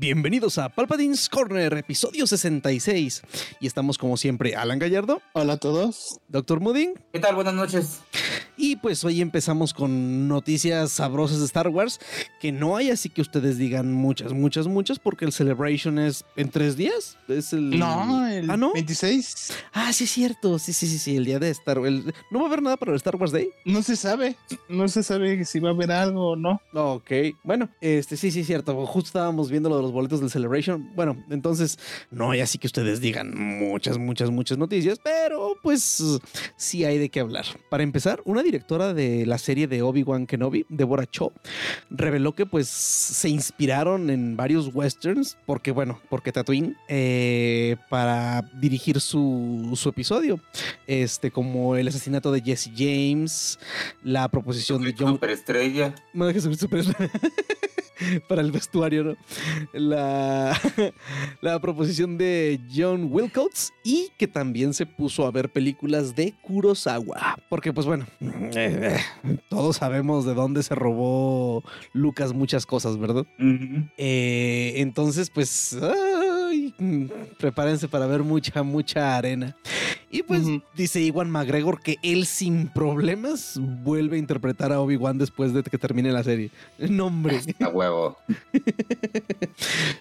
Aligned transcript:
Bienvenidos 0.00 0.58
a 0.58 0.68
Palpatine's 0.68 1.28
Corner, 1.28 1.72
episodio 1.74 2.24
66. 2.24 3.20
Y 3.58 3.66
estamos 3.66 3.98
como 3.98 4.16
siempre, 4.16 4.54
Alan 4.54 4.78
Gallardo. 4.78 5.20
Hola 5.32 5.54
a 5.54 5.56
todos. 5.56 6.20
Doctor 6.28 6.60
Mudding. 6.60 6.94
¿Qué 7.12 7.18
tal? 7.18 7.34
Buenas 7.34 7.54
noches. 7.54 7.98
Y 8.56 8.76
pues 8.76 9.04
hoy 9.04 9.20
empezamos 9.20 9.72
con 9.72 10.26
noticias 10.26 10.90
sabrosas 10.90 11.38
de 11.38 11.46
Star 11.46 11.68
Wars, 11.68 12.00
que 12.40 12.50
no 12.50 12.76
hay 12.76 12.90
así 12.90 13.08
que 13.08 13.22
ustedes 13.22 13.56
digan 13.56 13.92
muchas, 13.92 14.32
muchas, 14.32 14.66
muchas, 14.66 14.98
porque 14.98 15.24
el 15.24 15.32
Celebration 15.32 15.98
es 15.98 16.24
en 16.36 16.50
tres 16.50 16.76
días. 16.76 17.16
Es 17.28 17.52
el... 17.52 17.78
No, 17.78 18.26
el 18.26 18.50
¿Ah, 18.50 18.56
no? 18.56 18.72
26. 18.72 19.52
Ah, 19.72 19.92
sí 19.92 20.04
es 20.04 20.10
cierto. 20.10 20.58
Sí, 20.58 20.72
sí, 20.72 20.86
sí, 20.88 20.98
sí, 20.98 21.16
el 21.16 21.24
día 21.24 21.38
de 21.38 21.50
Star 21.50 21.78
Wars. 21.78 22.02
¿No 22.30 22.38
va 22.38 22.46
a 22.46 22.48
haber 22.48 22.62
nada 22.62 22.76
para 22.76 22.92
el 22.92 22.96
Star 22.96 23.16
Wars 23.16 23.32
Day? 23.32 23.50
No 23.64 23.82
se 23.82 23.96
sabe. 23.96 24.36
No 24.68 24.86
se 24.88 25.02
sabe 25.02 25.44
si 25.44 25.60
va 25.60 25.70
a 25.70 25.72
haber 25.72 25.90
algo 25.92 26.30
o 26.30 26.36
no. 26.36 26.60
Ok, 26.74 27.10
bueno, 27.44 27.68
este 27.80 28.16
sí, 28.16 28.30
sí, 28.32 28.44
cierto. 28.44 28.74
Justo 28.86 29.08
estábamos 29.08 29.50
viendo 29.50 29.68
lo 29.68 29.76
de 29.76 29.82
los 29.82 29.87
boletos 29.92 30.20
del 30.20 30.30
Celebration. 30.30 30.90
Bueno, 30.94 31.22
entonces 31.30 31.78
no 32.10 32.30
hay 32.30 32.40
así 32.40 32.58
que 32.58 32.66
ustedes 32.66 33.00
digan 33.00 33.36
muchas, 33.36 33.98
muchas, 33.98 34.30
muchas 34.30 34.58
noticias, 34.58 35.00
pero 35.02 35.56
pues 35.62 36.20
sí 36.56 36.84
hay 36.84 36.98
de 36.98 37.08
qué 37.08 37.20
hablar. 37.20 37.44
Para 37.70 37.82
empezar, 37.82 38.20
una 38.24 38.42
directora 38.42 38.94
de 38.94 39.26
la 39.26 39.38
serie 39.38 39.66
de 39.66 39.82
Obi-Wan 39.82 40.26
Kenobi, 40.26 40.66
Deborah 40.68 41.06
Cho, 41.06 41.32
reveló 41.90 42.34
que 42.34 42.46
pues 42.46 42.68
se 42.68 43.28
inspiraron 43.28 44.10
en 44.10 44.36
varios 44.36 44.74
westerns, 44.74 45.36
porque 45.46 45.70
bueno, 45.70 46.00
porque 46.08 46.32
Tatooine, 46.32 46.76
eh, 46.88 47.76
para 47.88 48.42
dirigir 48.60 49.00
su, 49.00 49.72
su 49.74 49.88
episodio, 49.88 50.40
este 50.86 51.30
como 51.30 51.76
el 51.76 51.88
asesinato 51.88 52.32
de 52.32 52.40
Jesse 52.40 52.70
James, 52.76 53.58
la 54.02 54.28
proposición 54.28 54.82
de 54.82 54.94
John 54.98 55.14
Superestrella. 55.14 55.94
no 56.12 56.26
dejes 56.26 56.44
subir 56.44 56.56
super 56.56 56.84
para 58.28 58.42
el 58.42 58.52
vestuario, 58.52 59.04
¿no? 59.04 59.16
La, 59.78 60.58
la 61.40 61.60
proposición 61.60 62.18
de 62.18 62.60
John 62.74 63.08
Wilcox 63.10 63.72
y 63.84 64.10
que 64.18 64.26
también 64.26 64.74
se 64.74 64.86
puso 64.86 65.26
a 65.26 65.30
ver 65.30 65.50
películas 65.50 66.14
de 66.14 66.34
Kurosawa. 66.42 67.36
Porque, 67.48 67.72
pues 67.72 67.86
bueno, 67.86 68.06
eh, 68.20 68.98
eh, 69.24 69.36
todos 69.48 69.76
sabemos 69.76 70.24
de 70.24 70.34
dónde 70.34 70.62
se 70.62 70.74
robó 70.74 71.64
Lucas 71.92 72.32
muchas 72.32 72.66
cosas, 72.66 72.98
¿verdad? 72.98 73.26
Eh, 73.96 74.74
entonces, 74.76 75.30
pues, 75.30 75.76
mm, 75.80 76.27
prepárense 77.38 77.88
para 77.88 78.06
ver 78.06 78.22
mucha, 78.22 78.62
mucha 78.62 79.16
arena. 79.16 79.56
Y 80.10 80.22
pues 80.22 80.42
dice 80.74 81.02
Iwan 81.02 81.30
McGregor 81.30 81.82
que 81.82 81.96
él 82.02 82.24
sin 82.24 82.68
problemas 82.68 83.60
vuelve 83.60 84.16
a 84.16 84.18
interpretar 84.18 84.72
a 84.72 84.80
Obi-Wan 84.80 85.18
después 85.18 85.52
de 85.52 85.62
que 85.62 85.76
termine 85.76 86.10
la 86.12 86.24
serie. 86.24 86.50
Nombre. 86.78 87.40
A 87.60 87.68
huevo. 87.68 88.16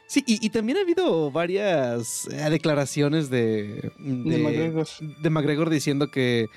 Sí, 0.08 0.24
y, 0.26 0.46
y 0.46 0.50
también 0.50 0.78
ha 0.78 0.82
habido 0.82 1.32
varias 1.32 2.28
eh, 2.32 2.50
declaraciones 2.50 3.30
de, 3.30 3.92
De 4.00 4.38
McGregor. 4.38 4.88
de 5.22 5.30
McGregor 5.30 5.70
diciendo 5.70 6.10
que 6.12 6.48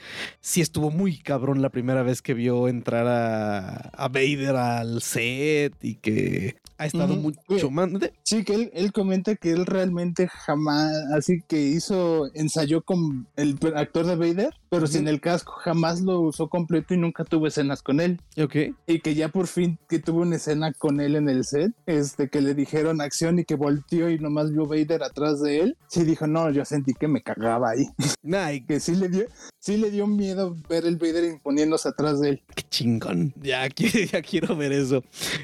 sí 0.41 0.61
estuvo 0.61 0.91
muy 0.91 1.19
cabrón 1.19 1.61
la 1.61 1.71
primera 1.71 2.03
vez 2.05 2.23
que 2.23 2.33
vio 2.35 2.69
entrar 2.69 3.09
a, 3.09 3.91
a 3.93 4.09
Vader 4.09 4.55
al 4.55 5.03
set 5.03 5.75
y 5.83 5.97
que 5.97 6.57
ha 6.81 6.87
estado 6.87 7.15
mucho 7.15 7.71
más. 7.71 7.93
¿de? 7.93 8.13
Sí, 8.23 8.43
que 8.43 8.55
él, 8.55 8.71
él 8.73 8.91
comenta 8.93 9.37
que 9.37 9.51
él 9.51 9.67
realmente 9.67 10.29
jamás, 10.29 10.91
así 11.15 11.43
que 11.47 11.61
hizo, 11.61 12.31
ensayó 12.35 12.81
con 12.81 13.29
el 13.37 13.59
actor 13.77 14.07
de 14.07 14.17
Vader, 14.17 14.55
pero 14.71 14.85
Ujú. 14.85 14.93
sin 14.93 15.09
el 15.09 15.21
casco, 15.21 15.53
jamás 15.53 16.01
lo 16.01 16.21
usó 16.21 16.49
completo 16.49 16.95
y 16.95 16.97
nunca 16.97 17.25
tuvo 17.25 17.47
escenas 17.49 17.83
con 17.83 18.01
él. 18.01 18.21
Ok. 18.41 18.57
Y 18.87 19.01
que 19.01 19.15
ya 19.15 19.29
por 19.29 19.47
fin 19.49 19.79
que 19.89 19.99
tuvo 19.99 20.21
una 20.23 20.37
escena 20.37 20.73
con 20.73 21.01
él 21.01 21.17
en 21.17 21.29
el 21.29 21.45
set, 21.45 21.73
este 21.87 22.31
que 22.31 22.41
le 22.41 22.55
dijeron 22.55 23.01
acción 23.01 23.39
y 23.41 23.45
que 23.45 23.57
volteó 23.57 24.09
y 24.11 24.19
nomás 24.19 24.51
vio 24.53 24.67
Vader 24.67 25.03
atrás 25.03 25.43
de 25.43 25.61
él, 25.61 25.77
sí 25.89 26.05
dijo, 26.05 26.27
no, 26.27 26.51
yo 26.51 26.65
sentí 26.65 26.95
que 26.95 27.09
me 27.09 27.21
cagaba 27.23 27.71
ahí. 27.71 27.87
Ay, 28.33 28.63
que 28.65 28.81
sí 28.81 28.95
le 28.95 29.09
dio, 29.09 29.27
sí 29.59 29.77
le 29.77 29.91
dio 29.91 30.07
miedo 30.07 30.57
ver 30.69 30.87
el 30.87 30.97
Vader 30.97 31.25
imponiéndose 31.25 31.89
atrás 31.89 32.21
de 32.21 32.31
él. 32.31 32.43
qué 32.55 32.63
chingón. 32.71 33.35
Ya, 33.43 33.67
ya 34.13 34.23
quiero 34.23 34.57
ver 34.57 34.73
eso. 34.73 35.03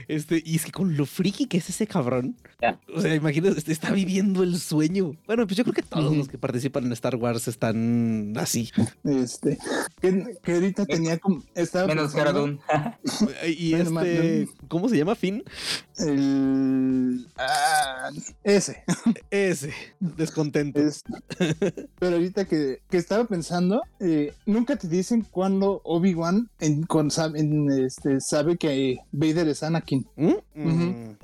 Este, 0.09 0.41
y 0.45 0.57
es 0.57 0.65
que 0.65 0.73
con 0.73 0.97
lo 0.97 1.05
friki 1.05 1.47
que 1.47 1.59
es 1.59 1.69
ese 1.69 1.87
cabrón. 1.87 2.37
O 2.95 3.01
sea, 3.01 3.15
imagínate, 3.15 3.59
este, 3.59 3.73
está 3.73 3.91
viviendo 3.93 4.43
el 4.43 4.59
sueño. 4.59 5.13
Bueno, 5.27 5.47
pues 5.47 5.57
yo 5.57 5.65
creo 5.65 5.75
que 5.75 5.83
todos 5.83 6.17
los 6.17 6.29
que 6.29 6.39
participan 6.39 6.85
en 6.87 6.93
Star 6.93 7.17
Wars 7.17 7.49
están 7.49 8.33
así. 8.37 8.71
Este, 9.23 9.59
que, 10.01 10.37
que 10.43 10.53
ahorita 10.55 10.87
tenía 10.87 11.19
como, 11.19 11.43
estaba 11.55 11.87
Menos 11.87 12.13
pensando 12.13 12.59
Cara 12.67 12.99
Y 13.47 13.75
este, 13.75 14.49
¿cómo 14.69 14.89
se 14.89 14.97
llama? 14.99 15.15
Finn. 15.15 15.43
el, 15.99 17.27
ah, 17.39 18.11
ese, 18.45 18.83
Ese, 19.31 19.73
descontento. 20.01 20.81
es- 20.81 21.03
pero 21.99 22.17
ahorita 22.17 22.45
que, 22.45 22.81
que 22.91 22.97
estaba 22.99 23.25
pensando, 23.25 23.83
eh, 24.01 24.33
nunca 24.45 24.77
te 24.77 24.89
dicen 24.89 25.27
cuándo 25.31 25.81
Obi-Wan 25.85 26.49
en, 26.61 26.83
con, 26.85 27.09
en, 27.35 27.71
este, 27.71 28.21
sabe 28.21 28.57
que 28.57 28.99
Vader 29.13 29.49
es 29.49 29.63
Anakin. 29.63 30.07
¿Mm? 30.17 30.33
Mm. 30.55 31.17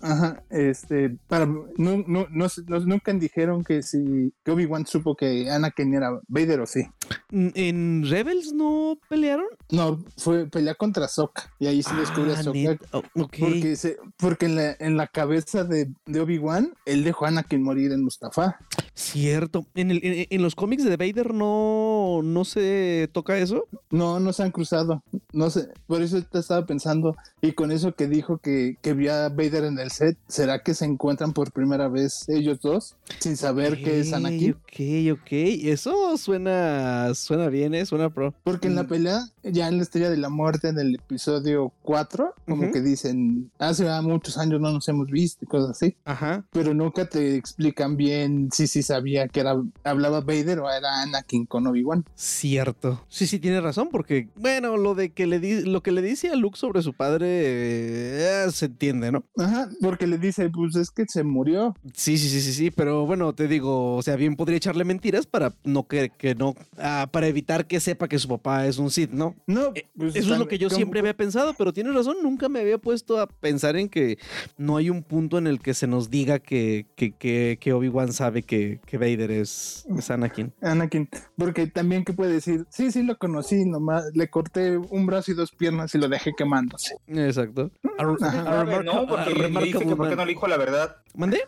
Ajá, 0.00 0.42
este, 0.50 1.16
para, 1.28 1.46
no, 1.46 1.68
no, 2.06 2.26
no- 2.30 2.80
nunca 2.86 3.12
dijeron 3.12 3.64
que 3.64 3.82
si 3.82 4.32
que 4.44 4.50
Obi-Wan 4.50 4.86
supo 4.86 5.14
que 5.16 5.50
Anakin 5.50 5.94
era 5.94 6.20
Vader 6.28 6.60
o 6.60 6.66
sí. 6.66 6.82
¿En 7.32 8.04
Rebels 8.08 8.52
no 8.52 8.98
pelearon? 9.08 9.46
No, 9.70 10.04
fue 10.16 10.46
pelear 10.46 10.76
contra 10.76 11.06
Sokka 11.08 11.50
y 11.58 11.66
ahí 11.66 11.82
se 11.82 11.94
descubre 11.94 12.32
a 12.34 12.38
Ah, 12.38 12.42
Sokka. 12.42 12.78
Oh, 12.92 12.98
ok. 13.22 13.36
Porque, 13.38 13.76
se, 13.76 13.96
porque 14.18 14.46
en, 14.46 14.56
la, 14.56 14.76
en 14.80 14.96
la 14.96 15.06
cabeza 15.06 15.64
de, 15.64 15.90
de 16.06 16.20
Obi-Wan, 16.20 16.74
él 16.86 17.04
dejó 17.04 17.24
a 17.24 17.28
Anakin 17.28 17.62
morir 17.62 17.92
en 17.92 18.02
Mustafa. 18.02 18.56
Cierto. 18.94 19.66
¿En, 19.74 19.90
el- 19.90 20.00
en- 20.04 20.26
en 20.28 20.42
los 20.42 20.54
cómics 20.54 20.84
de 20.84 20.96
Vader 20.96 21.32
no, 21.32 22.20
no 22.22 22.44
se 22.44 23.08
toca 23.12 23.38
eso? 23.38 23.66
No, 23.90 24.20
no 24.20 24.32
se 24.32 24.42
han 24.42 24.50
cruzado. 24.50 25.02
No 25.32 25.48
sé, 25.50 25.68
por 25.86 26.02
eso 26.02 26.20
te 26.22 26.38
estaba 26.38 26.66
pensando. 26.66 27.16
Y 27.40 27.52
con 27.52 27.72
eso 27.72 27.94
que 27.94 28.06
dijo 28.08 28.38
que, 28.38 28.76
que 28.82 28.92
vio 28.92 29.14
a 29.14 29.28
Vader 29.28 29.64
en 29.64 29.78
el 29.78 29.90
set, 29.90 30.18
¿será 30.28 30.62
que 30.62 30.74
se 30.74 30.84
encuentran 30.84 31.32
por 31.32 31.52
primera 31.52 31.88
vez 31.88 32.28
ellos 32.28 32.60
dos 32.60 32.96
sin 33.20 33.36
saber 33.36 33.82
que 33.82 34.00
es 34.00 34.12
Anakin? 34.12 34.52
Ok, 34.52 35.20
ok. 35.20 35.28
Eso 35.32 36.16
suena, 36.18 37.12
suena 37.20 37.48
bien, 37.48 37.74
¿eh? 37.74 37.86
Suena 37.86 38.10
pro. 38.10 38.34
Porque 38.44 38.68
en 38.68 38.74
la 38.74 38.82
Mm. 38.84 38.88
pelea, 38.88 39.20
ya 39.42 39.68
en 39.68 39.76
la 39.76 39.82
Estrella 39.82 40.10
de 40.10 40.16
la 40.16 40.28
Muerte, 40.28 40.68
en 40.68 40.78
el 40.78 40.94
episodio 40.96 41.72
4, 41.82 42.34
como 42.46 42.70
que 42.72 42.80
dicen, 42.80 43.50
hace 43.58 43.88
ah, 43.88 44.02
muchos 44.02 44.38
años 44.38 44.60
no 44.60 44.72
nos 44.72 44.88
hemos 44.88 45.06
visto 45.08 45.44
y 45.44 45.48
cosas 45.48 45.70
así. 45.70 45.96
Ajá. 46.04 46.44
Pero 46.52 46.74
nunca 46.74 47.06
te 47.08 47.36
explican 47.36 47.96
bien 47.96 48.48
si 48.52 48.66
sí 48.66 48.82
sabía 48.82 49.28
que 49.28 49.40
era 49.40 49.54
hablaba 49.84 50.20
Vader 50.20 50.60
o 50.60 50.70
era 50.70 51.02
Anakin 51.02 51.46
con 51.46 51.66
Obi-Wan. 51.66 52.04
Cierto. 52.14 53.04
Sí, 53.08 53.26
sí, 53.26 53.38
tiene 53.38 53.60
razón, 53.60 53.88
porque, 53.90 54.28
bueno, 54.36 54.76
lo 54.76 54.94
de 54.94 55.10
que 55.12 55.26
le 55.26 55.38
di- 55.40 55.62
lo 55.62 55.82
que 55.82 55.92
le 55.92 56.02
dice 56.02 56.30
a 56.30 56.36
Luke 56.36 56.58
sobre 56.58 56.82
su 56.82 56.92
padre 56.94 57.26
eh, 57.28 58.46
se 58.52 58.66
entiende, 58.66 59.12
¿no? 59.12 59.24
Ajá, 59.36 59.68
porque 59.80 60.06
le 60.06 60.18
dice, 60.18 60.48
pues 60.50 60.76
es 60.76 60.90
que 60.90 61.04
se 61.08 61.22
murió. 61.22 61.74
Sí, 61.94 62.18
sí, 62.18 62.28
sí, 62.28 62.40
sí, 62.40 62.52
sí, 62.52 62.70
pero 62.70 63.06
bueno, 63.06 63.32
te 63.34 63.48
digo, 63.48 63.96
o 63.96 64.02
sea, 64.02 64.16
bien 64.16 64.36
podría 64.36 64.56
echarle 64.56 64.84
mentiras 64.84 65.26
para 65.26 65.52
no 65.64 65.86
que, 65.86 66.10
que 66.10 66.34
no, 66.34 66.54
ah, 66.78 67.08
para 67.10 67.26
evitar 67.26 67.66
que 67.66 67.80
sepa 67.80 68.08
que 68.08 68.18
su 68.18 68.28
papá 68.28 68.66
es 68.66 68.78
un 68.78 68.90
Sith, 68.90 69.10
¿no? 69.10 69.34
No, 69.46 69.72
Eh, 69.74 69.86
pues, 69.96 70.16
Eso 70.16 70.32
es 70.34 70.38
lo 70.38 70.48
que 70.48 70.58
yo 70.58 70.68
como- 70.68 70.76
siempre 70.76 71.00
había 71.00 71.16
pensado, 71.16 71.54
pero 71.56 71.72
tienes 71.72 71.94
razón, 71.94 72.16
nunca 72.22 72.48
me 72.48 72.60
había 72.60 72.78
puesto 72.78 73.18
a 73.18 73.26
pensar 73.26 73.76
en 73.76 73.88
que 73.88 74.18
no 74.58 74.76
hay 74.76 74.90
un 74.90 75.02
punto 75.02 75.38
en 75.38 75.46
el 75.46 75.60
que 75.60 75.74
se 75.74 75.86
nos 75.86 76.10
diga 76.10 76.38
que, 76.38 76.86
que, 76.96 77.12
que, 77.12 77.58
que 77.60 77.72
Obi-Wan 77.72 78.12
sabe 78.12 78.42
que, 78.42 78.80
que 78.86 78.98
Vader 78.98 79.30
es, 79.30 79.86
es 79.96 80.10
Anakin. 80.10 80.52
Anakin, 80.60 81.08
porque 81.36 81.66
también 81.66 82.04
que 82.04 82.12
puede 82.12 82.32
decir, 82.32 82.66
sí, 82.70 82.90
sí 82.92 83.02
lo 83.02 83.18
conocí, 83.18 83.64
nomás 83.64 84.04
le 84.14 84.28
corté 84.28 84.76
un 84.78 85.06
brazo 85.06 85.32
y 85.32 85.34
dos 85.34 85.52
piernas 85.52 85.94
y 85.94 85.98
lo 85.98 86.08
dejé 86.08 86.32
quemándose. 86.36 86.94
Exacto. 87.08 87.70
A- 87.98 88.02
a 88.02 88.64
remarca- 88.64 88.82
no, 88.84 88.92
a 89.00 89.06
porque 89.06 89.34
le 89.34 89.50
que 89.72 89.96
por 89.96 90.08
qué 90.08 90.16
no 90.16 90.24
le 90.24 90.32
dijo 90.32 90.46
la 90.46 90.56
verdad. 90.56 90.96
¿Mandé? 91.14 91.40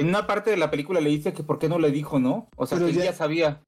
En 0.00 0.08
una 0.08 0.26
parte 0.26 0.50
de 0.50 0.56
la 0.56 0.70
película 0.70 1.00
le 1.00 1.10
dice 1.10 1.32
que 1.32 1.42
por 1.42 1.58
qué 1.58 1.68
no 1.68 1.78
le 1.78 1.90
dijo, 1.90 2.18
¿no? 2.18 2.48
O 2.56 2.66
sea, 2.66 2.76
Pero 2.78 2.86
que 2.88 2.92
él 2.92 2.98
ya- 2.98 3.04
ya 3.10 3.12
sabía. 3.14 3.60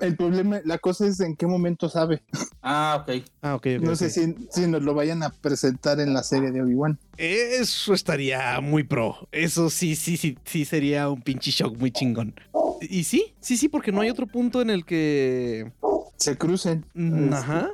El 0.00 0.16
problema, 0.16 0.60
la 0.64 0.78
cosa 0.78 1.06
es 1.06 1.20
en 1.20 1.36
qué 1.36 1.46
momento 1.46 1.88
sabe. 1.88 2.22
Ah, 2.62 3.02
ok. 3.06 3.22
Ah, 3.42 3.54
ok, 3.54 3.66
ok, 3.76 3.82
No 3.82 3.94
sé 3.96 4.10
si, 4.10 4.34
si 4.50 4.66
nos 4.66 4.82
lo 4.82 4.94
vayan 4.94 5.22
a 5.22 5.30
presentar 5.30 6.00
en 6.00 6.14
la 6.14 6.22
serie 6.22 6.50
de 6.50 6.62
Obi-Wan. 6.62 6.98
Eso 7.16 7.94
estaría 7.94 8.60
muy 8.60 8.82
pro. 8.84 9.28
Eso 9.32 9.70
sí, 9.70 9.94
sí, 9.96 10.16
sí, 10.16 10.36
sí 10.44 10.64
sería 10.64 11.08
un 11.08 11.22
pinche 11.22 11.50
shock 11.50 11.76
muy 11.78 11.90
chingón. 11.90 12.34
Y 12.80 13.04
sí, 13.04 13.32
sí, 13.40 13.56
sí, 13.56 13.68
porque 13.68 13.92
no 13.92 14.00
hay 14.00 14.10
otro 14.10 14.26
punto 14.26 14.60
en 14.62 14.70
el 14.70 14.84
que. 14.84 15.72
Se 16.16 16.36
crucen. 16.38 16.84
Mm, 16.94 17.24
Este, 17.24 17.34
Ajá. 17.36 17.70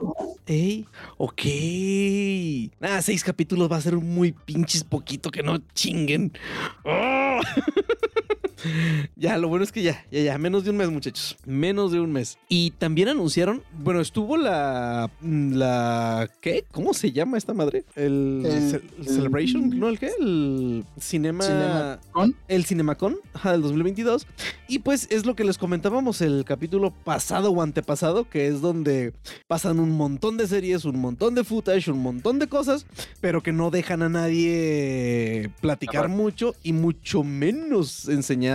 Ey, 0.46 0.86
ok. 1.18 1.42
Nada, 2.80 3.02
seis 3.02 3.22
capítulos 3.22 3.70
va 3.70 3.76
a 3.76 3.80
ser 3.80 3.96
muy 3.96 4.32
pinches 4.32 4.82
poquito 4.84 5.30
que 5.30 5.42
no 5.42 5.58
chinguen. 5.74 6.32
¡Oh! 6.84 7.40
ya, 9.16 9.38
lo 9.38 9.48
bueno 9.48 9.64
es 9.64 9.72
que 9.72 9.82
ya, 9.82 10.04
ya, 10.10 10.20
ya, 10.20 10.38
menos 10.38 10.64
de 10.64 10.70
un 10.70 10.76
mes, 10.76 10.90
muchachos. 10.90 11.36
Menos 11.46 11.92
de 11.92 12.00
un 12.00 12.12
mes. 12.12 12.38
Y 12.48 12.72
también 12.72 13.08
anunciaron, 13.08 13.62
bueno, 13.78 14.00
estuvo 14.00 14.36
la. 14.36 15.10
La. 15.22 16.30
¿Qué? 16.40 16.64
¿Cómo 16.72 16.94
se 16.94 17.12
llama 17.12 17.38
esta 17.38 17.54
madre? 17.54 17.84
El. 17.96 18.42
El- 18.44 18.70
Ce- 18.70 18.82
el 18.98 19.06
Celebration, 19.08 19.70
¿no? 19.78 19.88
¿El 19.88 19.98
qué? 19.98 20.10
El 20.18 20.84
Cinema. 21.00 21.44
Cinema 21.44 21.98
con 22.12 22.34
El 22.48 22.64
Cinemacon 22.64 23.16
ajá, 23.34 23.52
del 23.52 23.62
2022. 23.62 24.26
Y 24.68 24.80
pues 24.80 25.08
es 25.10 25.26
lo 25.26 25.34
que 25.34 25.44
les 25.44 25.58
comentábamos 25.58 26.20
el 26.20 26.44
capítulo 26.44 26.92
pasado 27.04 27.50
o 27.50 27.62
antepasado, 27.62 28.28
que 28.28 28.46
es 28.46 28.60
donde 28.60 29.12
pasan 29.48 29.80
un 29.80 29.90
montón 29.90 30.36
de 30.36 30.46
series, 30.46 30.84
un 30.84 30.98
montón 31.00 31.34
de 31.34 31.44
footage, 31.44 31.88
un 31.90 32.00
montón 32.00 32.38
de 32.38 32.46
cosas, 32.48 32.86
pero 33.20 33.42
que 33.42 33.52
no 33.52 33.70
dejan 33.70 34.02
a 34.02 34.08
nadie 34.08 35.50
platicar 35.60 36.04
Aparte. 36.04 36.16
mucho 36.22 36.54
y 36.62 36.72
mucho 36.72 37.22
menos 37.24 38.08
enseñar 38.08 38.49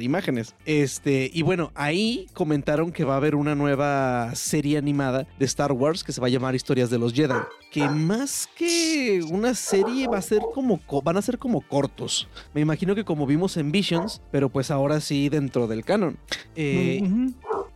imágenes. 0.00 0.54
Este, 0.66 1.30
y 1.32 1.42
bueno, 1.42 1.70
ahí 1.74 2.26
comentaron 2.34 2.92
que 2.92 3.04
va 3.04 3.14
a 3.14 3.16
haber 3.16 3.34
una 3.34 3.54
nueva 3.54 4.34
serie 4.34 4.78
animada 4.78 5.26
de 5.38 5.44
Star 5.46 5.72
Wars 5.72 6.04
que 6.04 6.12
se 6.12 6.20
va 6.20 6.26
a 6.26 6.30
llamar 6.30 6.54
Historias 6.54 6.90
de 6.90 6.98
los 6.98 7.12
Jedi. 7.12 7.34
Que 7.70 7.88
más 7.88 8.48
que 8.56 9.22
una 9.30 9.54
serie 9.54 10.08
va 10.08 10.18
a 10.18 10.22
ser 10.22 10.40
como 10.54 10.78
co- 10.86 11.02
van 11.02 11.16
a 11.16 11.22
ser 11.22 11.38
como 11.38 11.60
cortos. 11.60 12.28
Me 12.52 12.60
imagino 12.60 12.94
que 12.94 13.04
como 13.04 13.26
vimos 13.26 13.56
en 13.56 13.70
Visions, 13.70 14.20
pero 14.32 14.48
pues 14.48 14.70
ahora 14.70 15.00
sí 15.00 15.28
dentro 15.28 15.68
del 15.68 15.84
canon. 15.84 16.18
Eh, 16.56 17.00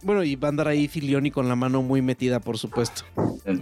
bueno, 0.02 0.24
y 0.24 0.34
va 0.36 0.48
a 0.48 0.50
andar 0.50 0.68
ahí 0.68 0.88
Filioni 0.88 1.30
con 1.30 1.48
la 1.48 1.54
mano 1.56 1.80
muy 1.82 2.02
metida, 2.02 2.40
por 2.40 2.58
supuesto. 2.58 3.02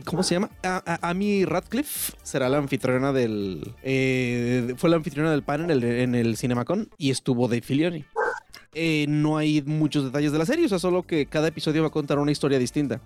¿Cómo 0.04 0.22
se 0.22 0.34
llama? 0.36 0.50
A- 0.62 0.82
a- 1.02 1.10
Amy 1.10 1.44
Radcliffe 1.44 2.14
será 2.22 2.48
la 2.48 2.58
anfitriona 2.58 3.12
del. 3.12 3.74
eh, 3.82 4.74
fue 4.76 4.88
la 4.90 4.96
anfitriona 4.96 5.30
del 5.30 5.42
panel 5.42 5.70
en 5.70 5.82
el, 5.82 5.84
en 5.84 6.14
el 6.14 6.36
Cinemacon 6.36 6.88
y 6.98 7.10
estuvo 7.10 7.46
Dave 7.48 7.60
Filioni. 7.62 7.91
Eh, 8.74 9.04
no 9.08 9.36
hay 9.36 9.60
muchos 9.62 10.04
detalles 10.04 10.32
de 10.32 10.38
la 10.38 10.46
serie, 10.46 10.64
o 10.64 10.68
sea, 10.68 10.78
solo 10.78 11.02
que 11.02 11.26
cada 11.26 11.48
episodio 11.48 11.82
va 11.82 11.88
a 11.88 11.92
contar 11.92 12.18
una 12.18 12.32
historia 12.32 12.58
distinta. 12.58 13.00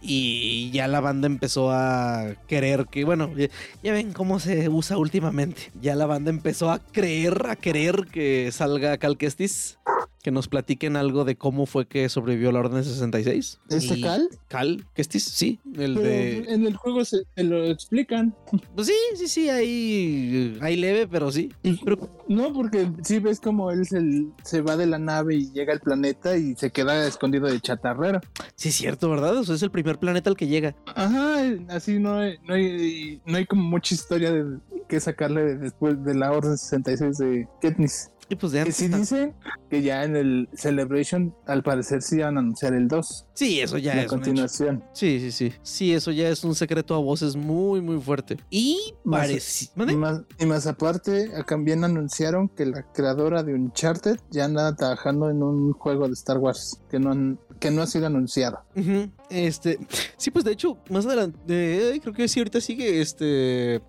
Y 0.00 0.70
ya 0.70 0.86
la 0.86 1.00
banda 1.00 1.26
empezó 1.26 1.72
a 1.72 2.34
querer 2.46 2.86
que, 2.86 3.04
bueno, 3.04 3.30
ya, 3.36 3.48
ya 3.82 3.92
ven 3.92 4.12
cómo 4.12 4.38
se 4.38 4.68
usa 4.68 4.96
últimamente. 4.96 5.72
Ya 5.80 5.96
la 5.96 6.06
banda 6.06 6.30
empezó 6.30 6.70
a 6.70 6.78
creer, 6.78 7.46
a 7.48 7.56
querer 7.56 8.06
que 8.12 8.50
salga 8.52 8.96
Cal 8.98 9.18
Kestis, 9.18 9.78
que 10.22 10.30
nos 10.30 10.46
platiquen 10.46 10.96
algo 10.96 11.24
de 11.24 11.36
cómo 11.36 11.66
fue 11.66 11.86
que 11.86 12.08
sobrevivió 12.08 12.52
la 12.52 12.60
Orden 12.60 12.84
66. 12.84 13.60
¿Este 13.68 14.00
Cal? 14.00 14.28
Cal 14.48 14.86
Kestis, 14.94 15.24
sí, 15.24 15.58
el 15.74 15.94
Pero 15.94 16.00
de... 16.00 16.36
en 16.48 16.66
el 16.66 16.76
juego 16.76 17.04
se 17.04 17.24
te 17.34 17.42
lo 17.42 17.64
explican. 17.64 18.34
Pues 18.74 18.86
sí, 18.86 18.94
sí, 19.16 19.26
sí, 19.26 19.48
ahí, 19.48 20.56
ahí 20.60 20.76
leve, 20.76 21.08
pero 21.08 21.32
sí. 21.32 21.52
Pero 21.84 22.22
No, 22.28 22.52
porque 22.52 22.88
sí 23.02 23.18
ves 23.18 23.40
como 23.40 23.72
él 23.72 23.84
se, 23.84 24.00
se 24.44 24.60
va 24.60 24.76
de 24.76 24.86
la 24.86 24.98
nave 24.98 25.34
y 25.34 25.50
llega 25.50 25.72
al 25.72 25.80
planeta 25.80 26.36
y 26.36 26.54
se 26.54 26.70
queda 26.70 27.06
escondido 27.06 27.48
de 27.48 27.60
chatarrero. 27.60 28.20
sí 28.54 28.68
es 28.68 28.76
cierto, 28.76 29.10
¿verdad? 29.10 29.36
O 29.36 29.44
sea, 29.44 29.56
es 29.56 29.62
el 29.62 29.72
primer 29.72 29.98
planeta 29.98 30.30
al 30.30 30.36
que 30.36 30.46
llega. 30.46 30.76
Ajá, 30.94 31.42
así 31.68 31.98
no 31.98 32.18
hay, 32.18 32.36
no 32.46 32.54
hay, 32.54 33.20
no 33.26 33.36
hay 33.36 33.46
como 33.46 33.64
mucha 33.64 33.94
historia 33.94 34.30
de, 34.30 34.58
que 34.88 35.00
sacarle 35.00 35.56
después 35.56 36.04
de 36.04 36.14
la 36.14 36.30
Orden 36.30 36.56
66 36.56 37.18
de 37.18 37.48
Katniss. 37.60 38.11
Y 38.28 38.36
pues 38.36 38.52
de 38.52 38.62
Que 38.64 38.70
está- 38.70 38.96
dicen 38.96 39.34
que 39.68 39.82
ya 39.82 40.04
en 40.04 40.16
el 40.16 40.48
Celebration, 40.54 41.34
al 41.46 41.62
parecer, 41.62 42.00
sí 42.02 42.18
van 42.18 42.36
a 42.36 42.40
anunciar 42.40 42.72
el 42.72 42.88
2. 42.88 43.26
Sí, 43.34 43.60
eso 43.60 43.76
ya 43.78 43.94
la 43.94 44.02
es 44.02 44.08
continuación. 44.08 44.82
Sí, 44.94 45.20
sí, 45.20 45.30
sí. 45.32 45.52
Sí, 45.62 45.92
eso 45.92 46.10
ya 46.12 46.28
es 46.28 46.42
un 46.44 46.54
secreto 46.54 46.94
a 46.94 46.98
voces 46.98 47.36
muy, 47.36 47.80
muy 47.82 48.00
fuerte. 48.00 48.38
Y 48.48 48.94
Más- 49.04 49.20
parece... 49.22 49.68
Y 49.76 49.96
más, 49.96 50.22
y 50.38 50.46
más 50.46 50.66
aparte, 50.66 51.30
también 51.46 51.84
anunciaron 51.84 52.48
que 52.48 52.64
la 52.66 52.82
creadora 52.92 53.42
de 53.42 53.54
Uncharted 53.54 54.18
ya 54.30 54.46
anda 54.46 54.74
trabajando 54.76 55.28
en 55.28 55.42
un 55.42 55.72
juego 55.72 56.06
de 56.06 56.14
Star 56.14 56.38
Wars 56.38 56.80
que 56.90 56.98
no, 56.98 57.10
han- 57.12 57.38
que 57.60 57.70
no 57.70 57.82
ha 57.82 57.86
sido 57.86 58.06
anunciado. 58.06 58.60
Ujú, 58.76 59.10
Este, 59.32 59.78
sí, 60.16 60.30
pues 60.30 60.44
de 60.44 60.52
hecho, 60.52 60.76
más 60.90 61.06
adelante, 61.06 61.38
eh, 61.48 62.00
creo 62.00 62.12
que 62.12 62.28
sí, 62.28 62.40
ahorita 62.40 62.60
sigue, 62.60 63.00
este, 63.00 63.80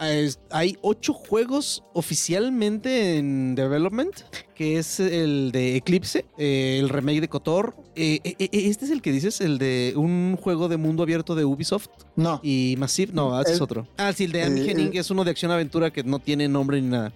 es- 0.00 0.38
hay 0.50 0.76
ocho 0.82 1.12
juegos 1.14 1.82
oficialmente 1.94 3.16
en 3.16 3.54
development, 3.54 4.14
que 4.54 4.78
es 4.78 5.00
el 5.00 5.50
de 5.50 5.76
Eclipse, 5.76 6.26
eh, 6.38 6.78
el 6.78 6.88
remake 6.90 7.22
de 7.22 7.28
Kotor, 7.28 7.74
eh, 7.96 8.20
este 8.52 8.84
es 8.84 8.90
el 8.90 9.02
que 9.02 9.10
dices, 9.12 9.40
el 9.40 9.58
de 9.58 9.94
un 9.96 10.36
juego 10.40 10.68
de 10.68 10.76
mundo 10.76 11.02
abierto 11.02 11.34
de 11.34 11.44
Ubisoft 11.44 11.88
No, 12.16 12.38
y 12.42 12.74
Massive, 12.78 13.12
no, 13.14 13.40
ese 13.40 13.54
es 13.54 13.60
otro. 13.60 13.88
Ah, 13.96 14.12
sí, 14.12 14.24
el 14.24 14.32
de 14.32 14.46
Inc. 14.46 14.68
el- 14.68 14.96
es 14.96 15.10
uno 15.10 15.24
de 15.24 15.30
acción-aventura 15.30 15.90
que 15.90 16.04
no 16.04 16.18
tiene 16.18 16.48
nombre 16.48 16.80
ni 16.82 16.88
nada. 16.88 17.12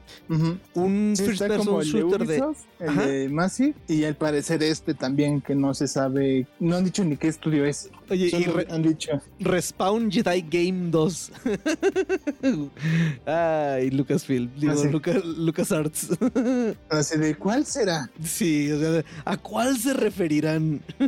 Un 0.74 1.14
Sí, 1.14 1.24
first 1.24 1.46
person 1.46 1.78
de 1.78 1.84
shooter 1.84 2.26
de... 2.26 2.34
Ubisoft, 2.42 2.64
el 2.80 2.88
Ajá. 2.88 3.06
de 3.06 3.28
Massive, 3.28 3.74
y 3.86 4.04
al 4.04 4.16
parecer 4.16 4.62
este 4.62 4.94
también 4.94 5.40
que 5.42 5.54
no 5.54 5.74
se 5.74 5.86
sabe, 5.88 6.46
no 6.58 6.76
han 6.76 6.84
dicho 6.84 7.04
ni 7.04 7.16
qué 7.16 7.28
estudio 7.28 7.65
Oye, 8.08 8.26
y 8.26 8.30
Solo 8.30 8.52
re- 8.54 8.66
han 8.70 8.82
dicho. 8.82 9.20
Respawn 9.40 10.10
Jedi 10.10 10.42
Game 10.42 10.90
2. 10.90 11.32
Ay, 13.26 13.90
Lucasfilm. 13.90 14.50
Digo, 14.56 14.72
Ah, 14.72 14.76
sí. 14.76 14.88
Luca- 14.88 15.22
LucasArts. 15.24 16.08
Así 16.90 17.18
de, 17.18 17.34
¿cuál 17.36 17.66
será? 17.66 18.10
sí, 18.22 18.70
o 18.70 18.78
sea, 18.78 19.04
¿a 19.24 19.36
cuál 19.36 19.76
se 19.78 19.92
referirán? 19.94 20.80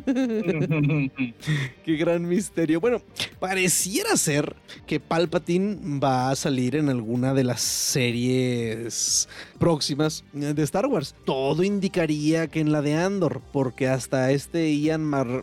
Qué 1.84 1.96
gran 1.96 2.26
misterio. 2.26 2.80
Bueno, 2.80 3.00
pareciera 3.38 4.16
ser 4.16 4.56
que 4.86 5.00
Palpatine 5.00 5.98
va 6.00 6.30
a 6.30 6.36
salir 6.36 6.76
en 6.76 6.88
alguna 6.88 7.34
de 7.34 7.44
las 7.44 7.60
series 7.60 9.28
próximas 9.58 10.24
de 10.32 10.62
Star 10.62 10.86
Wars. 10.86 11.14
Todo 11.24 11.62
indicaría 11.62 12.46
que 12.48 12.60
en 12.60 12.72
la 12.72 12.82
de 12.82 12.94
Andor, 12.96 13.40
porque 13.52 13.88
hasta 13.88 14.30
este 14.32 14.74
Ian 14.74 15.04
Mar 15.04 15.42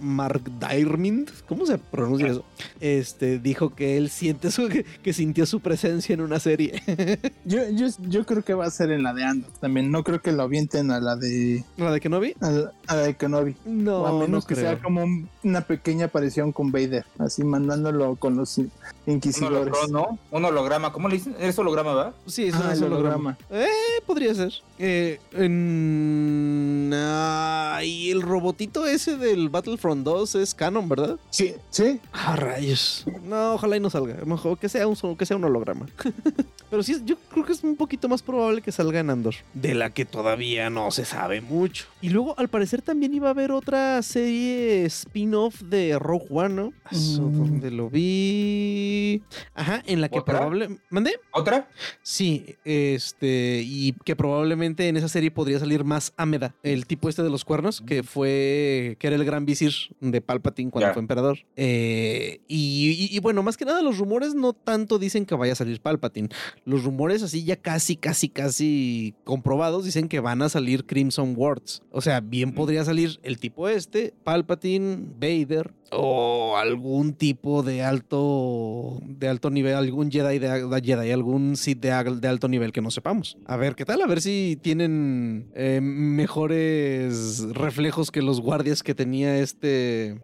¿cómo 1.48 1.66
se 1.66 1.78
pronuncia 1.78 2.28
eso? 2.28 2.44
Este 2.80 3.40
dijo 3.40 3.74
que 3.76 3.98
él 3.98 4.10
siente 4.10 4.52
su, 4.52 4.68
que, 4.70 4.84
que 4.84 5.14
sintió 5.14 5.46
su 5.46 5.60
presencia 5.60 6.14
en 6.14 6.22
una 6.22 6.40
serie. 6.40 6.82
Yo, 7.46 7.60
yo, 7.70 7.88
yo 8.08 8.26
creo 8.26 8.44
que 8.44 8.54
va 8.54 8.66
a 8.66 8.72
ser 8.72 8.92
en 8.92 9.04
la 9.04 9.14
de 9.14 9.24
Andor 9.24 9.52
también. 9.60 9.92
No 9.92 10.04
creo 10.04 10.22
que 10.22 10.32
lo 10.32 10.44
avienten 10.44 10.90
a 10.92 11.00
la 11.00 11.16
de, 11.16 11.64
¿La 11.78 11.92
de 11.92 12.00
Kenobi? 12.02 12.34
a 12.42 12.50
la, 12.50 12.72
a 12.88 12.96
la 12.96 13.02
de 13.04 13.16
Kenobi. 13.16 13.56
No, 13.66 13.98
o 14.02 14.06
a 14.08 14.12
menos 14.14 14.30
no 14.30 14.42
que 14.42 14.56
creo. 14.56 14.72
sea 14.72 14.82
como 14.82 15.04
un- 15.04 15.30
una 15.44 15.62
pequeña 15.62 16.06
aparición 16.06 16.52
con 16.52 16.72
Vader, 16.72 17.06
así 17.20 17.44
mandándolo 17.44 18.16
con 18.16 18.36
los 18.36 18.58
Un 18.58 18.72
inquisidores. 19.06 19.60
holograma, 19.74 19.88
¿no? 19.92 20.20
Un 20.32 20.46
holograma. 20.46 20.92
¿Cómo 20.92 21.08
le 21.08 21.16
dicen? 21.18 21.36
¿Es 21.40 21.58
holograma, 21.60 21.94
va? 21.94 22.14
Sí, 22.26 22.46
es 22.46 22.56
Ah, 22.56 22.74
holograma. 22.84 23.38
Eh, 23.52 23.68
podría 24.08 24.34
ser. 24.34 24.52
Eh, 24.80 25.20
en... 25.34 26.92
Ay, 26.94 28.10
el 28.12 28.22
robotito 28.22 28.86
ese 28.86 29.18
del 29.18 29.50
Battlefront 29.50 30.04
2 30.04 30.36
es 30.36 30.54
canon, 30.56 30.88
¿verdad? 30.96 31.18
Sí, 31.30 31.54
sí. 31.70 32.00
Ah, 32.14 32.36
rayos. 32.36 33.06
No, 33.24 33.54
ojalá 33.54 33.78
y 33.78 33.80
no 33.80 33.90
salga. 33.90 34.24
Mejor 34.26 34.58
que 34.58 34.70
sea 34.70 34.88
un, 34.88 34.96
solo- 34.96 35.18
que 35.18 35.26
sea 35.26 35.38
un 35.38 35.44
holograma. 35.44 35.86
Pero 36.70 36.84
sí, 36.84 36.98
yo 37.06 37.16
creo 37.32 37.46
que 37.46 37.54
es 37.54 37.64
un 37.64 37.76
poquito 37.76 38.10
más 38.10 38.22
probable 38.22 38.62
que 38.62 38.72
salga 38.72 39.00
en 39.00 39.10
Andor. 39.10 39.36
De 39.54 39.76
la 39.76 39.92
que 39.92 40.06
todavía 40.06 40.70
no 40.70 40.90
se 40.92 41.06
sabe 41.06 41.42
mucho. 41.42 41.86
Y 42.02 42.10
luego, 42.10 42.34
al 42.38 42.48
parecer, 42.50 42.82
también 42.82 43.14
iba 43.14 43.28
a 43.28 43.32
haber 43.32 43.52
otra 43.52 44.02
serie 44.02 44.86
spin-off 44.86 45.62
de 45.62 45.98
Rogue 46.00 46.26
One, 46.30 46.54
¿no? 46.56 46.74
Eso, 46.92 47.22
Mm. 47.22 47.38
¿dónde 47.38 47.72
lo 47.72 47.90
vi? 47.90 49.22
Ajá, 49.54 49.84
en 49.86 50.02
la 50.02 50.10
que 50.10 50.20
¿Otra? 50.20 50.36
probable... 50.40 50.80
¿Mandé? 50.90 51.14
¿Otra? 51.32 51.68
Sí, 52.02 52.56
este, 52.66 53.62
y 53.66 53.94
que 54.04 54.16
probablemente 54.16 54.88
en 54.88 54.98
esa 54.98 55.08
serie 55.08 55.32
podría 55.32 55.60
salir 55.60 55.84
más 55.84 56.14
Ameda, 56.18 56.54
el 56.64 56.86
tipo 56.88 57.10
este 57.10 57.24
de 57.24 57.30
los 57.30 57.46
cuernos, 57.46 57.82
que 57.82 58.04
fue, 58.04 58.98
que 59.00 59.08
era 59.08 59.16
el 59.16 59.26
gran 59.26 59.46
visir 59.46 59.74
de 60.00 60.22
Palpatine 60.22 60.72
cuando 60.82 60.94
fue 60.94 61.02
emperador. 61.02 61.40
Eh, 61.56 62.40
y, 62.48 63.08
y- 63.12 63.16
y 63.16 63.20
bueno, 63.20 63.44
más 63.44 63.58
que 63.58 63.66
nada 63.66 63.82
los 63.82 63.98
rumores 63.98 64.34
no 64.36 64.54
tanto 64.54 65.00
dicen 65.00 65.26
que 65.26 65.36
vaya 65.36 65.54
a 65.54 65.56
salir 65.56 65.80
Palpatine. 65.82 66.30
los 66.66 66.84
rumores 66.84 67.24
así 67.24 67.44
ya 67.44 67.56
casi, 67.56 67.96
casi, 67.96 68.30
casi 68.30 69.14
comprobados 69.24 69.86
dicen 69.86 70.08
que 70.08 70.20
van 70.20 70.42
a 70.42 70.50
salir 70.50 70.86
Crimson 70.86 71.34
Wards. 71.38 71.82
O 71.92 72.02
sea, 72.02 72.20
bien 72.22 72.54
podría 72.54 72.84
salir 72.86 73.20
el 73.24 73.40
tipo 73.40 73.68
este, 73.70 74.14
Palpatine, 74.24 74.98
Vader 75.20 75.74
o 75.92 76.58
algún 76.58 77.14
tipo 77.14 77.62
de 77.64 77.84
alto 77.84 79.00
de 79.06 79.28
alto 79.30 79.50
nivel, 79.52 79.76
algún 79.76 80.12
Jedi 80.12 80.40
de, 80.40 80.68
de 80.68 80.82
Jedi, 80.84 81.12
algún 81.12 81.56
Sith 81.56 81.80
de, 81.80 81.92
al- 81.92 82.20
de 82.20 82.28
alto 82.28 82.48
nivel 82.48 82.72
que 82.72 82.82
no 82.82 82.90
sepamos. 82.92 83.38
A 83.46 83.56
ver 83.56 83.76
qué 83.76 83.86
tal, 83.86 84.02
a 84.02 84.08
ver 84.08 84.20
si 84.22 84.58
tienen 84.62 85.52
eh, 85.56 85.80
mejores 85.82 87.42
reflejos 87.54 88.12
que 88.12 88.22
los 88.22 88.42
guardias 88.42 88.84
que 88.84 88.96
tenía 88.96 89.38
este. 89.38 90.20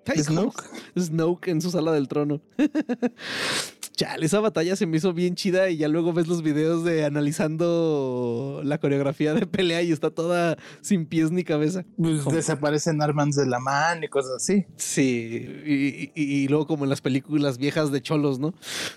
Snoke. 0.97 1.51
En 1.51 1.61
su 1.61 1.71
sala 1.71 1.91
del 1.91 2.07
trono. 2.07 2.41
Chale, 3.95 4.25
esa 4.25 4.39
batalla 4.39 4.75
se 4.75 4.85
me 4.87 4.97
hizo 4.97 5.13
bien 5.13 5.35
chida 5.35 5.69
y 5.69 5.77
ya 5.77 5.87
luego 5.87 6.13
ves 6.13 6.27
los 6.27 6.41
videos 6.41 6.83
de 6.83 7.03
analizando 7.05 8.61
la 8.63 8.77
coreografía 8.79 9.33
de 9.33 9.45
pelea 9.45 9.81
y 9.81 9.91
está 9.91 10.09
toda 10.09 10.57
sin 10.81 11.05
pies 11.05 11.31
ni 11.31 11.43
cabeza. 11.43 11.85
Pues 11.97 12.25
desaparecen 12.25 13.01
armas 13.01 13.35
de 13.35 13.45
la 13.45 13.59
mano 13.59 14.05
y 14.05 14.07
cosas 14.07 14.31
así. 14.37 14.65
Sí, 14.77 15.45
y, 15.65 16.11
y- 16.15 16.23
y 16.43 16.47
luego 16.47 16.67
como 16.67 16.85
en 16.85 16.89
las 16.89 17.01
películas 17.01 17.57
viejas 17.57 17.91
de 17.91 18.01
cholos, 18.01 18.39
¿no? 18.39 18.53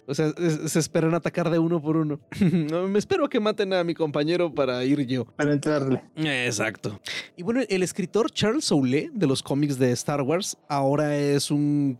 O 0.07 0.15
sea, 0.15 0.33
es- 0.39 0.71
se 0.73 0.79
esperan 0.79 1.15
atacar 1.15 1.51
de 1.51 1.59
uno 1.59 1.81
por 1.83 1.97
uno. 1.97 2.21
No, 2.75 2.89
Me 2.89 2.99
espero 2.99 3.29
que 3.29 3.41
maten 3.41 3.73
a 3.73 3.85
mi 3.85 3.95
compañero 3.95 4.55
para 4.55 4.85
ir 4.85 5.01
yo. 5.07 5.25
Para 5.25 5.53
entrarle. 5.53 6.03
Exacto. 6.17 7.01
Y 7.37 7.43
bueno, 7.43 7.61
el 7.69 7.83
escritor 7.83 8.31
Charles 8.31 8.65
Soule 8.67 9.11
de 9.13 9.27
los 9.27 9.43
cómics 9.43 9.79
de 9.79 9.91
Star 9.93 10.23
Wars 10.23 10.57
ahora 10.69 11.17
es 11.17 11.51
un, 11.51 11.99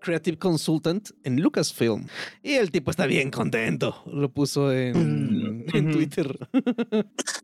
creative 0.00 0.38
consultant 0.38 1.10
en 1.24 1.40
Lucasfilm. 1.68 2.06
Y 2.42 2.52
el 2.54 2.70
tipo 2.70 2.90
está 2.90 3.06
bien 3.06 3.30
contento. 3.30 4.02
Lo 4.06 4.28
puso 4.30 4.72
en, 4.72 5.64
en 5.72 5.84
Ujú. 5.88 5.92
Twitter. 5.96 6.38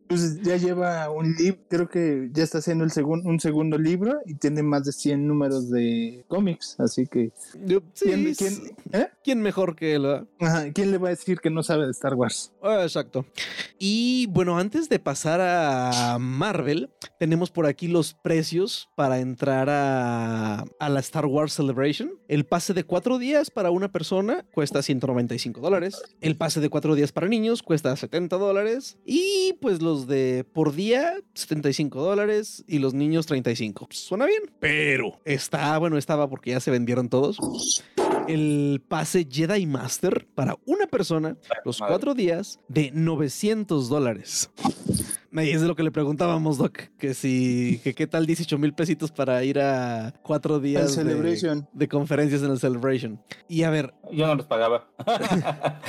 Pues 0.07 0.43
ya 0.43 0.57
lleva 0.57 1.09
un 1.11 1.35
libro, 1.35 1.61
creo 1.69 1.89
que 1.89 2.29
ya 2.33 2.43
está 2.43 2.59
haciendo 2.59 2.85
el 2.85 2.91
segun- 2.91 3.25
un 3.25 3.39
segundo 3.41 3.79
libro 3.79 4.19
y 4.27 4.35
tiene 4.35 4.63
más 4.63 4.85
de 4.85 4.93
100 4.93 5.27
números 5.27 5.71
de 5.71 6.25
cómics. 6.29 6.75
Así 6.81 7.07
que, 7.07 7.31
Yo, 7.65 7.81
sí, 7.95 8.07
¿quién, 8.07 8.35
quién- 8.35 8.77
eh? 8.93 9.07
¿quién 9.23 9.41
mejor 9.41 9.77
que 9.77 9.95
él? 9.95 10.07
Ajá, 10.41 10.71
¿quién 10.73 10.91
le 10.91 10.99
va 10.99 11.09
a 11.09 11.11
decir 11.11 11.39
que 11.41 11.51
no 11.51 11.63
sabe 11.63 11.85
de 11.87 11.93
Star 11.93 12.15
Wars? 12.15 12.53
Ah, 12.63 12.81
exacto. 12.83 13.25
Y 13.79 14.27
bueno, 14.31 14.59
antes 14.59 14.89
de 14.89 14.99
pasar 14.99 15.41
a 15.41 16.19
Marvel, 16.19 16.91
tenemos 17.19 17.51
por 17.51 17.67
aquí 17.67 17.87
los 17.89 18.15
precios 18.15 18.89
para 18.97 19.21
entrar 19.21 19.69
a, 19.71 20.65
a 20.79 20.89
la 20.89 21.01
Star 21.01 21.27
Wars 21.27 21.53
Celebration. 21.55 22.11
El 22.29 22.45
pase 22.47 22.75
de 22.75 22.85
cuatro 22.85 23.19
días 23.19 23.51
para 23.51 23.71
una 23.71 23.91
persona 23.93 24.10
cuesta 24.53 24.83
195 24.83 25.61
dólares. 25.61 26.03
El 26.21 26.37
pase 26.37 26.61
de 26.61 26.69
cuatro 26.69 26.95
días 26.95 27.13
para 27.13 27.29
niños 27.29 27.63
cuesta 27.63 27.95
70 27.95 28.37
dólares. 28.37 28.99
Y 29.05 29.55
pues 29.61 29.81
los 29.83 30.07
de 30.07 30.45
por 30.53 30.75
día, 30.75 31.15
75 31.35 32.03
dólares. 32.03 32.65
Y 32.67 32.79
los 32.81 32.95
niños, 32.95 33.27
35. 33.27 33.87
Pues, 33.87 33.99
suena 34.01 34.27
bien. 34.27 34.43
Pero 34.59 35.21
está, 35.25 35.79
bueno, 35.79 35.97
estaba 35.97 36.29
porque 36.29 36.51
ya 36.51 36.61
se 36.61 36.71
vendieron 36.71 37.09
todos. 37.09 37.39
El 38.27 38.83
pase 38.87 39.27
Jedi 39.31 39.67
Master 39.67 40.27
para 40.35 40.57
una 40.67 40.87
persona 40.87 41.37
los 41.65 41.79
cuatro 41.79 42.15
días 42.15 42.61
de 42.69 42.91
900 42.93 43.89
dólares. 43.89 44.51
Y 45.33 45.51
es 45.51 45.61
de 45.61 45.69
lo 45.69 45.77
que 45.77 45.83
le 45.85 45.93
preguntábamos, 45.93 46.59
Doc, 46.59 46.79
que 46.99 47.15
si, 47.15 47.81
que 47.85 47.95
qué 47.95 48.07
tal 48.09 48.27
18 48.27 48.59
mil 48.59 48.73
pesitos 48.75 49.13
para 49.13 49.45
ir 49.45 49.61
a 49.61 50.13
cuatro 50.23 50.59
días 50.59 50.89
de, 50.89 51.03
Celebration. 51.05 51.69
de 51.73 51.89
conferencias 51.89 52.43
en 52.43 52.51
el 52.51 52.59
Celebration. 52.59 53.23
Y 53.49 53.63
a 53.63 53.71
ver, 53.71 53.95
Yo 54.13 54.27
no 54.27 54.35
los 54.35 54.47
pagaba. 54.47 54.91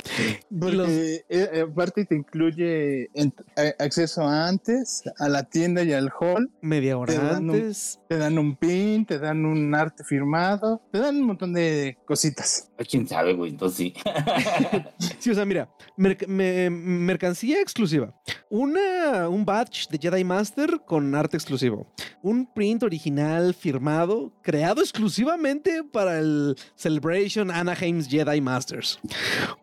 Porque 0.60 0.76
Los- 0.76 0.88
eh, 0.88 1.24
eh, 1.28 1.64
aparte 1.68 2.04
te 2.04 2.14
incluye 2.14 3.08
en- 3.14 3.34
eh, 3.56 3.74
acceso 3.78 4.22
antes 4.26 5.02
a 5.18 5.28
la 5.28 5.42
tienda 5.44 5.82
y 5.82 5.92
al 5.92 6.10
hall. 6.20 6.50
media 6.60 6.96
hora 6.96 7.12
Te 7.12 7.18
dan 7.18 7.50
un- 7.50 7.56
antes. 7.56 7.98
Te 8.08 8.18
dan 8.18 8.38
un 8.38 8.56
pin, 8.56 9.04
te 9.06 9.18
dan 9.18 9.44
un 9.44 9.74
arte 9.74 10.04
firmado, 10.04 10.82
te 10.92 10.98
dan 10.98 11.16
un 11.16 11.26
montón 11.26 11.52
de 11.52 11.96
cositas. 12.04 12.70
¿Quién 12.88 13.08
sabe, 13.08 13.32
güey? 13.34 13.50
Entonces 13.50 13.76
sí. 13.78 13.94
Sí, 15.18 15.30
o 15.30 15.34
sea, 15.34 15.44
mira, 15.44 15.68
merc- 15.96 16.26
me- 16.26 16.68
mercancía 16.70 17.60
exclusiva. 17.60 18.14
Una, 18.50 19.28
un 19.32 19.44
badge 19.44 19.88
de 19.88 19.98
Jedi 19.98 20.24
Master 20.24 20.80
con 20.86 21.14
arte 21.14 21.36
exclusivo. 21.36 21.86
Un 22.22 22.46
print 22.46 22.82
original 22.82 23.54
firmado, 23.54 24.32
creado 24.42 24.80
exclusivamente 24.80 25.82
para 25.82 26.18
el 26.18 26.56
Celebration 26.76 27.50
Anaheim's 27.50 28.08
Jedi 28.08 28.40
Masters. 28.40 29.00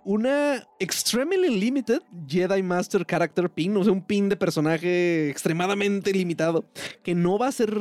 Una 0.03 0.67
Extremely 0.79 1.59
Limited 1.59 2.01
Jedi 2.27 2.63
Master 2.63 3.05
Character 3.05 3.49
Pin, 3.49 3.77
o 3.77 3.83
sea, 3.83 3.93
un 3.93 4.01
pin 4.01 4.27
de 4.29 4.35
personaje 4.35 5.29
extremadamente 5.29 6.11
limitado 6.11 6.65
que 7.03 7.13
no 7.13 7.37
va 7.37 7.47
a 7.47 7.51
ser 7.51 7.75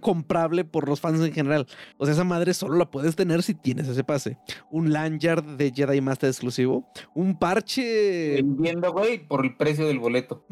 comprable 0.00 0.64
por 0.64 0.88
los 0.88 1.00
fans 1.00 1.20
en 1.20 1.32
general. 1.32 1.66
O 1.96 2.04
sea, 2.04 2.14
esa 2.14 2.24
madre 2.24 2.54
solo 2.54 2.76
la 2.76 2.90
puedes 2.90 3.16
tener 3.16 3.42
si 3.42 3.54
tienes 3.54 3.88
ese 3.88 4.04
pase. 4.04 4.38
Un 4.70 4.92
lanyard 4.92 5.44
de 5.44 5.72
Jedi 5.74 6.00
Master 6.00 6.28
exclusivo. 6.28 6.88
Un 7.14 7.38
parche. 7.38 8.36
Vendiendo, 8.36 8.92
güey, 8.92 9.26
por 9.26 9.44
el 9.44 9.56
precio 9.56 9.86
del 9.86 9.98
boleto. 9.98 10.44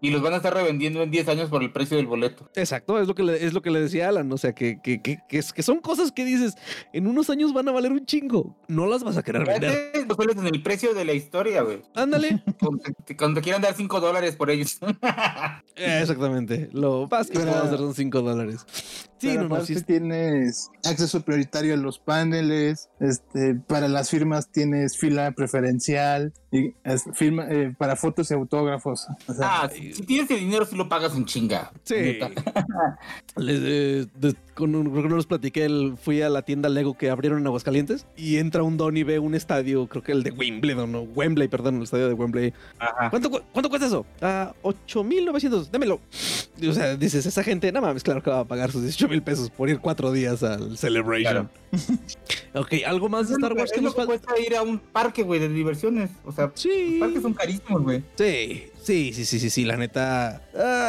Y 0.00 0.10
los 0.10 0.22
van 0.22 0.34
a 0.34 0.36
estar 0.36 0.52
revendiendo 0.54 1.02
en 1.02 1.10
10 1.10 1.28
años 1.28 1.50
por 1.50 1.62
el 1.62 1.72
precio 1.72 1.96
del 1.96 2.06
boleto. 2.06 2.50
Exacto, 2.54 3.00
es 3.00 3.08
lo 3.08 3.14
que 3.14 3.22
le, 3.22 3.44
es 3.44 3.52
lo 3.52 3.62
que 3.62 3.70
le 3.70 3.80
decía 3.80 4.08
Alan. 4.08 4.30
O 4.32 4.38
sea, 4.38 4.52
que, 4.54 4.80
que, 4.82 5.00
que, 5.00 5.18
que 5.28 5.62
son 5.62 5.80
cosas 5.80 6.12
que 6.12 6.24
dices, 6.24 6.54
en 6.92 7.06
unos 7.06 7.30
años 7.30 7.52
van 7.52 7.68
a 7.68 7.72
valer 7.72 7.92
un 7.92 8.04
chingo. 8.06 8.56
No 8.68 8.86
las 8.86 9.02
vas 9.04 9.16
a 9.16 9.22
querer 9.22 9.46
vender. 9.46 10.06
Los 10.08 10.36
en 10.36 10.46
el 10.46 10.62
precio 10.62 10.94
de 10.94 11.04
la 11.04 11.12
historia, 11.12 11.62
güey. 11.62 11.82
Ándale. 11.94 12.42
Cuando 13.16 13.40
te- 13.40 13.42
quieran 13.42 13.62
dar 13.62 13.74
5 13.74 14.00
dólares 14.00 14.36
por 14.36 14.50
ellos. 14.50 14.78
Eh, 15.76 15.98
Exactamente. 16.02 16.68
Lo 16.72 17.08
más 17.10 17.28
que 17.28 17.38
puedo 17.40 17.50
hacer 17.62 17.78
son 17.78 17.94
5 17.94 18.22
dólares. 18.22 18.64
Sí, 19.32 19.36
no, 19.36 19.48
no, 19.48 19.64
sí. 19.64 19.80
tienes 19.82 20.70
acceso 20.84 21.20
prioritario 21.22 21.74
a 21.74 21.76
los 21.76 21.98
paneles, 21.98 22.88
este, 23.00 23.54
para 23.54 23.88
las 23.88 24.10
firmas 24.10 24.48
tienes 24.50 24.96
fila 24.98 25.32
preferencial, 25.32 26.32
y 26.52 26.72
es- 26.84 27.04
firma, 27.14 27.46
eh, 27.50 27.74
para 27.76 27.96
fotos 27.96 28.30
y 28.30 28.34
autógrafos. 28.34 29.06
O 29.26 29.34
sea, 29.34 29.62
Ah, 29.62 29.70
si, 29.72 29.92
si 29.92 30.02
tienes 30.02 30.30
el 30.30 30.38
dinero, 30.40 30.64
sí 30.64 30.76
lo 30.76 30.88
pagas 30.88 31.16
en 31.16 31.24
chinga. 31.24 31.72
Sí. 31.82 31.94
Les, 33.36 33.58
eh, 33.62 34.06
de- 34.14 34.34
con 34.54 34.72
un, 34.76 34.88
creo 34.90 35.02
que 35.02 35.08
no 35.08 35.16
les 35.16 35.26
platiqué, 35.26 35.64
el- 35.64 35.96
fui 36.00 36.22
a 36.22 36.28
la 36.28 36.42
tienda 36.42 36.68
Lego 36.68 36.96
que 36.96 37.10
abrieron 37.10 37.40
en 37.40 37.46
Aguascalientes 37.48 38.06
y 38.16 38.36
entra 38.36 38.62
un 38.62 38.76
don 38.76 38.96
y 38.96 39.02
ve 39.02 39.18
un 39.18 39.34
estadio, 39.34 39.88
creo 39.88 40.02
que 40.04 40.12
el 40.12 40.22
de 40.22 40.30
Wimbledon, 40.30 40.92
no, 40.92 41.00
Wembley, 41.02 41.48
perdón, 41.48 41.76
el 41.78 41.82
estadio 41.82 42.06
de 42.06 42.14
Wembley. 42.14 42.52
Ajá. 42.78 43.10
¿Cuánto, 43.10 43.30
cu- 43.30 43.40
cuánto 43.52 43.68
cuesta 43.68 43.86
eso? 43.88 44.06
Ah, 44.22 44.54
8,900, 44.62 45.72
démelo. 45.72 45.98
Y, 46.60 46.68
o 46.68 46.72
sea, 46.72 46.94
dices, 46.96 47.26
esa 47.26 47.42
gente, 47.42 47.72
no 47.72 47.80
mames, 47.80 48.04
claro 48.04 48.22
que 48.22 48.30
va 48.30 48.40
a 48.40 48.44
pagar 48.44 48.70
sus 48.70 48.82
18 48.82 49.08
mil 49.14 49.22
pesos 49.22 49.48
por 49.50 49.68
ir 49.70 49.78
cuatro 49.78 50.10
días 50.10 50.42
al 50.42 50.76
Celebration. 50.76 51.48
ok, 52.54 52.72
¿algo 52.86 53.08
más 53.08 53.28
de 53.28 53.34
Star 53.34 53.52
que- 53.54 53.58
Wars 53.60 53.70
que 53.70 53.76
es 53.78 53.82
nos 53.82 53.94
falta? 53.94 54.06
cuesta 54.06 54.38
ir 54.40 54.56
a 54.56 54.62
un 54.62 54.78
parque, 54.78 55.22
güey, 55.22 55.38
de 55.40 55.48
diversiones. 55.48 56.10
O 56.24 56.32
sea, 56.32 56.50
Sí. 56.54 56.98
los 56.98 57.00
parques 57.00 57.22
son 57.22 57.32
carísimos, 57.34 57.82
güey. 57.82 58.02
Sí, 58.16 58.64
sí, 58.84 59.12
sí, 59.12 59.24
sí, 59.24 59.38
sí, 59.40 59.50
sí, 59.50 59.64
la 59.64 59.76
neta. 59.76 60.40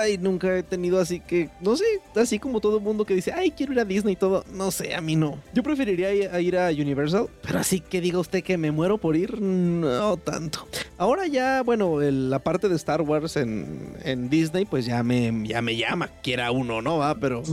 Ay, 0.02 0.18
nunca 0.18 0.56
he 0.58 0.64
tenido 0.64 1.00
así 1.00 1.20
que, 1.20 1.50
no 1.62 1.76
sé, 1.76 1.86
así 2.16 2.38
como 2.40 2.60
todo 2.60 2.78
el 2.78 2.84
mundo 2.84 3.06
que 3.06 3.16
dice, 3.16 3.32
ay, 3.32 3.52
quiero 3.52 3.74
ir 3.74 3.80
a 3.80 3.86
Disney 3.86 4.14
y 4.14 4.18
todo. 4.18 4.44
No 4.54 4.70
sé, 4.72 4.94
a 4.96 5.02
mí 5.02 5.16
no. 5.16 5.40
Yo 5.54 5.64
preferiría 5.64 6.14
ir 6.14 6.58
a, 6.58 6.70
Universal, 6.70 7.28
pero 7.42 7.60
así 7.60 7.80
que 7.80 8.02
diga 8.02 8.20
usted 8.20 8.44
que 8.44 8.58
me 8.58 8.72
muero 8.72 8.98
por 8.98 9.16
ir, 9.16 9.40
no 9.42 10.18
tanto. 10.18 10.68
Ahora 10.98 11.28
ya, 11.28 11.62
bueno, 11.64 12.02
el- 12.02 12.30
la 12.30 12.40
parte 12.40 12.70
de 12.70 12.76
Star 12.76 13.02
Wars 13.02 13.36
en, 13.38 13.94
en 14.04 14.30
Disney, 14.30 14.66
pues 14.66 14.86
ya 14.86 15.02
me, 15.04 15.32
ya 15.48 15.62
me 15.62 15.76
llama, 15.76 16.10
quiera 16.22 16.52
uno, 16.52 16.82
¿no? 16.82 16.98
Va, 16.98 17.16
pero 17.16 17.44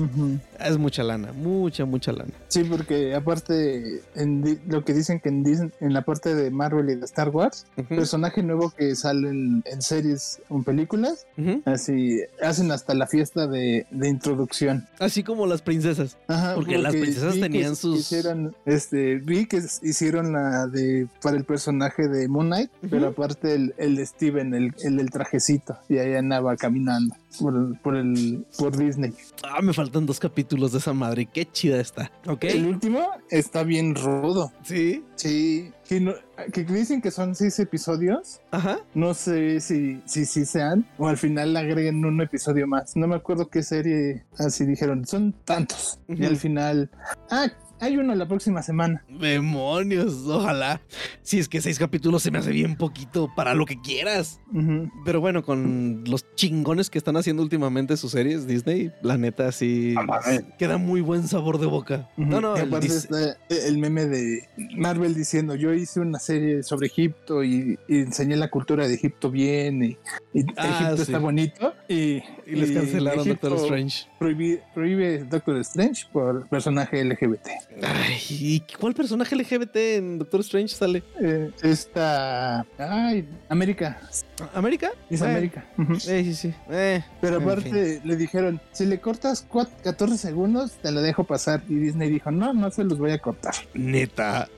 es 0.61 0.79
mucha 0.79 1.03
lana, 1.03 1.33
mucha, 1.33 1.85
mucha 1.85 2.13
lana. 2.13 2.33
Sí, 2.53 2.65
porque 2.65 3.15
aparte, 3.15 4.03
en 4.15 4.61
lo 4.69 4.85
que 4.85 4.93
dicen 4.93 5.21
que 5.21 5.31
en, 5.31 5.43
Disney- 5.43 5.71
en 5.81 5.95
la 5.95 6.03
parte 6.03 6.35
de 6.35 6.51
Marvel 6.51 6.91
y 6.91 6.97
de 6.97 7.05
Star 7.07 7.31
Wars, 7.31 7.65
personaje 7.89 8.43
nuevo 8.43 8.69
que 8.71 8.95
sale 8.95 9.31
en, 9.31 9.63
en 9.65 9.81
series 9.81 10.39
o 10.51 10.57
en 10.59 10.65
películas, 10.65 11.27
así 11.65 12.21
hacen 12.43 12.71
hasta 12.71 12.93
la 12.93 13.07
fiesta 13.07 13.47
de, 13.47 13.87
de 13.91 14.09
introducción. 14.09 14.87
Así 14.99 15.23
como 15.23 15.47
las 15.47 15.63
princesas. 15.63 16.19
Ajá, 16.29 16.55
Porque 16.55 16.77
las 16.77 16.93
princesas 16.95 17.41
tenían 17.41 17.75
sus- 17.75 18.01
Hicieron, 18.01 18.55
este, 18.67 19.17
vi 19.17 19.47
que 19.47 19.63
hicieron 19.83 20.33
la 20.35 20.67
de 20.67 21.09
para 21.23 21.39
el 21.39 21.45
personaje 21.45 22.07
de 22.07 22.29
Moon 22.29 22.49
Knight, 22.49 22.71
pero 22.91 23.09
aparte 23.09 23.55
el, 23.55 23.75
el 23.79 23.97
de 23.97 24.05
Steven, 24.05 24.53
el, 24.53 24.75
el 24.85 24.99
del 24.99 25.11
trajecito, 25.11 25.79
y 25.89 25.97
ahí 25.97 26.15
andaba 26.17 26.55
caminando 26.57 27.15
por 27.41 27.55
el, 27.57 27.79
por 27.83 27.97
el 27.97 28.45
por 28.59 28.77
Disney. 28.77 29.13
Ah, 29.43 29.61
me 29.63 29.73
faltan 29.73 30.07
dos 30.07 30.19
capítulos 30.21 30.73
de 30.73 30.79
esa 30.79 30.93
madre, 30.93 31.27
qué 31.27 31.45
chida 31.51 31.81
está. 31.81 32.11
Ok. 32.27 32.45
El 32.45 32.67
último 32.67 33.07
está 33.31 33.63
bien 33.63 33.95
rudo. 33.95 34.53
Sí. 34.63 35.05
Sí, 35.17 35.71
que, 35.89 36.01
no- 36.01 36.15
que 36.53 36.65
dicen 36.65 37.01
que 37.01 37.11
son 37.11 37.35
seis 37.35 37.59
episodios. 37.61 38.41
Ajá. 38.51 38.79
No 38.95 39.15
sé 39.15 39.61
si, 39.61 40.01
si, 40.05 40.25
si 40.27 40.45
sean 40.45 40.87
o 40.99 41.09
al 41.09 41.17
final 41.17 41.57
agreguen 41.57 42.05
un 42.05 42.21
episodio 42.21 42.67
más. 42.67 42.97
No 42.97 43.07
me 43.07 43.15
acuerdo 43.17 43.49
qué 43.49 43.63
serie 43.63 44.25
así 44.39 44.65
dijeron. 44.67 45.07
Son 45.07 45.33
tantos. 45.45 46.01
Y 46.09 46.25
al 46.25 46.37
final, 46.37 46.91
ah, 47.31 47.47
hay 47.83 47.97
uno 47.97 48.15
la 48.15 48.27
próxima 48.27 48.63
semana. 48.63 49.05
Demonios, 49.09 50.15
ojalá. 50.27 50.81
Si 51.23 51.39
es 51.39 51.49
que 51.49 51.61
seis 51.61 51.79
capítulos 51.79 52.23
se 52.23 52.31
me 52.31 52.39
hace 52.39 52.51
bien 52.53 52.77
poquito 52.77 53.31
para 53.35 53.55
lo 53.55 53.67
que 53.67 53.81
quieras. 53.81 54.41
Pero 55.05 55.21
bueno, 55.21 55.43
con 55.43 56.05
los 56.07 56.25
chingones 56.35 56.91
que 56.91 56.99
están 56.99 57.17
haciendo 57.17 57.43
últimamente 57.43 57.97
sus 57.97 58.13
series, 58.13 58.47
Disney, 58.47 58.93
la 59.03 59.17
neta 59.19 59.51
sí 59.53 59.93
No 59.97 60.05
mames. 60.05 60.45
queda 60.59 60.79
muy 60.79 61.01
buen 61.01 61.27
sabor 61.27 61.59
de 61.59 61.67
boca. 61.67 62.09
Ujú. 62.17 62.29
No, 62.31 62.41
no, 62.41 62.57
Y 62.57 62.61
el 62.61 62.69
aparte 62.69 62.87
está 62.87 63.37
el 63.49 63.79
meme 63.79 64.07
de 64.07 64.49
Marvel 64.77 65.15
diciendo, 65.15 65.55
yo 65.57 65.73
hice 65.75 66.01
una 66.01 66.19
serie 66.19 66.63
sobre 66.63 66.87
Egipto 66.87 67.43
y, 67.43 67.79
y 67.89 67.99
enseñé 67.99 68.37
la 68.37 68.49
cultura 68.49 68.87
de 68.87 68.95
Egipto 68.95 69.31
bien 69.31 69.83
y, 69.83 69.99
y 70.33 70.45
Ah, 70.57 70.69
Egipto 70.77 70.97
sí. 70.97 71.03
está 71.03 71.19
bonito. 71.19 71.75
Y, 71.89 72.23
y 72.47 72.55
les 72.55 72.71
cancelaron 72.73 73.27
Doctor 73.27 73.55
Strange. 73.57 74.07
Prohíbe, 74.19 74.63
prohíbe 74.75 75.25
Doctor 75.25 75.57
Strange 75.59 76.05
por 76.13 76.49
personaje 76.49 77.05
LGBT. 77.05 77.49
Ay, 77.83 78.19
¿y 78.31 78.61
cuál 78.79 78.95
personaje 78.95 79.35
LGBT 79.37 79.77
en 79.77 80.19
Doctor 80.19 80.41
Strange 80.41 80.75
sale? 80.75 81.03
Eh, 81.21 81.51
esta... 81.63 82.67
Ay, 82.79 83.29
América. 83.49 84.01
¿América? 84.55 84.91
Es 85.09 85.23
Eh, 85.23 85.25
América. 85.27 85.65
Ujú. 85.79 85.93
eh, 85.95 86.25
sí, 86.25 86.35
sí. 86.35 86.55
Eh, 86.71 87.03
Pero 87.21 87.37
en 87.37 87.43
aparte 87.43 88.01
le 88.05 88.17
dijeron, 88.17 88.61
si 88.73 88.85
le 88.87 89.01
cortas 89.01 89.47
cuat- 89.49 89.71
14 89.83 90.17
segundos, 90.19 90.73
te 90.83 90.91
la 90.93 91.01
dejo 91.01 91.25
pasar. 91.25 91.63
Y 91.69 91.75
Disney 91.77 92.11
dijo, 92.11 92.31
no, 92.31 92.53
no 92.53 92.71
se 92.71 92.85
los 92.85 92.99
voy 92.99 93.13
a 93.13 93.19
cortar. 93.19 93.55
Neta. 93.75 94.49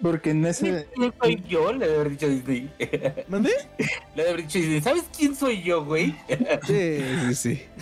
Porque 0.00 0.30
en 0.30 0.44
ese... 0.46 0.86
¿Quién 0.94 1.12
soy 1.20 1.42
yo? 1.48 1.72
Le 1.72 1.86
debe 1.86 1.94
haber 2.00 2.10
dicho 2.10 2.28
Disney. 2.28 2.70
¿Mandé? 3.28 3.50
Le 3.78 4.22
debe 4.22 4.28
haber 4.30 4.42
dicho 4.46 4.58
Disney. 4.58 4.80
¿Sabes 4.80 5.04
quién 5.16 5.34
soy 5.34 5.62
yo, 5.62 5.84
güey? 5.84 6.14
Sí, 6.66 6.98
sí, 7.34 7.34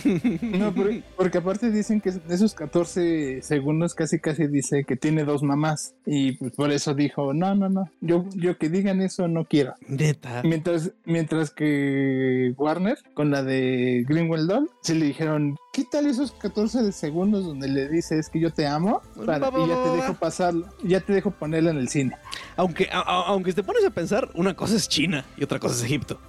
sí. 0.03 0.37
No, 0.41 0.73
por- 0.73 0.91
porque 1.15 1.37
aparte 1.37 1.71
dicen 1.71 2.01
que 2.01 2.11
de 2.11 2.35
esos 2.35 2.53
14 2.53 3.41
segundos 3.41 3.93
casi 3.95 4.19
casi 4.19 4.47
dice 4.47 4.72
que 4.83 4.95
tiene 4.95 5.23
dos 5.23 5.43
mamás. 5.43 5.93
Y 6.05 6.33
pues 6.33 6.53
por 6.53 6.71
eso 6.71 6.95
dijo, 6.95 7.33
no, 7.33 7.53
no, 7.53 7.69
no. 7.69 7.91
Yo, 8.01 8.25
yo 8.33 8.57
que 8.57 8.69
digan 8.69 9.01
eso 9.01 9.27
no 9.27 9.45
quiero. 9.45 9.75
Neta. 9.87 10.41
Mientras, 10.43 10.91
mientras 11.05 11.51
que 11.51 12.53
Warner, 12.57 12.97
con 13.13 13.29
la 13.29 13.43
de 13.43 14.05
Greenwell 14.07 14.47
Doll, 14.47 14.69
se 14.81 14.95
le 14.95 15.05
dijeron, 15.05 15.55
quítale 15.73 16.11
esos 16.11 16.31
14 16.33 16.91
segundos 16.91 17.45
donde 17.45 17.67
le 17.67 17.89
dices 17.89 18.29
que 18.29 18.39
yo 18.39 18.53
te 18.53 18.67
amo 18.67 19.01
para- 19.25 19.47
y 19.49 19.67
ya 19.67 19.83
te 19.83 19.89
dejo 19.89 20.13
pasarlo, 20.13 20.67
ya 20.83 20.99
te 20.99 21.13
dejo 21.13 21.31
ponerla 21.31 21.71
en 21.71 21.77
el 21.77 21.89
cine. 21.89 22.15
Aunque, 22.55 22.87
a- 22.91 22.99
aunque 23.25 23.51
te 23.53 23.63
pones 23.63 23.83
a 23.83 23.89
pensar, 23.89 24.29
una 24.35 24.55
cosa 24.55 24.75
es 24.75 24.87
China 24.87 25.25
y 25.35 25.43
otra 25.43 25.57
cosa 25.59 25.73
es 25.75 25.81
Egipto. 25.83 26.19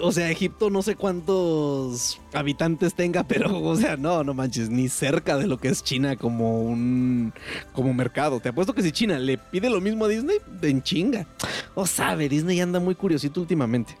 O 0.00 0.10
sea, 0.10 0.30
Egipto 0.30 0.70
no 0.70 0.80
sé 0.80 0.96
cuántos 0.96 2.18
habitantes 2.32 2.94
tenga, 2.94 3.24
pero, 3.24 3.60
o 3.60 3.76
sea, 3.76 3.98
no, 3.98 4.24
no 4.24 4.32
manches, 4.32 4.70
ni 4.70 4.88
cerca 4.88 5.36
de 5.36 5.46
lo 5.46 5.58
que 5.58 5.68
es 5.68 5.84
China 5.84 6.16
como 6.16 6.62
un 6.62 7.34
como 7.74 7.92
mercado. 7.92 8.40
Te 8.40 8.48
apuesto 8.48 8.72
que 8.72 8.82
si 8.82 8.90
China 8.92 9.18
le 9.18 9.36
pide 9.36 9.68
lo 9.68 9.82
mismo 9.82 10.06
a 10.06 10.08
Disney, 10.08 10.38
en 10.62 10.82
chinga. 10.82 11.26
O 11.74 11.84
sabe, 11.86 12.28
Disney 12.30 12.58
anda 12.60 12.80
muy 12.80 12.94
curiosito 12.94 13.38
últimamente. 13.40 13.96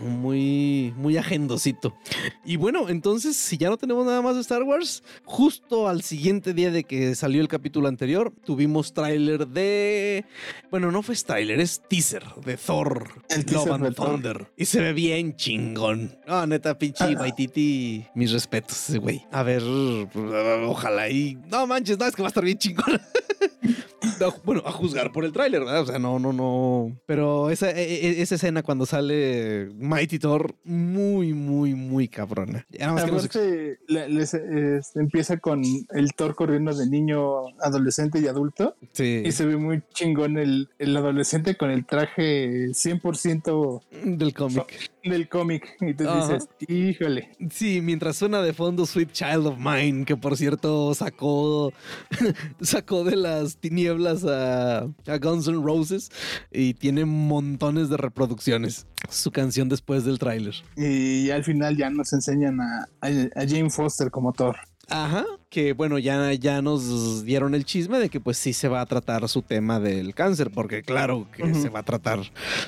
Muy, 0.00 0.92
muy 0.96 1.16
agendosito. 1.16 1.94
Y 2.44 2.56
bueno, 2.56 2.88
entonces, 2.88 3.36
si 3.36 3.56
ya 3.58 3.68
no 3.68 3.76
tenemos 3.82 4.06
nada 4.06 4.22
más 4.22 4.36
de 4.36 4.42
Star 4.42 4.62
Wars, 4.62 5.02
justo 5.24 5.88
al 5.88 6.02
siguiente 6.02 6.54
día 6.54 6.70
de 6.70 6.84
que 6.84 7.16
salió 7.16 7.40
el 7.42 7.48
capítulo 7.48 7.88
anterior, 7.88 8.32
tuvimos 8.44 8.94
tráiler 8.94 9.48
de. 9.48 10.24
Bueno, 10.70 10.92
no 10.92 11.02
fue 11.02 11.16
tráiler, 11.16 11.58
es 11.58 11.82
teaser 11.88 12.22
de 12.44 12.56
Thor. 12.56 13.10
El 13.28 13.44
teaser 13.44 13.66
Love 13.66 13.74
and 13.74 13.84
de 13.84 13.90
Thor. 13.90 14.06
Thunder. 14.06 14.46
Y 14.56 14.66
se 14.66 14.80
ve 14.80 14.92
bien 14.92 15.34
chingón. 15.34 16.16
No, 16.28 16.46
neta, 16.46 16.78
pinche 16.78 17.02
Ah. 17.04 17.16
Waititi. 17.18 18.06
Mis 18.14 18.30
respetos, 18.30 18.88
ese 18.88 18.98
güey. 18.98 19.26
A 19.32 19.42
ver, 19.42 19.62
ojalá 20.64 21.08
y. 21.10 21.36
No 21.50 21.66
manches, 21.66 21.98
no, 21.98 22.06
es 22.06 22.14
que 22.14 22.22
va 22.22 22.28
a 22.28 22.30
estar 22.30 22.44
bien 22.44 22.58
chingón. 22.58 23.00
No, 24.20 24.34
bueno, 24.44 24.62
a 24.66 24.72
juzgar 24.72 25.12
por 25.12 25.24
el 25.24 25.32
tráiler, 25.32 25.60
¿verdad? 25.60 25.82
O 25.82 25.86
sea, 25.86 25.98
no, 25.98 26.18
no, 26.18 26.32
no. 26.32 26.96
Pero 27.06 27.50
esa, 27.50 27.70
e- 27.70 28.06
e- 28.06 28.22
esa 28.22 28.34
escena 28.36 28.62
cuando 28.62 28.86
sale 28.86 29.68
Mighty 29.76 30.18
Thor, 30.18 30.54
muy, 30.64 31.32
muy, 31.32 31.74
muy 31.74 32.08
cabrona. 32.08 32.66
Nada 32.78 32.92
más 33.12 33.28
que 33.28 33.76
les- 33.88 34.34
es- 34.34 34.96
empieza 34.96 35.38
con 35.38 35.62
el 35.90 36.12
Thor 36.14 36.34
corriendo 36.34 36.74
de 36.74 36.86
niño, 36.88 37.48
adolescente 37.60 38.20
y 38.20 38.26
adulto. 38.26 38.76
Sí, 38.92 39.22
Y 39.24 39.32
se 39.32 39.46
ve 39.46 39.56
muy 39.56 39.82
chingón 39.94 40.38
el, 40.38 40.68
el 40.78 40.96
adolescente 40.96 41.56
con 41.56 41.70
el 41.70 41.84
traje 41.86 42.68
100% 42.74 43.82
del 44.04 44.34
cómic. 44.34 44.90
Del 45.04 45.28
cómic. 45.28 45.76
Y 45.80 45.94
tú 45.94 46.08
Ajá. 46.08 46.34
dices, 46.34 46.48
híjole. 46.68 47.30
Sí, 47.50 47.80
mientras 47.80 48.16
suena 48.16 48.42
de 48.42 48.52
fondo 48.52 48.86
Sweet 48.86 49.12
Child 49.12 49.46
of 49.46 49.58
Mine, 49.58 50.04
que 50.04 50.16
por 50.16 50.36
cierto 50.36 50.94
sacó, 50.94 51.72
sacó 52.60 53.04
de 53.04 53.16
las 53.16 53.56
tinieblas 53.56 54.24
a, 54.24 54.80
a 54.82 55.18
Guns 55.20 55.48
N' 55.48 55.62
Roses 55.62 56.10
y 56.50 56.74
tiene 56.74 57.04
montones 57.04 57.88
de 57.88 57.96
reproducciones. 57.96 58.86
Su 59.08 59.30
canción 59.32 59.68
después 59.68 60.04
del 60.04 60.18
tráiler. 60.18 60.54
Y 60.76 61.30
al 61.30 61.44
final 61.44 61.76
ya 61.76 61.90
nos 61.90 62.12
enseñan 62.12 62.60
a, 62.60 62.88
a, 63.00 63.06
a 63.08 63.46
Jane 63.48 63.70
Foster 63.70 64.10
como 64.10 64.32
Thor. 64.32 64.56
Ajá, 64.88 65.24
que 65.52 65.74
bueno, 65.74 65.98
ya, 65.98 66.32
ya 66.32 66.62
nos 66.62 67.26
dieron 67.26 67.54
el 67.54 67.66
chisme 67.66 67.98
de 67.98 68.08
que 68.08 68.20
pues 68.20 68.38
sí 68.38 68.54
se 68.54 68.68
va 68.68 68.80
a 68.80 68.86
tratar 68.86 69.28
su 69.28 69.42
tema 69.42 69.80
del 69.80 70.14
cáncer, 70.14 70.50
porque 70.50 70.82
claro 70.82 71.28
que 71.30 71.52
se 71.54 71.68
va 71.68 71.80
a 71.80 71.82
tratar 71.82 72.20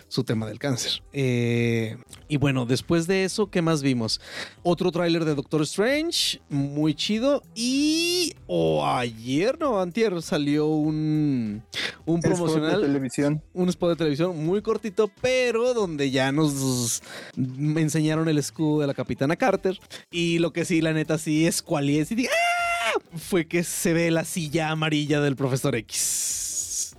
su 0.07 0.23
tema 0.23 0.47
del 0.47 0.59
cáncer. 0.59 1.03
Eh, 1.15 1.97
y 2.29 2.37
bueno, 2.37 2.67
después 2.67 3.07
de 3.07 3.25
eso, 3.25 3.51
¿qué 3.51 3.63
más 3.63 3.83
vimos? 3.83 4.21
Otro 4.63 4.93
tráiler 4.93 5.25
de 5.25 5.35
Doctor 5.35 5.63
Strange, 5.63 6.43
muy 6.51 6.93
chido, 6.95 7.43
y 7.55 8.35
o 8.47 8.87
ayer, 8.87 9.59
no, 9.59 9.81
antier, 9.81 10.21
salió 10.21 10.67
un, 10.67 11.63
un 12.05 12.17
El 12.17 12.19
spot 12.19 12.23
de 12.23 12.29
promocional 12.29 12.81
televisión. 12.83 13.43
un 13.55 13.71
spot 13.71 13.91
de 13.91 13.97
televisión 13.97 14.45
muy 14.45 14.61
cortito, 14.61 15.11
pero 15.23 15.73
donde 15.73 16.11
ya 16.11 16.33
nos 16.33 17.03
me 17.35 17.81
enseñaron 17.81 18.29
el 18.29 18.37
escudo 18.37 18.83
de 18.83 18.89
la 18.89 18.95
Capitana 18.95 19.37
Carter. 19.37 19.81
Y 20.11 20.39
lo 20.39 20.53
que 20.53 20.67
sí, 20.67 20.83
la 20.83 20.93
neta, 20.93 21.17
sí 21.17 21.47
es 21.47 21.63
cual 21.63 21.89
y 21.89 21.99
es. 21.99 22.13
y 22.13 22.15
diga, 22.15 22.31
¡ah! 22.31 22.74
Fue 23.17 23.47
que 23.47 23.65
se 23.65 23.93
ve 23.93 24.11
la 24.11 24.25
silla 24.25 24.71
amarilla 24.71 25.21
del 25.21 25.37
profesor 25.37 25.75
X. 25.77 26.97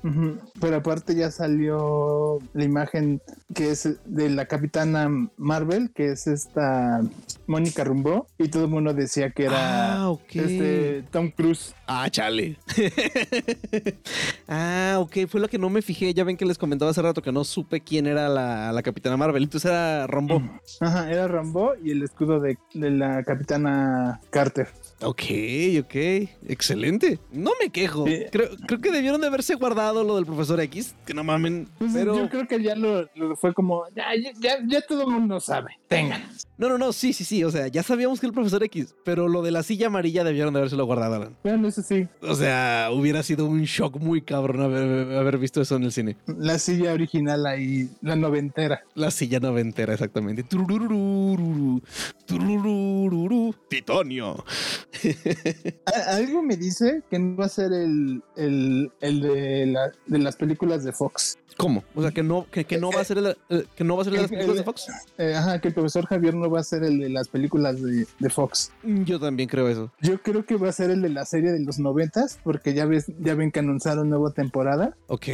Pero 0.62 0.76
aparte 0.76 1.16
ya 1.16 1.32
salió 1.32 2.38
la 2.54 2.64
imagen 2.64 3.22
que 3.56 3.72
es 3.72 3.90
de 4.06 4.30
la 4.30 4.46
capitana 4.46 5.10
Marvel, 5.38 5.90
que 5.96 6.12
es 6.12 6.28
esta 6.28 7.02
Mónica 7.48 7.84
Rumbo, 7.84 8.28
y 8.38 8.50
todo 8.50 8.66
el 8.66 8.70
mundo 8.70 8.94
decía 8.94 9.32
que 9.32 9.46
era 9.46 10.04
Ah, 10.06 10.14
este 10.32 11.04
Tom 11.12 11.32
Cruise. 11.32 11.74
Ah, 11.88 12.08
chale. 12.12 12.60
ah, 14.48 14.98
ok. 15.00 15.28
Fue 15.28 15.42
lo 15.42 15.48
que 15.48 15.58
no 15.58 15.70
me 15.70 15.82
fijé. 15.82 16.14
Ya 16.14 16.24
ven 16.24 16.38
que 16.38 16.46
les 16.46 16.58
comentaba 16.60 16.92
hace 16.92 17.02
rato 17.02 17.22
que 17.24 17.32
no 17.32 17.44
supe 17.44 17.82
quién 17.82 18.06
era 18.06 18.30
la, 18.30 18.72
la 18.72 18.84
Capitana 18.84 19.18
Marvel. 19.18 19.44
Entonces 19.44 19.72
era 19.72 20.06
Rombo. 20.08 20.42
Ajá, 20.82 21.12
era 21.12 21.28
Rambo 21.28 21.74
y 21.84 21.92
el 21.92 22.04
escudo 22.04 22.40
de, 22.40 22.58
de 22.74 22.92
la 22.92 23.24
capitana 23.24 24.20
Carter. 24.30 24.68
Ok, 25.02 25.24
ok. 25.82 25.96
Excelente. 26.48 27.20
No 27.32 27.52
me 27.62 27.70
quejo. 27.70 28.06
Sí. 28.06 28.24
Creo, 28.32 28.50
creo 28.66 28.80
que 28.80 28.92
debieron 28.92 29.20
de 29.20 29.28
haberse 29.28 29.56
guardado 29.56 30.04
lo 30.04 30.16
del 30.16 30.26
profesor 30.26 30.60
X. 30.62 30.96
Que 31.06 31.14
no 31.14 31.24
mamen. 31.24 31.68
Pues 31.78 31.92
Pero... 31.94 32.16
yo 32.16 32.30
creo 32.30 32.48
que 32.48 32.62
ya 32.62 32.76
lo, 32.76 33.08
lo 33.16 33.36
fue 33.36 33.54
como, 33.54 33.84
ya, 33.96 34.06
ya, 34.16 34.32
ya, 34.40 34.58
ya 34.66 34.82
todo 34.82 35.02
el 35.02 35.08
mundo 35.08 35.40
sabe. 35.40 35.78
Tengan. 35.88 36.24
No, 36.58 36.70
no, 36.70 36.78
no. 36.78 36.94
Sí, 36.94 37.12
sí, 37.12 37.26
sí. 37.26 37.44
O 37.44 37.52
sea, 37.52 37.68
ya 37.68 37.84
sabíamos 37.84 38.20
que 38.20 38.26
el 38.26 38.34
profesor 38.34 38.64
X. 38.64 38.96
Pero 39.04 39.28
lo 39.28 39.42
de 39.42 39.52
la 39.52 39.64
silla 39.64 39.88
amarilla 39.88 40.24
debieron 40.24 40.54
de 40.54 40.60
habérselo 40.60 40.86
guardado, 40.86 41.16
Alan. 41.16 41.36
Bueno, 41.44 41.68
eso 41.68 41.82
sí, 41.82 42.08
O 42.22 42.36
sea, 42.36 42.90
hubiera 42.94 43.22
sido 43.24 43.46
un 43.46 43.64
shock 43.64 43.98
muy 43.98 44.22
cabrón 44.22 44.62
haber, 44.62 45.18
haber 45.18 45.38
visto 45.38 45.62
eso 45.62 45.76
en 45.76 45.84
el 45.84 45.92
cine. 45.92 46.16
la 46.26 46.58
silla 46.58 46.94
original 46.94 47.46
ahí, 47.46 47.90
la 48.02 48.16
noventera. 48.16 48.84
La 48.96 49.12
silla 49.12 49.40
noventera, 49.40 49.94
exactamente. 49.94 50.44
Turururururu, 50.44 51.82
turururururu, 52.26 53.54
Titanio. 53.70 54.44
Algo 56.08 56.42
me 56.42 56.56
dice 56.58 57.04
que 57.10 57.20
no 57.20 57.38
va 57.38 57.46
a 57.46 57.50
ser 57.50 57.72
el, 57.74 58.22
el, 58.36 58.92
el 59.02 59.22
de, 59.22 59.66
la- 59.68 59.92
de 60.06 60.20
las 60.20 60.36
películas 60.36 60.84
de 60.84 60.92
Fox. 60.94 61.38
¿Cómo? 61.58 61.84
O 61.96 62.02
sea, 62.02 62.12
que 62.12 62.22
no, 62.24 62.46
que, 62.52 62.66
que 62.66 62.78
no 62.78 62.92
va 62.92 63.02
a 63.02 63.06
ser 63.06 63.18
el, 63.18 63.38
eh, 63.50 63.66
que 63.76 63.84
no 63.84 63.96
va 63.96 64.02
a 64.02 64.06
ser 64.06 64.14
el 64.14 64.18
de 64.18 64.22
las 64.24 64.32
películas 64.32 64.58
de 64.58 64.64
Fox. 64.64 64.88
Eh, 65.18 65.36
ajá, 65.36 65.60
que 65.62 65.70
el 65.70 65.74
profesor 65.74 66.06
Javier 66.06 66.34
no 66.36 66.50
va 66.50 66.60
a 66.60 66.64
ser 66.64 66.84
el 66.84 67.00
de 67.00 67.10
las 67.10 67.28
películas 67.30 67.82
de, 67.82 68.06
de 68.20 68.30
Fox. 68.30 68.72
Yo 68.84 69.20
también 69.20 69.48
creo 69.48 69.70
eso. 69.70 69.92
Yo 70.02 70.22
creo 70.22 70.46
que 70.46 70.58
va 70.58 70.70
a 70.70 70.74
ser 70.74 70.90
el 70.90 71.02
de 71.02 71.10
la 71.10 71.24
serie 71.26 71.52
de 71.52 71.64
los 71.64 71.80
noventas, 71.80 72.40
porque 72.44 72.74
ya 72.74 72.86
ves, 72.86 73.06
ya 73.20 73.36
ven 73.36 73.52
que 73.52 73.60
anunciaron 73.60 74.10
nueva 74.10 74.32
temporada. 74.32 74.98
Ok. 75.08 75.28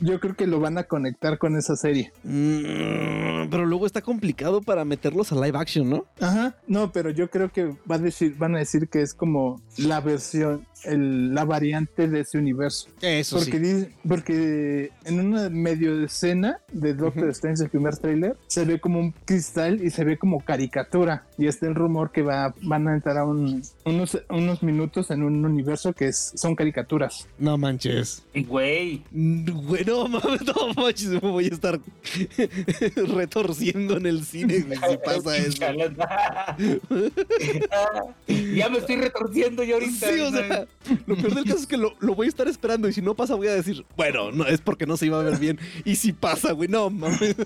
Yo 0.00 0.20
creo 0.20 0.34
que 0.36 0.46
lo 0.46 0.58
van 0.60 0.78
a 0.78 0.84
conectar 0.84 1.36
con 1.38 1.56
esa 1.56 1.76
serie. 1.76 2.12
Mm, 2.24 3.50
pero 3.50 3.66
luego 3.66 3.86
está 3.86 4.00
complicado 4.02 4.62
para 4.62 4.84
meterlos 4.84 5.32
a 5.32 5.34
live 5.36 5.58
action, 5.58 5.88
¿no? 5.90 6.06
Ajá, 6.20 6.56
no, 6.66 6.92
pero 6.92 7.10
yo 7.10 7.28
creo 7.30 7.50
que 7.50 7.66
va 7.90 7.96
a 7.96 7.98
decir, 7.98 8.36
van 8.38 8.54
a 8.54 8.58
decir 8.58 8.88
que 8.88 9.02
es 9.02 9.14
como 9.14 9.60
la 9.76 10.00
versión, 10.00 10.66
el- 10.84 11.34
la 11.34 11.44
variante 11.44 12.08
de 12.08 12.20
ese 12.20 12.38
universo. 12.38 12.88
Eso 13.00 13.36
Porque, 13.36 13.52
sí. 13.52 13.58
di- 13.58 13.86
porque 14.08 14.90
en 15.04 15.20
una 15.20 15.41
medio 15.50 16.04
escena 16.04 16.58
de 16.72 16.94
Doctor. 16.94 17.28
Strange, 17.30 17.64
el 17.64 17.70
primer 17.70 17.96
tráiler, 17.96 18.36
se 18.46 18.64
ve 18.64 18.80
como 18.80 18.98
un 19.00 19.12
cristal 19.24 19.82
y 19.82 19.90
se 19.90 20.04
ve 20.04 20.18
como 20.18 20.40
caricatura. 20.44 21.26
Y 21.38 21.46
está 21.46 21.66
el 21.66 21.74
rumor 21.74 22.10
que 22.12 22.22
va, 22.22 22.54
van 22.62 22.88
a 22.88 22.94
entrar 22.94 23.18
a 23.18 23.24
un- 23.24 23.62
unos, 23.84 24.18
unos 24.28 24.62
minutos 24.62 25.10
en 25.10 25.22
un 25.22 25.44
universo 25.44 25.92
que 25.92 26.08
es, 26.08 26.32
son 26.36 26.54
caricaturas. 26.54 27.26
No 27.38 27.56
manches. 27.58 28.24
Güey. 28.34 29.02
Güey, 29.12 29.84
no 29.84 30.08
mames, 30.08 30.40
no 30.46 30.74
manches, 30.82 31.08
me 31.10 31.18
voy 31.20 31.44
a 31.46 31.48
estar 31.48 31.78
retorciendo 33.14 33.96
en 33.96 34.06
el 34.06 34.24
cine 34.24 34.60
si 34.62 34.96
pasa 35.04 35.36
eso. 35.36 35.62
ya 38.54 38.68
me 38.68 38.78
estoy 38.78 38.96
retorciendo 38.96 39.62
yo 39.64 39.74
ahorita. 39.74 40.06
Sí, 40.12 40.20
o 40.20 40.30
sea, 40.30 40.66
lo 41.06 41.16
peor 41.16 41.34
del 41.34 41.44
caso 41.44 41.58
es 41.58 41.66
que 41.66 41.76
lo, 41.76 41.94
lo 42.00 42.14
voy 42.14 42.26
a 42.26 42.28
estar 42.28 42.48
esperando 42.48 42.88
y 42.88 42.92
si 42.92 43.02
no 43.02 43.14
pasa 43.14 43.34
voy 43.34 43.48
a 43.48 43.54
decir, 43.54 43.84
bueno, 43.96 44.30
no 44.32 44.44
es 44.46 44.60
porque 44.60 44.86
no 44.86 44.96
se 44.96 45.06
iba 45.06 45.20
a 45.20 45.22
ver 45.22 45.31
bien. 45.38 45.58
Y 45.84 45.96
si 45.96 46.12
pasa, 46.12 46.52
güey, 46.52 46.68
no 46.68 46.90
mames. 46.90 47.36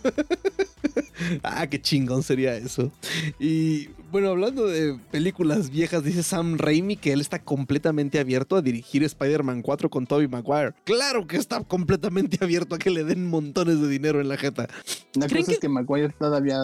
ah, 1.42 1.66
qué 1.66 1.80
chingón 1.80 2.22
sería 2.22 2.56
eso. 2.56 2.92
Y 3.38 3.88
bueno, 4.10 4.30
hablando 4.30 4.66
de 4.66 4.98
películas 5.10 5.70
viejas, 5.70 6.04
dice 6.04 6.22
Sam 6.22 6.56
Raimi 6.58 6.96
que 6.96 7.12
él 7.12 7.20
está 7.20 7.38
completamente 7.42 8.18
abierto 8.18 8.56
a 8.56 8.62
dirigir 8.62 9.02
Spider-Man 9.02 9.62
4 9.62 9.90
con 9.90 10.06
Tobey 10.06 10.28
Maguire. 10.28 10.72
Claro 10.84 11.26
que 11.26 11.36
está 11.36 11.62
completamente 11.64 12.38
abierto 12.42 12.74
a 12.74 12.78
que 12.78 12.90
le 12.90 13.04
den 13.04 13.26
montones 13.28 13.80
de 13.80 13.88
dinero 13.88 14.20
en 14.20 14.28
la 14.28 14.36
jeta. 14.36 14.68
La 15.14 15.26
¿Creen 15.26 15.42
cosa 15.44 15.52
es 15.52 15.58
que 15.58 15.68
Maguire 15.68 16.14
todavía 16.18 16.58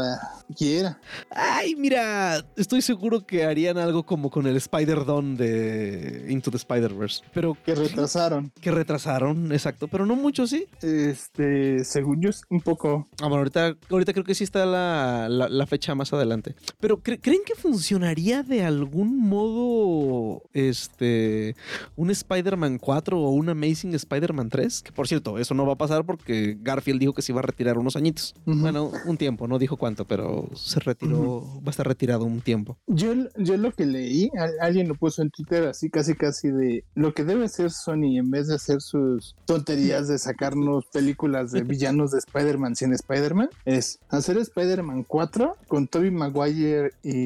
quiera. 0.57 1.01
Ay, 1.31 1.75
mira, 1.77 2.45
estoy 2.57 2.83
seguro 2.83 3.27
que 3.27 3.45
harían 3.45 3.79
algo 3.79 4.05
como 4.05 4.31
con 4.31 4.47
el 4.47 4.57
Spider-Don 4.57 5.37
de 5.37 6.27
Into 6.29 6.51
the 6.51 6.57
Spider-Verse. 6.59 7.23
Pero 7.33 7.57
Que 7.65 7.75
retrasaron. 7.75 8.53
que 8.61 8.71
retrasaron, 8.71 9.53
exacto, 9.53 9.89
pero 9.89 10.07
no 10.07 10.17
mucho, 10.17 10.47
sí. 10.47 10.67
Este, 10.83 11.85
según 11.85 12.21
yo, 12.23 12.31
es 12.31 12.43
un 12.49 12.61
poco. 12.61 13.09
Ah, 13.21 13.25
bueno, 13.29 13.37
ahorita, 13.39 13.77
ahorita 13.91 14.13
creo 14.13 14.25
que 14.25 14.35
sí 14.35 14.45
está 14.45 14.65
la, 14.67 15.29
la- 15.29 15.49
la 15.49 15.67
fecha 15.67 15.95
más 15.95 16.13
adelante. 16.13 16.55
Pero 16.81 17.03
¿cre- 17.03 17.21
¿creen 17.33 17.45
que 17.47 17.55
funcionaría 17.55 18.43
de 18.43 18.63
algún 18.63 19.19
modo 19.19 20.43
este 20.53 21.57
un 21.97 22.11
Spider-Man 22.11 22.77
4 22.79 23.19
o 23.19 23.31
un 23.31 23.49
Amazing 23.49 23.95
Spider-Man 23.95 24.51
3? 24.51 24.83
Que 24.83 24.93
por 24.93 25.09
cierto, 25.09 25.39
eso 25.39 25.55
no 25.55 25.65
va 25.65 25.73
a 25.73 25.79
pasar 25.79 26.05
porque 26.05 26.59
Garfield 26.61 27.01
dijo 27.01 27.15
que 27.15 27.23
se 27.23 27.33
iba 27.33 27.39
a 27.41 27.43
retirar 27.43 27.79
unos 27.79 27.97
añitos. 27.97 28.35
Bueno, 28.45 28.91
un 29.07 29.17
tiempo, 29.17 29.49
no 29.49 29.59
dijo 29.59 29.79
cuánto, 29.79 30.07
pero 30.07 30.47
se 30.55 30.79
retiró, 30.81 31.41
va 31.63 31.69
a 31.69 31.71
estar 31.71 31.87
retirado 31.89 32.27
un 32.27 32.43
tiempo. 32.43 32.77
Yo, 32.87 33.15
yo 33.39 33.57
lo 33.57 33.73
que 33.73 33.87
leí, 33.87 34.31
al- 34.39 34.61
alguien 34.61 34.87
lo 34.89 34.95
puso 34.95 35.23
en 35.23 35.31
Twitter 35.31 35.67
así, 35.69 35.89
casi, 35.89 36.15
casi 36.15 36.49
de 36.49 36.85
lo 36.95 37.15
que 37.15 37.25
debe 37.25 37.47
hacer 37.47 37.71
Sony 37.71 38.19
en 38.19 38.31
vez 38.31 38.49
de 38.49 38.57
hacer 38.57 38.83
sus 38.83 39.35
tonterías 39.47 40.07
de 40.07 40.19
sacarnos 40.19 40.85
películas 40.93 41.51
de 41.51 41.63
villanos 41.63 42.11
de 42.11 42.19
Spider-Man 42.19 42.77
sin 42.77 42.93
Spider-Man, 42.93 43.49
es 43.65 44.01
hacer 44.11 44.37
Spider-Man 44.37 45.05
4 45.09 45.57
con 45.67 45.89
Tobey 45.89 46.11
Maguire 46.11 46.93
y 47.03 47.22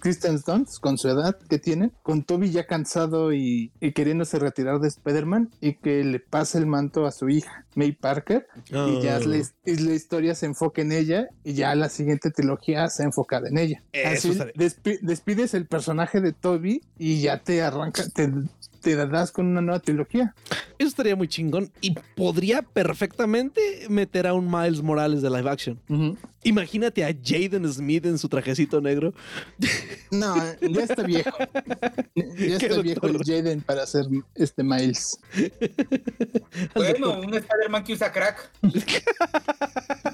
Kristen 0.00 0.40
Dunst 0.46 0.80
con 0.80 0.98
su 0.98 1.08
edad 1.08 1.36
que 1.48 1.58
tienen, 1.58 1.92
con 2.02 2.24
Toby 2.24 2.50
ya 2.50 2.66
cansado 2.66 3.32
y, 3.32 3.70
y 3.80 3.92
queriéndose 3.92 4.38
retirar 4.38 4.80
de 4.80 4.88
Spider-Man 4.88 5.50
y 5.60 5.74
que 5.74 6.04
le 6.04 6.20
pase 6.20 6.58
el 6.58 6.66
manto 6.66 7.06
a 7.06 7.12
su 7.12 7.28
hija, 7.28 7.64
May 7.74 7.92
Parker, 7.92 8.46
y 8.68 9.02
ya 9.02 9.18
la, 9.20 9.36
y 9.64 9.76
la 9.76 9.94
historia 9.94 10.34
se 10.34 10.46
enfoca 10.46 10.82
en 10.82 10.92
ella 10.92 11.28
y 11.44 11.54
ya 11.54 11.74
la 11.74 11.88
siguiente 11.88 12.30
trilogía 12.30 12.88
se 12.88 13.02
enfocada 13.04 13.48
en 13.48 13.58
ella. 13.58 13.82
Eso 13.92 14.30
Así 14.30 14.38
despi- 14.56 15.00
despides 15.00 15.54
el 15.54 15.66
personaje 15.66 16.20
de 16.20 16.32
Toby 16.32 16.82
y 16.98 17.20
ya 17.22 17.42
te 17.42 17.62
arranca, 17.62 18.04
te, 18.08 18.30
te 18.84 18.94
das 18.94 19.32
con 19.32 19.46
una 19.46 19.62
nueva 19.62 19.80
trilogía. 19.80 20.34
Eso 20.78 20.88
estaría 20.88 21.16
muy 21.16 21.26
chingón 21.26 21.72
y 21.80 21.94
podría 22.14 22.60
perfectamente 22.60 23.60
meter 23.88 24.26
a 24.26 24.34
un 24.34 24.48
Miles 24.50 24.82
Morales 24.82 25.22
de 25.22 25.30
live 25.30 25.48
action. 25.50 25.80
Imagínate 26.42 27.02
a 27.02 27.08
Jaden 27.08 27.66
Smith 27.72 28.04
en 28.04 28.18
su 28.18 28.28
trajecito 28.28 28.80
negro. 28.80 29.12
No, 30.10 30.36
ya 30.60 30.84
está 30.84 31.02
viejo. 31.02 31.36
Ya 32.14 32.24
¿Qué 32.36 32.66
está 32.66 32.80
viejo 32.82 33.08
el? 33.08 33.18
Jaden 33.18 33.62
para 33.62 33.82
hacer 33.82 34.04
este 34.36 34.62
Miles. 34.62 35.18
Bueno, 36.74 37.18
un 37.20 37.34
Spider-Man 37.34 37.82
que 37.82 37.94
usa 37.94 38.12
crack. 38.12 38.50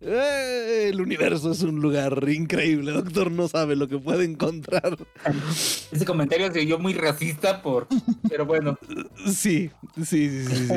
Eh, 0.00 0.88
El 0.92 1.00
universo 1.00 1.52
es 1.52 1.62
un 1.62 1.80
lugar 1.80 2.28
increíble. 2.28 2.92
Doctor 2.92 3.30
no 3.30 3.48
sabe 3.48 3.76
lo 3.76 3.88
que 3.88 3.98
puede 3.98 4.24
encontrar. 4.24 4.96
Ese 5.90 6.04
comentario 6.04 6.52
se 6.52 6.60
oyó 6.60 6.78
muy 6.78 6.94
racista 6.94 7.62
por. 7.62 7.86
Pero 8.28 8.46
bueno. 8.46 8.78
Sí, 9.26 9.70
sí, 9.96 10.04
sí, 10.04 10.44
sí, 10.46 10.66
sí. 10.68 10.74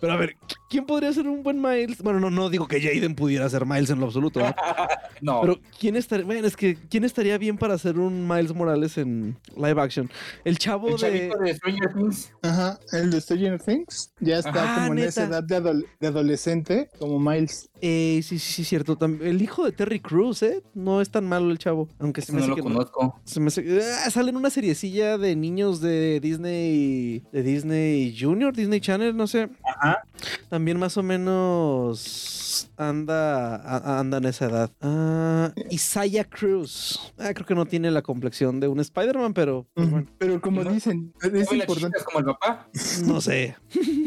Pero 0.00 0.12
a 0.12 0.16
ver, 0.16 0.36
¿quién 0.68 0.86
podría 0.86 1.12
ser 1.12 1.26
un 1.26 1.42
buen 1.42 1.60
Miles? 1.60 2.02
Bueno, 2.02 2.20
no, 2.20 2.30
no 2.30 2.50
digo 2.50 2.66
que 2.66 2.80
Jaden 2.80 3.14
pudiera 3.14 3.48
ser 3.48 3.66
Miles 3.66 3.90
en 3.90 4.00
lo 4.00 4.06
absoluto, 4.06 4.40
¿no? 4.40 4.54
No. 5.20 5.40
Pero 5.40 5.58
¿quién 5.80 5.96
estaría? 5.96 6.24
Bueno, 6.24 6.46
es 6.46 6.56
que 6.56 6.76
¿quién 6.88 7.02
estaría 7.02 7.36
bien 7.38 7.58
para 7.58 7.74
hacer 7.74 7.98
un 7.98 8.28
Miles 8.28 8.54
Morales 8.54 8.96
en 8.98 9.36
live 9.56 9.80
action? 9.82 10.08
El 10.44 10.58
chavo 10.58 10.90
el 10.90 10.96
de. 11.00 11.32
de 11.42 11.54
Stranger 11.54 11.92
Things. 11.92 12.32
Ajá, 12.42 12.78
el 12.92 13.10
de 13.10 13.20
Stranger 13.20 13.60
Things 13.60 14.12
ya 14.20 14.38
está 14.38 14.52
Ah, 14.54 14.74
como 14.86 14.92
en 14.92 15.00
esa 15.00 15.24
edad 15.24 15.42
de, 15.42 15.84
de 15.98 16.06
adolescente, 16.06 16.88
como 17.00 17.18
Miles. 17.18 17.68
Eh, 17.80 18.20
sí, 18.24 18.38
sí, 18.38 18.52
sí, 18.52 18.64
cierto. 18.64 18.98
El 19.22 19.40
hijo 19.40 19.64
de 19.64 19.72
Terry 19.72 20.00
Crews, 20.00 20.42
¿eh? 20.42 20.62
No 20.74 21.00
es 21.00 21.10
tan 21.10 21.26
malo 21.28 21.50
el 21.50 21.58
chavo. 21.58 21.88
Aunque 21.98 22.20
se 22.22 22.32
me 22.32 22.38
No 22.38 22.44
hace 22.44 22.50
lo 22.50 22.56
que 22.56 22.62
no. 22.62 22.68
conozco. 22.74 23.20
Se 23.24 23.40
me 23.40 23.48
hace- 23.48 23.80
ah, 24.04 24.10
sale 24.10 24.30
en 24.30 24.36
una 24.36 24.50
seriecilla 24.50 25.16
de 25.18 25.36
niños 25.36 25.80
de 25.80 26.20
Disney. 26.20 27.22
De 27.32 27.42
Disney 27.42 28.16
Junior, 28.18 28.54
Disney 28.54 28.80
Channel, 28.80 29.16
no 29.16 29.26
sé. 29.26 29.48
Ajá. 29.64 30.02
También 30.48 30.78
más 30.78 30.96
o 30.96 31.02
menos 31.02 32.67
anda, 32.78 33.56
a- 33.56 33.98
anda 33.98 34.18
en 34.18 34.24
esa 34.26 34.46
edad. 34.46 34.70
Ah, 34.80 35.52
Isaiah 35.70 36.24
Cruz. 36.24 37.12
Ah, 37.18 37.32
creo 37.34 37.44
que 37.46 37.54
no 37.54 37.66
tiene 37.66 37.90
la 37.90 38.02
complexión 38.02 38.60
de 38.60 38.68
un 38.68 38.80
Spider-Man, 38.80 39.34
pero 39.34 39.66
pues, 39.74 39.90
bueno, 39.90 40.06
Pero 40.18 40.40
como 40.40 40.62
¿No? 40.64 40.70
dicen, 40.72 41.12
es 41.20 41.30
¿Mueve 41.32 41.44
las 41.56 41.68
importante, 41.68 41.98
como 42.04 42.18
el 42.20 42.24
papá? 42.26 42.68
no 43.04 43.20
sé. 43.20 43.56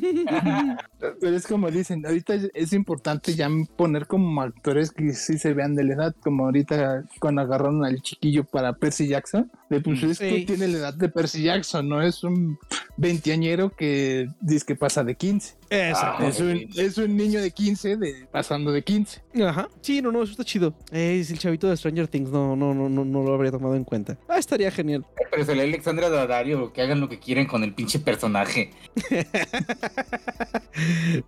pero 1.19 1.35
es 1.35 1.47
como 1.47 1.69
dicen, 1.71 2.05
ahorita 2.05 2.35
es 2.53 2.73
importante 2.73 3.33
ya 3.35 3.49
poner 3.75 4.07
como 4.07 4.41
actores 4.41 4.91
que 4.91 5.13
sí 5.13 5.37
se 5.37 5.53
vean 5.53 5.75
de 5.75 5.83
la 5.83 5.93
edad, 5.93 6.15
como 6.21 6.45
ahorita 6.45 7.05
cuando 7.19 7.41
agarraron 7.41 7.83
al 7.85 8.01
chiquillo 8.01 8.43
para 8.45 8.73
Percy 8.73 9.07
Jackson, 9.07 9.51
de 9.71 9.81
pues 9.81 10.03
es 10.03 10.17
Sí. 10.17 10.25
que 10.29 10.45
tiene 10.45 10.67
la 10.67 10.77
edad 10.77 10.93
de 10.93 11.07
Percy 11.09 11.43
Jackson, 11.43 11.87
no 11.87 12.01
es 12.01 12.23
un 12.23 12.59
veinteañero 12.97 13.69
que 13.75 14.27
dice 14.41 14.65
que 14.65 14.75
pasa 14.75 15.03
de 15.03 15.15
15. 15.15 15.55
Exacto. 15.69 16.23
Ah, 16.25 16.27
Es 16.27 16.39
un, 16.41 16.67
es 16.75 16.97
un 16.97 17.15
niño 17.15 17.41
de 17.41 17.49
15 17.51 17.95
de, 17.97 18.27
pasando 18.31 18.71
de 18.71 18.83
15. 18.83 19.21
Ajá. 19.45 19.69
Sí, 19.81 20.01
no, 20.01 20.11
no, 20.11 20.21
eso 20.23 20.31
está 20.33 20.43
chido. 20.43 20.73
Es 20.91 21.31
el 21.31 21.39
chavito 21.39 21.69
de 21.69 21.77
Stranger 21.77 22.07
Things. 22.09 22.29
No, 22.29 22.55
no, 22.55 22.73
no, 22.73 22.89
no, 22.89 23.05
no 23.05 23.23
lo 23.23 23.33
habría 23.33 23.51
tomado 23.51 23.75
en 23.75 23.85
cuenta. 23.85 24.17
Ah, 24.27 24.37
estaría 24.37 24.69
genial. 24.69 25.05
Pero 25.31 25.45
se 25.45 25.55
le 25.55 25.63
Alexandra 25.63 26.09
Daddario, 26.09 26.73
que 26.73 26.81
hagan 26.81 26.99
lo 26.99 27.07
que 27.07 27.19
quieren 27.19 27.47
con 27.47 27.63
el 27.63 27.73
pinche 27.73 27.99
personaje. 27.99 28.71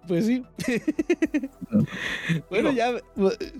Pues 0.08 0.26
sí. 0.26 0.44
Bueno, 2.50 2.72
ya, 2.72 2.94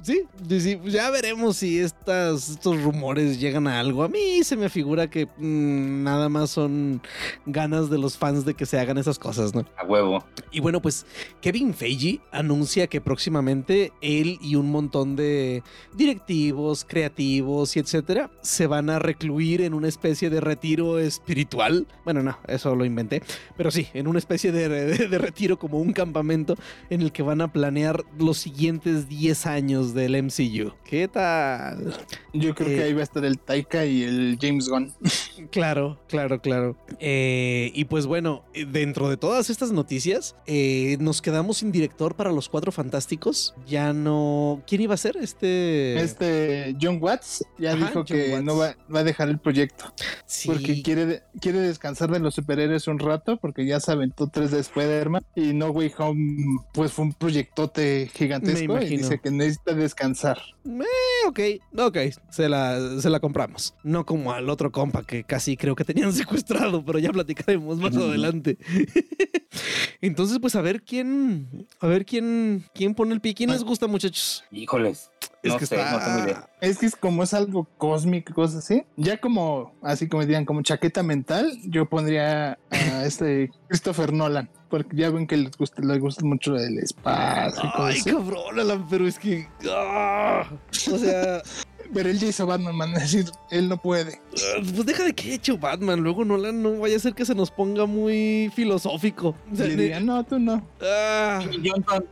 sí, 0.04 0.22
sí, 0.48 0.62
sí, 0.62 0.76
pues 0.78 0.94
ya 0.94 1.10
veremos 1.10 1.58
si 1.58 1.80
estas, 1.80 2.50
estos 2.50 2.82
rumores 2.82 3.40
llegan 3.40 3.68
a 3.68 3.80
algo. 3.80 4.04
A 4.04 4.08
mí 4.08 4.44
se 4.44 4.56
me 4.56 4.70
figura 4.74 5.10
que 5.10 5.28
mm, 5.38 6.04
nada 6.04 6.28
más 6.28 6.50
son 6.50 7.02
ganas 7.46 7.90
de 7.90 7.98
los 7.98 8.18
fans 8.18 8.44
de 8.44 8.54
que 8.56 8.66
se 8.66 8.78
hagan 8.80 8.98
esas 8.98 9.18
cosas, 9.20 9.54
¿no? 9.56 9.64
A 9.78 9.86
huevo. 9.86 10.26
Y 10.52 10.60
bueno, 10.60 10.82
pues 10.82 11.06
Kevin 11.42 11.74
Feige 11.74 12.20
anuncia 12.32 12.88
que 12.88 13.00
próximamente 13.00 13.94
él 14.02 14.38
y 14.42 14.56
un 14.56 14.70
montón 14.72 15.16
de 15.16 15.64
directivos, 15.96 16.86
creativos 16.88 17.76
y 17.76 17.80
etcétera 17.80 18.30
se 18.42 18.68
van 18.68 18.90
a 18.90 19.00
recluir 19.00 19.62
en 19.62 19.74
una 19.74 19.88
especie 19.88 20.30
de 20.30 20.42
retiro 20.42 21.00
espiritual. 21.00 21.88
Bueno, 22.04 22.22
no, 22.24 22.38
eso 22.48 22.76
lo 22.76 22.84
inventé, 22.86 23.22
pero 23.56 23.72
sí, 23.72 23.88
en 23.94 24.08
una 24.08 24.20
especie 24.20 24.52
de, 24.52 24.68
de- 24.70 25.08
de 25.08 25.18
retiro 25.18 25.58
como 25.58 25.80
un 25.80 25.94
campamento 25.94 26.56
en 26.90 27.02
el 27.02 27.12
que 27.12 27.24
van 27.24 27.42
a 27.42 27.52
planear 27.54 28.04
los 28.18 28.38
siguientes 28.38 29.08
10 29.08 29.46
años 29.46 29.94
del 29.94 30.16
MCU. 30.24 30.74
¿Qué 30.84 31.08
tal? 31.08 31.94
Yo 32.34 32.54
creo 32.56 32.70
Eh. 32.70 32.76
que 32.76 32.84
ahí 32.84 32.94
va 32.94 33.02
a 33.02 33.04
estar 33.04 33.24
el 33.26 33.38
Taika 33.40 33.86
y 33.86 34.04
el 34.04 34.38
James 34.42 34.63
Gunn. 34.70 34.94
Claro, 35.52 36.00
claro, 36.08 36.42
claro. 36.42 36.78
Eh, 37.00 37.72
y 37.74 37.86
pues 37.86 38.06
bueno, 38.06 38.44
dentro 38.72 39.10
de 39.10 39.18
todas 39.18 39.50
estas 39.50 39.72
noticias, 39.72 40.36
eh, 40.46 40.98
nos 41.00 41.22
quedamos 41.22 41.58
sin 41.58 41.72
director 41.72 42.16
para 42.16 42.32
los 42.32 42.50
Cuatro 42.50 42.72
Fantásticos. 42.72 43.54
Ya 43.68 43.94
no. 43.94 44.64
¿Quién 44.68 44.82
iba 44.82 44.94
a 44.94 44.98
ser? 44.98 45.18
Este. 45.18 46.00
Este 46.00 46.76
John 46.82 47.00
Watts 47.02 47.44
ya 47.58 47.76
dijo 47.76 48.06
que 48.06 48.42
no 48.42 48.58
va, 48.58 48.76
a 48.94 49.04
dejar 49.04 49.30
el 49.30 49.40
proyecto. 49.40 49.86
Sí. 50.26 50.48
Porque 50.48 50.82
quiere, 50.82 51.24
quiere 51.42 51.60
descansar 51.60 52.12
de 52.12 52.20
los 52.20 52.36
superhéroes 52.36 52.88
un 52.88 53.00
rato, 53.00 53.38
porque 53.38 53.66
ya 53.66 53.80
se 53.80 53.92
aventó 53.92 54.28
tres 54.28 54.52
de 54.52 54.60
Spider-Man. 54.60 55.24
Y 55.36 55.54
No 55.54 55.70
Way 55.70 55.94
Home, 55.98 56.62
pues 56.74 56.92
fue 56.92 57.06
un 57.06 57.14
proyectote 57.14 58.10
gigantesco. 58.14 58.82
Y 58.82 58.98
dice 58.98 59.20
que 59.20 59.32
necesita 59.32 59.74
descansar. 59.74 60.40
Eh, 60.66 61.28
ok, 61.28 61.40
ok, 61.78 61.98
se 62.30 62.50
la, 62.50 63.00
se 63.00 63.10
la 63.10 63.20
compramos. 63.20 63.76
No 63.84 64.06
como 64.06 64.32
al 64.32 64.50
otro 64.54 64.72
compa 64.72 65.04
que 65.04 65.24
casi 65.24 65.58
creo 65.58 65.76
que 65.76 65.84
tenían 65.84 66.14
secuestrado, 66.14 66.84
pero 66.86 67.00
ya 67.00 67.12
platicaremos 67.12 67.78
más 67.80 67.96
adelante. 67.96 68.58
Entonces, 70.02 70.40
pues 70.40 70.56
a 70.56 70.62
ver 70.62 70.84
quién, 70.84 71.68
a 71.80 71.88
ver 71.88 72.06
quién, 72.06 72.66
quién 72.74 72.96
pone 72.96 73.14
el 73.14 73.22
pie. 73.22 73.34
¿Quién 73.34 73.52
les 73.52 73.64
gusta, 73.64 73.88
muchachos? 73.88 74.44
Híjoles. 74.52 75.10
Es 75.44 75.56
que 75.56 75.64
está... 75.66 76.50
Es 76.62 76.78
que 76.78 76.86
es 76.86 76.96
como 76.96 77.24
es 77.24 77.34
algo 77.34 77.68
cósmico, 77.78 78.34
cosas 78.34 78.64
así. 78.64 78.86
Ya 78.96 79.20
como, 79.20 79.74
así 79.82 80.08
como 80.08 80.22
dirían, 80.24 80.46
como 80.46 80.62
chaqueta 80.62 81.04
mental, 81.04 81.60
yo 81.66 81.86
pondría 81.88 82.58
a 82.70 83.06
este 83.06 83.52
Christopher 83.68 84.14
Nolan. 84.14 84.50
Porque 84.70 84.96
ya 84.96 85.10
ven 85.10 85.28
que 85.28 85.38
les 85.38 85.56
gusta, 85.58 85.82
les 85.84 86.00
gusta 86.00 86.26
mucho 86.26 86.56
el 86.56 86.80
espacio. 86.80 87.62
Ay, 87.76 88.02
cabrón, 88.02 88.60
Alan, 88.60 88.88
pero 88.90 89.08
es 89.08 89.20
que. 89.20 89.48
¡ah! 89.70 90.50
O 90.92 90.98
sea. 90.98 91.44
Pero 91.94 92.10
él 92.10 92.20
ya 92.20 92.28
hizo 92.28 92.46
Batman, 92.46 92.76
man. 92.76 92.94
Es 92.96 93.12
decir, 93.12 93.32
él 93.50 93.70
no 93.70 93.78
puede. 93.78 94.22
Ah, 94.34 94.60
pues 94.60 94.86
deja 94.86 95.04
de 95.04 95.14
que 95.14 95.24
haya 95.24 95.36
hecho 95.36 95.58
Batman. 95.58 96.00
Luego 96.00 96.26
no, 96.26 96.38
no 96.38 96.80
vaya 96.80 96.98
a 96.98 97.00
ser 97.00 97.14
que 97.14 97.26
se 97.26 97.36
nos 97.36 97.52
ponga 97.52 97.86
muy 97.86 98.52
filosófico. 98.56 99.30
O 99.30 100.00
no, 100.02 100.24
tú 100.24 100.40
no. 100.40 100.66
Ah. 100.82 101.42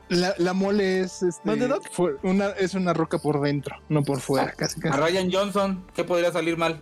La, 0.10 0.34
la, 0.38 0.54
mole 0.54 1.02
es. 1.02 1.24
Este, 1.24 1.50
una, 2.24 2.50
es 2.50 2.74
una 2.74 2.94
roca 2.94 3.18
por 3.18 3.42
dentro, 3.42 3.76
no 3.90 4.04
por 4.04 4.20
fuera. 4.20 4.52
Casi, 4.54 4.80
casi. 4.80 4.94
A 4.94 5.06
Ryan 5.06 5.32
Johnson, 5.32 5.86
¿qué 5.96 6.04
podría 6.04 6.32
salir 6.32 6.58
mal? 6.58 6.82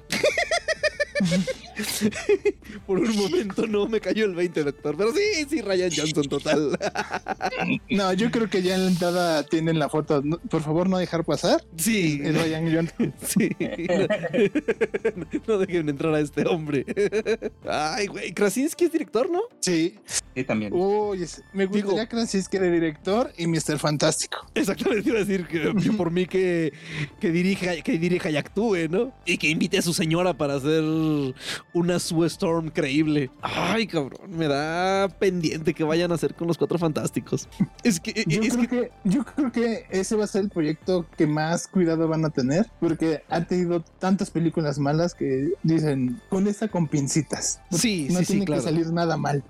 Por 2.87 2.99
un 2.99 3.15
momento 3.15 3.67
no 3.67 3.87
me 3.87 3.99
cayó 3.99 4.25
el 4.25 4.35
20, 4.35 4.63
doctor. 4.63 4.95
Pero 4.97 5.11
sí, 5.13 5.45
sí, 5.49 5.61
Ryan 5.61 5.91
Johnson, 5.95 6.23
total. 6.23 6.79
no, 7.89 8.13
yo 8.13 8.31
creo 8.31 8.49
que 8.49 8.61
ya 8.61 8.75
en 8.75 8.85
la 8.85 8.91
entrada 8.91 9.43
tienen 9.43 9.79
la 9.79 9.89
foto. 9.89 10.21
por 10.49 10.61
favor, 10.61 10.89
no 10.89 10.97
dejar 10.97 11.23
pasar. 11.23 11.63
Sí. 11.77 12.21
Ryan 12.21 12.73
Johnson. 12.73 13.13
Sí. 13.29 13.49
No, 15.47 15.57
dejen 15.59 15.89
entrar 15.89 16.13
a 16.13 16.19
este 16.19 16.47
hombre. 16.47 16.85
Ay, 17.67 18.07
güey. 18.07 18.33
Krasinski 18.33 18.85
es 18.85 18.91
director, 18.91 19.29
¿no? 19.29 19.41
Sí. 19.59 19.95
Sí, 20.35 20.43
también. 20.43 20.73
Uy, 20.73 21.25
me 21.53 21.65
gustaría 21.65 22.07
Krasinski 22.07 22.57
de 22.57 22.71
director 22.71 23.31
y 23.37 23.47
Mr. 23.47 23.77
Fantástico. 23.77 24.45
Exactamente, 24.55 25.09
iba 25.09 25.19
a 25.19 25.23
decir 25.23 25.47
que, 25.47 25.91
por 25.91 26.11
mí 26.11 26.25
que, 26.25 26.73
que, 27.19 27.31
dirija, 27.31 27.81
que 27.81 27.97
dirija 27.97 28.29
y 28.29 28.37
actúe, 28.37 28.87
¿no? 28.89 29.13
Y 29.25 29.37
que 29.37 29.49
invite 29.49 29.77
a 29.77 29.81
su 29.81 29.93
señora 29.93 30.33
para 30.35 30.55
hacer 30.55 30.83
una 31.73 31.99
Sue 31.99 32.27
Storm 32.27 32.69
creíble. 32.69 33.29
Ay, 33.41 33.87
cabrón, 33.87 34.29
me 34.29 34.47
da 34.47 35.07
pendiente 35.07 35.73
que 35.73 35.83
vayan 35.83 36.11
a 36.11 36.15
hacer 36.15 36.35
con 36.35 36.47
los 36.47 36.57
cuatro 36.57 36.77
fantásticos. 36.77 37.47
Es 37.83 37.99
que, 37.99 38.25
yo, 38.27 38.41
creo 38.41 38.67
que... 38.67 38.91
yo 39.03 39.23
creo 39.23 39.51
que 39.51 39.85
ese 39.89 40.15
va 40.15 40.25
a 40.25 40.27
ser 40.27 40.41
el 40.43 40.49
proyecto 40.49 41.05
que 41.17 41.25
más 41.27 41.67
cuidado 41.67 42.07
van 42.07 42.25
a 42.25 42.29
tener, 42.29 42.69
porque 42.79 43.23
han 43.29 43.47
tenido 43.47 43.83
tantas 43.99 44.29
películas 44.29 44.79
malas 44.79 45.13
que 45.13 45.51
dicen 45.63 46.21
con 46.29 46.47
esta 46.47 46.67
con 46.67 46.87
pincitas. 46.87 47.61
Sí, 47.71 48.07
no 48.11 48.19
sí, 48.19 48.25
tiene 48.25 48.45
que 48.45 48.61
salir 48.61 48.91
nada 48.91 49.17
mal. 49.17 49.43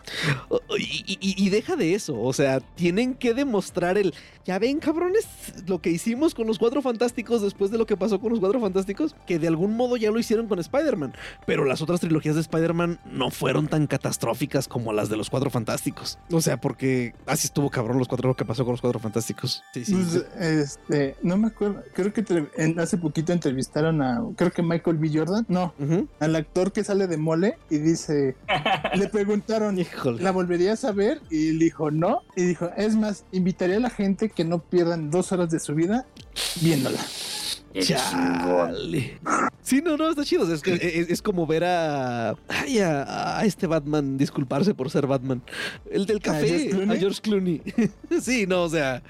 Y, 0.77 1.17
y, 1.19 1.49
deja 1.49 1.75
de 1.75 1.95
eso, 1.95 2.19
o 2.21 2.34
sea, 2.34 2.60
tienen 2.60 3.15
que 3.15 3.34
demostrar 3.34 3.97
el. 3.97 4.13
Ya 4.45 4.60
ven, 4.60 4.79
cabrones, 4.79 5.27
lo 5.67 5.82
que 5.82 5.89
hicimos 5.89 6.34
con 6.34 6.47
los 6.47 6.60
cuatro 6.60 6.82
fantásticos 6.82 7.41
después 7.41 7.71
de 7.71 7.77
lo 7.77 7.86
que 7.86 7.97
pasó 7.97 8.19
con 8.19 8.32
los 8.32 8.39
cuatro 8.39 8.60
fantásticos, 8.60 9.15
que 9.27 9.39
de 9.39 9.47
algún 9.47 9.75
modo 9.75 9.97
ya 9.97 10.12
lo 10.12 10.19
hicieron 10.19 10.47
con 10.47 10.60
Spider-Man. 10.60 11.13
Pero 11.45 11.65
las 11.65 11.82
otras 11.82 11.99
trilogías 12.10 12.36
de 12.36 12.41
Spider-Man 12.41 13.00
no 13.06 13.30
fueron 13.30 13.67
tan 13.67 13.88
catastróficas 13.88 14.67
como 14.67 14.93
las 14.93 15.10
de 15.10 15.17
los 15.17 15.30
Cuatro 15.30 15.50
Fantásticos. 15.50 16.17
O 16.32 16.41
sea, 16.41 16.60
porque 16.60 17.13
así 17.26 17.48
estuvo 17.48 17.69
cabrón 17.69 18.00
los 18.00 18.08
cuatro 18.08 18.30
lo 18.30 18.36
que 18.36 18.45
pasó 18.45 18.65
con 18.65 18.74
los 18.74 18.82
Cuatro 18.82 19.00
Fantásticos. 19.00 19.63
Sí, 19.74 19.86
sí. 19.86 19.93
Pues, 19.93 20.26
este, 20.39 21.15
no 21.22 21.38
me 21.38 21.48
acuerdo. 21.48 21.84
Creo 21.93 22.12
que 22.12 22.26
hace 22.80 22.98
poquito 22.98 23.32
entrevistaron 23.32 24.02
a, 24.02 24.22
creo 24.36 24.52
que 24.52 24.63
Michael 24.63 24.98
B. 24.98 25.12
Jordan, 25.13 25.45
no, 25.48 25.74
al 26.19 26.36
actor 26.36 26.72
que 26.72 26.84
sale 26.84 27.08
de 27.08 27.17
Mole 27.17 27.58
y 27.69 27.78
dice, 27.78 28.36
le 28.95 29.08
preguntaron, 29.08 29.78
¿la 30.19 30.32
volverías 30.32 30.84
a 30.84 30.91
ver? 30.91 31.22
Y 31.30 31.50
él 31.50 31.60
dijo, 31.60 31.91
no. 31.91 32.24
Y 32.36 32.43
dijo, 32.43 32.69
es 32.76 32.95
más, 32.95 33.26
invitaría 33.32 33.78
a 33.78 33.82
la 33.82 33.89
gente 33.89 34.30
que 34.30 34.43
no 34.43 34.60
pierdan 34.60 35.12
dos 35.12 35.32
horas 35.32 35.52
de 35.52 35.60
su 35.60 35.76
vida 35.76 36.06
viéndola. 36.62 37.00
Chale. 37.73 39.19
Sí, 39.62 39.82
no, 39.84 39.97
no, 39.97 40.10
está 40.10 40.23
chido. 40.23 40.51
es, 40.51 40.62
que, 40.62 40.73
es, 41.10 41.21
como 41.21 41.45
ver 41.45 41.63
a, 41.63 42.32
a, 42.32 43.45
este 43.45 43.67
Batman 43.67 44.17
disculparse 44.17 44.73
por 44.73 44.89
ser 44.89 45.08
Batman. 45.08 45.41
El 45.91 46.05
del 46.05 46.19
café, 46.19 46.71
a 46.89 46.95
George 46.95 47.21
Clooney. 47.21 47.62
sí, 48.21 48.47
no, 48.47 48.63
o 48.63 48.69
sea. 48.69 49.03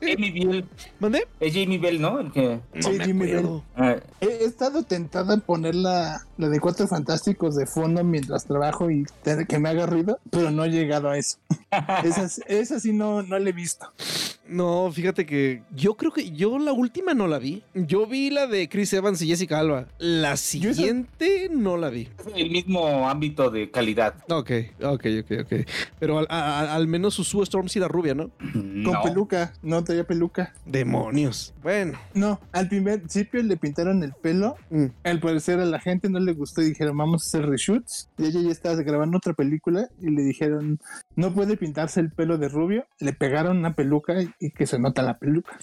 Jamie 0.00 0.32
Bell. 0.32 0.64
¿Mandé? 1.00 1.26
Es 1.40 1.54
Jamie 1.54 1.78
Bell, 1.78 2.00
¿no? 2.00 2.20
El 2.20 2.32
que... 2.32 2.60
sí, 2.80 2.98
Jamie 2.98 3.34
Bell. 3.34 3.62
Ah. 3.76 3.96
He, 4.20 4.44
estado 4.44 4.82
tentada 4.82 5.34
en 5.34 5.40
poner 5.40 5.74
la, 6.42 6.48
de 6.48 6.60
Cuatro 6.60 6.86
Fantásticos 6.86 7.56
de 7.56 7.66
fondo 7.66 8.04
mientras 8.04 8.44
trabajo 8.44 8.90
y 8.90 9.06
que 9.48 9.58
me 9.58 9.68
haga 9.68 9.86
ruido, 9.86 10.18
pero 10.30 10.50
no 10.50 10.64
he 10.64 10.70
llegado 10.70 11.10
a 11.10 11.18
eso. 11.18 11.38
esa, 12.04 12.28
esa 12.46 12.80
sí 12.80 12.92
no, 12.92 13.22
no 13.22 13.38
la 13.38 13.48
he 13.48 13.52
visto. 13.52 13.86
No, 14.52 14.90
fíjate 14.92 15.24
que 15.24 15.62
yo 15.74 15.94
creo 15.94 16.12
que 16.12 16.30
yo 16.30 16.58
la 16.58 16.72
última 16.72 17.14
no 17.14 17.26
la 17.26 17.38
vi. 17.38 17.62
Yo 17.74 18.06
vi 18.06 18.28
la 18.28 18.46
de 18.46 18.68
Chris 18.68 18.92
Evans 18.92 19.22
y 19.22 19.28
Jessica 19.28 19.58
Alba. 19.58 19.86
La 19.98 20.36
siguiente 20.36 21.48
no 21.50 21.76
la 21.76 21.88
vi. 21.88 22.08
El 22.36 22.50
mismo 22.50 23.08
ámbito 23.08 23.50
de 23.50 23.70
calidad. 23.70 24.14
Ok, 24.28 24.50
ok, 24.82 25.06
ok, 25.22 25.32
ok. 25.42 25.68
Pero 25.98 26.26
al, 26.28 26.86
menos 26.86 27.14
su 27.14 27.24
Sue 27.24 27.44
Storm 27.44 27.68
sí 27.68 27.78
era 27.78 27.88
rubia, 27.88 28.14
¿no? 28.14 28.30
Con 28.52 29.02
peluca, 29.02 29.54
no 29.62 29.82
tenía 29.84 30.04
peluca. 30.04 30.52
Demonios. 30.66 31.54
Bueno. 31.62 31.98
No, 32.12 32.40
al 32.52 32.68
primer 32.68 32.98
principio 32.98 33.42
le 33.42 33.56
pintaron 33.56 34.02
el 34.02 34.12
pelo. 34.12 34.56
Mm. 34.70 34.86
Al 35.04 35.20
parecer 35.20 35.60
a 35.60 35.64
la 35.64 35.80
gente 35.80 36.10
no 36.10 36.20
le 36.20 36.31
gustó 36.32 36.62
y 36.62 36.66
dijeron, 36.66 36.96
vamos 36.96 37.22
a 37.22 37.26
hacer 37.26 37.48
reshoots. 37.48 38.08
Y 38.18 38.26
ella 38.26 38.40
ya 38.40 38.50
estaba 38.50 38.76
grabando 38.76 39.18
otra 39.18 39.32
película 39.34 39.88
y 40.00 40.10
le 40.10 40.22
dijeron, 40.22 40.80
no 41.16 41.34
puede 41.34 41.56
pintarse 41.56 42.00
el 42.00 42.10
pelo 42.10 42.38
de 42.38 42.48
rubio. 42.48 42.86
Le 42.98 43.12
pegaron 43.12 43.58
una 43.58 43.74
peluca 43.74 44.14
y 44.38 44.50
que 44.50 44.66
se 44.66 44.78
nota 44.78 45.02
la 45.02 45.18
peluca. 45.18 45.58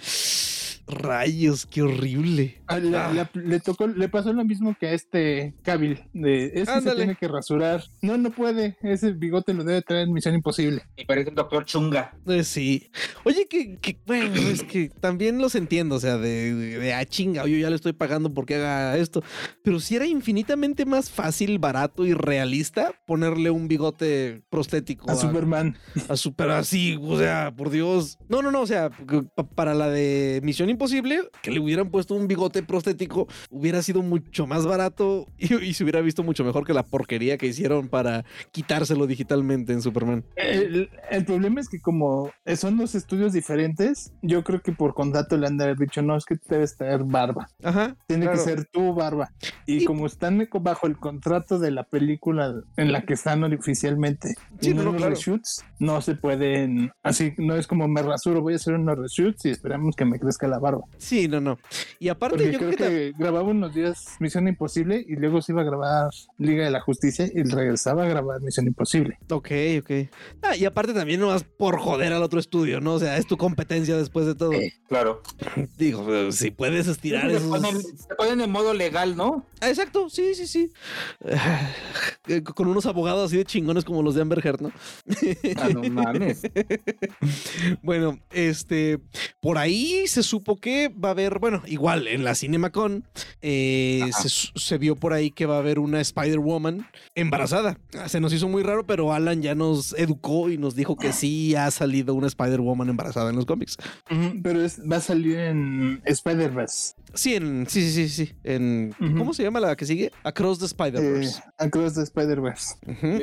Rayos, 0.90 1.66
qué 1.66 1.84
horrible. 1.84 2.62
Ah, 2.68 2.80
ah. 2.96 3.30
le 3.34 3.60
tocó, 3.60 3.88
le 3.88 4.10
pasó 4.10 4.34
lo 4.34 4.44
mismo 4.44 4.76
que 4.80 4.88
a 4.88 4.94
este 4.94 5.54
Cabil. 5.62 6.04
De 6.14 6.52
ese 6.56 6.82
se 6.82 6.96
tiene 6.96 7.16
que 7.16 7.28
rasurar. 7.28 7.84
No, 8.02 8.18
no 8.18 8.32
puede. 8.32 8.78
Ese 8.82 9.12
bigote 9.12 9.54
lo 9.54 9.64
debe 9.64 9.82
traer 9.84 10.08
en 10.08 10.14
Misión 10.14 10.34
Imposible. 10.34 10.84
Y 10.98 11.06
parece 11.06 11.30
el 11.30 11.36
doctor 11.36 11.66
Chunga. 11.66 12.18
Eh, 12.28 12.44
sí. 12.44 12.90
Oye, 13.24 13.48
que, 13.48 14.00
bueno, 14.06 14.36
es 14.36 14.64
que 14.64 14.90
también 14.90 15.38
los 15.38 15.56
entiendo. 15.56 15.96
O 15.96 16.00
sea, 16.00 16.18
de, 16.18 16.54
de, 16.54 16.94
a 16.94 17.00
ah, 17.00 17.06
chinga, 17.06 17.46
yo 17.46 17.58
ya 17.58 17.70
le 17.70 17.76
estoy 17.76 17.94
pagando 17.94 18.34
porque 18.34 18.56
haga 18.56 18.98
esto. 18.98 19.24
Pero 19.64 19.80
si 19.80 19.96
era 19.96 20.08
infinitamente 20.08 20.86
más 20.86 21.12
fácil, 21.12 21.60
barato 21.60 22.06
y 22.06 22.14
realista 22.14 22.94
ponerle 23.06 23.52
un 23.52 23.68
bigote 23.68 24.42
prostético 24.50 25.12
a, 25.12 25.16
Superman. 25.16 25.78
A 26.08 26.16
Super 26.16 26.50
así, 26.52 27.00
o 27.02 27.18
sea, 27.18 27.54
por 27.56 27.70
Dios. 27.70 28.18
No, 28.28 28.42
no, 28.42 28.52
no. 28.52 28.62
O 28.62 28.68
sea, 28.68 28.90
para 29.56 29.74
la 29.74 29.90
de 29.90 30.42
Misión 30.44 30.70
Imposible 30.70 30.79
posible 30.80 31.20
que 31.44 31.52
le 31.52 31.60
hubieran 31.60 31.92
puesto 31.92 32.16
un 32.16 32.28
bigote 32.28 32.64
prostético, 32.64 33.28
hubiera 33.52 33.84
sido 33.84 34.02
mucho 34.02 34.48
más 34.48 34.66
barato 34.66 35.28
y, 35.38 35.74
se 35.74 35.84
hubiera 35.84 36.02
visto 36.02 36.24
mucho 36.24 36.44
mejor 36.44 36.66
que 36.66 36.74
la 36.74 36.84
porquería 36.84 37.38
que 37.38 37.46
hicieron 37.46 37.88
para 37.90 38.26
quitárselo 38.52 39.06
digitalmente 39.06 39.74
en 39.74 39.84
Superman. 39.84 40.24
El, 40.36 40.90
problema 41.28 41.62
es 41.62 41.70
que 41.70 41.80
como 41.80 42.32
son 42.56 42.78
dos 42.78 42.96
estudios 42.96 43.34
diferentes, 43.34 44.12
yo 44.24 44.44
creo 44.44 44.62
que 44.62 44.72
por 44.72 44.96
contrato 44.96 45.38
le 45.38 45.46
han 45.46 45.58
de 45.58 45.66
haber 45.66 45.78
dicho, 45.78 46.02
no, 46.02 46.18
es 46.18 46.26
que 46.26 46.38
debes 46.48 46.76
tener 46.76 47.04
barba. 47.04 47.48
Ajá. 47.64 47.96
Tiene 48.08 48.30
que 48.32 48.38
ser 48.38 48.66
tu 48.66 48.96
barba. 48.96 49.32
Y, 49.66 49.86
como 49.86 50.08
están 50.08 50.48
bajo 50.62 50.88
el 50.88 50.98
contrato 50.98 51.60
de 51.60 51.72
la 51.72 51.84
película 51.84 52.56
en 52.78 52.92
la 52.92 53.02
que 53.02 53.14
están 53.14 53.44
oficialmente, 53.44 54.34
sí, 54.60 54.74
no, 54.74 54.84
los 54.84 55.02
reshoots, 55.02 55.64
no 55.80 56.02
se 56.02 56.16
pueden, 56.16 56.92
así, 57.04 57.34
no 57.38 57.56
es 57.56 57.68
como 57.68 57.88
me 57.88 58.02
rasuro, 58.02 58.42
voy 58.42 58.54
a 58.54 58.56
hacer 58.56 58.76
unos 58.76 58.98
reshoots 58.98 59.46
y 59.46 59.50
esperamos 59.50 59.96
que 59.96 60.06
me 60.06 60.20
crezca 60.20 60.48
la 60.48 60.60
barba 60.60 60.69
barba. 60.72 60.86
Sí, 60.98 61.28
no, 61.28 61.40
no. 61.40 61.58
Y 62.00 62.10
aparte, 62.10 62.38
Porque 62.38 62.52
yo 62.52 62.60
creo 62.60 62.72
creo 62.72 62.90
que. 62.90 62.96
que 62.96 63.14
grababa 63.18 63.50
unos 63.50 63.74
días 63.74 64.16
Misión 64.20 64.48
Imposible 64.48 65.04
y 65.08 65.16
luego 65.16 65.42
se 65.42 65.52
iba 65.52 65.62
a 65.62 65.66
grabar 65.66 66.10
Liga 66.38 66.66
de 66.66 66.72
la 66.72 66.82
Justicia 66.82 67.30
y 67.34 67.44
regresaba 67.44 68.04
a 68.04 68.08
grabar 68.08 68.42
Misión 68.42 68.68
Imposible. 68.68 69.18
Ok, 69.30 69.52
ok. 69.82 69.92
Ah, 70.42 70.56
y 70.56 70.66
aparte 70.66 70.94
también 70.94 71.20
no 71.20 71.28
vas 71.28 71.44
por 71.44 71.80
joder 71.80 72.14
al 72.14 72.24
otro 72.24 72.40
estudio, 72.40 72.82
¿no? 72.82 72.94
O 72.94 73.00
sea, 73.00 73.18
es 73.18 73.26
tu 73.28 73.38
competencia 73.38 73.98
después 73.98 74.26
de 74.26 74.36
todo. 74.36 74.52
Claro. 74.88 75.22
Digo, 75.78 76.14
eh, 76.14 76.32
si 76.32 76.52
puedes 76.52 76.88
estirar 76.88 77.32
ponen, 77.42 77.82
se 77.82 78.16
ponen 78.16 78.42
en 78.42 78.52
modo 78.52 78.74
legal, 78.74 79.16
¿no? 79.16 79.46
Ah, 79.62 79.70
exacto, 79.70 80.10
sí, 80.10 80.34
sí, 80.36 80.48
sí. 80.48 80.72
Eh, 82.28 82.44
Con 82.56 82.68
unos 82.68 82.86
abogados 82.86 83.28
así 83.28 83.38
de 83.38 83.46
chingones 83.46 83.86
como 83.86 84.04
los 84.04 84.16
de 84.16 84.22
Amber 84.22 84.46
Heard, 84.46 84.62
¿no? 84.62 84.72
Ah, 85.58 85.70
no 85.70 85.84
mames. 85.84 86.42
Bueno, 87.82 88.20
este, 88.32 89.00
por 89.40 89.58
ahí 89.58 90.08
se 90.08 90.24
supo 90.24 90.58
que 90.60 90.90
va 90.90 91.10
a 91.10 91.12
haber, 91.12 91.40
bueno, 91.40 91.62
igual 91.66 92.08
en 92.08 92.24
la 92.24 92.36
CinemaCon 92.36 93.04
eh, 93.42 94.10
se, 94.14 94.78
vio 94.78 94.96
por 94.96 95.14
ahí 95.14 95.32
que 95.32 95.46
va 95.46 95.56
a 95.56 95.60
haber 95.60 95.80
una 95.80 96.02
Spider-Woman 96.02 96.86
embarazada. 97.16 97.78
Se 98.08 98.20
nos 98.20 98.34
hizo 98.34 98.48
muy 98.48 98.64
raro, 98.64 98.86
pero 98.86 99.14
Alan 99.14 99.42
ya 99.42 99.56
nos 99.56 99.94
educó 99.94 100.50
y 100.50 100.58
nos 100.58 100.76
dijo 100.76 100.96
que 100.98 101.14
sí 101.14 101.56
ha 101.56 101.70
salido 101.72 102.14
una 102.14 102.28
Spider-Woman 102.28 102.90
embarazada 102.90 103.30
en 103.30 103.36
los 103.36 103.46
cómics. 103.46 103.78
Pero 104.44 104.62
es, 104.64 104.80
va 104.82 104.98
a 104.98 105.02
salir 105.02 105.38
en 105.38 106.02
Spider-Verse. 106.06 106.94
Sí, 107.14 107.34
en, 107.36 107.66
sí, 107.68 107.82
sí, 107.90 108.08
sí, 108.08 108.26
sí. 108.28 108.34
En. 108.44 108.94
¿Cómo 109.18 109.34
se 109.34 109.42
llama 109.44 109.60
la 109.60 109.76
que 109.76 109.86
sigue? 109.86 110.12
Across 110.24 110.60
the 110.60 110.66
Eh, 110.66 110.68
Spider-Verse. 110.68 111.42
Across 111.58 111.94
the 111.96 112.04
Spider-Verse. 112.04 112.76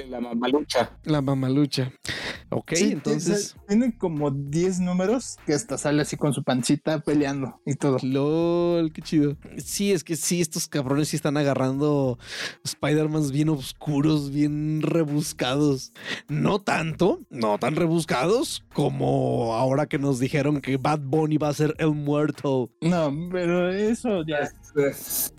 La 0.09 0.20
mamalucha. 0.20 0.90
La 1.05 1.22
mamalucha. 1.22 1.92
Ok, 2.49 2.72
Sí, 2.75 2.92
entonces. 2.92 3.57
tiene 3.68 3.96
como 3.96 4.31
10 4.31 4.81
números 4.81 5.37
que 5.46 5.53
hasta 5.55 5.77
sale 5.79 6.03
así 6.03 6.16
con 6.16 6.33
su 6.33 6.42
pancita 6.44 7.01
peleando 7.01 7.26
y 7.65 7.75
todo. 7.75 7.99
LOL, 8.03 8.93
qué 8.93 9.03
chido. 9.03 9.37
Sí, 9.59 9.93
es 9.93 10.05
que 10.05 10.17
sí, 10.17 10.41
estos 10.41 10.69
cabrones 10.69 11.09
sí 11.09 11.17
están 11.17 11.37
agarrando 11.37 12.19
Spider-Mans 12.65 13.33
bien 13.33 13.49
oscuros, 13.49 14.31
bien 14.31 14.83
rebuscados. 14.83 15.93
No 16.29 16.61
tanto, 16.61 17.21
no 17.31 17.59
tan 17.59 17.77
rebuscados 17.77 18.65
como 18.73 19.55
ahora 19.55 19.87
que 19.87 19.99
nos 19.99 20.19
dijeron 20.19 20.61
que 20.61 20.77
Bad 20.77 21.01
Bunny 21.01 21.39
va 21.39 21.49
a 21.49 21.55
ser 21.55 21.75
el 21.79 21.93
muerto. 21.93 22.71
No, 22.81 23.12
pero 23.31 23.71
eso 23.71 24.25
ya. 24.27 24.51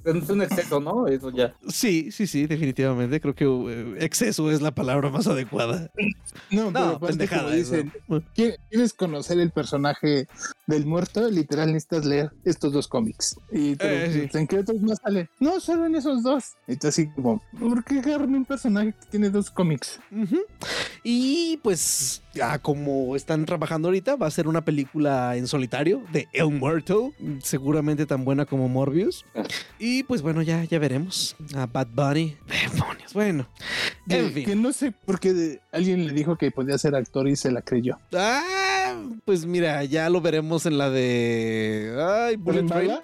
Es, 0.07 0.23
es 0.23 0.29
un 0.29 0.41
exceso, 0.41 0.79
¿no? 0.79 1.07
Eso 1.07 1.29
ya. 1.31 1.53
Sí, 1.69 2.11
sí, 2.11 2.27
sí, 2.27 2.47
definitivamente. 2.47 3.19
Creo 3.21 3.35
que 3.35 3.45
eh, 3.45 3.95
exceso 4.05 4.49
es 4.51 4.61
la 4.61 4.71
palabra 4.73 5.09
más 5.09 5.27
adecuada. 5.27 5.89
No, 6.51 6.71
No, 6.71 6.99
pendejada. 6.99 7.43
como 7.43 7.55
dicen, 7.55 7.91
eso. 8.07 8.21
"¿Qui- 8.35 8.55
¿quieres 8.69 8.93
conocer 8.93 9.39
el 9.39 9.51
personaje 9.51 10.27
del 10.67 10.85
muerto? 10.85 11.29
Literal 11.29 11.67
necesitas 11.73 12.05
leer 12.05 12.31
estos 12.45 12.71
dos 12.71 12.87
cómics. 12.87 13.35
Y 13.51 13.75
Eh, 13.79 14.09
sí. 14.13 14.19
pues, 14.21 14.35
¿en 14.35 14.47
qué 14.47 14.59
otros 14.59 14.79
más 14.81 14.99
sale? 15.03 15.29
No, 15.39 15.59
solo 15.59 15.85
en 15.87 15.95
esos 15.95 16.23
dos. 16.23 16.53
Y 16.67 16.75
tú 16.77 16.87
así 16.87 17.09
como, 17.09 17.41
¿por 17.59 17.83
qué 17.83 17.99
agarran 17.99 18.33
un 18.35 18.45
personaje 18.45 18.93
que 18.93 19.05
tiene 19.09 19.29
dos 19.29 19.49
cómics? 19.51 19.99
Y 21.03 21.57
pues, 21.63 22.21
ya 22.33 22.59
como 22.59 23.15
están 23.15 23.45
trabajando 23.45 23.87
ahorita, 23.87 24.15
va 24.15 24.27
a 24.27 24.31
ser 24.31 24.47
una 24.47 24.63
película 24.63 25.35
en 25.35 25.47
solitario 25.47 26.03
de 26.11 26.27
El 26.33 26.51
Muerto, 26.51 27.13
seguramente 27.41 28.05
tan 28.05 28.23
buena 28.25 28.45
como 28.45 28.67
Morbius. 28.69 29.25
Y 29.79 29.96
pues 30.03 30.21
bueno, 30.21 30.41
ya, 30.41 30.63
ya 30.65 30.79
veremos. 30.79 31.35
A 31.55 31.65
Bad 31.65 31.87
Bunny. 31.93 32.35
Demonios, 32.47 33.13
bueno. 33.13 33.47
Que, 34.07 34.29
fin. 34.29 34.45
que 34.45 34.55
no 34.55 34.71
sé 34.73 34.91
por 34.91 35.19
qué 35.19 35.33
de- 35.33 35.61
alguien 35.71 36.07
le 36.07 36.13
dijo 36.13 36.35
que 36.37 36.51
podía 36.51 36.77
ser 36.77 36.95
actor 36.95 37.27
y 37.27 37.35
se 37.35 37.51
la 37.51 37.61
creyó. 37.61 37.97
Ah, 38.13 38.86
pues 39.25 39.45
mira, 39.45 39.83
ya 39.83 40.09
lo 40.09 40.21
veremos 40.21 40.65
en 40.65 40.77
la 40.77 40.89
de. 40.89 41.95
Ay, 41.99 42.35
Bullet 42.35 42.61
¿Bullet 42.63 42.73
Train. 42.73 42.99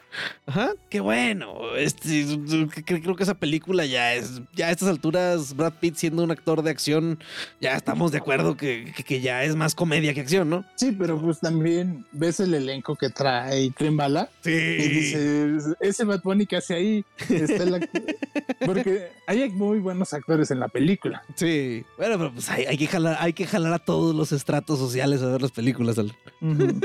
Ajá, 0.46 0.72
qué 0.90 1.00
bueno. 1.00 1.76
Este, 1.78 2.26
cre- 2.28 3.02
creo 3.02 3.16
que 3.16 3.24
esa 3.24 3.34
película 3.36 3.86
ya 3.86 4.14
es, 4.14 4.42
ya 4.56 4.68
a 4.68 4.72
estas 4.72 4.90
alturas, 4.90 5.56
Brad 5.56 5.74
Pitt 5.80 5.96
siendo 5.96 6.24
un 6.24 6.32
actor 6.32 6.62
de 6.62 6.70
acción, 6.72 7.20
ya 7.62 7.76
estamos 7.76 8.12
de 8.12 8.18
acuerdo 8.20 8.56
que, 8.58 8.92
que- 8.96 9.04
que 9.04 9.22
ya 9.22 9.44
es 9.44 9.56
más 9.56 9.74
comedia 9.76 10.14
que 10.14 10.22
acción, 10.22 10.50
¿no? 10.50 10.66
Sí, 10.76 10.92
pero 10.92 11.20
pues 11.20 11.40
también 11.40 12.06
ves 12.12 12.40
el 12.40 12.54
elenco 12.54 12.96
que 12.96 13.10
trae 13.10 13.72
Tren 13.72 13.98
Bala 13.98 14.30
y 14.44 14.50
Sí. 14.50 14.90
dices, 14.90 15.64
ese 15.80 16.04
Bad 16.04 16.22
Bunny 16.24 16.46
que 16.46 16.58
hace 16.58 16.76
ahí 16.76 17.06
está 17.30 17.64
el 17.64 17.74
act- 17.76 17.90
Porque 18.66 19.08
hay 19.28 19.50
muy 19.50 19.80
buenos 19.80 20.14
actores 20.14 20.52
en 20.52 20.60
la 20.60 20.68
película. 20.68 21.24
Sí. 21.36 21.84
Bueno, 21.98 22.18
pero 22.18 22.34
pues 22.34 22.50
hay, 22.50 22.66
hay 22.66 22.78
que 22.78 22.88
jalar, 22.88 23.18
hay 23.20 23.34
que 23.34 23.46
jalar 23.46 23.74
a 23.74 23.80
todos 23.80 24.14
los 24.16 24.32
estratos 24.32 24.80
sociales 24.80 25.22
a 25.22 25.28
ver 25.32 25.42
las 25.42 25.52
películas. 25.52 25.73
Al- 25.98 26.16
Ujú. 26.42 26.80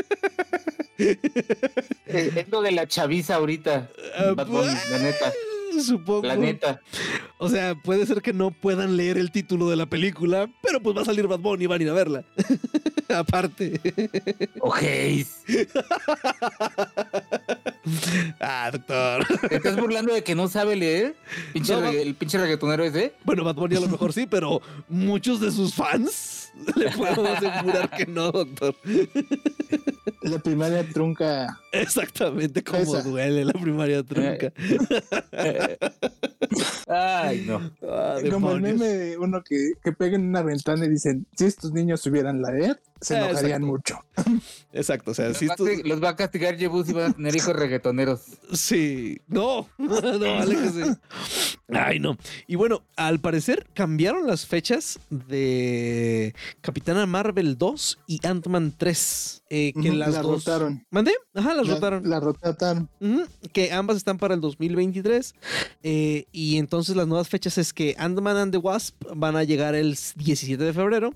Es, 0.99 1.19
es 2.37 2.49
lo 2.51 2.61
de 2.63 2.73
la 2.73 2.87
chaviza 2.89 3.37
ahorita. 3.37 3.89
Ah, 4.17 4.33
Bad 4.35 4.47
Bunny, 4.49 4.75
la 4.91 4.99
neta. 4.99 5.33
Supongo. 5.81 6.27
La 6.27 6.35
neta. 6.37 6.81
O 7.39 7.49
sea, 7.49 7.77
puede 7.77 8.05
ser 8.07 8.21
que 8.21 8.33
no 8.33 8.51
puedan 8.51 8.97
leer 8.97 9.17
el 9.17 9.31
título 9.31 9.69
de 9.71 9.77
la 9.77 9.87
película, 9.87 10.51
pero 10.63 10.83
pues 10.83 10.97
va 10.97 11.03
a 11.03 11.05
salir 11.05 11.29
Bad 11.29 11.39
Bunny 11.39 11.65
y 11.65 11.67
van 11.69 11.81
a 11.81 11.85
ir 11.85 11.91
a 11.91 11.93
verla. 11.93 12.25
Aparte. 13.15 13.81
Ok. 14.61 14.83
ah, 18.41 18.71
doctor. 18.73 19.27
¿Te 19.49 19.57
estás 19.57 19.77
burlando 19.77 20.13
de 20.15 20.23
que 20.25 20.35
no 20.35 20.49
sabe 20.49 20.77
leer? 20.77 21.15
Pinche 21.53 21.73
No, 21.75 21.81
regga- 21.83 22.01
el 22.03 22.15
pinche 22.15 22.39
reggaetonero 22.39 22.85
ese. 22.85 23.15
Bueno, 23.25 23.45
Bad 23.45 23.55
Bunny 23.55 23.77
a 23.77 23.81
lo 23.81 23.89
mejor 23.89 24.13
sí, 24.13 24.27
pero 24.27 24.61
muchos 24.89 25.41
de 25.41 25.51
sus 25.53 25.75
fans 25.75 26.48
le 26.77 26.91
puedo 26.91 27.27
asegurar 27.27 27.91
que 27.91 28.07
no, 28.07 28.31
doctor. 28.33 28.75
La 30.23 30.39
primaria 30.39 30.87
trunca. 30.89 31.59
Exactamente 31.73 32.63
como 32.63 32.83
Esa. 32.83 33.03
duele 33.03 33.45
la 33.45 33.53
primaria 33.53 34.03
trunca. 34.03 34.53
Ay, 36.89 37.45
no. 37.47 37.71
Ah, 37.83 38.17
Como 38.31 38.53
el 38.53 38.61
meme 38.61 38.87
de 38.87 39.19
uno 39.19 39.43
que, 39.43 39.73
que 39.83 39.93
pega 39.93 40.17
en 40.17 40.29
una 40.29 40.43
ventana 40.43 40.87
y 40.87 40.89
dicen, 40.89 41.27
si 41.37 41.45
estos 41.45 41.73
niños 41.73 42.01
supieran 42.01 42.43
leer, 42.43 42.81
se 43.01 43.17
Ah, 43.17 43.29
enojarían 43.29 43.63
exacto. 43.63 43.67
mucho. 43.67 44.05
Exacto, 44.73 45.11
o 45.13 45.15
sea, 45.15 45.29
Los, 45.29 45.39
si 45.39 45.47
va 45.47 45.57
casti- 45.57 45.83
los 45.85 46.03
va 46.03 46.11
a 46.11 46.17
castigar 46.17 46.57
Jebus 46.57 46.89
y 46.91 46.93
van 46.93 47.11
a 47.11 47.15
tener 47.15 47.35
hijos 47.35 47.55
reggaetoneros. 47.57 48.21
Sí, 48.53 49.19
no, 49.29 49.69
no, 49.79 49.97
aléjese. 50.41 50.97
Ay, 51.69 51.99
no. 52.01 52.17
Y 52.47 52.55
bueno, 52.57 52.83
al 52.97 53.19
parecer 53.21 53.67
cambiaron 53.75 54.27
las 54.27 54.47
fechas 54.47 54.99
de 55.11 56.35
Capitana 56.61 57.07
Marvel 57.07 57.57
2 57.59 57.99
y 58.07 58.27
Ant-Man 58.27 58.75
3. 58.77 59.43
eh, 59.51 59.73
que 59.81 59.93
las 59.93 60.13
la 60.13 60.23
dos. 60.23 60.45
rotaron. 60.45 60.85
¿Mandé? 60.91 61.13
Ajá, 61.35 61.55
las 61.55 61.67
La- 61.67 61.75
rotaron. 61.75 62.09
La 62.11 62.21
rotaron. 62.21 62.89
Que 63.53 63.73
ambas 63.73 63.97
están 63.97 64.19
para 64.19 64.35
el 64.35 64.41
2023. 64.43 65.35
eh, 65.83 66.27
y 66.33 66.59
entonces 66.59 66.95
las 66.97 67.07
nuevas 67.07 67.29
fechas 67.29 67.57
es 67.59 67.73
que 67.73 67.95
Ant-Man 67.99 68.37
and 68.37 68.53
the 68.53 68.59
Wasp 68.59 68.95
van 69.15 69.37
a 69.37 69.45
llegar 69.45 69.75
el 69.75 69.97
17 70.17 70.63
de 70.63 70.73
febrero. 70.73 71.15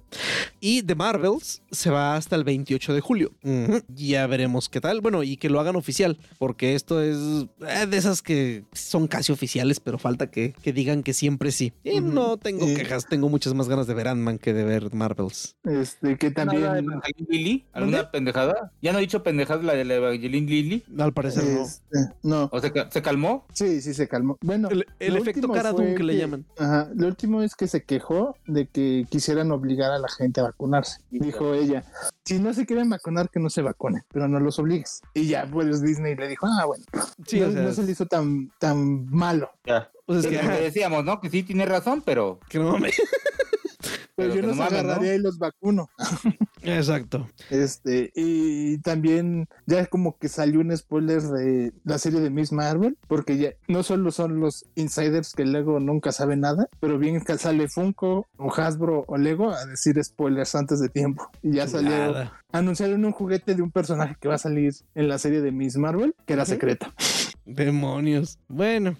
Y 0.60 0.82
The 0.82 0.94
Marvels 0.94 1.62
se 1.72 1.90
va 1.90 2.16
hasta 2.16 2.36
el 2.36 2.44
28 2.44 2.94
de 2.94 3.00
julio. 3.00 3.32
Ya 3.88 4.26
veremos 4.26 4.68
qué 4.68 4.80
tal. 4.80 5.00
Bueno, 5.00 5.22
y 5.22 5.36
que 5.36 5.48
lo 5.48 5.58
hagan 5.58 5.76
oficial. 5.76 6.18
Porque 6.38 6.74
esto 6.74 7.00
es 7.00 7.16
eh, 7.66 7.86
de 7.86 7.96
esas 7.96 8.22
que 8.22 8.64
son 8.72 9.08
casi 9.08 9.32
oficiales, 9.32 9.80
pero 9.80 9.98
falta 9.98 10.30
que, 10.30 10.54
que 10.62 10.72
digan 10.72 11.02
que 11.02 11.14
siempre 11.14 11.50
sí. 11.50 11.72
Y 11.82 12.00
no 12.00 12.36
tengo 12.36 12.66
eh. 12.66 12.74
quejas. 12.74 13.06
Tengo 13.06 13.28
muchas 13.28 13.54
más 13.54 13.68
ganas 13.68 13.86
de 13.86 13.94
ver 13.94 14.08
Ant-Man 14.08 14.38
que 14.38 14.52
de 14.52 14.64
ver 14.64 14.94
Marvels. 14.94 15.56
Este, 15.64 16.18
que 16.18 16.30
¿Nada 16.30 16.52
de 16.52 16.60
también. 16.60 16.84
Evangeline 16.84 17.26
Lily? 17.28 17.64
¿Alguna 17.72 18.10
pendejada? 18.10 18.72
¿Ya 18.82 18.92
no 18.92 18.98
he 18.98 19.02
dicho 19.02 19.22
pendejada 19.22 19.62
la 19.62 19.74
de 19.74 19.84
la 19.84 19.94
Evangeline 19.94 20.46
Lily? 20.46 20.84
Al 20.98 21.12
parecer 21.12 21.44
no. 21.44 21.62
este, 21.62 21.98
no. 22.22 22.48
¿O 22.52 22.60
se, 22.60 22.72
se 22.90 23.02
calmó? 23.02 23.46
Sí, 23.54 23.80
sí 23.80 23.94
se 23.94 24.08
calmó. 24.08 24.36
Bueno, 24.42 24.68
El, 24.68 24.86
el 24.98 25.16
efecto 25.16 25.40
último 25.40 25.54
cara 25.54 25.72
fue 25.72 25.84
Dune 25.84 25.96
que 25.96 26.02
le 26.02 26.18
llaman. 26.18 26.44
Ajá, 26.58 26.90
lo 26.94 27.06
último 27.06 27.42
es 27.42 27.54
que 27.54 27.66
se 27.66 27.84
quejó 27.84 28.36
de 28.46 28.66
que 28.66 29.06
quisieran 29.08 29.50
obligar 29.52 29.90
a 29.90 29.98
la 29.98 30.08
gente 30.08 30.40
a 30.40 30.44
vacunarse. 30.44 31.00
Dijo 31.10 31.54
ella, 31.62 31.84
si 32.24 32.38
no 32.38 32.52
se 32.54 32.66
quieren 32.66 32.88
vacunar, 32.88 33.30
que 33.30 33.40
no 33.40 33.50
se 33.50 33.62
vacunen, 33.62 34.04
pero 34.12 34.28
no 34.28 34.40
los 34.40 34.58
obligues. 34.58 35.02
Y 35.14 35.26
ya, 35.26 35.46
pues 35.50 35.82
Disney 35.82 36.14
le 36.14 36.28
dijo, 36.28 36.46
ah, 36.46 36.64
bueno, 36.66 36.84
Sí, 37.26 37.40
no, 37.40 37.48
o 37.48 37.52
sea, 37.52 37.62
no 37.62 37.72
se 37.72 37.82
le 37.82 37.92
hizo 37.92 38.06
tan, 38.06 38.50
tan 38.58 39.06
malo. 39.06 39.50
Ya. 39.64 39.90
pues 40.06 40.24
es 40.24 40.26
que, 40.26 40.38
que 40.38 40.60
decíamos, 40.60 41.04
¿no? 41.04 41.20
Que 41.20 41.30
sí 41.30 41.42
tiene 41.42 41.66
razón, 41.66 42.02
pero. 42.04 42.38
que 42.48 42.58
no 42.58 42.72
mames. 42.72 43.00
Pero, 44.22 44.34
Pero 44.34 44.42
yo 44.42 44.48
los 44.48 44.56
no 44.56 44.62
agarraría 44.64 45.10
¿no? 45.12 45.16
y 45.18 45.22
los 45.22 45.38
vacuno. 45.38 45.88
Exacto. 46.62 47.28
Este, 47.50 48.12
y 48.14 48.78
también 48.78 49.48
ya 49.66 49.86
como 49.86 50.16
que 50.18 50.28
salió 50.28 50.60
un 50.60 50.76
spoiler 50.76 51.20
de 51.22 51.72
la 51.84 51.98
serie 51.98 52.20
de 52.20 52.30
Miss 52.30 52.52
Marvel, 52.52 52.96
porque 53.08 53.36
ya 53.36 53.50
no 53.68 53.82
solo 53.82 54.10
son 54.12 54.38
los 54.40 54.64
insiders 54.76 55.32
que 55.32 55.44
luego 55.44 55.80
nunca 55.80 56.12
saben 56.12 56.40
nada, 56.40 56.68
pero 56.80 56.98
bien 56.98 57.20
que 57.20 57.36
sale 57.38 57.68
Funko 57.68 58.26
o 58.36 58.52
Hasbro 58.54 59.04
o 59.08 59.16
Lego 59.16 59.50
a 59.50 59.66
decir 59.66 60.02
spoilers 60.04 60.54
antes 60.54 60.78
de 60.80 60.88
tiempo. 60.88 61.28
Y 61.42 61.54
ya 61.54 61.66
salió, 61.66 61.90
Nada. 61.90 62.40
anunciaron 62.52 63.04
un 63.04 63.12
juguete 63.12 63.54
de 63.56 63.62
un 63.62 63.70
personaje 63.72 64.16
que 64.20 64.28
va 64.28 64.36
a 64.36 64.38
salir 64.38 64.72
en 64.94 65.08
la 65.08 65.18
serie 65.18 65.40
de 65.40 65.50
Miss 65.50 65.76
Marvel, 65.76 66.14
que 66.26 66.34
era 66.34 66.44
secreta. 66.44 66.92
Demonios. 67.44 68.38
Bueno, 68.46 68.96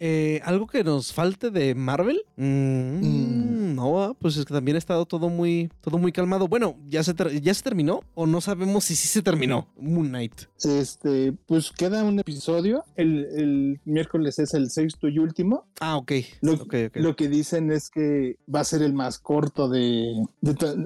eh, 0.00 0.40
algo 0.44 0.66
que 0.66 0.82
nos 0.82 1.12
falte 1.12 1.50
de 1.50 1.76
Marvel. 1.76 2.20
Mm, 2.36 2.84
Mm. 2.98 3.63
No, 3.74 4.16
pues 4.20 4.36
es 4.36 4.44
que 4.44 4.54
también 4.54 4.76
ha 4.76 4.78
estado 4.78 5.06
todo 5.06 5.28
muy, 5.28 5.70
todo 5.80 5.98
muy 5.98 6.12
calmado. 6.12 6.48
Bueno, 6.48 6.76
¿ya 6.88 7.02
se, 7.02 7.14
¿ya 7.40 7.54
se 7.54 7.62
terminó? 7.62 8.02
¿O 8.14 8.26
no 8.26 8.40
sabemos 8.40 8.84
si 8.84 8.96
sí 8.96 9.08
se 9.08 9.22
terminó 9.22 9.68
Moon 9.76 10.08
Knight? 10.08 10.42
Este, 10.62 11.32
pues 11.46 11.70
queda 11.72 12.04
un 12.04 12.18
episodio. 12.18 12.84
El, 12.96 13.80
miércoles 13.84 14.38
es 14.38 14.54
el 14.54 14.70
sexto 14.70 15.08
y 15.08 15.18
último. 15.18 15.66
Ah, 15.80 15.96
ok. 15.96 16.12
Lo, 16.40 17.16
que 17.16 17.28
dicen 17.28 17.70
es 17.70 17.90
que 17.90 18.36
va 18.52 18.60
a 18.60 18.64
ser 18.64 18.82
el 18.82 18.92
más 18.92 19.18
corto 19.18 19.68
de, 19.68 20.14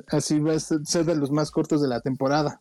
así 0.08 0.38
va 0.38 0.54
a 0.54 0.60
ser 0.60 1.04
de 1.04 1.16
los 1.16 1.30
más 1.30 1.50
cortos 1.50 1.80
de 1.82 1.88
la 1.88 2.00
temporada. 2.00 2.60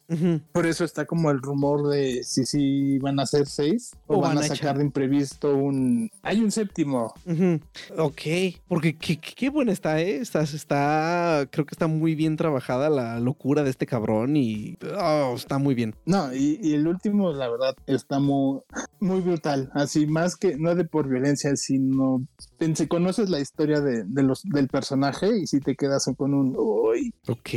Por 0.51 0.65
eso 0.65 0.83
está 0.83 1.05
como 1.05 1.31
el 1.31 1.41
rumor 1.41 1.89
de 1.89 2.23
si 2.23 2.45
sí 2.45 2.99
van 2.99 3.19
a 3.19 3.25
ser 3.25 3.47
seis 3.47 3.91
o, 4.07 4.21
van, 4.21 4.37
a 4.37 4.43
sacar 4.43 4.77
de 4.77 4.83
imprevisto 4.83 5.55
un. 5.55 6.09
Hay 6.21 6.39
un 6.39 6.51
séptimo. 6.51 7.13
Ok, 7.97 8.21
porque 8.67 8.97
qué, 8.97 9.49
buena 9.49 9.71
está, 9.71 9.99
¿eh? 10.01 10.16
Está, 10.17 11.47
creo 11.51 11.65
que 11.65 11.73
está 11.73 11.88
muy 11.88 12.15
bien 12.15 12.36
trabajada 12.38 12.89
la 12.89 13.19
locura 13.19 13.63
de 13.63 13.69
este 13.69 13.86
cabrón 13.86 14.36
y 14.36 14.77
oh, 14.99 15.34
está 15.36 15.58
muy 15.58 15.75
bien. 15.75 15.95
No, 16.06 16.34
y, 16.34 16.73
el 16.73 16.88
último, 16.88 17.32
la 17.32 17.49
verdad, 17.49 17.75
está 17.86 18.19
muy 18.19 18.62
brutal. 18.99 19.69
Así, 19.73 20.08
más 20.08 20.36
que 20.36 20.58
no 20.58 20.75
de 20.75 20.86
por 20.86 21.08
violencia, 21.08 21.56
sino 21.56 22.25
si 22.75 22.87
conoces 22.87 23.29
la 23.29 23.39
historia 23.39 23.81
de, 23.81 24.23
los, 24.23 24.43
del 24.43 24.67
personaje 24.67 25.29
y 25.37 25.47
si 25.47 25.59
te 25.59 25.75
quedas 25.75 26.09
con 26.17 26.33
un 26.33 26.55
uy. 26.57 27.13
Ok, 27.27 27.49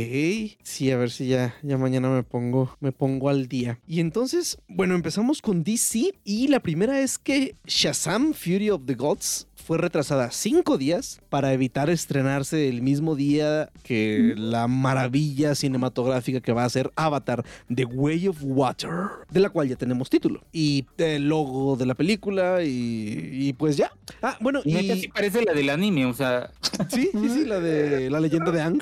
sí, 0.63 0.91
a 0.91 0.97
ver 0.97 1.11
si 1.11 1.27
ya, 1.27 1.55
ya 1.63 1.77
mañana 1.77 2.09
me 2.09 2.23
pongo, 2.23 2.75
me 2.79 2.91
pongo 2.91 3.29
al 3.29 3.47
día. 3.47 3.79
Y 3.87 3.99
entonces, 3.99 4.57
bueno, 4.67 4.95
empezamos 4.95 5.41
con 5.41 5.63
DC 5.63 6.13
y 6.23 6.47
la 6.47 6.59
primera 6.59 7.01
es 7.01 7.17
que 7.17 7.55
Shazam 7.65 8.33
Fury 8.33 8.69
of 8.69 8.85
the 8.85 8.95
Gods 8.95 9.47
fue 9.61 9.77
retrasada 9.77 10.31
cinco 10.31 10.77
días 10.77 11.21
para 11.29 11.53
evitar 11.53 11.89
estrenarse 11.89 12.67
el 12.67 12.81
mismo 12.81 13.15
día 13.15 13.69
que 13.83 14.33
la 14.35 14.67
maravilla 14.67 15.55
cinematográfica 15.55 16.41
que 16.41 16.51
va 16.51 16.65
a 16.65 16.69
ser 16.69 16.91
Avatar 16.95 17.45
The 17.73 17.85
Way 17.85 18.27
of 18.27 18.37
Water, 18.41 18.91
de 19.29 19.39
la 19.39 19.49
cual 19.49 19.69
ya 19.69 19.75
tenemos 19.75 20.09
título 20.09 20.41
y 20.51 20.85
el 20.97 21.29
logo 21.29 21.75
de 21.75 21.85
la 21.85 21.95
película 21.95 22.59
y, 22.63 23.53
pues 23.57 23.77
ya. 23.77 23.91
Ah, 24.21 24.37
bueno, 24.41 24.61
y 24.65 24.75
sí 24.95 25.07
parece 25.07 25.43
la 25.43 25.53
del 25.53 25.69
anime, 25.69 26.05
o 26.05 26.13
sea. 26.13 26.51
Sí, 26.89 27.09
sí, 27.11 27.29
sí, 27.29 27.45
la 27.45 27.59
de 27.59 28.09
la 28.09 28.19
leyenda 28.19 28.51
de 28.51 28.61
Ang. 28.61 28.81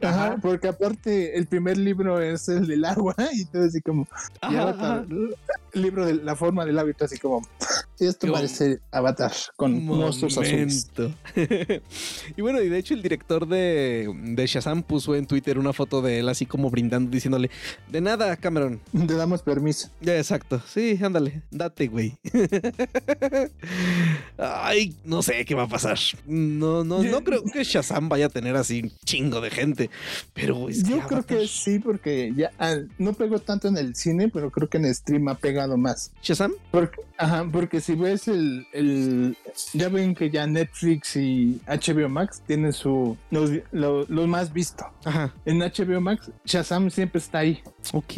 Ajá, 0.00 0.36
porque 0.42 0.68
aparte 0.68 1.36
el 1.38 1.46
primer 1.46 1.76
libro 1.76 2.20
es 2.20 2.48
el 2.48 2.66
del 2.66 2.84
agua 2.84 3.14
y 3.32 3.44
todo 3.44 3.64
así 3.64 3.80
como 3.80 4.08
Avatar, 4.40 5.06
el 5.72 5.82
libro 5.82 6.06
de 6.06 6.14
la 6.14 6.34
forma 6.34 6.64
del 6.64 6.78
hábito 6.78 7.04
así 7.04 7.18
como 7.18 7.42
esto 8.04 8.30
parece 8.30 8.80
Avatar 8.90 9.32
con 9.56 9.84
monstruos 9.84 10.36
azules. 10.36 10.90
y 12.36 12.42
bueno, 12.42 12.60
y 12.60 12.68
de 12.68 12.78
hecho 12.78 12.94
el 12.94 13.02
director 13.02 13.48
de, 13.48 14.12
de, 14.14 14.46
Shazam 14.46 14.82
puso 14.82 15.14
en 15.14 15.26
Twitter 15.26 15.58
una 15.58 15.72
foto 15.72 16.02
de 16.02 16.18
él 16.18 16.28
así 16.28 16.46
como 16.46 16.70
brindando, 16.70 17.10
diciéndole, 17.10 17.50
de 17.90 18.00
nada, 18.00 18.36
Cameron. 18.36 18.80
Te 19.06 19.14
damos 19.14 19.42
permiso. 19.42 19.88
exacto. 20.02 20.62
Sí, 20.66 20.98
ándale, 21.02 21.42
date, 21.50 21.88
güey. 21.88 22.16
Ay, 24.38 24.96
no 25.04 25.22
sé 25.22 25.44
qué 25.44 25.54
va 25.54 25.64
a 25.64 25.68
pasar. 25.68 25.98
No, 26.26 26.84
no, 26.84 27.02
no 27.02 27.24
creo 27.24 27.42
que 27.44 27.64
Shazam 27.64 28.08
vaya 28.08 28.26
a 28.26 28.28
tener 28.28 28.56
así 28.56 28.92
chingo 29.04 29.40
de 29.40 29.50
gente. 29.50 29.90
Pero 30.34 30.68
Yo 30.68 31.00
creo 31.06 31.24
que 31.24 31.46
sí, 31.46 31.78
porque 31.78 32.32
ya 32.36 32.50
ah, 32.58 32.76
no 32.98 33.14
pegó 33.14 33.38
tanto 33.38 33.68
en 33.68 33.76
el 33.76 33.94
cine, 33.94 34.28
pero 34.28 34.50
creo 34.50 34.68
que 34.68 34.78
en 34.78 34.94
stream 34.94 35.28
ha 35.28 35.36
pegado 35.36 35.76
más. 35.76 36.12
¿Shazam? 36.22 36.52
Porque, 36.70 37.00
ajá, 37.16 37.46
porque 37.50 37.80
si 37.86 37.94
ves 37.94 38.26
el, 38.26 38.66
el 38.72 39.36
ya 39.72 39.88
ven 39.88 40.12
que 40.12 40.28
ya 40.28 40.44
Netflix 40.44 41.14
y 41.14 41.60
HBO 41.68 42.08
Max 42.08 42.42
tienen 42.44 42.72
su 42.72 43.16
lo, 43.30 44.26
más 44.26 44.52
visto. 44.52 44.84
Ajá. 45.04 45.32
En 45.44 45.60
HBO 45.60 46.00
Max, 46.00 46.28
Shazam 46.44 46.90
siempre 46.90 47.20
está 47.20 47.38
ahí. 47.38 47.62
Ok. 47.92 48.14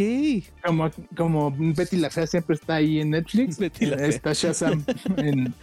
Como, 0.64 0.90
como 1.14 1.54
Betty 1.54 1.98
la 1.98 2.08
Fea 2.08 2.26
siempre 2.26 2.56
está 2.56 2.76
ahí 2.76 3.00
en 3.00 3.10
Netflix. 3.10 3.58
Betty 3.58 3.86
la 3.86 4.06
Está 4.06 4.32
Shazam 4.32 4.82
en, 5.18 5.54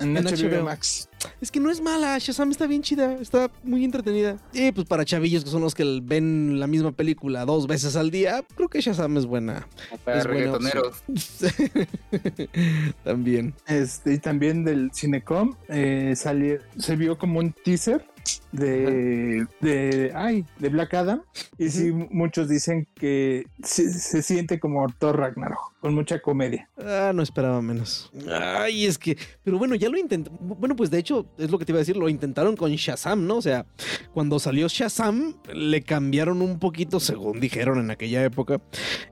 HBO, 0.00 0.64
Max. 0.64 1.08
Es 1.40 1.50
que 1.50 1.60
no 1.60 1.70
es 1.70 1.80
mala, 1.80 2.18
Shazam 2.18 2.50
está 2.50 2.66
bien 2.66 2.82
chida, 2.82 3.14
está 3.20 3.50
muy 3.62 3.84
entretenida. 3.84 4.38
Y 4.52 4.72
pues 4.72 4.86
para 4.86 5.04
chavillos 5.04 5.44
que 5.44 5.50
son 5.50 5.62
los 5.62 5.74
que 5.74 6.00
ven 6.02 6.58
la 6.60 6.66
misma 6.66 6.92
película 6.92 7.44
dos 7.44 7.66
veces 7.66 7.96
al 7.96 8.10
día, 8.10 8.44
creo 8.54 8.68
que 8.68 8.80
Shazam 8.80 9.16
es 9.16 9.26
buena. 9.26 9.66
Para 10.04 10.22
reggaetoneros. 10.22 11.02
también. 13.04 13.54
Este, 13.66 14.14
y 14.14 14.18
también 14.18 14.64
del 14.64 14.90
Cinecom 14.92 15.54
eh, 15.68 16.14
salió, 16.16 16.58
se 16.78 16.96
vio 16.96 17.18
como 17.18 17.40
un 17.40 17.52
teaser 17.52 18.04
de, 18.52 19.46
de, 19.60 20.12
ay, 20.14 20.44
de 20.58 20.68
Black 20.68 20.94
Adam. 20.94 21.22
Y 21.58 21.68
sí, 21.70 21.92
muchos 21.92 22.48
dicen 22.48 22.86
que 22.94 23.46
se, 23.62 23.90
se, 23.90 24.22
siente 24.22 24.60
como 24.60 24.86
Thor 24.98 25.18
Ragnarok, 25.18 25.74
con 25.80 25.94
mucha 25.94 26.20
comedia. 26.20 26.68
Ah, 26.78 27.12
no 27.14 27.22
esperaba 27.22 27.60
menos. 27.62 28.10
Ay, 28.30 28.86
es 28.86 28.98
que, 28.98 29.16
pero 29.44 29.58
bueno, 29.58 29.74
ya 29.74 29.88
lo 29.88 29.98
intenté. 29.98 30.30
Bueno, 30.40 30.76
pues 30.76 30.90
de 30.90 30.98
hecho, 30.98 31.26
es 31.38 31.50
lo 31.50 31.58
que 31.58 31.64
te 31.64 31.72
iba 31.72 31.78
a 31.78 31.80
decir, 31.80 31.96
lo 31.96 32.08
intentaron 32.08 32.56
con 32.56 32.70
Shazam, 32.72 33.26
¿no? 33.26 33.36
O 33.36 33.42
sea, 33.42 33.66
cuando 34.12 34.38
salió 34.38 34.68
Shazam, 34.68 35.36
le 35.52 35.82
cambiaron 35.82 36.42
un 36.42 36.58
poquito, 36.58 37.00
según 37.00 37.40
dijeron 37.40 37.78
en 37.78 37.90
aquella 37.90 38.24
época, 38.24 38.60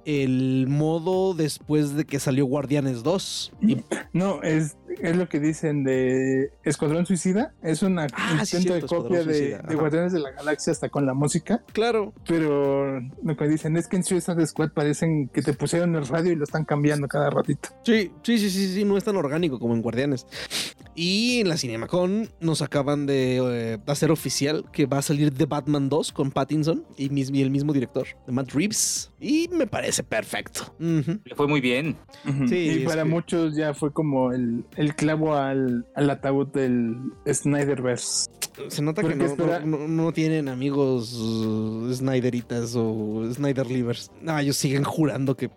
el 0.05 0.67
modo 0.69 1.35
después 1.35 1.95
de 1.95 2.05
que 2.05 2.19
salió 2.19 2.47
Guardianes 2.47 3.03
2. 3.03 3.53
No, 4.13 4.43
es, 4.43 4.77
es 5.01 5.17
lo 5.17 5.29
que 5.29 5.41
dicen 5.41 5.85
de 5.85 6.51
Escuadrón 6.65 7.07
Suicida. 7.07 7.55
Es 7.63 7.83
una 7.83 8.07
ah, 8.13 8.39
intento 8.41 8.75
de 8.75 8.83
copia 8.83 9.25
de, 9.25 9.59
Guardianes 9.75 10.13
de 10.13 10.21
la 10.21 10.33
Galaxia 10.33 10.73
hasta 10.73 10.89
con 10.89 11.07
la 11.07 11.15
música. 11.15 11.63
Claro. 11.73 12.13
Pero 12.27 13.01
lo 13.23 13.37
que 13.37 13.49
dicen 13.49 13.77
es 13.77 13.89
que 13.89 13.97
en 13.97 14.05
Suicide 14.05 14.47
Squad 14.47 14.71
parecen 14.73 15.29
que 15.29 15.43
te 15.43 15.53
pusieron 15.53 15.95
el 15.97 16.07
radio 16.07 16.33
y 16.33 16.37
lo 16.37 16.45
están 16.45 16.65
cambiando 16.65 17.09
cada 17.09 17.31
ratito. 17.31 17.71
Sí, 17.85 18.13
sí, 18.23 18.39
sí, 18.39 18.51
sí, 18.51 18.75
sí, 18.75 18.85
no 18.85 18.97
es 18.97 19.05
tan 19.05 19.17
orgánico 19.17 19.59
como 19.59 19.75
en 19.75 19.83
Guardianes. 19.83 20.27
Y 20.97 21.41
en 21.41 21.49
la 21.49 21.57
CinemaCon 21.57 22.31
nos 22.41 22.63
acaban 22.63 23.07
de 23.07 23.39
eh, 23.43 23.79
hacer 23.87 24.13
oficial 24.13 24.65
que 24.73 24.87
va 24.87 24.99
a 24.99 25.03
salir 25.03 25.35
The 25.35 25.47
Batman 25.47 25.89
2 25.89 26.13
con 26.13 26.31
Pattinson 26.31 26.85
y, 26.97 27.07
el 27.43 27.51
mismo 27.51 27.73
director, 27.73 28.07
de 28.27 28.33
Matt 28.33 28.53
Reeves. 28.53 29.13
Y 29.21 29.49
me 29.49 29.67
parece 29.67 30.05
perfecto. 30.05 30.75
Le 30.79 31.35
fue 31.35 31.49
muy 31.49 31.61
bien. 31.61 31.97
sí, 32.49 32.83
y 32.83 32.85
para 32.85 33.05
muchos 33.05 33.57
ya 33.57 33.75
fue 33.75 33.93
como 33.93 34.33
el, 34.33 34.65
clavo 34.93 35.35
al, 35.35 35.87
al 35.95 36.11
ataúd 36.11 36.49
del 36.49 36.97
Snyderverse. 37.27 38.29
Se 38.69 38.83
nota 38.83 39.03
que 39.03 39.17
no, 39.17 40.13
tienen 40.13 40.49
amigos 40.49 41.11
Snyderitas 41.93 42.75
o 42.77 43.29
Snyder 43.33 43.67
Livers. 43.67 44.11
No, 44.21 44.39
ellos 44.39 44.57
siguen 44.57 44.85
jurando 44.85 45.37
que. 45.37 45.51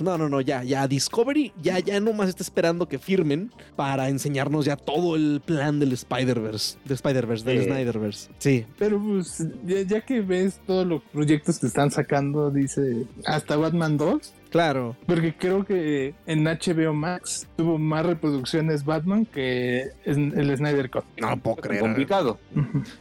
no, 0.00 0.16
no, 0.16 0.28
no, 0.28 0.40
ya, 0.40 0.62
ya. 0.62 0.86
Discovery 0.86 1.52
ya, 1.60 1.80
ya 1.80 1.98
nomás 1.98 2.28
está 2.28 2.42
esperando 2.42 2.88
que 2.88 2.98
firmen 2.98 3.50
para 3.74 4.08
enseñarnos 4.08 4.64
ya 4.64 4.76
todo 4.76 5.16
el 5.16 5.40
plan 5.44 5.80
del 5.80 5.92
Spider-Verse. 5.92 6.78
Del 6.84 6.94
Spider-Verse, 6.94 7.44
del 7.44 7.64
Snyderverse. 7.64 8.30
Sí. 8.38 8.64
Pero 8.78 9.02
pues, 9.02 9.44
ya, 9.64 9.82
ya, 9.82 10.00
que 10.02 10.20
ves 10.20 10.60
todos 10.66 10.86
los 10.86 11.02
proyectos 11.12 11.58
que 11.58 11.66
están 11.66 11.90
sacando, 11.90 12.50
dice 12.50 13.06
hasta 13.24 13.56
Batman 13.56 13.96
2 13.96 14.32
Claro. 14.50 14.96
Porque 15.06 15.34
creo 15.34 15.64
que 15.64 16.14
en 16.26 16.44
HBO 16.44 16.94
Max 16.94 17.46
tuvo 17.56 17.78
más 17.78 18.06
reproducciones 18.06 18.84
Batman 18.84 19.26
que 19.26 19.88
en 20.04 20.38
el 20.38 20.56
Snyder 20.56 20.90
Cut. 20.90 21.04
No 21.18 21.36
puedo 21.36 21.56
creer. 21.56 21.80
Complicado. 21.80 22.38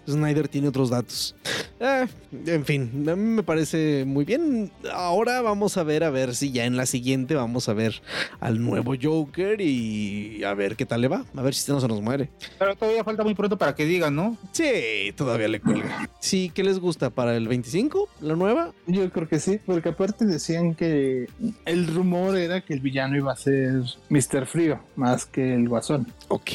Snyder 0.07 0.47
tiene 0.47 0.67
otros 0.67 0.89
datos. 0.89 1.35
Eh, 1.79 2.07
en 2.47 2.65
fin, 2.65 3.05
a 3.09 3.15
mí 3.15 3.23
me 3.23 3.43
parece 3.43 4.05
muy 4.05 4.25
bien. 4.25 4.71
Ahora 4.93 5.41
vamos 5.41 5.77
a 5.77 5.83
ver, 5.83 6.03
a 6.03 6.09
ver 6.09 6.35
si 6.35 6.51
ya 6.51 6.65
en 6.65 6.77
la 6.77 6.85
siguiente 6.85 7.35
vamos 7.35 7.69
a 7.69 7.73
ver 7.73 8.01
al 8.39 8.63
nuevo 8.63 8.95
Joker 9.01 9.61
y 9.61 10.43
a 10.43 10.53
ver 10.53 10.75
qué 10.75 10.85
tal 10.85 11.01
le 11.01 11.07
va. 11.07 11.25
A 11.35 11.41
ver 11.41 11.53
si 11.53 11.71
no 11.71 11.79
se 11.79 11.87
nos 11.87 12.01
muere. 12.01 12.29
Pero 12.57 12.75
todavía 12.75 13.03
falta 13.03 13.23
muy 13.23 13.35
pronto 13.35 13.57
para 13.57 13.75
que 13.75 13.85
digan, 13.85 14.15
¿no? 14.15 14.37
Sí, 14.51 15.13
todavía 15.15 15.47
le 15.47 15.59
cuelga. 15.59 16.09
Sí, 16.19 16.51
¿qué 16.53 16.63
les 16.63 16.79
gusta? 16.79 17.09
¿Para 17.09 17.35
el 17.35 17.47
25? 17.47 18.09
¿La 18.21 18.35
nueva? 18.35 18.73
Yo 18.87 19.09
creo 19.11 19.27
que 19.27 19.39
sí, 19.39 19.59
porque 19.65 19.89
aparte 19.89 20.25
decían 20.25 20.75
que 20.75 21.27
el 21.65 21.87
rumor 21.87 22.37
era 22.37 22.61
que 22.61 22.73
el 22.73 22.79
villano 22.79 23.17
iba 23.17 23.31
a 23.31 23.35
ser 23.35 23.83
Mr. 24.09 24.45
Frío, 24.45 24.79
más 24.95 25.25
que 25.25 25.55
el 25.55 25.67
Guasón. 25.67 26.07
Ok. 26.27 26.51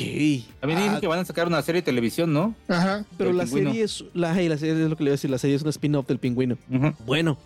También 0.60 0.80
dicen 0.80 0.94
ah. 0.96 1.00
que 1.00 1.06
van 1.06 1.20
a 1.20 1.24
sacar 1.24 1.46
una 1.46 1.62
serie 1.62 1.82
de 1.82 1.86
televisión, 1.86 2.32
¿no? 2.32 2.54
Ajá. 2.68 3.04
Pero 3.16 3.32
la 3.32 3.46
serie 3.46 3.82
es. 3.82 4.04
La, 4.14 4.34
la 4.34 4.58
serie 4.58 4.84
es 4.84 4.90
lo 4.90 4.96
que 4.96 5.04
le 5.04 5.10
voy 5.10 5.12
a 5.12 5.12
decir. 5.12 5.30
La 5.30 5.38
serie 5.38 5.56
es 5.56 5.62
un 5.62 5.68
spin-off 5.68 6.06
del 6.06 6.18
pingüino. 6.18 6.56
Bueno. 7.06 7.38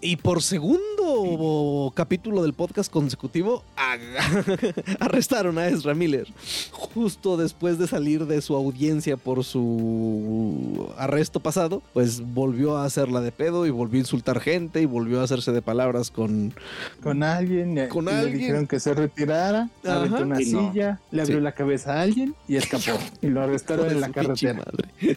Y 0.00 0.16
por 0.16 0.42
segundo 0.42 0.92
segundo 1.02 1.92
capítulo 1.94 2.42
del 2.42 2.54
podcast 2.54 2.90
consecutivo, 2.90 3.64
arrestaron 5.00 5.58
a 5.58 5.68
Ezra 5.68 5.94
Miller. 5.94 6.26
Justo 6.70 7.36
después 7.36 7.78
de 7.78 7.86
salir 7.86 8.26
de 8.26 8.40
su 8.40 8.54
audiencia 8.54 9.16
por 9.16 9.44
su 9.44 10.90
arresto 10.96 11.40
pasado, 11.40 11.82
pues 11.92 12.20
volvió 12.20 12.76
a 12.76 12.84
hacerla 12.84 13.20
de 13.20 13.32
pedo 13.32 13.66
y 13.66 13.70
volvió 13.70 13.98
a 13.98 14.00
insultar 14.00 14.40
gente 14.40 14.80
y 14.80 14.86
volvió 14.86 15.20
a 15.20 15.24
hacerse 15.24 15.52
de 15.52 15.62
palabras 15.62 16.10
con... 16.10 16.54
Con 17.02 17.22
alguien. 17.22 17.88
Con 17.88 18.06
le 18.06 18.12
alguien. 18.12 18.38
dijeron 18.38 18.66
que 18.66 18.80
se 18.80 18.94
retirara, 18.94 19.68
Ajá. 19.84 19.96
aventó 19.96 20.22
una 20.22 20.40
Y 20.40 20.50
no. 20.50 20.72
silla, 20.72 21.00
le 21.10 21.22
abrió 21.22 21.38
Sí. 21.38 21.42
la 21.44 21.52
cabeza 21.52 21.94
a 21.94 22.02
alguien 22.02 22.34
y 22.48 22.56
escapó. 22.56 22.98
y 23.20 23.26
lo 23.28 23.42
arrestaron 23.42 23.90
en 23.90 24.00
la 24.00 24.10
carretera. 24.10 24.54
madre. 24.54 24.88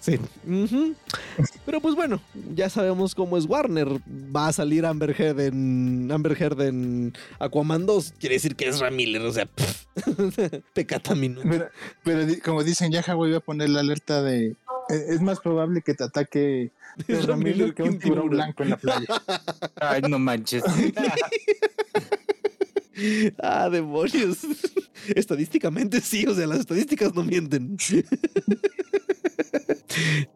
sí. 0.00 0.18
Pero 1.66 1.80
pues 1.80 1.94
bueno, 1.94 2.20
ya 2.54 2.68
sabemos 2.68 3.14
cómo 3.14 3.36
es 3.36 3.44
Warner. 3.46 3.88
Va 4.34 4.48
a 4.48 4.52
salir 4.52 4.86
Amber 4.86 5.14
Heard 5.18 5.40
en 5.40 6.10
Amber 6.12 6.36
Heard 6.40 6.60
en 6.62 7.12
Aquaman 7.38 7.86
2. 7.86 8.14
Quiere 8.18 8.36
decir 8.36 8.56
que 8.56 8.68
es 8.68 8.80
Miller, 8.92 9.22
o 9.22 9.32
sea, 9.32 9.46
pff. 9.54 9.84
pecata 10.74 11.14
minuto. 11.14 11.46
Pero, 11.48 11.68
pero 12.04 12.26
como 12.44 12.64
dicen, 12.64 12.90
ya 12.92 13.02
voy 13.14 13.34
a 13.34 13.40
poner 13.40 13.70
la 13.70 13.80
alerta 13.80 14.22
de. 14.22 14.56
Eh, 14.90 15.06
Es 15.08 15.20
más 15.20 15.40
probable 15.40 15.82
que 15.82 15.94
te 15.94 16.04
ataque 16.04 16.72
Ezra 17.08 17.36
Miller 17.36 17.74
que 17.74 17.82
un 17.82 17.98
tiburón 17.98 18.30
blanco 18.30 18.62
en 18.62 18.70
la 18.70 18.76
playa. 18.76 19.06
Ay, 19.80 20.02
no 20.02 20.18
manches. 20.18 20.64
Ah, 23.42 23.70
demonios. 23.70 24.40
Estadísticamente 25.14 26.02
sí, 26.02 26.26
o 26.26 26.34
sea, 26.34 26.46
las 26.46 26.60
estadísticas 26.60 27.14
no 27.14 27.24
mienten. 27.24 27.78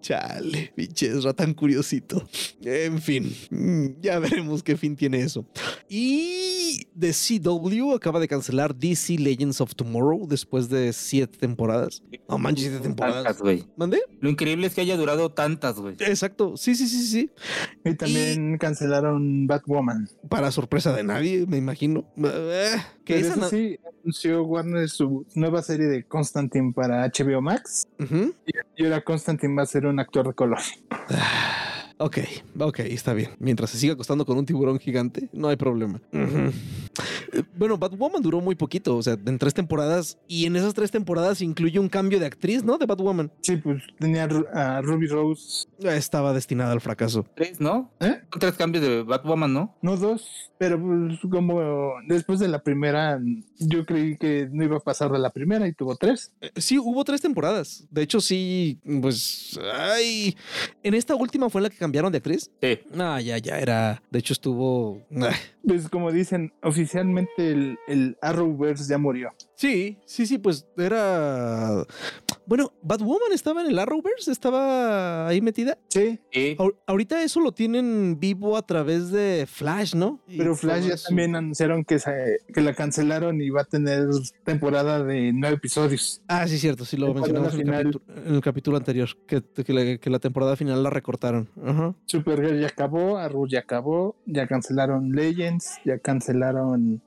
Chale, 0.01 0.73
pinche 0.75 1.07
Ezra 1.07 1.33
tan 1.33 1.55
curiosito. 1.55 2.27
En 2.63 3.01
fin, 3.01 3.35
mm, 3.51 4.01
ya 4.01 4.19
veremos 4.19 4.63
qué 4.63 4.77
fin 4.77 4.97
tiene 4.97 5.21
eso. 5.21 5.47
Y 5.89 6.87
The 6.99 7.13
CW 7.13 7.93
acaba 7.95 8.21
de 8.21 8.29
cancelar 8.29 8.75
DC 8.75 9.19
Legends 9.19 9.61
of 9.61 9.75
Tomorrow 9.75 10.27
después 10.27 10.69
de 10.69 10.93
siete 10.93 11.39
temporadas. 11.39 12.03
No 12.29 12.39
manches, 12.39 12.67
siete 12.67 12.81
temporadas. 12.81 13.25
Tantas, 13.25 13.43
güey. 13.43 13.65
¿Mandé? 13.77 14.01
Lo 14.21 14.29
increíble 14.29 14.67
es 14.67 14.75
que 14.75 14.81
haya 14.81 14.97
durado 14.97 15.31
tantas, 15.33 15.77
güey. 15.77 15.95
Exacto, 16.01 16.57
sí, 16.57 16.75
sí, 16.75 16.87
sí, 16.87 17.07
sí. 17.07 17.31
Y 17.85 17.95
también 17.95 18.59
cancelaron 18.59 19.47
Batwoman. 19.47 20.09
Para 20.29 20.51
sorpresa 20.51 20.93
de 20.95 21.05
nadie, 21.05 21.47
me 21.47 21.57
imagino. 21.59 22.05
Eh, 22.17 22.77
Que 23.05 23.19
esa 23.19 23.33
eso 23.33 23.41
na- 23.41 23.49
sí, 23.49 23.79
anunció 24.03 24.43
Warner 24.45 24.89
su 24.89 25.27
nueva 25.35 25.63
serie 25.63 25.87
de 25.87 26.05
Constantine 26.05 26.73
para 26.73 27.05
HBO 27.05 27.41
Max. 27.43 27.89
Y 28.77 28.85
ahora 28.85 29.03
Constantine 29.05 29.44
va 29.49 29.63
a 29.63 29.67
ser 29.67 29.87
un 29.87 30.01
actor 30.01 30.29
de 30.29 30.35
color. 30.35 30.61
Ok, 31.97 32.19
ok, 32.59 32.81
está 32.81 33.15
bien. 33.15 33.31
Mientras 33.39 33.71
se 33.71 33.79
siga 33.79 33.93
acostando 33.95 34.27
con 34.27 34.37
un 34.37 34.45
tiburón 34.47 34.79
gigante, 34.81 35.29
no 35.33 35.49
hay 35.49 35.57
problema. 35.57 36.01
Eh, 36.13 36.51
Bueno, 37.57 37.79
Batwoman 37.79 38.21
duró 38.23 38.41
muy 38.41 38.55
poquito, 38.57 38.97
o 38.97 39.03
sea, 39.03 39.17
en 39.27 39.39
tres 39.39 39.55
temporadas, 39.55 40.19
y 40.29 40.47
en 40.47 40.57
esas 40.57 40.75
tres 40.75 40.91
temporadas 40.91 41.41
incluye 41.41 41.79
un 41.79 41.89
cambio 41.89 42.19
de 42.21 42.27
actriz, 42.27 42.65
¿no? 42.65 42.79
De 42.79 42.87
Batwoman. 42.87 43.31
Sí, 43.43 43.57
pues 43.57 43.83
tenía 43.99 44.25
a 44.25 44.29
Ru- 44.29 44.49
a 44.53 44.81
Ruby 44.83 45.07
Rose, 45.07 45.67
Eh, 45.83 45.97
Estaba 45.97 46.33
destinada 46.33 46.73
al 46.73 46.81
fracaso. 46.81 47.27
Tres, 47.37 47.61
¿no? 47.61 47.93
¿eh? 48.01 48.21
Tres 48.41 48.55
cambios 48.55 48.85
de 48.85 49.03
Batwoman, 49.03 49.53
¿no? 49.53 49.77
No 49.83 49.97
dos, 49.97 50.27
pero 50.59 50.81
pues 50.81 51.19
como 51.31 51.95
después 52.09 52.39
de 52.41 52.49
la 52.49 52.63
primera, 52.63 53.21
yo 53.59 53.85
creí 53.85 54.17
que 54.17 54.49
no 54.53 54.65
iba 54.65 54.77
a 54.77 54.81
pasar 54.81 55.11
de 55.13 55.19
la 55.19 55.31
primera 55.31 55.67
y 55.69 55.73
tuvo 55.73 55.97
tres. 55.97 56.33
Eh, 56.41 56.51
Sí, 56.57 56.79
hubo 56.79 57.05
tres 57.05 57.21
temporadas. 57.21 57.87
De 57.91 58.03
hecho, 58.03 58.21
sí, 58.21 58.79
pues, 59.01 59.59
ay, 59.75 60.37
en 60.83 60.95
esta 60.95 61.15
última 61.15 61.49
fue 61.51 61.61
la 61.63 61.71
que 61.71 61.77
cambiaron 61.85 62.11
de 62.11 62.19
actriz. 62.19 62.51
Sí. 62.63 62.79
Ah, 62.99 63.21
ya, 63.21 63.37
ya 63.37 63.59
era. 63.59 64.03
De 64.11 64.19
hecho, 64.19 64.33
estuvo. 64.33 65.03
Pues 65.67 65.89
como 65.91 66.11
dicen, 66.11 66.51
oficialmente 66.63 67.51
el, 67.51 67.79
el 67.87 68.17
Arrowverse 68.23 68.89
ya 68.89 68.97
murió. 68.97 69.31
Sí, 69.55 69.99
sí, 70.07 70.27
sí, 70.27 70.39
pues 70.39 70.67
era. 70.79 71.85
Bueno, 72.47 72.73
Batwoman 72.83 73.33
estaba 73.33 73.63
en 73.63 73.71
el 73.71 73.79
Arrowverse, 73.79 74.31
estaba 74.31 75.27
ahí 75.27 75.41
metida. 75.41 75.79
Sí, 75.89 76.19
Sí. 76.33 76.57
Ahor- 76.59 76.77
Ahorita 76.87 77.23
eso 77.23 77.41
lo 77.41 77.53
tienen 77.53 78.19
vivo 78.21 78.57
a 78.57 78.63
través 78.67 79.11
de 79.11 79.47
Flash, 79.51 79.95
¿no? 79.95 80.21
Y 80.29 80.37
pero 80.39 80.55
Flash 80.55 80.89
ya 80.89 80.97
también 80.97 81.35
anunciaron 81.37 81.85
que, 81.85 81.99
se- 81.99 82.39
que 82.53 82.61
la 82.61 82.75
cancelaron 82.75 83.41
y 83.41 83.51
va 83.51 83.63
a 83.63 83.65
tener 83.65 84.09
temporada 84.45 85.03
de 85.03 85.33
nueve 85.33 85.57
episodios. 85.57 86.23
Ah, 86.29 86.47
sí, 86.47 86.59
cierto, 86.59 86.85
sí 86.85 86.97
lo 86.97 87.07
Temporada 87.15 87.41
mencionamos 87.43 87.55
en 87.55 87.69
el, 87.69 87.93
capítulo, 87.95 88.27
en 88.27 88.35
el 88.35 88.41
capítulo 88.43 88.77
anterior, 88.77 89.09
que, 89.27 89.43
que 89.65 89.73
la, 89.73 89.99
que 89.99 90.11
la 90.11 90.19
temporada 90.19 90.57
final 90.57 90.83
la 90.83 90.91
recortaron. 90.91 91.49
Ajá. 91.65 91.95
Supergirl 92.07 92.61
ya 92.61 92.67
acabó, 92.67 93.17
Arrow 93.19 93.47
ya 93.47 93.61
acabó, 93.61 94.17
ya 94.27 94.47
cancelaron 94.47 95.13
Legends, 95.13 95.79
ya 95.85 95.99
cancelaron 95.99 97.01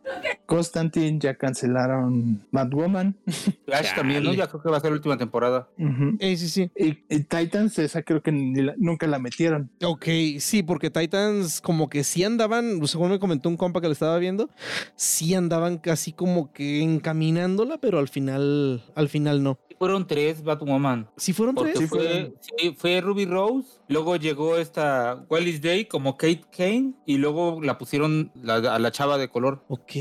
Constantine, 0.45 1.19
ya 1.19 1.35
cancelaron 1.35 2.41
Batwoman. 2.51 3.15
Flash 3.65 3.93
también, 3.95 4.23
¿no? 4.23 4.33
Ya 4.33 4.47
creo 4.47 4.61
que 4.63 4.69
va 4.69 4.77
a 4.77 4.79
ser 4.79 4.91
la 4.91 4.95
última 4.95 5.13
temporada. 5.17 5.26
Ujú. 5.77 6.17
Eh, 6.19 6.35
sí, 6.37 6.49
sí. 6.49 6.71
y, 6.75 7.03
y 7.09 7.23
Titans, 7.23 7.77
esa 7.79 8.01
creo 8.03 8.21
que 8.21 8.31
ni 8.31 8.61
la- 8.61 8.75
nunca 8.77 9.07
la 9.07 9.19
metieron. 9.19 9.71
Ok, 9.83 10.05
sí, 10.39 10.63
porque 10.63 10.89
Titans 10.89 11.61
como 11.61 11.89
que 11.89 12.03
sí 12.03 12.23
andaban, 12.23 12.85
según 12.87 13.09
me 13.09 13.19
comentó 13.19 13.49
un 13.49 13.57
compa 13.57 13.81
que 13.81 13.87
le 13.87 13.93
estaba 13.93 14.17
viendo, 14.17 14.49
sí 14.95 15.33
andaban 15.35 15.77
casi 15.77 16.11
como 16.13 16.51
que 16.53 16.81
encaminándola, 16.81 17.77
pero 17.79 17.99
al 17.99 18.07
final, 18.07 18.83
al 18.95 19.09
final 19.09 19.43
no. 19.43 19.59
Fueron 19.79 20.07
tres 20.07 20.41
Batwoman. 20.43 21.07
Sí 21.17 21.33
fueron 21.33 21.53
Porque 21.53 21.73
tres. 21.73 21.83
Sí, 21.83 21.95
fue, 21.95 22.33
sí, 22.57 22.75
fue 22.75 22.99
Ruby 22.99 23.25
Rose, 23.25 23.77
luego 23.87 24.15
llegó 24.15 24.57
esta 24.57 25.23
Wallis 25.29 25.61
Day 25.61 25.85
como 25.85 26.17
Kate 26.17 26.41
Kane 26.55 26.93
y 27.05 27.17
luego 27.17 27.59
la 27.61 27.77
pusieron 27.77 28.31
la- 28.41 28.55
a 28.55 28.79
la 28.79 28.91
chava 28.91 29.19
de 29.19 29.29
color. 29.29 29.63
Ok. 29.67 29.91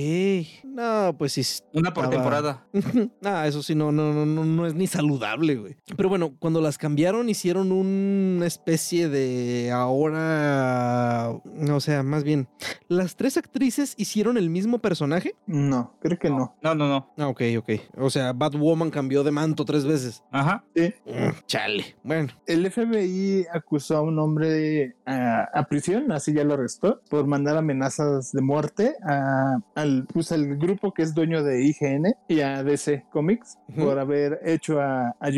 No, 0.64 1.14
pues 1.18 1.32
sí. 1.34 1.42
Una 1.74 1.92
por 1.92 2.04
Estaba- 2.04 2.10
temporada. 2.22 2.66
Ah, 3.22 3.46
eso 3.46 3.62
sí, 3.62 3.74
no, 3.74 3.92
no, 3.92 4.12
no, 4.14 4.24
no, 4.24 4.44
no 4.46 4.66
es 4.66 4.74
ni 4.74 4.86
saludable, 5.18 5.56
güey. 5.56 5.76
Pero 5.96 6.08
bueno, 6.08 6.34
cuando 6.38 6.60
las 6.60 6.78
cambiaron, 6.78 7.28
hicieron 7.28 7.72
una 7.72 8.46
especie 8.46 9.08
de 9.08 9.70
ahora. 9.72 11.30
O 11.70 11.80
sea, 11.80 12.02
más 12.02 12.24
bien, 12.24 12.48
¿las 12.88 13.16
tres 13.16 13.36
actrices 13.36 13.94
hicieron 13.96 14.36
el 14.36 14.50
mismo 14.50 14.78
personaje? 14.78 15.34
No, 15.46 15.94
creo 16.00 16.18
que 16.18 16.30
no. 16.30 16.54
No, 16.62 16.74
no, 16.74 16.88
no. 16.88 17.10
Ah, 17.18 17.28
ok, 17.28 17.42
ok. 17.58 17.70
O 17.98 18.10
sea, 18.10 18.32
Batwoman 18.32 18.90
cambió 18.90 19.24
de 19.24 19.30
manto 19.30 19.64
tres 19.64 19.84
veces. 19.84 20.22
Ajá. 20.30 20.64
Sí. 20.74 20.92
Mm, 21.06 21.30
Chale. 21.46 21.96
Bueno. 22.02 22.28
El 22.46 22.70
FBI 22.70 23.46
acusó 23.52 23.96
a 23.98 24.02
un 24.02 24.18
hombre 24.18 24.96
a, 25.06 25.48
a 25.54 25.64
prisión, 25.68 26.12
así 26.12 26.32
ya 26.32 26.44
lo 26.44 26.54
arrestó, 26.54 27.00
por 27.08 27.26
mandar 27.26 27.56
amenazas 27.56 28.32
de 28.32 28.42
muerte 28.42 28.94
a- 29.06 29.58
al, 29.74 30.06
pues, 30.12 30.32
al 30.32 30.56
grupo 30.56 30.92
que 30.92 31.02
es 31.02 31.14
dueño 31.14 31.42
de 31.42 31.64
IGN 31.64 32.14
y 32.28 32.40
a 32.40 32.62
DC 32.62 33.04
Comics 33.10 33.58
por 33.76 33.98
haber 33.98 34.40
hecho 34.44 34.80
a, 34.80 35.05
a 35.20 35.30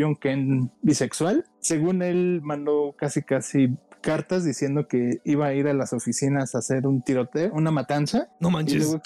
bisexual. 0.83 1.45
Según 1.61 2.03
él, 2.03 2.41
mandó 2.43 2.95
casi 2.97 3.23
casi 3.23 3.77
cartas 4.01 4.45
diciendo 4.45 4.89
que 4.89 5.21
iba 5.25 5.47
a 5.47 5.55
ir 5.55 5.69
a 5.69 5.75
las 5.75 5.93
oficinas 5.93 6.55
a 6.55 6.59
hacer 6.59 6.87
un 6.87 7.03
tiroteo, 7.03 7.53
una 7.53 7.71
matanza 7.71 8.29
No 8.41 8.49
y 8.49 8.53
manches. 8.53 8.85
luego, 8.87 9.03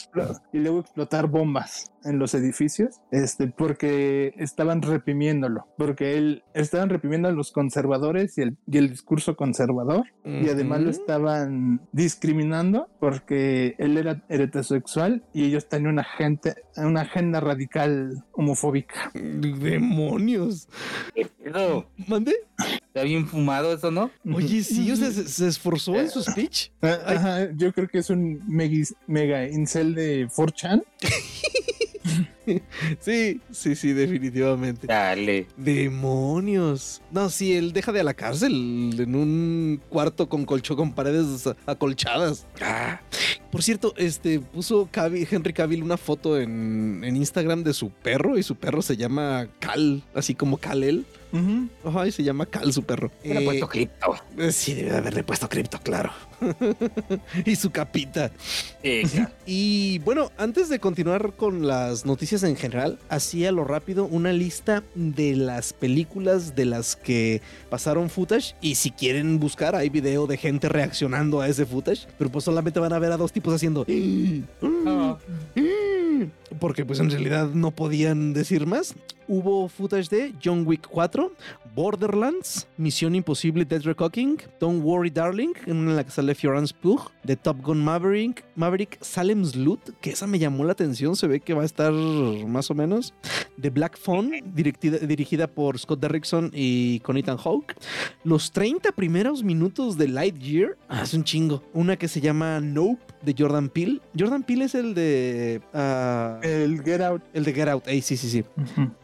y 0.52 0.58
luego 0.58 0.80
explotar 0.80 1.26
bombas 1.26 1.90
en 2.04 2.18
los 2.18 2.34
edificios, 2.34 3.00
este, 3.12 3.46
porque 3.46 4.34
estaban 4.36 4.82
reprimiéndolo, 4.82 5.68
porque 5.78 6.18
él 6.18 6.42
estaban 6.52 6.88
reprimiendo 6.88 7.28
a 7.28 7.32
los 7.32 7.52
conservadores 7.52 8.36
y 8.38 8.42
el, 8.42 8.56
y 8.66 8.78
el 8.78 8.90
discurso 8.90 9.36
conservador, 9.36 10.04
y 10.24 10.48
además 10.48 10.80
lo 10.80 10.90
estaban 10.90 11.80
discriminando 11.92 12.88
porque 12.98 13.76
él 13.78 13.96
era 13.98 14.22
heterosexual 14.28 15.22
y 15.32 15.44
ellos 15.44 15.68
tenían 15.68 15.92
una 15.92 16.04
gente, 16.04 16.54
una 16.76 17.02
agenda 17.02 17.38
radical 17.40 18.24
homofóbica. 18.32 19.12
Demonios. 19.14 20.68
¿Qué 21.14 21.26
pedo? 21.26 21.86
¿Mande? 22.08 22.34
Está 22.86 23.02
bien 23.04 23.26
fumado 23.26 23.72
eso, 23.72 23.90
¿no? 23.90 24.10
Oye, 24.34 24.62
sí, 24.62 24.90
o 24.90 24.96
sea, 24.96 25.10
se, 25.10 25.26
se 25.28 25.48
esforzó 25.48 25.94
en 25.98 26.10
su 26.10 26.22
speech. 26.30 26.68
Ah, 26.82 26.98
Ajá, 27.06 27.48
yo 27.56 27.72
creo 27.72 27.88
que 27.88 27.98
es 27.98 28.10
un 28.10 28.40
megis- 28.48 28.94
mega 29.06 29.48
incel 29.48 29.94
de 29.94 30.28
4chan. 30.28 30.82
Sí, 33.00 33.40
sí, 33.52 33.76
sí, 33.76 33.92
definitivamente. 33.92 34.88
Dale. 34.88 35.46
Demonios. 35.56 37.00
No, 37.12 37.30
sí, 37.30 37.52
él 37.54 37.72
deja 37.72 37.92
de 37.92 38.00
a 38.00 38.04
la 38.04 38.14
cárcel 38.14 38.94
en 38.98 39.14
un 39.14 39.80
cuarto 39.88 40.28
con 40.28 40.44
colchón 40.44 40.76
con 40.76 40.92
paredes 40.92 41.48
acolchadas. 41.64 42.46
Ah. 42.60 43.00
Por 43.52 43.62
cierto, 43.62 43.94
este 43.96 44.40
puso 44.40 44.88
Henry 44.92 45.52
Cavill 45.52 45.82
una 45.84 45.96
foto 45.96 46.40
en, 46.40 47.02
en 47.04 47.16
Instagram 47.16 47.62
de 47.62 47.72
su 47.74 47.90
perro 47.90 48.36
y 48.36 48.42
su 48.42 48.56
perro 48.56 48.82
se 48.82 48.96
llama 48.96 49.46
Cal, 49.60 50.02
así 50.14 50.34
como 50.34 50.56
Kal-El. 50.56 51.06
Ay, 51.84 52.12
se 52.12 52.22
llama 52.22 52.46
Cal, 52.46 52.72
su 52.72 52.82
perro. 52.82 53.10
Le 53.24 53.40
he 53.40 53.44
puesto 53.44 53.68
cripto. 53.68 54.14
Eh, 54.36 54.52
sí, 54.52 54.74
debe 54.74 54.90
de 54.90 54.98
haberle 54.98 55.24
puesto 55.24 55.48
cripto, 55.48 55.78
claro. 55.82 56.10
y 57.46 57.56
su 57.56 57.70
capita. 57.70 58.30
y 59.46 59.98
bueno, 60.00 60.30
antes 60.36 60.68
de 60.68 60.78
continuar 60.78 61.32
con 61.34 61.66
las 61.66 62.04
noticias 62.04 62.42
en 62.42 62.56
general, 62.56 62.98
hacía 63.08 63.52
lo 63.52 63.64
rápido 63.64 64.04
una 64.04 64.32
lista 64.32 64.82
de 64.94 65.36
las 65.36 65.72
películas 65.72 66.54
de 66.54 66.66
las 66.66 66.96
que 66.96 67.40
pasaron 67.70 68.10
footage. 68.10 68.54
Y 68.60 68.74
si 68.74 68.90
quieren 68.90 69.38
buscar, 69.38 69.74
hay 69.74 69.88
video 69.88 70.26
de 70.26 70.36
gente 70.36 70.68
reaccionando 70.68 71.40
a 71.40 71.48
ese 71.48 71.66
footage. 71.66 72.06
Pero 72.18 72.30
pues 72.30 72.44
solamente 72.44 72.80
van 72.80 72.92
a 72.92 72.98
ver 72.98 73.12
a 73.12 73.16
dos 73.16 73.32
tipos 73.32 73.54
haciendo. 73.54 73.86
Ah. 74.86 75.16
Porque 76.60 76.84
pues 76.84 77.00
en 77.00 77.10
realidad 77.10 77.48
no 77.48 77.70
podían 77.70 78.32
decir 78.32 78.66
más. 78.66 78.94
Hubo 79.28 79.68
footage 79.68 80.08
de 80.08 80.34
John 80.42 80.66
Wick 80.66 80.86
4, 80.88 81.21
Borderlands, 81.74 82.68
Misión 82.76 83.14
Imposible 83.14 83.64
Dead 83.64 83.82
Reckoning, 83.82 84.38
Don't 84.60 84.84
Worry 84.84 85.10
Darling, 85.10 85.54
en 85.66 85.96
la 85.96 86.04
que 86.04 86.10
sale 86.10 86.34
Florence 86.34 86.74
Pugh, 86.78 87.10
The 87.24 87.36
Top 87.36 87.62
Gun 87.62 87.82
Maverick, 87.82 88.44
Maverick 88.56 88.98
Salem's 89.00 89.56
Loot, 89.56 89.98
que 90.00 90.10
esa 90.10 90.26
me 90.26 90.38
llamó 90.38 90.64
la 90.64 90.72
atención, 90.72 91.16
se 91.16 91.26
ve 91.26 91.40
que 91.40 91.54
va 91.54 91.62
a 91.62 91.66
estar 91.66 91.92
más 91.92 92.70
o 92.70 92.74
menos. 92.74 93.14
The 93.60 93.70
Black 93.70 93.98
Phone, 93.98 94.42
dirigida, 94.54 95.46
por 95.46 95.78
Scott 95.78 96.00
Derrickson 96.00 96.50
y 96.52 97.00
con 97.00 97.16
Ethan 97.16 97.36
Hawke. 97.36 97.74
Los 98.24 98.50
30 98.52 98.92
primeros 98.92 99.42
minutos 99.42 99.96
de 99.96 100.08
Lightyear, 100.08 100.76
ah, 100.88 101.02
es 101.02 101.14
un 101.14 101.24
chingo. 101.24 101.62
Una 101.72 101.96
que 101.96 102.08
se 102.08 102.20
llama 102.20 102.60
Nope, 102.60 103.02
de 103.22 103.34
Jordan 103.36 103.68
Peele. 103.68 104.00
Jordan 104.18 104.42
Peele 104.42 104.64
es 104.64 104.74
el 104.74 104.94
de... 104.94 105.60
Ah, 105.72 106.40
el 106.42 106.82
Get 106.82 107.00
Out. 107.00 107.22
El 107.32 107.44
de 107.44 107.52
Get 107.52 107.68
Out, 107.68 107.84
sí, 107.86 108.16
sí, 108.16 108.16
sí. 108.16 108.44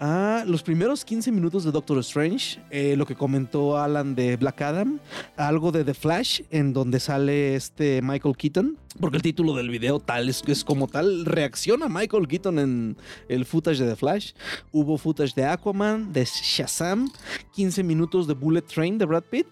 Ah, 0.01 0.45
los 0.47 0.63
primeros 0.63 1.05
15 1.05 1.33
minutos 1.33 1.65
de 1.65 1.73
Doctor 1.73 1.99
Strange, 1.99 2.61
eh, 2.71 2.97
lo 2.97 3.07
que 3.07 3.15
comentó 3.15 3.79
Alan 3.79 4.15
de 4.15 4.37
Black 4.37 4.63
Adam, 4.63 4.99
algo 5.37 5.73
de 5.73 5.85
The 5.85 5.95
Flash, 5.95 6.43
en 6.51 6.73
donde 6.73 7.01
sale 7.01 7.55
este 7.55 8.01
Michael 8.03 8.37
Keaton, 8.37 8.77
porque 9.01 9.17
el 9.17 9.23
título 9.23 9.55
del 9.55 9.71
video 9.71 10.01
tal 10.01 10.29
es, 10.29 10.43
es 10.47 10.65
como 10.65 10.89
tal, 10.89 11.25
reacciona 11.25 11.89
Michael 11.89 12.27
Keaton 12.27 12.59
en 12.59 12.97
el 13.29 13.45
footage 13.45 13.79
de 13.79 13.91
The 13.91 13.97
Flash. 13.97 14.33
Hubo 14.73 14.99
footage 14.99 15.35
de 15.35 15.45
Aquaman, 15.45 16.13
de 16.13 16.25
Shazam, 16.25 17.11
15 17.55 17.83
minutos 17.83 18.27
de 18.27 18.35
Bullet 18.35 18.63
Train 18.63 18.99
de 18.99 19.05
Brad 19.05 19.25
Pitt 19.25 19.47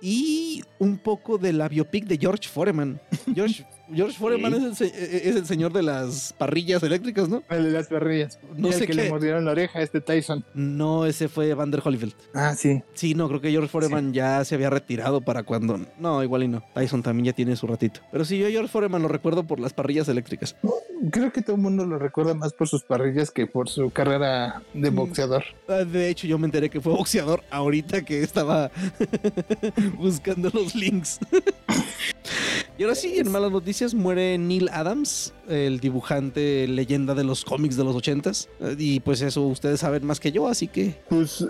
y 0.00 0.62
un 0.78 0.98
poco 0.98 1.38
de 1.38 1.52
la 1.52 1.68
biopic 1.68 2.06
de 2.06 2.18
George 2.18 2.48
Foreman. 2.48 3.00
George 3.34 3.64
George 3.92 4.18
Foreman 4.18 4.54
es, 4.54 4.80
el, 4.80 4.88
e, 4.88 4.90
e, 4.90 5.28
es, 5.28 5.36
el, 5.36 5.46
señor 5.46 5.72
de 5.72 5.82
las 5.82 6.32
parrillas 6.32 6.82
eléctricas, 6.82 7.28
¿no? 7.28 7.42
El 7.50 7.64
de 7.64 7.70
las 7.70 7.88
parrillas. 7.88 8.38
No 8.56 8.68
y 8.68 8.72
sé 8.72 8.80
el 8.80 8.86
que 8.86 8.94
le 8.94 9.10
mordieron 9.10 9.44
la 9.44 9.52
oreja 9.52 9.78
a 9.78 9.82
este 9.82 10.00
Tyson. 10.00 10.44
No, 10.54 11.06
ese 11.06 11.28
fue 11.28 11.52
Vander 11.54 11.82
Holyfield. 11.84 12.14
Ah, 12.34 12.54
sí. 12.56 12.82
Sí, 12.94 13.14
no, 13.14 13.28
creo 13.28 13.40
que 13.40 13.50
George 13.50 13.68
Foreman 13.68 14.12
ya 14.12 14.44
se 14.44 14.54
había 14.54 14.70
retirado 14.70 15.20
para 15.20 15.42
cuando. 15.42 15.80
No, 15.98 16.22
igual 16.22 16.44
y 16.44 16.48
no. 16.48 16.62
Tyson 16.74 17.02
también 17.02 17.26
ya 17.26 17.32
tiene 17.32 17.56
su 17.56 17.66
ratito. 17.66 18.00
Pero 18.12 18.24
sí, 18.24 18.38
yo 18.38 18.46
a 18.46 18.50
George 18.50 18.68
Foreman 18.68 19.02
lo 19.02 19.08
recuerdo 19.08 19.44
por 19.44 19.60
las 19.60 19.72
parrillas 19.72 20.08
eléctricas. 20.08 20.56
Creo 21.10 21.32
que 21.32 21.42
todo 21.42 21.56
el 21.56 21.62
mundo 21.62 21.86
lo 21.86 21.98
recuerda 21.98 22.34
más 22.34 22.52
por 22.52 22.68
sus 22.68 22.84
parrillas 22.84 23.30
que 23.30 23.46
por 23.46 23.68
su 23.68 23.90
carrera 23.90 24.62
de 24.74 24.90
mm. 24.90 24.94
boxeador. 24.94 25.44
Ah, 25.68 25.84
de 25.84 26.08
hecho, 26.10 26.26
yo 26.26 26.38
me 26.38 26.46
enteré 26.46 26.68
que 26.68 26.80
fue 26.80 26.92
boxeador 26.92 27.42
ahorita 27.50 28.02
que 28.02 28.22
estaba 28.22 28.70
buscando 29.98 30.50
los 30.52 30.74
links. 30.74 31.18
y 32.80 32.82
ahora 32.82 32.94
sí, 32.94 33.18
en 33.18 33.30
malas 33.30 33.52
noticias 33.52 33.92
muere 33.92 34.38
Neil 34.38 34.70
Adams, 34.72 35.34
el 35.48 35.80
dibujante 35.80 36.66
leyenda 36.66 37.14
de 37.14 37.24
los 37.24 37.44
cómics 37.44 37.76
de 37.76 37.84
los 37.84 37.94
ochentas. 37.94 38.48
Y 38.78 39.00
pues 39.00 39.20
eso 39.20 39.42
ustedes 39.42 39.80
saben 39.80 40.06
más 40.06 40.18
que 40.18 40.32
yo, 40.32 40.48
así 40.48 40.66
que... 40.66 40.98
Pues 41.10 41.46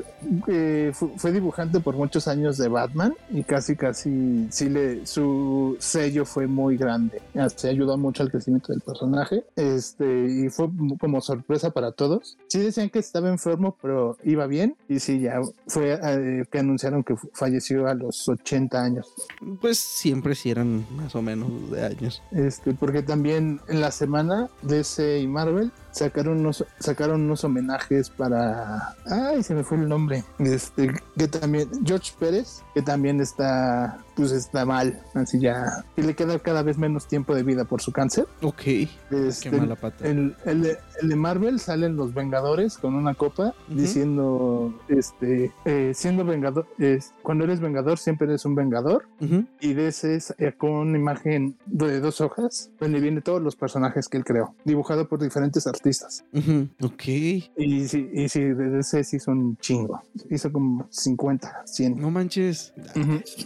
eh, 0.48 0.90
fue, 0.92 1.30
dibujante 1.30 1.78
por 1.78 1.94
muchos 1.94 2.26
años 2.26 2.58
de 2.58 2.66
Batman 2.66 3.14
y 3.30 3.44
casi 3.44 3.76
casi 3.76 4.48
sí 4.50 4.70
le 4.70 5.06
su 5.06 5.76
sello 5.78 6.24
fue 6.24 6.48
muy 6.48 6.76
grande. 6.76 7.22
Se 7.54 7.68
ayudó 7.68 7.96
mucho 7.96 8.24
al 8.24 8.32
crecimiento 8.32 8.72
del 8.72 8.80
personaje. 8.80 9.44
Este, 9.54 10.26
y 10.26 10.48
fue 10.48 10.68
como 10.98 11.20
sorpresa 11.20 11.70
para 11.70 11.92
todos. 11.92 12.38
Sí 12.48 12.58
decían 12.58 12.90
que 12.90 12.98
estaba 12.98 13.28
enfermo, 13.28 13.76
pero 13.80 14.16
iba 14.24 14.48
bien. 14.48 14.74
Y 14.88 14.98
sí, 14.98 15.20
ya 15.20 15.40
fue 15.68 15.96
eh, 16.02 16.44
que 16.50 16.58
anunciaron 16.58 17.04
que 17.04 17.14
falleció 17.34 17.86
a 17.86 17.94
los 17.94 18.28
80 18.28 18.82
años. 18.82 19.14
Pues 19.60 19.78
siempre 19.78 20.34
sí 20.34 20.50
eran 20.50 20.84
más 20.96 21.14
o 21.14 21.19
menos 21.22 21.70
de 21.70 21.84
años. 21.84 22.22
Este, 22.32 22.74
porque 22.74 23.02
también 23.02 23.60
en 23.68 23.80
la 23.80 23.90
semana 23.90 24.48
DC 24.62 25.20
y 25.20 25.26
Marvel 25.26 25.72
sacaron 25.90 26.40
unos, 26.40 26.64
sacaron 26.78 27.22
unos 27.22 27.44
homenajes 27.44 28.10
para. 28.10 28.94
Ay, 29.06 29.42
se 29.42 29.54
me 29.54 29.64
fue 29.64 29.78
el 29.78 29.88
nombre. 29.88 30.24
Este, 30.38 30.90
que 31.16 31.28
también. 31.28 31.68
George 31.84 32.12
Pérez, 32.18 32.62
que 32.74 32.82
también 32.82 33.20
está. 33.20 33.98
Pues 34.14 34.32
está 34.32 34.64
mal. 34.64 35.00
Así 35.14 35.40
ya. 35.40 35.84
Y 35.96 36.02
le 36.02 36.14
queda 36.14 36.38
cada 36.38 36.62
vez 36.62 36.78
menos 36.78 37.06
tiempo 37.06 37.34
de 37.34 37.42
vida 37.42 37.64
por 37.64 37.80
su 37.80 37.92
cáncer. 37.92 38.26
Ok. 38.42 38.62
Este, 39.10 39.50
Qué 39.50 39.56
mala 39.56 39.76
pata. 39.76 40.06
El, 40.06 40.36
el, 40.44 40.62
de, 40.62 41.16
Marvel 41.16 41.58
salen 41.58 41.96
los 41.96 42.12
Vengadores 42.14 42.78
con 42.78 42.94
una 42.94 43.14
copa 43.14 43.54
diciendo. 43.68 44.74
Este. 44.88 45.52
Eh, 45.64 45.92
siendo 45.94 46.24
Vengador. 46.24 46.66
Es, 46.78 47.12
cuando 47.22 47.44
eres 47.44 47.60
Vengador, 47.60 47.98
siempre 47.98 48.28
eres 48.28 48.44
un 48.44 48.54
Vengador. 48.54 49.06
Y 49.60 49.74
de 49.74 49.88
ese 49.88 50.16
es 50.16 50.34
eh, 50.38 50.52
con 50.56 50.70
una 50.70 50.98
imagen 50.98 51.56
de 51.66 52.00
dos 52.00 52.20
hojas 52.20 52.70
donde 52.78 53.00
vienen 53.00 53.22
todos 53.22 53.42
los 53.42 53.56
personajes 53.56 54.08
que 54.08 54.18
él 54.18 54.24
creó. 54.24 54.54
Dibujado 54.64 55.08
por 55.08 55.20
diferentes 55.20 55.66
artistas 55.66 55.79
artistas. 55.80 56.24
Ok. 56.82 57.06
Y 57.06 57.88
sí, 57.88 58.08
y 58.12 58.28
sí, 58.28 58.40
desde 58.40 58.80
ese 58.80 59.04
sí 59.04 59.16
hizo 59.16 59.30
un 59.30 59.56
chingo. 59.56 60.02
Hizo 60.30 60.52
como 60.52 60.86
50, 60.90 61.62
100. 61.64 61.96
No 61.98 62.10
manches. 62.10 62.74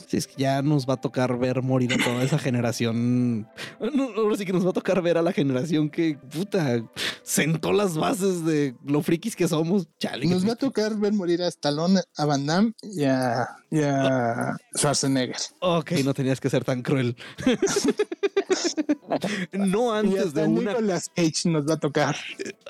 Si 0.08 0.16
es 0.16 0.26
que 0.26 0.34
ya 0.42 0.60
nos 0.62 0.88
va 0.88 0.94
a 0.94 1.00
tocar 1.00 1.38
ver 1.38 1.62
morir 1.62 1.92
a 1.94 2.04
toda 2.04 2.22
esa 2.22 2.38
generación. 2.38 3.48
ahora 3.80 4.36
sí 4.36 4.44
que 4.44 4.52
nos 4.52 4.66
va 4.66 4.70
a 4.70 4.74
tocar 4.74 5.00
ver 5.00 5.16
a 5.16 5.22
la 5.22 5.32
generación 5.32 5.88
que, 5.88 6.18
puta, 6.32 6.82
sentó 7.22 7.72
las 7.72 7.96
bases 7.96 8.44
de 8.44 8.74
lo 8.84 9.02
frikis 9.02 9.36
que 9.36 9.48
somos. 9.48 9.88
Chale, 9.98 10.26
nos 10.26 10.46
va 10.46 10.52
a 10.52 10.56
tocar 10.56 10.96
ver 10.96 11.12
morir 11.12 11.42
a 11.42 11.48
Stallone, 11.48 12.00
a 12.16 12.24
Van 12.24 12.46
Damme 12.46 12.72
y 12.82 13.04
a, 13.04 13.48
y 13.70 13.80
a 13.80 14.56
Schwarzenegger. 14.76 15.36
Ok, 15.60 15.92
no 16.04 16.14
tenías 16.14 16.40
que 16.40 16.50
ser 16.50 16.64
tan 16.64 16.82
cruel. 16.82 17.16
no 19.52 19.92
antes 19.92 20.34
de 20.34 20.44
una. 20.44 20.72
Nicolas 20.72 21.10
Cage 21.14 21.48
nos 21.48 21.68
va 21.68 21.74
a 21.74 21.78
tocar. 21.78 22.16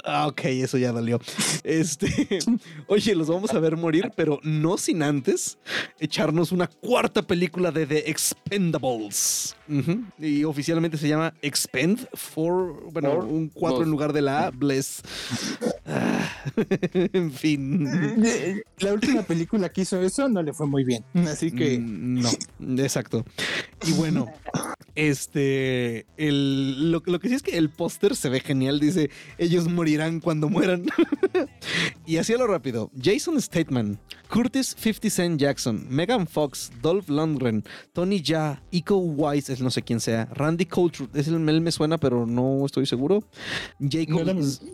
Ah, 0.04 0.26
ok, 0.26 0.40
eso 0.44 0.78
ya 0.78 0.92
dolió. 0.92 1.20
Este, 1.62 2.38
oye, 2.86 3.14
los 3.14 3.28
vamos 3.28 3.52
a 3.52 3.58
ver 3.58 3.76
morir, 3.76 4.12
pero 4.16 4.40
no 4.42 4.76
sin 4.76 5.02
antes 5.02 5.58
echarnos 5.98 6.52
una 6.52 6.66
cuarta 6.66 7.22
película 7.22 7.70
de 7.70 7.86
The 7.86 8.10
Expendables. 8.10 9.56
Y 10.18 10.44
oficialmente 10.44 10.98
se 10.98 11.08
llama 11.08 11.32
Expend 11.40 12.06
for, 12.12 12.92
bueno, 12.92 13.18
un 13.20 13.48
4 13.48 13.82
en 13.82 13.90
lugar 13.90 14.12
de 14.12 14.22
la 14.22 14.46
A, 14.46 14.50
Bless. 14.50 15.02
Ah, 15.86 16.28
en 16.92 17.32
fin. 17.32 18.22
La 18.78 18.92
última 18.92 19.22
película 19.22 19.70
que 19.70 19.82
hizo 19.82 20.00
eso 20.02 20.28
no 20.28 20.42
le 20.42 20.52
fue 20.52 20.66
muy 20.66 20.84
bien. 20.84 21.04
Así 21.28 21.50
que. 21.50 21.78
Mm, 21.78 22.22
no, 22.58 22.82
exacto. 22.82 23.24
Y 23.86 23.92
bueno, 23.92 24.26
este. 24.94 25.63
El, 26.16 26.90
lo, 26.92 27.02
lo 27.04 27.18
que 27.20 27.28
sí 27.28 27.34
es 27.34 27.42
que 27.42 27.56
el 27.56 27.70
póster 27.70 28.16
se 28.16 28.28
ve 28.28 28.40
genial. 28.40 28.80
Dice: 28.80 29.10
Ellos 29.38 29.68
morirán 29.68 30.20
cuando 30.20 30.48
mueran. 30.48 30.86
y 32.06 32.16
así 32.18 32.32
a 32.32 32.38
lo 32.38 32.46
rápido: 32.46 32.90
Jason 33.00 33.40
Statham, 33.40 33.98
Curtis 34.28 34.74
50 34.78 35.10
Cent 35.10 35.40
Jackson, 35.40 35.86
Megan 35.88 36.26
Fox, 36.26 36.70
Dolph 36.82 37.08
Lundgren, 37.08 37.64
Tony 37.92 38.22
Jaa, 38.24 38.60
Iko 38.70 38.96
Wise, 38.96 39.52
es 39.52 39.60
no 39.60 39.70
sé 39.70 39.82
quién 39.82 40.00
sea, 40.00 40.28
Randy 40.32 40.66
Couture, 40.66 41.08
es 41.14 41.28
el, 41.28 41.48
él 41.48 41.60
me 41.60 41.70
suena, 41.72 41.98
pero 41.98 42.26
no 42.26 42.64
estoy 42.66 42.86
seguro. 42.86 43.22
Jacob. 43.80 44.22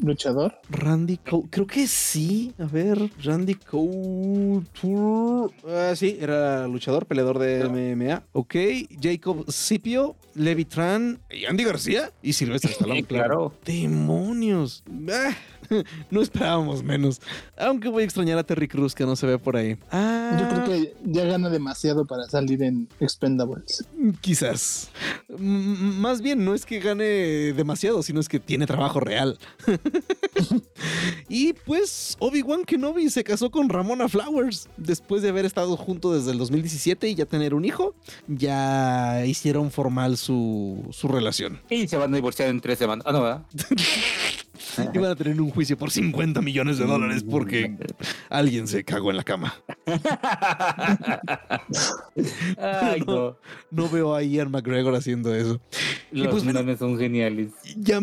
luchador? 0.01 0.55
Randy 0.70 1.18
Couture, 1.18 1.51
creo 1.51 1.66
que 1.66 1.86
sí. 1.86 2.53
A 2.59 2.64
ver, 2.64 3.11
Randy 3.22 3.55
Couture. 3.55 5.55
Ah, 5.68 5.92
sí, 5.94 6.16
era 6.20 6.66
luchador, 6.68 7.07
peleador 7.07 7.38
de 7.38 7.68
MMA. 7.68 8.22
Ok, 8.32 8.55
Jacob 9.01 9.44
Scipio, 9.51 10.16
Levi 10.34 10.64
Tran, 10.64 11.20
y 11.30 11.44
Andy 11.44 11.64
García 11.64 12.11
y 12.22 12.32
Silvestre 12.32 12.70
Stallone. 12.72 13.05
claro. 13.05 13.53
Demonios. 13.64 14.82
Ah, 15.11 15.34
no 16.10 16.20
esperábamos 16.20 16.82
menos. 16.82 17.20
Aunque 17.56 17.88
voy 17.88 18.02
a 18.02 18.04
extrañar 18.04 18.38
a 18.38 18.44
Terry 18.44 18.68
Cruz 18.68 18.94
que 18.94 19.04
no 19.04 19.16
se 19.16 19.26
ve 19.26 19.38
por 19.38 19.56
ahí. 19.56 19.76
Ah, 19.90 20.36
Yo 20.38 20.48
creo 20.48 20.64
que 20.64 20.94
ya 21.04 21.24
gana 21.24 21.48
demasiado 21.48 22.06
para 22.06 22.24
salir 22.24 22.62
en 22.62 22.88
Expendables. 23.00 23.84
Quizás. 24.20 24.90
más 25.38 26.20
bien 26.20 26.44
no 26.44 26.54
es 26.54 26.66
que 26.66 26.80
gane 26.80 27.04
demasiado, 27.52 28.02
sino 28.02 28.20
es 28.20 28.28
que 28.28 28.40
tiene 28.40 28.66
trabajo 28.66 29.00
real. 29.00 29.38
y 31.28 31.52
pues 31.52 32.16
Obi-Wan 32.18 32.64
Kenobi 32.64 33.10
se 33.10 33.24
casó 33.24 33.50
con 33.50 33.68
Ramona 33.68 34.08
Flowers 34.08 34.68
después 34.76 35.22
de 35.22 35.28
haber 35.28 35.44
estado 35.44 35.76
junto 35.76 36.12
desde 36.12 36.32
el 36.32 36.38
2017 36.38 37.08
y 37.08 37.14
ya 37.14 37.26
tener 37.26 37.54
un 37.54 37.64
hijo. 37.64 37.94
Ya 38.28 39.24
hicieron 39.26 39.70
formal 39.70 40.16
su, 40.16 40.84
su 40.90 41.08
relación. 41.08 41.60
Y 41.70 41.88
se 41.88 41.96
van 41.96 42.12
a 42.12 42.16
divorciar 42.16 42.48
en 42.48 42.60
tres 42.60 42.78
semanas. 42.78 43.04
Ah, 43.06 43.12
no, 43.12 43.22
¿verdad? 43.22 43.42
Iban 44.94 45.10
a 45.10 45.16
tener 45.16 45.40
un 45.40 45.50
juicio 45.50 45.59
por 45.76 45.90
50 45.90 46.40
millones 46.42 46.78
de 46.78 46.86
dólares 46.86 47.24
porque 47.28 47.76
alguien 48.28 48.66
se 48.66 48.84
cagó 48.84 49.11
en 49.11 49.16
la 49.18 49.24
cama. 49.24 49.54
Ay, 52.58 53.00
no. 53.06 53.36
No 53.70 53.88
veo 53.88 54.14
a 54.14 54.22
Ian 54.22 54.50
McGregor 54.50 54.94
haciendo 54.94 55.34
eso. 55.34 55.61
Y 56.12 56.22
Los 56.22 56.42
pues, 56.42 56.44
memes 56.44 56.78
son 56.78 56.98
geniales. 56.98 57.52
ya, 57.76 58.00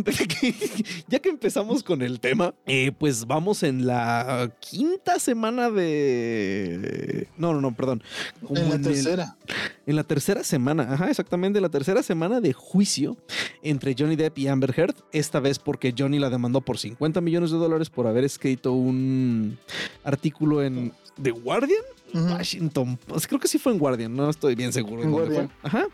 ya 1.07 1.19
que 1.19 1.29
empezamos 1.29 1.83
con 1.83 2.01
el 2.01 2.19
tema, 2.19 2.53
eh, 2.65 2.91
pues 2.97 3.25
vamos 3.25 3.63
en 3.63 3.85
la 3.85 4.51
quinta 4.59 5.19
semana 5.19 5.69
de... 5.69 7.27
No, 7.37 7.53
no, 7.53 7.59
no, 7.59 7.75
perdón. 7.75 8.01
Como 8.41 8.59
En 8.59 8.69
la 8.69 8.79
tercera. 8.79 9.37
en 9.85 9.95
la 9.95 10.03
tercera 10.03 10.43
semana, 10.43 10.93
ajá, 10.93 11.09
exactamente, 11.09 11.59
la 11.59 11.69
tercera 11.69 12.01
semana 12.01 12.39
de 12.39 12.53
juicio 12.53 13.17
entre 13.61 13.95
Johnny 13.97 14.15
Depp 14.15 14.37
y 14.37 14.47
Amber 14.47 14.73
Heard, 14.77 14.95
esta 15.11 15.39
vez 15.39 15.59
porque 15.59 15.93
Johnny 15.97 16.19
la 16.19 16.29
demandó 16.29 16.61
por 16.61 16.77
50 16.77 17.19
millones 17.21 17.46
de 17.51 17.57
dólares 17.57 17.89
por 17.89 18.07
haber 18.07 18.23
escrito 18.23 18.73
un 18.73 19.57
artículo 20.03 20.63
en 20.63 20.93
The 21.21 21.31
Guardian, 21.31 21.81
Washington, 22.13 22.97
pues 23.05 23.27
creo 23.27 23.39
que 23.39 23.47
sí 23.47 23.57
fue 23.57 23.71
en 23.71 23.79
Guardian, 23.79 24.15
no 24.15 24.29
estoy 24.29 24.55
bien 24.55 24.73
seguro. 24.73 25.03
En 25.03 25.11
dónde 25.11 25.27
fue. 25.27 25.35
Guardian. 25.35 25.57
Ajá, 25.63 25.87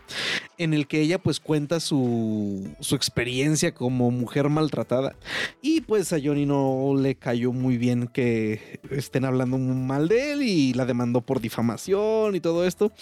en 0.58 0.74
el 0.74 0.86
que 0.86 1.00
ella 1.00 1.18
pues 1.18 1.40
cuenta 1.40 1.80
su, 1.80 2.68
su 2.80 2.94
experiencia 2.94 3.74
como 3.74 4.10
mujer 4.10 4.48
maltratada 4.48 5.16
y 5.62 5.80
pues 5.80 6.12
a 6.12 6.18
Johnny 6.22 6.46
no 6.46 6.94
le 6.96 7.16
cayó 7.16 7.52
muy 7.52 7.76
bien 7.76 8.06
que 8.06 8.80
estén 8.90 9.24
hablando 9.24 9.58
mal 9.58 10.08
de 10.08 10.32
él 10.32 10.42
y 10.42 10.72
la 10.74 10.86
demandó 10.86 11.20
por 11.20 11.40
difamación 11.40 12.36
y 12.36 12.40
todo 12.40 12.64
esto. 12.66 12.92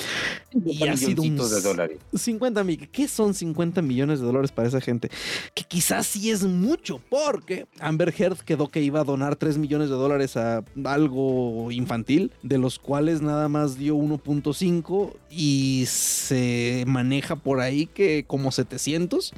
Y 0.54 0.86
ha 0.88 0.96
sido 0.96 1.22
un 1.22 1.30
Milloncitos 1.30 1.50
de 1.50 1.68
dólares. 1.68 1.98
50 2.14 2.64
mil. 2.64 2.88
¿Qué 2.88 3.08
son 3.08 3.34
50 3.34 3.82
millones 3.82 4.20
de 4.20 4.26
dólares 4.26 4.52
para 4.52 4.68
esa 4.68 4.80
gente? 4.80 5.10
Que 5.54 5.64
quizás 5.64 6.06
sí 6.06 6.30
es 6.30 6.44
mucho, 6.44 7.00
porque 7.08 7.66
Amber 7.80 8.14
Heard 8.16 8.38
quedó 8.38 8.68
que 8.68 8.82
iba 8.82 9.00
a 9.00 9.04
donar 9.04 9.36
3 9.36 9.58
millones 9.58 9.88
de 9.88 9.96
dólares 9.96 10.36
a 10.36 10.64
algo 10.84 11.70
infantil, 11.70 12.32
de 12.42 12.58
los 12.58 12.78
cuales 12.78 13.01
nada 13.02 13.48
más 13.48 13.76
dio 13.76 13.96
1.5 13.96 15.14
y 15.30 15.84
se 15.88 16.84
maneja 16.86 17.36
por 17.36 17.60
ahí 17.60 17.86
que 17.86 18.24
como 18.26 18.52
700 18.52 19.32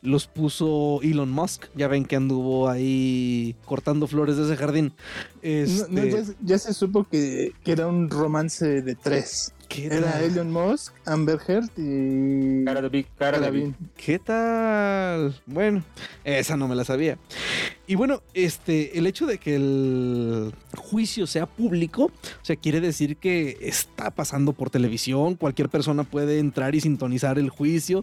los 0.00 0.26
puso 0.26 1.00
Elon 1.02 1.30
Musk. 1.30 1.66
Ya 1.74 1.88
ven 1.88 2.04
que 2.04 2.16
anduvo 2.16 2.68
ahí 2.68 3.54
cortando 3.64 4.06
flores 4.06 4.36
de 4.36 4.44
ese 4.44 4.56
jardín. 4.56 4.94
No, 5.42 5.50
no, 5.88 6.02
Este, 6.02 6.10
ya, 6.10 6.22
ya 6.42 6.58
se 6.58 6.72
supo 6.74 7.04
que, 7.04 7.52
que 7.62 7.72
era 7.72 7.86
un 7.86 8.10
romance 8.10 8.82
de 8.82 8.94
tres. 8.94 9.52
¿qué 9.72 9.86
Era 9.86 10.12
tal? 10.12 10.24
Elon 10.24 10.52
Musk, 10.52 10.92
Amber 11.06 11.38
Heard 11.46 11.70
y 11.78 12.64
Cara 12.64 12.82
de 12.82 12.88
Big, 12.90 13.06
cara 13.18 13.40
de 13.40 13.50
Big. 13.50 13.62
Carabin. 13.62 13.76
¿Qué 13.96 14.18
tal? 14.18 15.40
Bueno, 15.46 15.82
esa 16.24 16.56
no 16.56 16.68
me 16.68 16.74
la 16.74 16.84
sabía. 16.84 17.16
Y 17.92 17.94
bueno, 17.94 18.22
este, 18.32 18.96
el 18.96 19.06
hecho 19.06 19.26
de 19.26 19.36
que 19.36 19.54
el 19.54 20.54
juicio 20.78 21.26
sea 21.26 21.44
público, 21.44 22.04
o 22.04 22.10
sea, 22.40 22.56
quiere 22.56 22.80
decir 22.80 23.18
que 23.18 23.58
está 23.60 24.10
pasando 24.10 24.54
por 24.54 24.70
televisión, 24.70 25.34
cualquier 25.34 25.68
persona 25.68 26.02
puede 26.02 26.38
entrar 26.38 26.74
y 26.74 26.80
sintonizar 26.80 27.38
el 27.38 27.50
juicio 27.50 28.02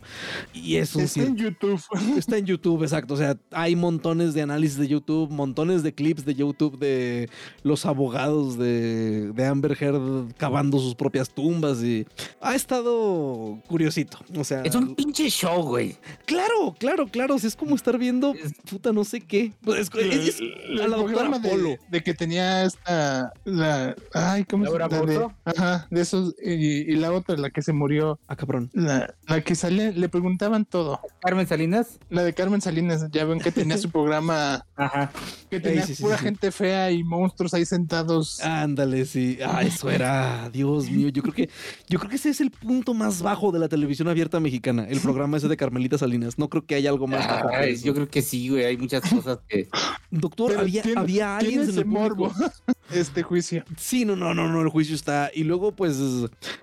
y 0.54 0.76
es 0.76 0.96
un 0.96 1.06
Está 1.06 1.24
en 1.24 1.38
YouTube. 1.38 1.82
Está 2.18 2.38
en 2.38 2.46
YouTube, 2.46 2.84
exacto. 2.84 3.16
O 3.16 3.18
sea, 3.18 3.36
hay 3.50 3.76
montones 3.76 4.36
de 4.36 4.44
análisis 4.44 4.78
de 4.78 4.88
YouTube, 4.88 5.32
montones 5.32 5.82
de 5.82 5.92
clips 5.92 6.24
de 6.24 6.36
YouTube 6.36 6.78
de 6.78 7.28
los 7.64 7.88
abogados 7.88 8.60
de, 8.60 9.32
de 9.32 9.46
Amber 9.48 9.76
Heard 9.82 10.36
cavando 10.38 10.78
sus 10.78 10.94
propias 10.94 11.32
tumbas 11.32 11.82
y 11.82 12.06
ha 12.42 12.54
estado 12.54 13.60
curiosito. 13.66 14.20
O 14.38 14.44
sea, 14.44 14.62
Es 14.62 14.76
un 14.76 14.94
pinche 14.94 15.32
show, 15.32 15.64
güey. 15.64 15.98
claro, 16.26 16.76
claro, 16.78 17.08
claro. 17.08 17.34
o 17.34 17.40
sea, 17.40 17.48
es 17.48 17.56
como 17.56 17.76
estar 17.76 17.98
viendo 17.98 18.36
puta 18.70 18.94
no 18.94 19.04
sé 19.04 19.22
qué. 19.22 19.52
Es, 19.80 19.90
es- 19.94 20.42
es 20.42 20.42
a 20.82 20.88
la 20.88 20.98
doctora 20.98 21.06
programa 21.30 21.40
de- 21.40 21.50
Polo. 21.50 21.76
De, 21.90 22.04
que 22.04 22.14
tenía 22.14 22.64
esta. 22.66 23.32
La, 23.46 23.96
ay, 24.14 24.44
¿cómo 24.46 24.66
se 24.66 24.70
¿Laura 24.72 24.88
llama? 24.90 25.06
La 25.06 25.20
de-? 25.20 25.28
Ajá, 25.46 25.88
de 25.90 26.02
esos. 26.02 26.36
Y, 26.44 26.92
y 26.92 26.96
la 26.96 27.12
otra, 27.12 27.38
la 27.38 27.50
que 27.50 27.62
se 27.62 27.74
murió. 27.74 28.20
Ah, 28.28 28.36
cabrón. 28.36 28.70
La, 28.74 29.14
la 29.28 29.42
que 29.42 29.56
salía, 29.56 29.92
le 29.92 30.10
preguntaban 30.10 30.66
todo. 30.66 31.00
Carmen 31.22 31.48
Salinas. 31.48 32.00
La 32.10 32.24
de 32.24 32.34
Carmen 32.34 32.62
Salinas, 32.62 33.06
ya 33.12 33.26
ven 33.26 33.40
que 33.40 33.52
tenía 33.52 33.78
su 33.78 33.90
programa. 33.90 34.66
Ajá. 34.76 35.12
Que 35.50 35.60
tenía 35.60 35.86
sí, 35.86 35.96
sí, 35.96 36.04
pura 36.04 36.18
sí. 36.18 36.24
gente 36.26 36.52
fea 36.52 36.92
y 36.92 37.04
monstruos 37.04 37.54
ahí 37.54 37.66
sentados. 37.66 38.40
Ándale, 38.42 39.06
sí. 39.06 39.40
Ah, 39.46 39.64
eso 39.64 39.90
era, 39.90 40.50
Dios 40.52 40.90
mío. 40.92 41.10
Yo 41.10 41.22
creo 41.22 41.34
que, 41.34 41.50
yo 41.88 42.00
creo 42.00 42.10
que 42.10 42.18
ese 42.18 42.30
es 42.30 42.42
el 42.42 42.52
punto 42.52 42.94
más 42.94 43.22
bajo 43.22 43.52
de 43.52 43.60
la 43.60 43.68
televisión 43.70 44.08
abierta 44.08 44.40
mexicana. 44.40 44.86
El 44.90 45.00
programa 45.00 45.38
ese 45.38 45.48
de 45.48 45.58
Carmelita 45.58 45.98
Salinas. 45.98 46.38
No 46.38 46.50
creo 46.50 46.66
que 46.66 46.76
haya 46.76 46.90
algo 46.90 47.08
más 47.08 47.26
bajo. 47.28 47.50
Ay, 47.54 47.78
yo 47.78 47.94
creo 47.94 48.08
que 48.10 48.22
sí, 48.22 48.50
güey. 48.50 48.66
Hay 48.66 48.78
muchas 48.78 49.02
cosas 49.10 49.40
que. 49.48 49.68
Doctor, 50.12 50.50
Pero 50.50 50.62
había, 50.62 50.82
tiene- 50.82 51.00
había 51.02 51.38
aliens 51.38 51.70
en 51.70 51.78
el 51.80 51.86
morbo 51.86 52.32
este 52.94 53.22
juicio. 53.24 53.64
Sí, 53.78 54.06
no, 54.06 54.16
no, 54.16 54.34
no, 54.34 54.48
no, 54.52 54.62
el 54.62 54.70
juicio 54.70 54.96
está. 54.96 55.30
Y 55.34 55.44
luego, 55.44 55.72
pues, 55.72 55.98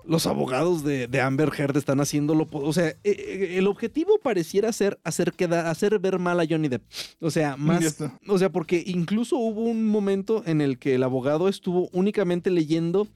los 0.05 0.27
abogados 0.27 0.83
de, 0.83 1.07
de 1.07 1.21
Amber 1.21 1.51
Heard 1.57 1.77
están 1.77 1.99
haciéndolo. 2.01 2.47
O 2.51 2.73
sea, 2.73 2.87
eh, 2.89 2.97
eh, 3.05 3.55
el 3.57 3.67
objetivo 3.67 4.19
pareciera 4.21 4.71
ser 4.73 4.99
hacer, 5.03 5.33
queda- 5.33 5.69
hacer 5.69 5.97
ver 5.99 6.19
mal 6.19 6.39
a 6.39 6.45
Johnny 6.49 6.67
Depp. 6.67 6.83
O 7.21 7.31
sea, 7.31 7.51
Ya 7.51 7.57
más. 7.57 7.97
O 8.27 8.37
sea, 8.37 8.49
porque 8.51 8.83
incluso 8.85 9.37
hubo 9.37 9.61
un 9.63 9.85
momento 9.87 10.43
en 10.45 10.59
el 10.61 10.77
que 10.77 10.95
el 10.95 11.03
abogado 11.03 11.47
estuvo 11.47 11.89
únicamente 11.93 12.49
leyendo, 12.51 13.07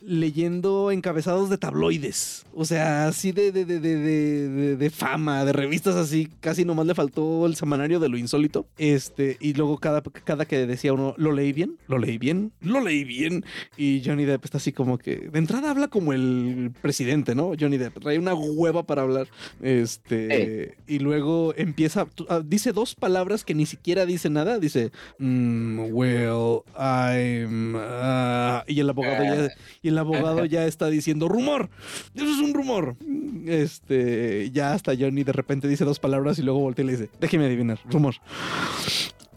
leyendo 0.00 0.90
encabezados 0.90 1.50
de 1.50 1.58
tabloides. 1.58 2.44
O 2.54 2.64
sea, 2.64 3.08
así 3.08 3.32
de, 3.32 3.52
de, 3.52 3.64
de, 3.64 3.80
de, 3.80 3.96
de- 3.96 4.48
de- 4.48 4.76
de 4.76 4.90
fama, 4.90 5.44
de 5.44 5.52
revistas 5.52 5.94
así. 5.96 6.28
Casi 6.40 6.64
nomás 6.64 6.86
le 6.86 6.94
faltó 6.94 7.46
el 7.46 7.56
semanario 7.56 8.00
de 8.00 8.08
lo 8.08 8.16
insólito. 8.16 8.66
Este, 8.78 9.25
y 9.40 9.54
luego 9.54 9.78
cada, 9.78 10.02
cada 10.02 10.44
que 10.44 10.66
decía 10.66 10.92
uno, 10.92 11.14
lo 11.16 11.32
leí 11.32 11.52
bien, 11.52 11.78
lo 11.88 11.98
leí 11.98 12.18
bien, 12.18 12.52
lo 12.60 12.80
leí 12.80 13.04
bien. 13.04 13.44
Y 13.76 14.02
Johnny 14.04 14.24
Depp 14.24 14.44
está 14.44 14.58
así 14.58 14.72
como 14.72 14.98
que, 14.98 15.16
de 15.16 15.38
entrada 15.38 15.70
habla 15.70 15.88
como 15.88 16.12
el 16.12 16.72
presidente, 16.82 17.34
¿no? 17.34 17.52
Johnny 17.58 17.78
Depp 17.78 18.00
trae 18.00 18.18
una 18.18 18.34
hueva 18.34 18.84
para 18.84 19.02
hablar. 19.02 19.28
Este, 19.60 20.76
y 20.86 20.98
luego 20.98 21.54
empieza, 21.56 22.06
ah, 22.28 22.42
dice 22.44 22.72
dos 22.72 22.94
palabras 22.94 23.44
que 23.44 23.54
ni 23.54 23.66
siquiera 23.66 24.06
dice 24.06 24.30
nada. 24.30 24.58
Dice, 24.58 24.90
mm, 25.18 25.92
well, 25.92 26.62
I'm. 26.78 27.74
ah", 27.76 28.64
y 28.66 28.80
el 28.80 28.90
abogado 28.90 29.24
ya, 29.24 29.48
y 29.82 29.88
el 29.88 29.98
abogado 29.98 30.44
ya 30.46 30.66
está 30.66 30.88
diciendo, 30.88 31.28
rumor, 31.28 31.70
eso 32.14 32.24
es 32.24 32.38
un 32.38 32.54
rumor. 32.54 32.96
Este, 33.46 34.50
ya 34.50 34.72
hasta 34.72 34.94
Johnny 34.96 35.24
de 35.24 35.32
repente 35.32 35.68
dice 35.68 35.84
dos 35.84 35.98
palabras 35.98 36.38
y 36.38 36.42
luego 36.42 36.60
voltea 36.60 36.84
y 36.84 36.86
le 36.86 36.92
dice, 36.96 37.10
déjeme 37.20 37.46
adivinar, 37.46 37.78
rumor. 37.84 38.16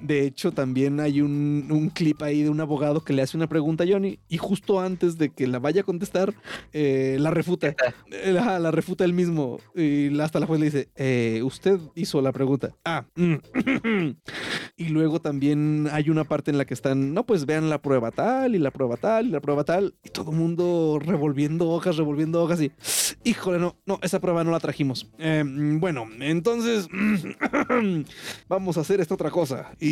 De 0.01 0.25
hecho, 0.25 0.51
también 0.51 0.99
hay 0.99 1.21
un, 1.21 1.67
un 1.69 1.89
clip 1.89 2.21
ahí 2.21 2.43
de 2.43 2.49
un 2.49 2.59
abogado 2.61 3.03
que 3.03 3.13
le 3.13 3.21
hace 3.21 3.37
una 3.37 3.47
pregunta 3.47 3.83
a 3.83 3.87
Johnny 3.87 4.19
y 4.27 4.37
justo 4.37 4.79
antes 4.79 5.17
de 5.17 5.29
que 5.29 5.47
la 5.47 5.59
vaya 5.59 5.81
a 5.81 5.83
contestar, 5.83 6.33
eh, 6.73 7.17
la 7.19 7.31
refuta. 7.31 7.75
Eh, 8.11 8.31
la 8.33 8.71
refuta 8.71 9.05
él 9.05 9.13
mismo. 9.13 9.59
Y 9.75 10.17
hasta 10.19 10.39
la 10.39 10.45
juez 10.45 10.59
le 10.59 10.65
dice, 10.67 10.89
eh, 10.95 11.41
usted 11.43 11.79
hizo 11.95 12.21
la 12.21 12.31
pregunta. 12.31 12.75
Ah. 12.85 13.05
mm. 13.15 13.35
y 14.77 14.89
luego 14.89 15.19
también 15.19 15.89
hay 15.91 16.09
una 16.09 16.23
parte 16.23 16.51
en 16.51 16.57
la 16.57 16.65
que 16.65 16.73
están, 16.73 17.13
no, 17.13 17.25
pues 17.25 17.45
vean 17.45 17.69
la 17.69 17.81
prueba 17.81 18.11
tal 18.11 18.55
y 18.55 18.59
la 18.59 18.71
prueba 18.71 18.97
tal 18.97 19.27
y 19.27 19.29
la 19.31 19.41
prueba 19.41 19.63
tal. 19.63 19.95
Y 20.03 20.09
todo 20.09 20.31
el 20.31 20.37
mundo 20.37 20.99
revolviendo 21.03 21.69
hojas, 21.69 21.97
revolviendo 21.97 22.41
hojas 22.41 22.61
y, 22.61 22.71
híjole, 23.23 23.59
no, 23.59 23.75
no, 23.85 23.99
esa 24.01 24.19
prueba 24.19 24.43
no 24.43 24.51
la 24.51 24.59
trajimos. 24.59 25.09
Eh, 25.17 25.43
bueno, 25.45 26.07
entonces 26.19 26.87
vamos 28.47 28.77
a 28.77 28.81
hacer 28.81 29.01
esta 29.01 29.13
otra 29.13 29.31
cosa. 29.31 29.71
Y 29.79 29.88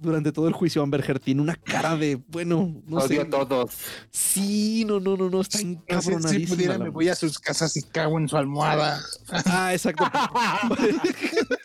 durante 0.00 0.32
todo 0.32 0.48
el 0.48 0.54
juicio 0.54 0.82
Amber 0.82 1.04
Heard 1.06 1.20
tiene 1.20 1.42
una 1.42 1.56
cara 1.56 1.96
de, 1.96 2.20
bueno, 2.28 2.82
no 2.86 2.98
Odio 2.98 3.22
sé. 3.22 3.26
a 3.26 3.30
todos. 3.30 3.72
Sí, 4.10 4.84
no, 4.86 5.00
no, 5.00 5.16
no, 5.16 5.30
no, 5.30 5.40
está 5.40 5.60
encabronadísima. 5.60 6.46
si 6.46 6.46
pudiera, 6.46 6.78
la 6.78 6.84
me 6.84 6.90
voy 6.90 7.08
a 7.08 7.14
sus 7.14 7.38
casas 7.38 7.76
y 7.76 7.82
cago 7.82 8.18
en 8.18 8.28
su 8.28 8.36
almohada. 8.36 9.00
Ah, 9.46 9.72
exacto. 9.72 10.04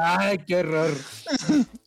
Ay, 0.00 0.38
qué 0.46 0.56
horror. 0.56 0.90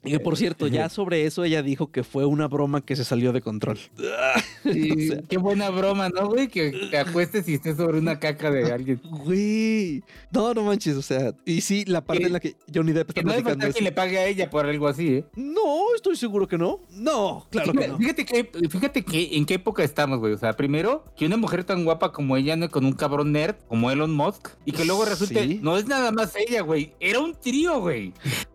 y 0.03 0.12
que, 0.12 0.20
por 0.20 0.38
cierto, 0.38 0.68
ya 0.68 0.89
sobre 0.89 1.26
eso 1.26 1.43
ella 1.43 1.62
dijo 1.64 1.91
que 1.91 2.03
fue 2.03 2.26
una 2.26 2.47
broma 2.47 2.82
que 2.82 2.95
se 2.95 3.03
salió 3.06 3.32
de 3.34 3.41
control. 3.41 3.80
Sí, 4.66 4.91
O 4.91 5.14
sea- 5.14 5.22
qué 5.30 5.38
buena 5.38 5.70
broma, 5.70 6.10
¿no, 6.10 6.28
güey? 6.28 6.47
Que 6.47 6.72
te 6.89 6.97
acuestes 6.97 7.47
y 7.47 7.53
estés 7.53 7.78
sobre 7.78 7.99
una 7.99 8.20
caca 8.20 8.49
de 8.49 8.72
alguien. 8.72 8.99
Güey. 9.03 10.03
No, 10.32 10.56
no 10.56 10.64
manches. 10.64 10.95
O 10.97 11.03
sea, 11.03 11.36
y 11.45 11.62
sí, 11.62 11.86
la 11.86 12.01
parte 12.03 12.22
Que- 12.22 12.28
en 12.28 12.34
la 12.34 12.39
que 12.39 12.56
Johnny 12.74 12.91
Depp 12.91 13.10
está 13.10 13.22
Que 13.22 13.26
no 13.26 13.32
platicando 13.34 13.66
eso. 13.68 13.74
quien 13.74 13.84
le 13.84 13.91
pague 13.91 14.18
a 14.18 14.26
ella 14.26 14.49
por 14.49 14.66
algo 14.66 14.88
así, 14.88 15.18
¿eh? 15.18 15.26
No, 15.36 15.93
estoy 15.95 16.16
seguro 16.16 16.47
que 16.47 16.58
no. 16.58 16.80
No, 16.89 17.45
claro 17.51 17.74
que 17.74 17.88
no. 17.88 17.97
Fíjate 17.99 18.26
que, 18.26 18.49
fíjate 18.70 19.06
que 19.06 19.38
en 19.38 19.45
qué 19.45 19.53
época 19.53 19.84
estamos, 19.84 20.18
güey. 20.20 20.34
O 20.34 20.38
sea, 20.39 20.53
primero, 20.53 21.06
que 21.16 21.28
una 21.28 21.38
mujer 21.38 21.64
tan 21.64 21.84
guapa 21.86 22.12
como 22.12 22.36
ella 22.36 22.53
ande 22.53 22.70
con 22.70 22.86
un 22.86 22.93
cabrón 22.93 23.34
nerd 23.34 23.56
como 23.68 23.91
Elon 23.91 24.14
Musk 24.16 24.49
y 24.66 24.72
que 24.72 24.84
luego 24.84 25.06
resulte, 25.06 25.43
Sí. 25.47 25.60
no 25.62 25.78
es 25.78 25.86
nada 25.88 26.12
más 26.12 26.34
ella, 26.36 26.62
güey. 26.62 26.93
Era 26.99 27.20
un 27.20 27.36
trío, 27.39 27.80
güey. 27.82 27.94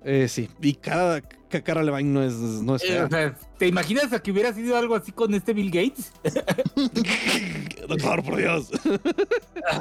Eh, 0.04 0.28
sí. 0.28 0.48
Y 0.60 0.74
cada, 0.74 1.22
ca- 1.50 1.62
Cara 1.62 1.82
Levine 1.82 2.08
no 2.10 2.22
es, 2.22 2.34
no 2.34 2.76
es 2.76 2.82
Eh, 2.84 2.86
fea. 2.88 3.04
o 3.04 3.08
sea, 3.10 3.38
¿te 3.58 3.66
imaginas 3.66 4.12
a 4.12 4.22
que 4.22 4.30
hubiera 4.32 4.52
sido 4.54 4.76
algo 4.76 4.94
así 4.94 5.12
con 5.12 5.34
este 5.34 5.52
Bill 5.52 5.70
Gates? 5.70 6.12
Doctor, 7.88 8.22
por 8.22 8.36
Dios. 8.36 8.68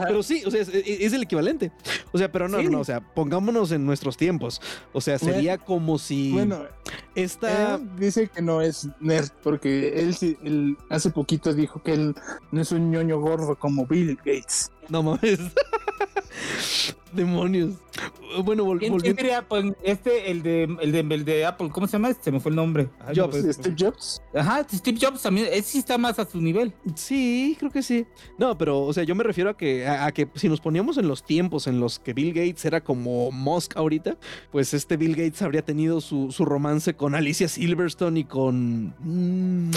pero 0.07 0.23
sí, 0.23 0.43
o 0.45 0.51
sea, 0.51 0.61
es, 0.61 1.13
el 1.13 1.23
equivalente. 1.23 1.71
O 2.11 2.17
sea, 2.17 2.31
pero 2.31 2.47
no, 2.49 2.61
no, 2.63 2.79
o 2.79 2.83
sea, 2.83 2.99
pongámonos 3.01 3.71
en 3.71 3.85
nuestros 3.85 4.17
tiempos. 4.17 4.61
O 4.93 5.01
sea, 5.01 5.19
sería 5.19 5.57
como 5.57 5.97
si. 5.99 6.31
Bueno, 6.31 6.63
esta. 7.15 7.77
dice 7.97 8.27
que 8.27 8.41
no 8.41 8.61
es 8.61 8.87
nerd, 8.99 9.29
porque 9.43 9.99
él, 9.99 10.15
él 10.43 10.77
hace 10.89 11.11
poquito 11.11 11.53
dijo 11.53 11.81
que 11.83 11.93
él 11.93 12.15
no 12.51 12.61
es 12.61 12.71
un 12.71 12.89
ñoño 12.91 13.19
gordo 13.19 13.55
como 13.57 13.85
Bill 13.85 14.15
Gates. 14.17 14.71
No 14.89 15.03
mames. 15.03 15.39
Demonios. 17.13 17.75
Bueno, 18.43 18.63
volviendo. 18.63 18.99
¿Quién 18.99 19.15
sería 19.15 19.41
pues, 19.41 19.65
este, 19.83 20.29
el 20.29 20.43
de, 20.43 20.63
el, 20.81 20.91
de, 20.91 20.99
el 20.99 21.25
de 21.25 21.45
Apple? 21.59 21.69
¿Cómo 21.73 21.87
se 21.87 21.93
llama? 21.93 22.13
Se 22.13 22.31
me 22.31 22.39
fue 22.39 22.51
el 22.51 22.55
nombre. 22.55 22.89
Jobs. 23.13 23.35
Steve 23.55 23.75
Jobs. 23.77 24.21
Ajá, 24.33 24.65
Steve 24.71 24.97
Jobs 24.99 25.21
también. 25.21 25.47
Ese 25.51 25.63
sí 25.63 25.77
está 25.79 25.97
más 25.97 26.17
a 26.19 26.25
su 26.25 26.39
nivel. 26.39 26.73
Sí, 26.95 27.55
creo 27.59 27.71
que 27.71 27.83
sí. 27.83 28.05
No, 28.37 28.57
pero, 28.57 28.81
o 28.81 28.93
sea, 28.93 29.03
yo 29.03 29.15
me 29.15 29.23
refiero 29.23 29.49
a 29.49 29.57
que, 29.57 29.87
a, 29.87 30.11
que 30.11 30.29
si 30.35 30.47
nos 30.47 30.61
poníamos 30.61 30.97
en 30.97 31.07
los 31.07 31.23
tiempos 31.23 31.67
en 31.67 31.79
los 31.79 31.99
que 31.99 32.13
Bill 32.13 32.33
Gates 32.33 32.63
era 32.65 32.81
como 32.81 33.31
Musk 33.31 33.75
ahorita, 33.75 34.17
pues 34.51 34.73
este 34.73 34.95
Bill 34.97 35.15
Gates 35.15 35.41
habría 35.41 35.63
tenido 35.63 36.01
su, 36.01 36.31
su 36.31 36.45
romance 36.45 36.93
con 36.93 37.15
Alicia 37.15 37.47
Silverstone 37.47 38.21
y 38.21 38.23
con. 38.23 38.95
Mm, 38.99 39.71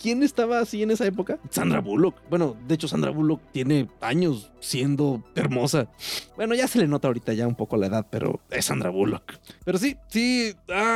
¿Quién 0.00 0.22
estaba 0.22 0.58
así 0.58 0.82
en 0.82 0.90
esa 0.90 1.06
época? 1.06 1.38
Sandra 1.50 1.80
Bullock. 1.80 2.16
Bueno, 2.28 2.56
de 2.66 2.74
hecho, 2.74 2.88
Sandra 2.88 3.10
Bullock 3.10 3.40
tiene 3.52 3.88
años 4.00 4.50
siendo 4.60 5.22
hermosa. 5.34 5.88
Bueno, 6.36 6.54
ya 6.54 6.66
se 6.66 6.78
le 6.78 6.88
nota 6.88 7.08
ahorita 7.08 7.32
ya 7.34 7.46
un 7.46 7.54
poco 7.54 7.76
la 7.76 7.86
edad, 7.86 8.06
pero 8.10 8.40
es 8.50 8.64
Sandra 8.64 8.90
Bullock. 8.90 9.38
Pero 9.64 9.78
sí, 9.78 9.96
sí, 10.08 10.54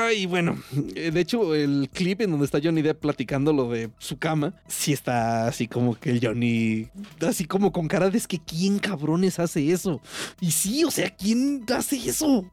ay, 0.08 0.26
bueno, 0.26 0.58
eh, 0.94 1.10
de 1.10 1.20
hecho 1.20 1.54
el 1.54 1.88
clip 1.92 2.20
en 2.20 2.30
donde 2.30 2.46
está 2.46 2.60
Johnny 2.62 2.82
Depp 2.82 3.00
platicando 3.00 3.52
lo 3.52 3.68
de 3.68 3.90
su 3.98 4.18
cama, 4.18 4.54
sí 4.66 4.92
está 4.92 5.46
así 5.46 5.68
como 5.68 5.94
que 5.94 6.10
el 6.10 6.20
Johnny, 6.24 6.88
así 7.26 7.44
como 7.44 7.72
con 7.72 7.88
cara 7.88 8.10
de 8.10 8.18
es 8.18 8.26
que 8.26 8.40
quién 8.40 8.78
cabrones 8.78 9.38
hace 9.38 9.70
eso. 9.70 10.00
Y 10.40 10.50
sí, 10.50 10.84
o 10.84 10.90
sea, 10.90 11.08
¿quién 11.10 11.64
hace 11.74 11.96
eso? 11.96 12.50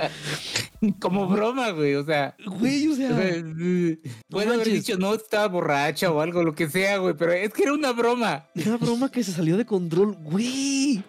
como 1.00 1.26
broma, 1.26 1.70
güey, 1.70 1.94
o 1.94 2.04
sea. 2.04 2.36
Güey, 2.46 2.86
o 2.88 2.94
sea. 2.94 3.08
Puede 4.28 4.54
haber 4.54 4.70
dicho, 4.70 4.96
no, 4.98 5.14
estaba 5.14 5.48
borracha 5.48 6.10
o 6.10 6.20
algo, 6.20 6.42
lo 6.42 6.54
que 6.54 6.68
sea, 6.68 6.98
güey, 6.98 7.14
pero 7.16 7.32
es 7.32 7.52
que 7.52 7.62
era 7.64 7.72
una 7.72 7.92
broma. 7.92 8.46
Una 8.54 8.76
broma 8.76 9.10
que 9.10 9.24
se 9.24 9.32
salió 9.32 9.56
de 9.56 9.64
control, 9.64 10.16
güey. 10.22 11.02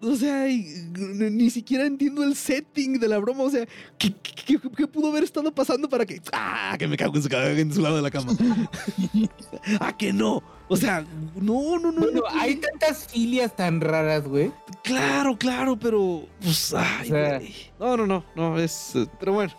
O 0.00 0.14
sea, 0.14 0.46
ni 0.46 1.50
siquiera 1.50 1.86
entiendo 1.86 2.22
el 2.22 2.36
setting 2.36 3.00
de 3.00 3.08
la 3.08 3.18
broma. 3.18 3.42
O 3.42 3.50
sea, 3.50 3.66
¿qué, 3.98 4.14
qué, 4.22 4.33
pudo 4.92 5.10
haber 5.10 5.24
estado 5.24 5.52
pasando 5.54 5.88
para 5.88 6.06
que. 6.06 6.20
¡Ah! 6.32 6.76
Que 6.78 6.86
me 6.86 6.96
cago 6.96 7.16
en 7.16 7.22
su, 7.22 7.28
en 7.34 7.72
su 7.72 7.80
lado 7.80 7.96
de 7.96 8.02
la 8.02 8.10
cama. 8.10 8.32
¡Ah, 9.80 9.96
que 9.96 10.12
no! 10.12 10.42
O 10.68 10.76
sea, 10.76 11.04
no, 11.34 11.78
no, 11.78 11.92
no. 11.92 12.00
Bueno, 12.00 12.22
hay 12.30 12.56
tantas 12.56 13.06
filias 13.06 13.54
tan 13.54 13.80
raras, 13.80 14.26
güey. 14.26 14.50
Claro, 14.82 15.36
claro, 15.36 15.78
pero. 15.78 16.22
Pues, 16.40 16.74
ay, 16.74 17.70
No, 17.78 17.96
no, 17.96 18.06
no, 18.06 18.24
no, 18.34 18.58
es. 18.58 18.96
Eh, 18.96 19.06
pero 19.18 19.34
bueno, 19.34 19.52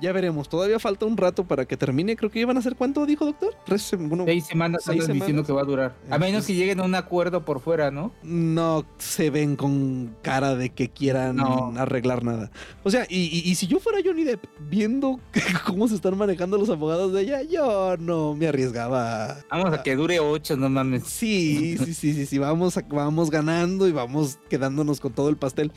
ya 0.00 0.12
veremos. 0.12 0.48
Todavía 0.48 0.78
falta 0.78 1.06
un 1.06 1.16
rato 1.16 1.44
para 1.44 1.64
que 1.64 1.76
termine. 1.76 2.16
Creo 2.16 2.30
que 2.30 2.38
iban 2.40 2.56
a 2.56 2.62
ser 2.62 2.76
cuánto, 2.76 3.04
dijo 3.04 3.24
doctor? 3.24 3.54
Tres, 3.66 3.90
bueno, 3.98 4.24
seis 4.26 4.46
semanas 4.46 4.82
seis 4.84 5.08
diciendo 5.08 5.44
que 5.44 5.52
va 5.52 5.62
a 5.62 5.64
durar. 5.64 5.96
A 6.08 6.18
menos 6.18 6.46
que 6.46 6.54
lleguen 6.54 6.80
a 6.80 6.84
un 6.84 6.94
acuerdo 6.94 7.44
por 7.44 7.60
fuera, 7.60 7.90
¿no? 7.90 8.12
No 8.22 8.86
se 8.98 9.30
ven 9.30 9.56
con 9.56 10.16
cara 10.22 10.54
de 10.54 10.70
que 10.70 10.88
quieran 10.88 11.40
arreglar 11.78 12.22
nada. 12.22 12.50
O 12.84 12.90
sea, 12.90 13.06
y, 13.08 13.42
y, 13.48 13.54
si 13.56 13.66
yo 13.66 13.80
fuera 13.80 13.98
Johnny 14.04 14.24
Depp 14.24 14.44
viendo 14.60 15.18
cómo 15.66 15.88
se 15.88 15.96
están 15.96 16.16
manejando 16.16 16.58
los 16.58 16.68
abogados 16.70 17.12
de 17.12 17.22
ella, 17.22 17.42
yo 17.42 17.96
no 17.98 18.34
me 18.34 18.48
arriesgaba. 18.48 19.38
Vamos 19.50 19.72
a 19.72 19.82
que 19.82 19.96
dure 19.96 20.20
ocho 20.20 20.43
no 20.56 20.68
mames. 20.68 21.04
Sí, 21.04 21.76
sí, 21.78 21.94
sí, 21.94 22.12
sí, 22.12 22.26
sí, 22.26 22.38
vamos, 22.38 22.78
vamos 22.88 23.30
ganando 23.30 23.88
y 23.88 23.92
vamos 23.92 24.38
quedándonos 24.50 25.00
con 25.00 25.12
todo 25.12 25.28
el 25.28 25.36
pastel. 25.36 25.72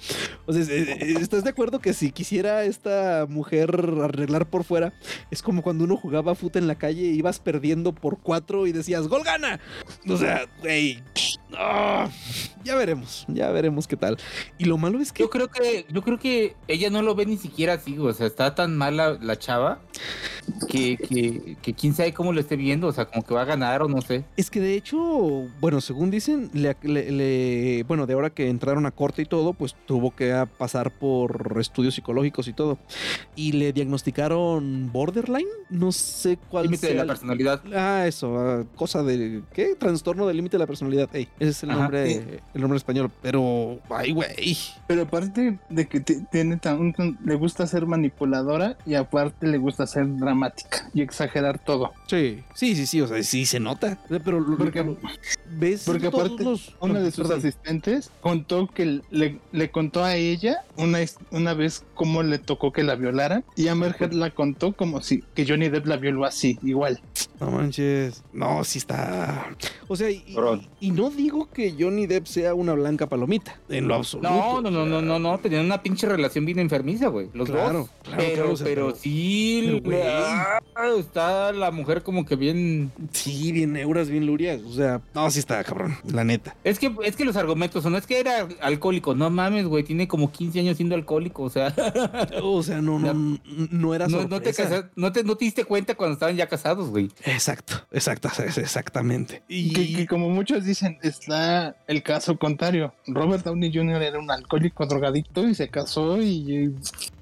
O 0.45 0.53
sea, 0.53 0.61
¿estás 0.61 1.43
de 1.43 1.49
acuerdo 1.49 1.79
que 1.79 1.93
si 1.93 2.11
quisiera 2.11 2.63
esta 2.63 3.25
mujer 3.29 3.69
arreglar 4.03 4.49
por 4.49 4.63
fuera, 4.63 4.93
es 5.31 5.41
como 5.41 5.61
cuando 5.61 5.85
uno 5.85 5.95
jugaba 5.95 6.35
fútbol 6.35 6.47
en 6.55 6.67
la 6.67 6.75
calle 6.75 7.03
ibas 7.03 7.39
perdiendo 7.39 7.93
por 7.93 8.19
cuatro 8.19 8.67
y 8.67 8.71
decías, 8.71 9.07
¡Gol 9.07 9.23
gana! 9.23 9.59
O 10.07 10.17
sea, 10.17 10.45
güey, 11.49 12.09
ya 12.63 12.75
veremos, 12.75 13.25
ya 13.27 13.51
veremos 13.51 13.87
qué 13.87 13.95
tal. 13.95 14.17
Y 14.57 14.65
lo 14.65 14.77
malo 14.77 14.99
es 14.99 15.11
que. 15.11 15.23
Yo 15.23 15.29
creo 15.29 15.49
que, 15.49 15.85
yo 15.89 16.01
creo 16.01 16.19
que 16.19 16.55
ella 16.67 16.89
no 16.89 17.01
lo 17.01 17.15
ve 17.15 17.25
ni 17.25 17.37
siquiera 17.37 17.73
así, 17.73 17.97
o 17.97 18.11
sea, 18.13 18.27
está 18.27 18.55
tan 18.55 18.75
mala 18.75 19.17
la 19.21 19.37
chava 19.37 19.79
que, 20.69 21.57
que, 21.61 21.73
quién 21.73 21.93
sabe 21.93 22.13
cómo 22.13 22.33
lo 22.33 22.39
esté 22.39 22.55
viendo, 22.55 22.87
o 22.87 22.91
sea, 22.91 23.05
como 23.05 23.23
que 23.23 23.33
va 23.33 23.41
a 23.41 23.45
ganar 23.45 23.81
o 23.81 23.87
no 23.87 24.01
sé. 24.01 24.25
Es 24.35 24.49
que 24.49 24.59
de 24.59 24.75
hecho, 24.75 24.97
bueno, 25.59 25.81
según 25.81 26.11
dicen, 26.11 26.49
le, 26.53 27.83
bueno, 27.87 28.05
de 28.05 28.13
ahora 28.13 28.29
que 28.29 28.49
entraron 28.49 28.85
a 28.85 28.91
corte 28.91 29.21
y 29.21 29.25
todo, 29.25 29.53
pues 29.53 29.75
tuvo 29.85 30.15
que 30.15 30.47
pasar 30.57 30.91
por 30.91 31.57
estudios 31.59 31.95
psicológicos 31.95 32.47
y 32.47 32.53
todo. 32.53 32.77
Y 33.35 33.53
le 33.53 33.73
diagnosticaron 33.73 34.91
borderline, 34.91 35.47
no 35.69 35.91
sé 35.91 36.37
cuál. 36.49 36.65
Límite 36.65 36.87
de 36.87 36.95
la 36.95 37.05
personalidad. 37.05 37.61
Ah, 37.73 38.05
eso, 38.07 38.37
ah, 38.37 38.63
cosa 38.75 39.03
de. 39.03 39.41
¿Qué? 39.53 39.75
Trastorno 39.75 40.27
del 40.27 40.37
límite 40.37 40.57
de 40.57 40.59
la 40.59 40.67
personalidad. 40.67 41.09
Ese 41.39 41.49
es 41.51 41.63
el 41.63 41.69
nombre, 41.69 42.41
el 42.53 42.61
nombre 42.61 42.77
español. 42.77 43.11
Pero, 43.21 43.79
ay, 43.89 44.11
güey. 44.11 44.57
Pero 44.87 45.03
aparte 45.03 45.59
de 45.69 45.87
que 45.87 45.99
tiene 45.99 46.57
tan, 46.57 46.93
le 47.23 47.35
gusta 47.35 47.67
ser 47.67 47.85
manipuladora 47.85 48.77
y 48.85 48.95
aparte 48.95 49.47
le 49.47 49.57
gusta 49.57 49.85
ser 49.85 50.07
dramática 50.17 50.89
y 50.93 51.01
exagerar 51.01 51.59
todo. 51.59 51.93
Sí, 52.07 52.43
sí, 52.53 52.75
sí, 52.75 52.87
sí, 52.87 53.01
o 53.01 53.07
sea, 53.07 53.21
sí 53.23 53.45
se 53.45 53.59
nota. 53.59 53.97
Pero 54.09 54.43
porque, 54.57 54.97
¿ves? 55.49 55.83
Porque 55.85 56.07
aparte, 56.07 56.45
una 56.79 56.99
de 56.99 57.11
sus 57.11 57.29
asistentes 57.29 58.11
contó 58.21 58.67
que 58.67 59.01
le, 59.09 59.39
le, 59.51 59.71
contó 59.71 60.03
a 60.03 60.15
ella 60.15 60.63
una, 60.77 60.99
una 61.31 61.53
vez 61.53 61.83
cómo 61.93 62.23
le 62.23 62.37
tocó 62.39 62.71
que 62.71 62.83
la 62.83 62.95
violaran 62.95 63.43
y 63.55 63.67
Amber 63.67 63.95
Heard 63.99 64.13
la 64.13 64.31
contó 64.31 64.73
como 64.73 65.01
si 65.01 65.23
que 65.33 65.45
Johnny 65.47 65.69
Depp 65.69 65.85
la 65.85 65.97
violó 65.97 66.25
así, 66.25 66.59
igual. 66.63 67.01
No 67.39 67.51
manches. 67.51 68.23
No, 68.33 68.63
sí 68.63 68.79
está. 68.79 69.55
O 69.87 69.95
sea, 69.95 70.09
y, 70.09 70.91
no 70.91 71.09
digo 71.09 71.49
que 71.51 71.75
Johnny 71.77 72.07
Depp 72.07 72.25
sea 72.25 72.53
una 72.53 72.73
blanca 72.73 73.07
palomita, 73.07 73.59
en 73.69 73.87
lo 73.87 73.95
absoluto. 73.95 74.29
No, 74.29 74.61
no, 74.61 74.71
no, 74.71 74.85
no, 74.85 75.01
no, 75.01 75.19
no. 75.19 75.37
Tenían 75.37 75.65
una 75.65 75.81
pinche 75.81 76.07
relación 76.07 76.45
bien 76.45 76.59
enfermiza, 76.59 77.07
güey. 77.07 77.29
Los 77.33 77.49
claro, 77.49 77.79
dos. 77.79 77.89
Claro, 78.03 78.17
pero, 78.17 78.53
pero, 78.63 78.95
sí, 78.95 79.81
ah, 79.93 80.59
está 80.97 81.51
la 81.51 81.71
mujer 81.71 82.03
como 82.03 82.25
que 82.25 82.35
bien. 82.35 82.91
Sí, 83.11 83.51
bien 83.51 83.73
neuras, 83.73 84.09
bien 84.09 84.25
lurias. 84.25 84.61
O 84.63 84.73
sea, 84.73 85.01
no, 85.13 85.29
sí 85.29 85.36
está 85.39 85.63
cabrón, 85.63 85.97
la 86.05 86.23
neta. 86.23 86.55
Es 86.63 86.79
que, 86.79 86.93
es 87.03 87.15
que 87.15 87.25
los 87.25 87.35
argumentos 87.35 87.83
son, 87.83 87.95
es 87.95 88.05
que 88.05 88.19
era 88.19 88.47
alcohólico. 88.61 89.15
No 89.15 89.29
mames, 89.29 89.65
güey, 89.65 89.83
tiene 89.83 90.07
como 90.07 90.31
15 90.31 90.59
años 90.59 90.77
siendo 90.77 90.95
alcohólico, 90.95 91.43
o 91.43 91.49
sea. 91.49 91.73
o 92.41 92.63
sea, 92.63 92.81
no, 92.81 92.99
no, 92.99 93.39
no, 93.71 93.93
era 93.93 94.07
no, 94.07 94.27
no, 94.27 94.41
te 94.41 94.51
no, 94.95 95.11
te, 95.11 95.23
no 95.23 95.35
te 95.35 95.45
diste 95.45 95.65
cuenta 95.65 95.95
cuando 95.95 96.13
estaban 96.13 96.35
ya 96.35 96.47
casados, 96.47 96.89
güey. 96.89 97.09
Exacto, 97.25 97.85
exacto, 97.91 98.29
exactamente. 98.57 99.43
Y 99.47 99.95
que, 99.95 100.07
como 100.07 100.29
muchos 100.29 100.63
dicen, 100.63 100.97
está 101.01 101.75
el 101.87 102.03
caso 102.03 102.37
contrario. 102.37 102.93
Robert 103.07 103.43
Downey 103.43 103.71
Jr. 103.73 104.01
era 104.01 104.19
un 104.19 104.29
alcohólico 104.31 104.85
drogadicto 104.85 105.47
y 105.47 105.55
se 105.55 105.69
casó 105.69 106.21
y 106.21 106.73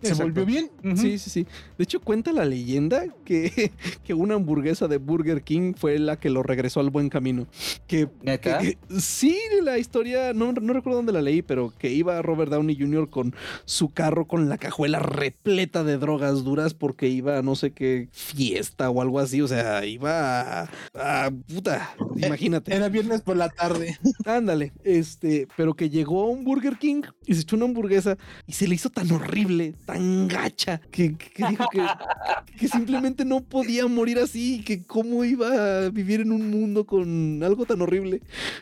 se 0.01 0.13
volvió 0.13 0.45
bien. 0.45 0.69
Sí, 0.95 1.17
sí, 1.17 1.29
sí. 1.29 1.47
De 1.77 1.83
hecho, 1.83 1.99
cuenta 1.99 2.31
la 2.31 2.45
leyenda 2.45 3.05
que, 3.23 3.71
que 4.03 4.13
una 4.13 4.35
hamburguesa 4.35 4.87
de 4.87 4.97
Burger 4.97 5.41
King 5.41 5.73
fue 5.75 5.99
la 5.99 6.17
que 6.17 6.29
lo 6.29 6.43
regresó 6.43 6.79
al 6.79 6.89
buen 6.89 7.09
camino. 7.09 7.47
Que, 7.87 8.04
sí, 8.99 9.37
la 9.63 9.77
historia, 9.77 10.33
no, 10.33 10.51
no 10.51 10.73
recuerdo 10.73 10.97
dónde 10.97 11.13
la 11.13 11.21
leí, 11.21 11.41
pero 11.41 11.73
que 11.77 11.91
iba 11.91 12.21
Robert 12.21 12.51
Downey 12.51 12.77
Jr. 12.79 13.09
con 13.09 13.35
su 13.65 13.89
carro 13.93 14.25
con 14.25 14.49
la 14.49 14.57
cajuela 14.57 14.99
repleta 14.99 15.83
de 15.83 15.97
drogas 15.97 16.43
duras 16.43 16.73
porque 16.73 17.07
iba 17.07 17.37
a 17.37 17.41
no 17.41 17.55
sé 17.55 17.71
qué 17.71 18.09
fiesta 18.11 18.89
o 18.89 19.01
algo 19.01 19.19
así. 19.19 19.41
O 19.41 19.47
sea, 19.47 19.85
iba 19.85 20.69
Ah, 20.93 21.31
puta, 21.47 21.95
imagínate. 22.15 22.73
Era 22.73 22.89
viernes 22.89 23.21
por 23.21 23.37
la 23.37 23.49
tarde. 23.49 23.97
Ándale, 24.25 24.73
este, 24.83 25.47
pero 25.55 25.73
que 25.73 25.89
llegó 25.89 26.23
a 26.23 26.29
un 26.29 26.43
Burger 26.43 26.77
King 26.77 27.03
y 27.25 27.35
se 27.35 27.41
echó 27.41 27.55
una 27.55 27.65
hamburguesa 27.65 28.17
y 28.47 28.53
se 28.53 28.67
le 28.67 28.75
hizo 28.75 28.89
tan 28.89 29.11
horrible, 29.11 29.73
tan 29.85 30.27
gacha, 30.27 30.81
que, 30.91 31.15
dijo 31.37 31.65
que, 31.71 31.81
que, 32.59 32.67
simplemente 32.67 33.25
no 33.25 33.41
podía 33.41 33.87
morir 33.87 34.19
así, 34.19 34.63
que 34.63 34.83
cómo 34.83 35.23
iba 35.23 35.85
a 35.85 35.89
vivir 35.89 36.21
en 36.21 36.31
un 36.31 36.49
mundo 36.49 36.85
con 36.85 37.41
algo 37.43 37.65
tan 37.65 37.81
horrible. 37.81 37.94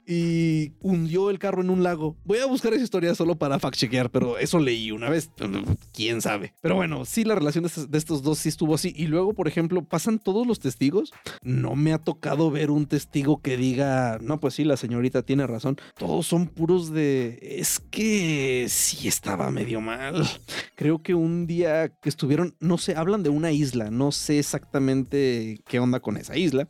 Y 0.07 0.73
hundió 0.81 1.29
el 1.29 1.39
carro 1.39 1.61
en 1.61 1.69
un 1.69 1.83
lago. 1.83 2.15
Voy 2.25 2.39
a 2.39 2.45
buscar 2.45 2.73
esa 2.73 2.83
historia 2.83 3.15
solo 3.15 3.35
para 3.35 3.59
fact-chequear, 3.59 4.09
pero 4.09 4.37
eso 4.37 4.59
leí 4.59 4.91
una 4.91 5.09
vez. 5.09 5.31
Quién 5.93 6.21
sabe. 6.21 6.53
Pero 6.61 6.75
bueno, 6.75 7.05
sí, 7.05 7.23
la 7.23 7.35
relación 7.35 7.65
de 7.65 7.97
estos 7.97 8.23
dos 8.23 8.39
sí 8.39 8.49
estuvo 8.49 8.75
así. 8.75 8.93
Y 8.95 9.07
luego, 9.07 9.33
por 9.33 9.47
ejemplo, 9.47 9.83
pasan 9.83 10.19
todos 10.19 10.45
los 10.45 10.59
testigos 10.59 11.13
no 11.41 11.75
me 11.75 11.93
ha 11.93 11.97
tocado 11.97 12.51
ver 12.51 12.71
un 12.71 12.85
testigo 12.85 13.41
que 13.41 13.57
diga, 13.57 14.17
no, 14.21 14.39
pues 14.39 14.55
sí, 14.55 14.63
la 14.63 14.77
señorita 14.77 15.23
tiene 15.23 15.47
razón. 15.47 15.77
Todos 15.97 16.27
son 16.27 16.47
puros 16.47 16.91
de, 16.91 17.39
es 17.41 17.79
que 17.79 18.65
sí 18.69 19.07
estaba 19.07 19.51
medio 19.51 19.81
mal. 19.81 20.25
Creo 20.75 21.01
que 21.01 21.13
un 21.15 21.47
día 21.47 21.89
que 21.89 22.09
estuvieron, 22.09 22.55
no 22.59 22.77
sé, 22.77 22.95
hablan 22.95 23.23
de 23.23 23.29
una 23.29 23.51
isla, 23.51 23.91
no 23.91 24.11
sé 24.11 24.39
exactamente 24.39 25.59
qué 25.67 25.79
onda 25.79 25.99
con 25.99 26.17
esa 26.17 26.37
isla, 26.37 26.67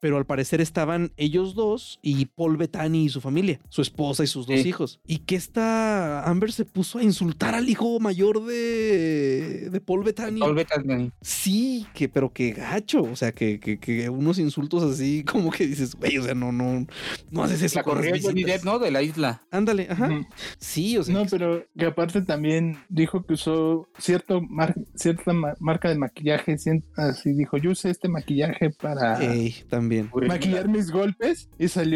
pero 0.00 0.16
al 0.16 0.26
parecer 0.26 0.60
estaban 0.60 1.12
ellos 1.16 1.54
dos 1.54 1.98
y 2.06 2.26
Paul 2.26 2.56
Bettany 2.56 3.06
y 3.06 3.08
su 3.08 3.20
familia, 3.20 3.58
su 3.68 3.82
esposa 3.82 4.22
y 4.22 4.28
sus 4.28 4.46
dos 4.46 4.64
hijos. 4.64 5.00
Y 5.08 5.18
que 5.18 5.34
esta 5.34 6.22
Amber 6.22 6.52
se 6.52 6.64
puso 6.64 7.00
a 7.00 7.02
insultar 7.02 7.56
al 7.56 7.68
hijo 7.68 7.98
mayor 7.98 8.44
de, 8.44 9.70
de 9.70 9.80
Paul 9.80 10.04
Bettany. 10.04 10.38
Paul 10.38 10.54
Bettany. 10.54 11.10
Sí, 11.20 11.84
que, 11.94 12.08
pero 12.08 12.32
que 12.32 12.52
gacho, 12.52 13.02
o 13.02 13.16
sea, 13.16 13.32
que, 13.32 13.58
que, 13.58 14.08
unos 14.08 14.38
insultos 14.38 14.84
así 14.84 15.24
como 15.24 15.50
que 15.50 15.66
dices, 15.66 15.96
güey, 15.96 16.16
o 16.18 16.22
sea, 16.22 16.34
no, 16.34 16.52
no, 16.52 16.86
no 17.32 17.42
haces 17.42 17.60
eso. 17.62 17.80
La 17.80 17.82
corrió 17.82 18.14
Johnny 18.22 18.44
Depp, 18.44 18.62
¿no? 18.62 18.78
De 18.78 18.92
la 18.92 19.02
isla. 19.02 19.42
Ándale, 19.50 19.88
ajá. 19.90 20.08
Sí, 20.60 20.96
o 20.98 21.02
sea. 21.02 21.12
No, 21.12 21.26
pero 21.26 21.64
que 21.76 21.86
aparte 21.86 22.22
también 22.22 22.78
dijo 22.88 23.24
que 23.26 23.34
usó 23.34 23.88
cierto 23.98 24.42
cierta 24.94 25.32
marca 25.58 25.88
de 25.88 25.96
maquillaje, 25.96 26.56
así 26.96 27.32
dijo, 27.32 27.56
yo 27.56 27.72
usé 27.72 27.90
este 27.90 28.08
maquillaje 28.08 28.70
para 28.70 29.18
también. 29.68 30.08
maquillar 30.28 30.68
mis 30.68 30.92
golpes 30.92 31.48
y 31.58 31.66
salió 31.66 31.95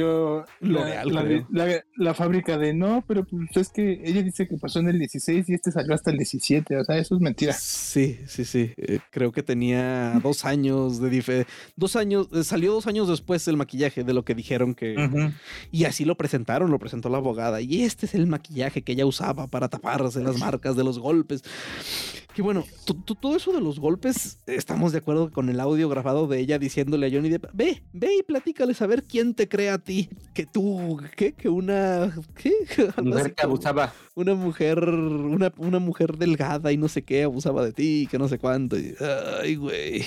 la, 0.61 1.05
la, 1.05 1.84
la, 1.96 2.14
fábrica 2.14 2.59
de 2.59 2.74
no, 2.74 3.05
pero 3.07 3.24
pues 3.24 3.57
es 3.57 3.68
que 3.68 4.01
ella 4.05 4.22
dice 4.22 4.46
que 4.46 4.57
pasó 4.57 4.80
en 4.80 4.88
el 4.88 4.98
16 4.98 5.48
y 5.48 5.55
este 5.55 5.70
salió 5.70 5.94
hasta 5.94 6.11
el 6.11 6.18
17, 6.18 6.76
o 6.76 6.84
sea, 6.84 6.98
eso 6.98 7.14
es 7.14 7.20
mentira. 7.20 7.53
Sí, 7.53 8.18
sí, 8.26 8.44
sí. 8.44 8.72
Eh, 8.76 9.01
creo 9.11 9.32
que 9.32 9.42
tenía 9.42 10.20
dos 10.22 10.44
años 10.44 11.01
de 11.01 11.11
diferencia. 11.11 11.53
Dos 11.76 11.96
años, 11.96 12.28
eh, 12.32 12.44
salió 12.44 12.72
dos 12.72 12.86
años 12.86 13.09
después 13.09 13.46
el 13.48 13.57
maquillaje 13.57 14.05
de 14.05 14.14
lo 14.14 14.24
que 14.24 14.34
dijeron 14.34 14.74
que. 14.74 14.96
Y 15.70 15.84
así 15.84 16.05
lo 16.05 16.16
presentaron, 16.16 16.70
lo 16.70 16.78
presentó 16.78 17.09
la 17.09 17.18
abogada. 17.18 17.61
Y 17.61 17.82
este 17.82 18.07
es 18.07 18.14
el 18.14 18.26
maquillaje 18.26 18.82
que 18.82 18.92
ella 18.92 19.07
usaba 19.07 19.46
para 19.46 19.68
taparse 19.68 20.22
las 20.22 20.38
marcas 20.38 20.76
de 20.76 20.84
los 20.84 20.98
golpes. 20.98 21.42
Que 22.34 22.42
bueno, 22.42 22.64
todo 23.20 23.36
eso 23.36 23.53
de 23.53 23.61
los 23.61 23.80
golpes, 23.80 24.38
estamos 24.46 24.92
de 24.92 24.98
acuerdo 24.98 25.32
con 25.32 25.48
el 25.48 25.59
audio 25.59 25.88
grabado 25.88 26.28
de 26.28 26.38
ella 26.38 26.61
diciéndole 26.61 27.09
a 27.09 27.11
Johnny 27.11 27.28
Depp, 27.28 27.46
ve, 27.53 27.82
ve 27.92 28.18
y 28.18 28.22
platícales 28.22 28.80
a 28.82 28.86
ver 28.86 29.03
quién 29.03 29.34
te 29.34 29.48
cree 29.48 29.70
a 29.70 29.78
ti. 29.91 30.09
Que 30.32 30.47
tú, 30.47 31.01
¿qué? 31.16 31.32
Que 31.32 31.49
una, 31.49 32.14
¿qué? 32.36 32.53
Mujer 33.03 33.34
que 33.34 33.43
abusaba. 33.43 33.93
Una 34.20 34.34
mujer, 34.34 34.78
una, 34.84 35.50
una 35.56 35.78
mujer 35.78 36.18
delgada 36.18 36.72
y 36.72 36.76
no 36.76 36.88
sé 36.88 37.02
qué, 37.02 37.22
abusaba 37.22 37.64
de 37.64 37.72
ti, 37.72 38.06
que 38.10 38.18
no 38.18 38.28
sé 38.28 38.38
cuánto. 38.38 38.76
ay, 39.40 39.56
güey. 39.56 40.04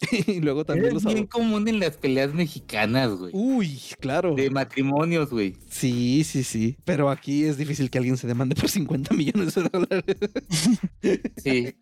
y 0.28 0.40
luego 0.40 0.64
también 0.64 0.96
es 0.96 1.04
bien 1.04 1.26
común 1.26 1.66
en 1.66 1.80
las 1.80 1.96
peleas 1.96 2.32
mexicanas, 2.32 3.10
güey. 3.10 3.32
Uy, 3.34 3.80
claro. 3.98 4.34
De 4.34 4.48
matrimonios, 4.48 5.30
güey. 5.30 5.56
Sí, 5.68 6.22
sí, 6.24 6.44
sí. 6.44 6.76
Pero 6.84 7.10
aquí 7.10 7.44
es 7.44 7.56
difícil 7.56 7.90
que 7.90 7.98
alguien 7.98 8.16
se 8.16 8.28
demande 8.28 8.54
por 8.54 8.68
50 8.68 9.14
millones 9.14 9.54
de 9.54 9.62
dólares. 9.68 10.16
sí. 11.42 11.74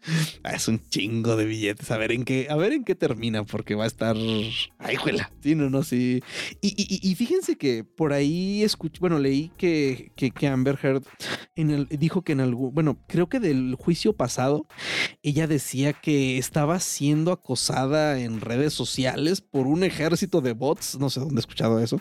Ah, 0.42 0.54
es 0.54 0.68
un 0.68 0.80
chingo 0.88 1.36
de 1.36 1.44
billetes. 1.44 1.90
A 1.90 1.98
ver 1.98 2.12
en 2.12 2.24
qué, 2.24 2.46
a 2.48 2.56
ver 2.56 2.72
en 2.72 2.84
qué 2.84 2.94
termina, 2.94 3.44
porque 3.44 3.74
va 3.74 3.84
a 3.84 3.88
estar. 3.88 4.16
Ay, 4.78 4.96
juela. 4.96 5.30
Sí, 5.42 5.54
no, 5.54 5.68
no, 5.68 5.82
sí. 5.82 6.22
Y, 6.62 7.14
fíjense 7.16 7.56
que 7.56 7.84
por 7.84 8.12
ahí 8.12 8.62
escuché, 8.62 8.98
bueno, 9.00 9.18
leí 9.18 9.50
que, 9.56 10.10
que, 10.16 10.30
que 10.30 10.46
Amber 10.46 10.78
Heard 10.82 11.02
en 11.54 11.65
el, 11.70 11.88
dijo 11.88 12.22
que 12.22 12.32
en 12.32 12.40
algún, 12.40 12.74
bueno, 12.74 12.98
creo 13.06 13.28
que 13.28 13.40
del 13.40 13.74
juicio 13.74 14.12
pasado, 14.12 14.66
ella 15.22 15.46
decía 15.46 15.92
que 15.92 16.38
estaba 16.38 16.80
siendo 16.80 17.32
acosada 17.32 18.20
en 18.20 18.40
redes 18.40 18.72
sociales 18.72 19.40
por 19.40 19.66
un 19.66 19.84
ejército 19.84 20.40
de 20.40 20.52
bots, 20.52 20.98
no 20.98 21.10
sé 21.10 21.20
dónde 21.20 21.36
he 21.36 21.40
escuchado 21.40 21.80
eso, 21.80 22.00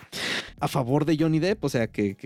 a 0.60 0.68
favor 0.68 1.04
de 1.04 1.16
Johnny 1.18 1.38
Depp, 1.38 1.64
o 1.64 1.68
sea 1.68 1.86
que, 1.88 2.16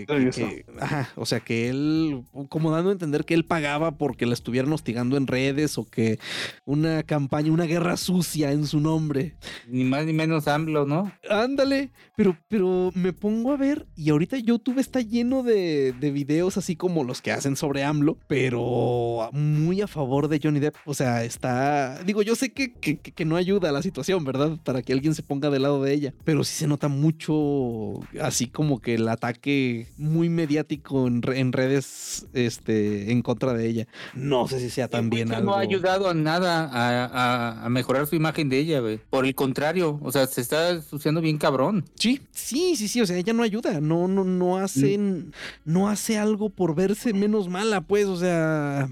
ajá, 0.78 1.10
o 1.16 1.26
sea 1.26 1.40
que 1.40 1.68
él, 1.68 2.24
como 2.48 2.70
dando 2.70 2.90
a 2.90 2.92
entender 2.92 3.24
que 3.24 3.34
él 3.34 3.44
pagaba 3.44 3.98
porque 3.98 4.26
la 4.26 4.34
estuvieran 4.34 4.72
hostigando 4.72 5.16
en 5.16 5.26
redes 5.26 5.78
o 5.78 5.84
que 5.84 6.18
una 6.64 7.02
campaña, 7.02 7.52
una 7.52 7.64
guerra 7.64 7.96
sucia 7.96 8.52
en 8.52 8.66
su 8.66 8.80
nombre. 8.80 9.36
Ni 9.68 9.84
más 9.84 10.06
ni 10.06 10.12
menos 10.12 10.48
AMLO, 10.48 10.86
¿no? 10.86 11.12
Ándale, 11.28 11.92
pero, 12.16 12.36
pero 12.48 12.90
me 12.94 13.12
pongo 13.12 13.52
a 13.52 13.56
ver 13.56 13.86
y 13.96 14.10
ahorita 14.10 14.38
YouTube 14.38 14.78
está 14.78 15.00
lleno 15.00 15.42
de, 15.42 15.92
de 15.92 16.10
videos 16.10 16.56
así 16.56 16.76
como 16.76 17.04
los 17.04 17.19
que 17.20 17.32
hacen 17.32 17.56
sobre 17.56 17.84
AMLO, 17.84 18.16
pero 18.26 19.30
muy 19.32 19.80
a 19.80 19.86
favor 19.86 20.28
de 20.28 20.40
Johnny 20.42 20.60
Depp, 20.60 20.76
o 20.84 20.94
sea, 20.94 21.24
está, 21.24 22.02
digo, 22.04 22.22
yo 22.22 22.34
sé 22.34 22.52
que, 22.52 22.72
que, 22.72 22.98
que 22.98 23.24
no 23.24 23.36
ayuda 23.36 23.68
a 23.68 23.72
la 23.72 23.82
situación, 23.82 24.24
¿verdad? 24.24 24.58
Para 24.64 24.82
que 24.82 24.92
alguien 24.92 25.14
se 25.14 25.22
ponga 25.22 25.50
del 25.50 25.62
lado 25.62 25.82
de 25.82 25.92
ella, 25.92 26.14
pero 26.24 26.44
sí 26.44 26.54
se 26.54 26.66
nota 26.66 26.88
mucho 26.88 28.00
así 28.20 28.46
como 28.46 28.80
que 28.80 28.94
el 28.94 29.08
ataque 29.08 29.88
muy 29.96 30.28
mediático 30.28 31.06
en, 31.06 31.22
en 31.32 31.52
redes 31.52 32.26
este, 32.32 33.10
en 33.10 33.22
contra 33.22 33.52
de 33.54 33.68
ella. 33.68 33.86
No 34.14 34.48
sé 34.48 34.60
si 34.60 34.70
sea 34.70 34.88
también 34.88 35.32
algo. 35.32 35.50
No 35.50 35.56
ha 35.56 35.60
ayudado 35.60 36.08
a 36.08 36.14
nada 36.14 36.68
a, 36.72 37.64
a, 37.64 37.68
mejorar 37.68 38.06
su 38.06 38.16
imagen 38.16 38.48
de 38.48 38.58
ella, 38.58 38.80
güey. 38.80 38.98
Por 39.10 39.26
el 39.26 39.34
contrario, 39.34 39.98
o 40.02 40.12
sea, 40.12 40.26
se 40.26 40.40
está 40.40 40.80
suciando 40.82 41.20
bien 41.20 41.38
cabrón. 41.38 41.84
Sí, 41.94 42.20
sí, 42.32 42.76
sí, 42.76 42.88
sí. 42.88 43.00
O 43.00 43.06
sea, 43.06 43.16
ella 43.16 43.32
no 43.32 43.42
ayuda, 43.42 43.80
no, 43.80 44.08
no, 44.08 44.24
no 44.24 44.58
hace, 44.58 44.98
mm. 44.98 45.30
no 45.64 45.88
hace 45.88 46.18
algo 46.18 46.50
por 46.50 46.74
verse 46.74 47.09
menos 47.14 47.48
mala, 47.48 47.80
pues, 47.82 48.06
o 48.06 48.16
sea. 48.16 48.88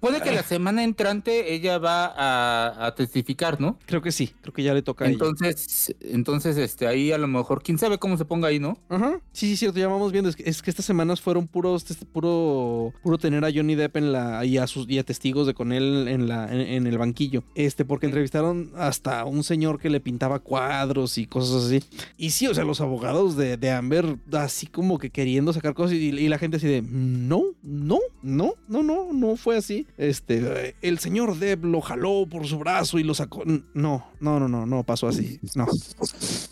Puede 0.00 0.20
que 0.20 0.32
la 0.32 0.42
semana 0.42 0.84
entrante 0.84 1.54
ella 1.54 1.78
va 1.78 2.06
a, 2.06 2.86
a 2.86 2.94
testificar, 2.94 3.60
¿no? 3.60 3.78
Creo 3.86 4.02
que 4.02 4.12
sí, 4.12 4.32
creo 4.42 4.52
que 4.52 4.62
ya 4.62 4.74
le 4.74 4.82
toca 4.82 5.06
entonces, 5.06 5.88
a 5.88 5.92
ella. 5.92 6.14
Entonces, 6.14 6.56
este, 6.56 6.86
ahí 6.86 7.12
a 7.12 7.18
lo 7.18 7.28
mejor, 7.28 7.62
quién 7.62 7.78
sabe 7.78 7.98
cómo 7.98 8.16
se 8.16 8.24
ponga 8.24 8.48
ahí, 8.48 8.58
¿no? 8.58 8.78
Ajá. 8.88 9.20
Sí, 9.32 9.48
sí, 9.48 9.56
cierto, 9.56 9.78
ya 9.78 9.88
vamos 9.88 10.12
viendo. 10.12 10.28
Es 10.28 10.36
que, 10.36 10.48
es 10.48 10.62
que 10.62 10.70
estas 10.70 10.86
semanas 10.86 11.20
fueron 11.20 11.46
puros, 11.46 11.90
este, 11.90 12.04
puro, 12.04 12.92
puro 13.02 13.18
tener 13.18 13.44
a 13.44 13.52
Johnny 13.52 13.74
Depp 13.74 13.96
en 13.96 14.12
la, 14.12 14.44
y 14.44 14.58
a 14.58 14.66
sus, 14.66 14.88
y 14.88 14.98
a 14.98 15.04
testigos 15.04 15.46
de 15.46 15.54
con 15.54 15.72
él 15.72 16.08
en 16.08 16.28
la, 16.28 16.52
en, 16.52 16.86
el 16.86 16.98
banquillo. 16.98 17.44
Este, 17.54 17.84
porque 17.84 18.06
entrevistaron 18.06 18.72
hasta 18.76 19.24
un 19.24 19.44
señor 19.44 19.78
que 19.78 19.90
le 19.90 20.00
pintaba 20.00 20.38
cuadros 20.38 21.18
y 21.18 21.26
cosas 21.26 21.64
así. 21.64 21.82
Y 22.16 22.30
sí, 22.30 22.46
o 22.46 22.54
sea, 22.54 22.64
los 22.64 22.80
abogados 22.80 23.36
de, 23.36 23.56
de 23.56 23.70
Amber, 23.70 24.16
así 24.32 24.66
como 24.66 24.98
que 24.98 25.10
queriendo 25.10 25.52
sacar 25.52 25.74
cosas 25.74 25.94
y, 25.94 26.08
y, 26.08 26.28
la 26.28 26.38
gente 26.38 26.58
así 26.58 26.66
de, 26.66 26.82
no, 26.82 27.37
no, 27.62 27.98
no, 28.22 28.54
no, 28.68 28.82
no, 28.82 29.12
no 29.12 29.36
fue 29.36 29.56
así. 29.56 29.86
Este, 29.96 30.76
el 30.82 30.98
señor 30.98 31.38
Depp 31.38 31.64
lo 31.64 31.80
jaló 31.80 32.26
por 32.28 32.46
su 32.46 32.58
brazo 32.58 32.98
y 32.98 33.04
lo 33.04 33.14
sacó. 33.14 33.44
No, 33.74 34.06
no, 34.20 34.40
no, 34.40 34.48
no, 34.48 34.66
no 34.66 34.84
pasó 34.84 35.08
así. 35.08 35.40
No. 35.54 35.66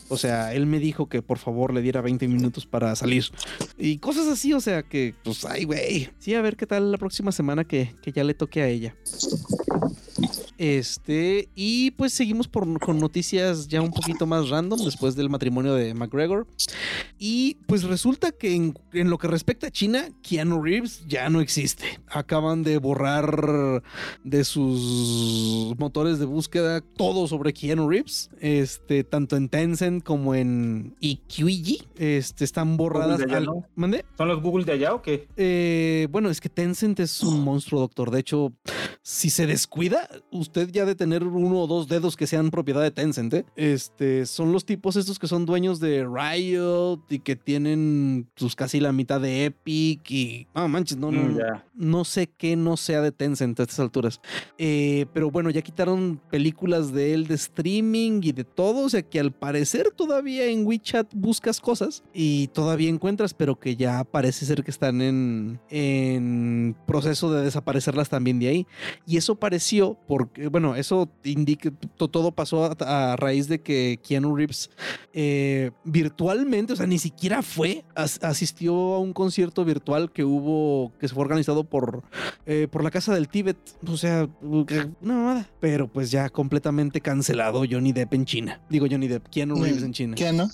O 0.09 0.17
sea, 0.17 0.53
él 0.53 0.65
me 0.65 0.79
dijo 0.79 1.07
que 1.07 1.21
por 1.21 1.37
favor 1.37 1.73
le 1.73 1.81
diera 1.81 2.01
20 2.01 2.27
minutos 2.27 2.65
para 2.65 2.95
salir. 2.95 3.25
Y 3.77 3.97
cosas 3.97 4.27
así, 4.27 4.53
o 4.53 4.61
sea, 4.61 4.83
que, 4.83 5.13
pues, 5.23 5.45
ay, 5.45 5.65
güey. 5.65 6.09
Sí, 6.19 6.33
a 6.33 6.41
ver 6.41 6.55
qué 6.55 6.65
tal 6.65 6.91
la 6.91 6.97
próxima 6.97 7.31
semana 7.31 7.63
que, 7.63 7.93
que 8.01 8.11
ya 8.11 8.23
le 8.23 8.33
toque 8.33 8.61
a 8.61 8.67
ella. 8.67 8.95
Este, 10.57 11.49
y 11.55 11.91
pues 11.91 12.13
seguimos 12.13 12.47
por, 12.47 12.79
con 12.79 12.99
noticias 12.99 13.67
ya 13.67 13.81
un 13.81 13.91
poquito 13.91 14.25
más 14.25 14.49
random 14.49 14.79
después 14.83 15.15
del 15.15 15.29
matrimonio 15.29 15.73
de 15.73 15.93
McGregor. 15.93 16.47
Y 17.19 17.55
pues 17.67 17.83
resulta 17.83 18.31
que 18.31 18.55
en, 18.55 18.75
lo 19.09 19.17
que 19.17 19.27
respecta 19.27 19.67
a 19.67 19.71
China, 19.71 20.09
Keanu 20.21 20.61
Reeves 20.61 21.05
ya 21.07 21.29
no 21.29 21.41
existe. 21.41 21.99
Acaban 22.07 22.63
de 22.63 22.77
borrar 22.77 23.83
de 24.23 24.43
sus 24.43 25.77
motores 25.77 26.19
de 26.19 26.25
búsqueda 26.25 26.81
todo 26.81 27.27
sobre 27.27 27.53
Keanu 27.53 27.89
Reeves. 27.89 28.29
Este, 28.39 29.03
tanto 29.03 29.35
en 29.35 29.49
Tencent 29.49 30.03
como 30.03 30.33
en 30.33 30.95
Iqiyí. 30.99 31.83
Este, 31.95 32.43
están 32.43 32.77
borradas. 32.77 33.21
¿Son 34.17 34.27
los 34.27 34.41
Google 34.41 34.65
de 34.65 34.71
allá 34.73 34.93
o 34.93 35.01
qué? 35.01 35.27
Eh, 35.37 36.07
bueno, 36.09 36.29
es 36.29 36.41
que 36.41 36.49
Tencent 36.49 36.99
es 36.99 37.21
un 37.21 37.43
monstruo, 37.43 37.81
doctor. 37.81 38.11
De 38.11 38.19
hecho, 38.19 38.53
si 39.01 39.29
se 39.29 39.47
descuida, 39.47 40.09
usted 40.47 40.69
ya 40.71 40.85
de 40.85 40.95
tener 40.95 41.23
uno 41.23 41.59
o 41.59 41.67
dos 41.67 41.87
dedos 41.87 42.15
que 42.15 42.25
sean 42.25 42.49
propiedad 42.49 42.81
de 42.81 42.91
Tencent, 42.91 43.33
¿eh? 43.33 43.45
Este, 43.55 44.25
son 44.25 44.51
los 44.51 44.65
tipos 44.65 44.95
estos 44.95 45.19
que 45.19 45.27
son 45.27 45.45
dueños 45.45 45.79
de 45.79 46.05
Riot 46.05 47.01
y 47.09 47.19
que 47.19 47.35
tienen 47.35 48.27
pues 48.37 48.55
casi 48.55 48.79
la 48.79 48.91
mitad 48.91 49.19
de 49.19 49.45
Epic 49.45 50.09
y... 50.09 50.47
Ah, 50.53 50.67
manches, 50.67 50.97
no, 50.97 51.11
no, 51.11 51.21
mm, 51.23 51.37
no 51.75 52.05
sé 52.05 52.27
qué 52.27 52.55
no 52.55 52.77
sea 52.77 53.01
de 53.01 53.11
Tencent 53.11 53.59
a 53.59 53.63
estas 53.63 53.79
alturas. 53.79 54.21
Eh, 54.57 55.05
pero 55.13 55.29
bueno, 55.29 55.49
ya 55.49 55.61
quitaron 55.61 56.19
películas 56.29 56.93
de 56.93 57.13
él 57.13 57.27
de 57.27 57.35
streaming 57.35 58.21
y 58.23 58.31
de 58.31 58.43
todo, 58.43 58.85
o 58.85 58.89
sea 58.89 59.01
que 59.01 59.19
al 59.19 59.31
parecer 59.31 59.91
todavía 59.95 60.45
en 60.45 60.65
WeChat 60.65 61.13
buscas 61.13 61.59
cosas 61.59 62.03
y 62.13 62.47
todavía 62.47 62.89
encuentras, 62.89 63.33
pero 63.33 63.59
que 63.59 63.75
ya 63.75 64.03
parece 64.03 64.45
ser 64.45 64.63
que 64.63 64.71
están 64.71 65.01
en, 65.01 65.59
en 65.69 66.75
proceso 66.85 67.31
de 67.31 67.43
desaparecerlas 67.43 68.09
también 68.09 68.39
de 68.39 68.47
ahí. 68.47 68.67
Y 69.05 69.17
eso 69.17 69.35
pareció 69.35 69.97
porque 70.07 70.36
bueno, 70.51 70.75
eso 70.75 71.09
indica, 71.23 71.71
todo 71.97 72.31
pasó 72.31 72.75
a, 72.79 73.15
raíz 73.15 73.47
de 73.47 73.61
que 73.61 73.99
Keanu 74.01 74.35
Reeves 74.35 74.69
eh, 75.13 75.71
virtualmente, 75.83 76.73
o 76.73 76.75
sea, 76.75 76.85
ni 76.85 76.99
siquiera 76.99 77.41
fue, 77.41 77.83
asistió 77.95 78.73
a 78.95 78.99
un 78.99 79.13
concierto 79.13 79.65
virtual 79.65 80.11
que 80.11 80.23
hubo, 80.23 80.91
que 80.99 81.07
se 81.07 81.13
fue 81.13 81.23
organizado 81.23 81.63
por, 81.63 82.03
eh, 82.45 82.67
por 82.69 82.83
la 82.83 82.91
Casa 82.91 83.13
del 83.13 83.27
Tíbet, 83.27 83.57
o 83.87 83.97
sea, 83.97 84.29
nada, 85.01 85.49
pero 85.59 85.87
pues 85.87 86.11
ya 86.11 86.29
completamente 86.29 87.01
cancelado 87.01 87.63
Johnny 87.69 87.91
Depp 87.91 88.13
en 88.13 88.25
China. 88.25 88.61
Digo 88.69 88.87
Johnny 88.89 89.07
Depp, 89.07 89.27
Keanu 89.29 89.57
mm, 89.57 89.63
Reeves 89.63 89.83
en 89.83 89.93
China. 89.93 90.15
¿Keanu? 90.15 90.47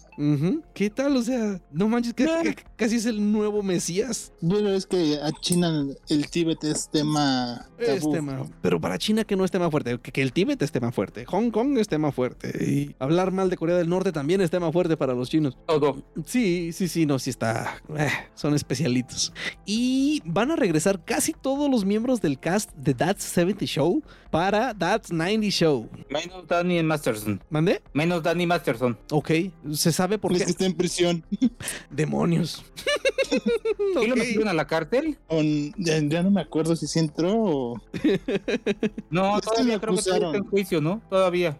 ¿Qué 0.73 0.89
tal? 0.89 1.17
O 1.17 1.21
sea, 1.21 1.59
no 1.71 1.87
manches, 1.87 2.13
que, 2.13 2.55
casi 2.75 2.95
es 2.95 3.05
el 3.05 3.31
nuevo 3.31 3.63
Mesías. 3.63 4.31
Bueno, 4.41 4.69
es 4.69 4.85
que 4.85 5.19
a 5.21 5.31
China 5.41 5.87
el 6.09 6.29
Tíbet 6.29 6.63
es 6.63 6.89
tema... 6.89 7.67
Es 7.77 8.09
tema, 8.09 8.45
pero 8.61 8.79
para 8.79 8.97
China 8.97 9.25
que 9.25 9.35
no 9.35 9.43
es 9.43 9.51
tema 9.51 9.69
fuerte, 9.73 9.97
que, 9.97 10.21
el 10.21 10.33
Tíbet 10.33 10.61
es 10.61 10.71
tema 10.71 10.91
fuerte, 10.91 11.25
Hong 11.25 11.49
Kong 11.49 11.79
es 11.79 11.87
tema 11.87 12.11
fuerte, 12.11 12.63
y 12.63 12.95
hablar 12.99 13.31
mal 13.31 13.49
de 13.49 13.57
Corea 13.57 13.75
del 13.75 13.89
Norte 13.89 14.11
también 14.11 14.39
es 14.39 14.51
tema 14.51 14.71
fuerte 14.71 14.97
para 14.97 15.15
los 15.15 15.31
chinos. 15.31 15.57
Todo. 15.65 16.03
Sí, 16.27 16.71
sí, 16.73 16.87
sí, 16.87 17.07
no, 17.07 17.17
sí 17.17 17.31
está, 17.31 17.81
eh, 17.97 18.09
son 18.35 18.53
especialitos. 18.53 19.33
Y 19.65 20.21
van 20.25 20.51
a 20.51 20.55
regresar 20.55 21.03
casi 21.03 21.33
todos 21.33 21.71
los 21.71 21.85
miembros 21.85 22.21
del 22.21 22.39
cast 22.39 22.71
de 22.75 22.93
That's 22.93 23.23
70 23.23 23.65
Show 23.65 24.03
para 24.29 24.75
That's 24.75 25.11
90 25.11 25.49
Show. 25.49 25.89
Menos 26.09 26.47
Danny 26.47 26.83
Masterson. 26.83 27.41
¿Mandé? 27.49 27.81
Menos 27.93 28.21
Danny 28.21 28.45
Masterson. 28.45 28.97
Ok, 29.09 29.31
se 29.71 29.91
sabe 29.91 30.19
por 30.19 30.37
qué. 30.37 30.43
está 30.43 30.65
en 30.65 30.75
prisión. 30.75 31.25
Demonios. 31.89 32.63
¿Y 34.03 34.07
lo 34.07 34.15
metieron 34.15 34.47
a 34.47 34.53
la 34.53 34.67
cárcel? 34.67 35.17
ya, 35.77 36.01
no 36.01 36.31
me 36.31 36.41
acuerdo 36.41 36.75
si 36.75 36.87
sí 36.87 36.99
entró 36.99 37.33
o... 37.33 37.81
no, 39.09 39.39
todavía 39.63 39.79
creo 39.79 39.93
que 39.93 39.99
está 39.99 40.37
en 40.37 40.43
juicio, 40.45 40.81
¿no? 40.81 41.01
Todavía. 41.09 41.57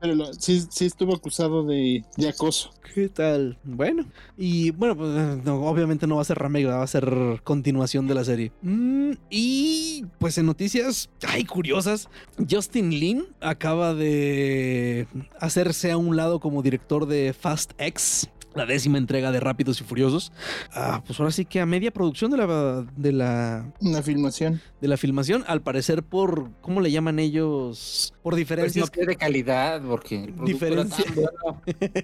Pero 0.00 0.32
sí, 0.34 0.64
sí 0.70 0.86
estuvo 0.86 1.14
acusado 1.14 1.64
de, 1.64 2.04
de, 2.16 2.28
acoso. 2.28 2.70
¿Qué 2.94 3.08
tal? 3.08 3.58
Bueno, 3.64 4.06
y 4.36 4.70
bueno, 4.70 4.96
pues, 4.96 5.10
obviamente 5.46 6.06
no 6.06 6.16
va 6.16 6.22
a 6.22 6.24
ser 6.24 6.38
remake, 6.38 6.66
va 6.66 6.82
a 6.82 6.86
ser 6.86 7.40
continuación 7.44 8.06
de 8.06 8.14
la 8.14 8.24
serie. 8.24 8.52
Mm, 8.62 9.12
y 9.30 10.04
pues 10.18 10.38
en 10.38 10.46
noticias, 10.46 11.10
ay, 11.26 11.44
curiosas, 11.44 12.08
Justin 12.48 12.90
Lin 12.90 13.26
acaba 13.40 13.94
de 13.94 15.06
hacerse 15.38 15.90
a 15.90 15.96
un 15.96 16.16
lado 16.16 16.40
como 16.40 16.62
director 16.62 17.06
de 17.06 17.32
Fast 17.32 17.72
X 17.78 18.28
la 18.54 18.66
décima 18.66 18.98
entrega 18.98 19.30
de 19.32 19.40
Rápidos 19.40 19.80
y 19.80 19.84
Furiosos. 19.84 20.32
Ah, 20.72 21.02
pues 21.06 21.18
ahora 21.20 21.32
sí 21.32 21.44
que 21.44 21.60
a 21.60 21.66
media 21.66 21.90
producción 21.90 22.30
de 22.30 22.36
la 22.36 22.86
de 22.96 23.12
la, 23.12 23.72
la 23.80 24.02
filmación. 24.02 24.60
De 24.80 24.88
la 24.88 24.96
filmación, 24.96 25.44
al 25.46 25.62
parecer 25.62 26.02
por 26.02 26.50
¿cómo 26.60 26.80
le 26.80 26.90
llaman 26.90 27.18
ellos? 27.18 28.12
Por 28.22 28.34
diferencias 28.34 28.90
pues 28.90 29.06
no 29.06 29.10
de 29.10 29.16
calidad, 29.16 29.82
porque 29.82 30.32
diferencias 30.44 31.06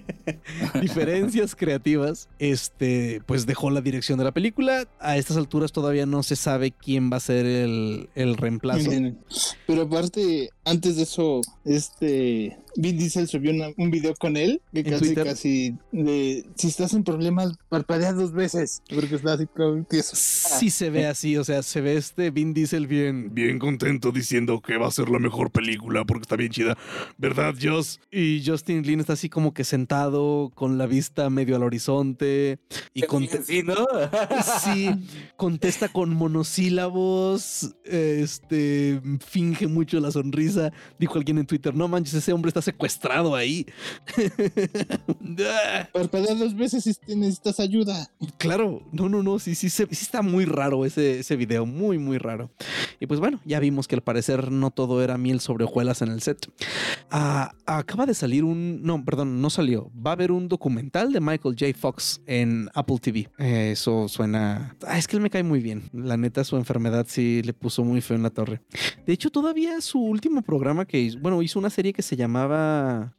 diferencias 0.81 1.55
creativas, 1.55 2.29
este 2.39 3.21
pues 3.25 3.45
dejó 3.45 3.69
la 3.69 3.81
dirección 3.81 4.17
de 4.17 4.25
la 4.25 4.31
película. 4.31 4.87
A 4.99 5.17
estas 5.17 5.37
alturas 5.37 5.71
todavía 5.71 6.05
no 6.05 6.23
se 6.23 6.35
sabe 6.35 6.71
quién 6.71 7.11
va 7.11 7.17
a 7.17 7.21
ser 7.21 7.45
el, 7.45 8.09
el 8.15 8.37
reemplazo. 8.37 8.89
Pero 9.65 9.83
aparte, 9.83 10.49
antes 10.67 10.97
de 10.97 11.03
eso, 11.03 11.41
este 11.65 12.57
Vin 12.75 12.97
Diesel 12.97 13.27
subió 13.27 13.51
un 13.77 13.89
video 13.89 14.13
con 14.15 14.37
él 14.37 14.61
que 14.71 14.83
casi 14.83 15.15
casi 15.15 15.75
de 15.91 16.45
si 16.55 16.67
estás 16.67 16.93
en 16.93 17.03
problemas 17.03 17.53
parpadea 17.69 18.13
dos 18.13 18.33
veces 18.33 18.83
porque 18.93 19.15
está 19.15 19.33
así 19.33 19.47
como 19.47 19.85
Sí 19.89 20.69
se 20.69 20.89
ve 20.91 21.07
así, 21.07 21.37
o 21.37 21.43
sea, 21.43 21.63
se 21.63 21.81
ve 21.81 21.97
este 21.97 22.29
Vin 22.29 22.53
Diesel 22.53 22.85
bien 22.85 23.33
bien 23.33 23.57
contento 23.57 24.11
diciendo 24.11 24.61
que 24.61 24.77
va 24.77 24.87
a 24.87 24.91
ser 24.91 25.09
la 25.09 25.17
mejor 25.17 25.49
película 25.49 26.05
porque 26.05 26.21
está 26.23 26.35
bien 26.35 26.51
chida, 26.51 26.77
¿verdad, 27.17 27.55
Joss? 27.59 27.99
Y 28.11 28.43
Justin 28.45 28.83
Lin 28.83 28.99
está 28.99 29.13
así 29.13 29.27
como 29.27 29.53
que 29.53 29.63
sentado 29.63 30.51
con 30.53 30.77
la 30.77 30.85
vista 30.85 31.29
medio 31.31 31.55
al 31.55 31.63
horizonte 31.63 32.59
y 32.93 33.01
sí, 33.43 33.63
¿no? 33.63 33.75
sí, 34.63 34.89
contesta 35.35 35.89
con 35.89 36.13
monosílabos, 36.13 37.75
este 37.85 39.01
finge 39.25 39.65
mucho 39.67 39.99
la 39.99 40.11
sonrisa, 40.11 40.56
dijo 40.99 41.17
alguien 41.17 41.37
en 41.37 41.45
Twitter, 41.45 41.73
"No 41.75 41.87
manches, 41.87 42.13
ese 42.13 42.33
hombre 42.33 42.49
está 42.49 42.61
secuestrado 42.61 43.35
ahí. 43.35 43.65
Parpadea 45.93 46.35
dos 46.35 46.55
veces 46.55 46.83
si 46.83 47.15
necesitas 47.15 47.59
ayuda. 47.59 48.09
Claro, 48.37 48.83
no, 48.91 49.09
no, 49.09 49.23
no, 49.23 49.39
sí, 49.39 49.55
sí, 49.55 49.69
sí, 49.69 49.83
está 49.89 50.21
muy 50.21 50.45
raro 50.45 50.85
ese, 50.85 51.19
ese 51.19 51.35
video, 51.35 51.65
muy, 51.65 51.97
muy 51.97 52.17
raro. 52.17 52.51
Y 52.99 53.07
pues 53.07 53.19
bueno, 53.19 53.39
ya 53.45 53.59
vimos 53.59 53.87
que 53.87 53.95
al 53.95 54.01
parecer 54.01 54.51
no 54.51 54.71
todo 54.71 55.03
era 55.03 55.17
miel 55.17 55.39
sobre 55.39 55.65
hojuelas 55.65 56.01
en 56.01 56.09
el 56.09 56.21
set. 56.21 56.51
Ah, 57.09 57.53
acaba 57.65 58.05
de 58.05 58.13
salir 58.13 58.43
un, 58.43 58.81
no, 58.83 59.03
perdón, 59.03 59.41
no 59.41 59.49
salió. 59.49 59.91
Va 59.93 60.11
a 60.11 60.13
haber 60.13 60.31
un 60.31 60.47
documental 60.47 61.11
de 61.13 61.19
Michael 61.19 61.55
J. 61.57 61.77
Fox 61.77 62.21
en 62.25 62.69
Apple 62.73 62.97
TV. 62.99 63.29
eso 63.37 64.07
suena, 64.07 64.75
ah, 64.85 64.97
es 64.97 65.07
que 65.07 65.15
él 65.15 65.21
me 65.21 65.29
cae 65.29 65.43
muy 65.43 65.61
bien. 65.61 65.89
La 65.93 66.17
neta, 66.17 66.43
su 66.43 66.57
enfermedad 66.57 67.05
sí 67.09 67.41
le 67.43 67.53
puso 67.53 67.83
muy 67.83 68.01
feo 68.01 68.17
en 68.17 68.23
la 68.23 68.29
torre. 68.29 68.61
De 69.05 69.13
hecho, 69.13 69.29
todavía 69.29 69.79
su 69.81 69.99
último 69.99 70.39
programa 70.47 70.85
que 70.85 70.99
hizo, 70.99 71.19
bueno, 71.19 71.43
hizo 71.43 71.59
una 71.59 71.69
serie 71.69 71.93
que 71.93 72.01
se 72.01 72.15
llamaba 72.15 73.13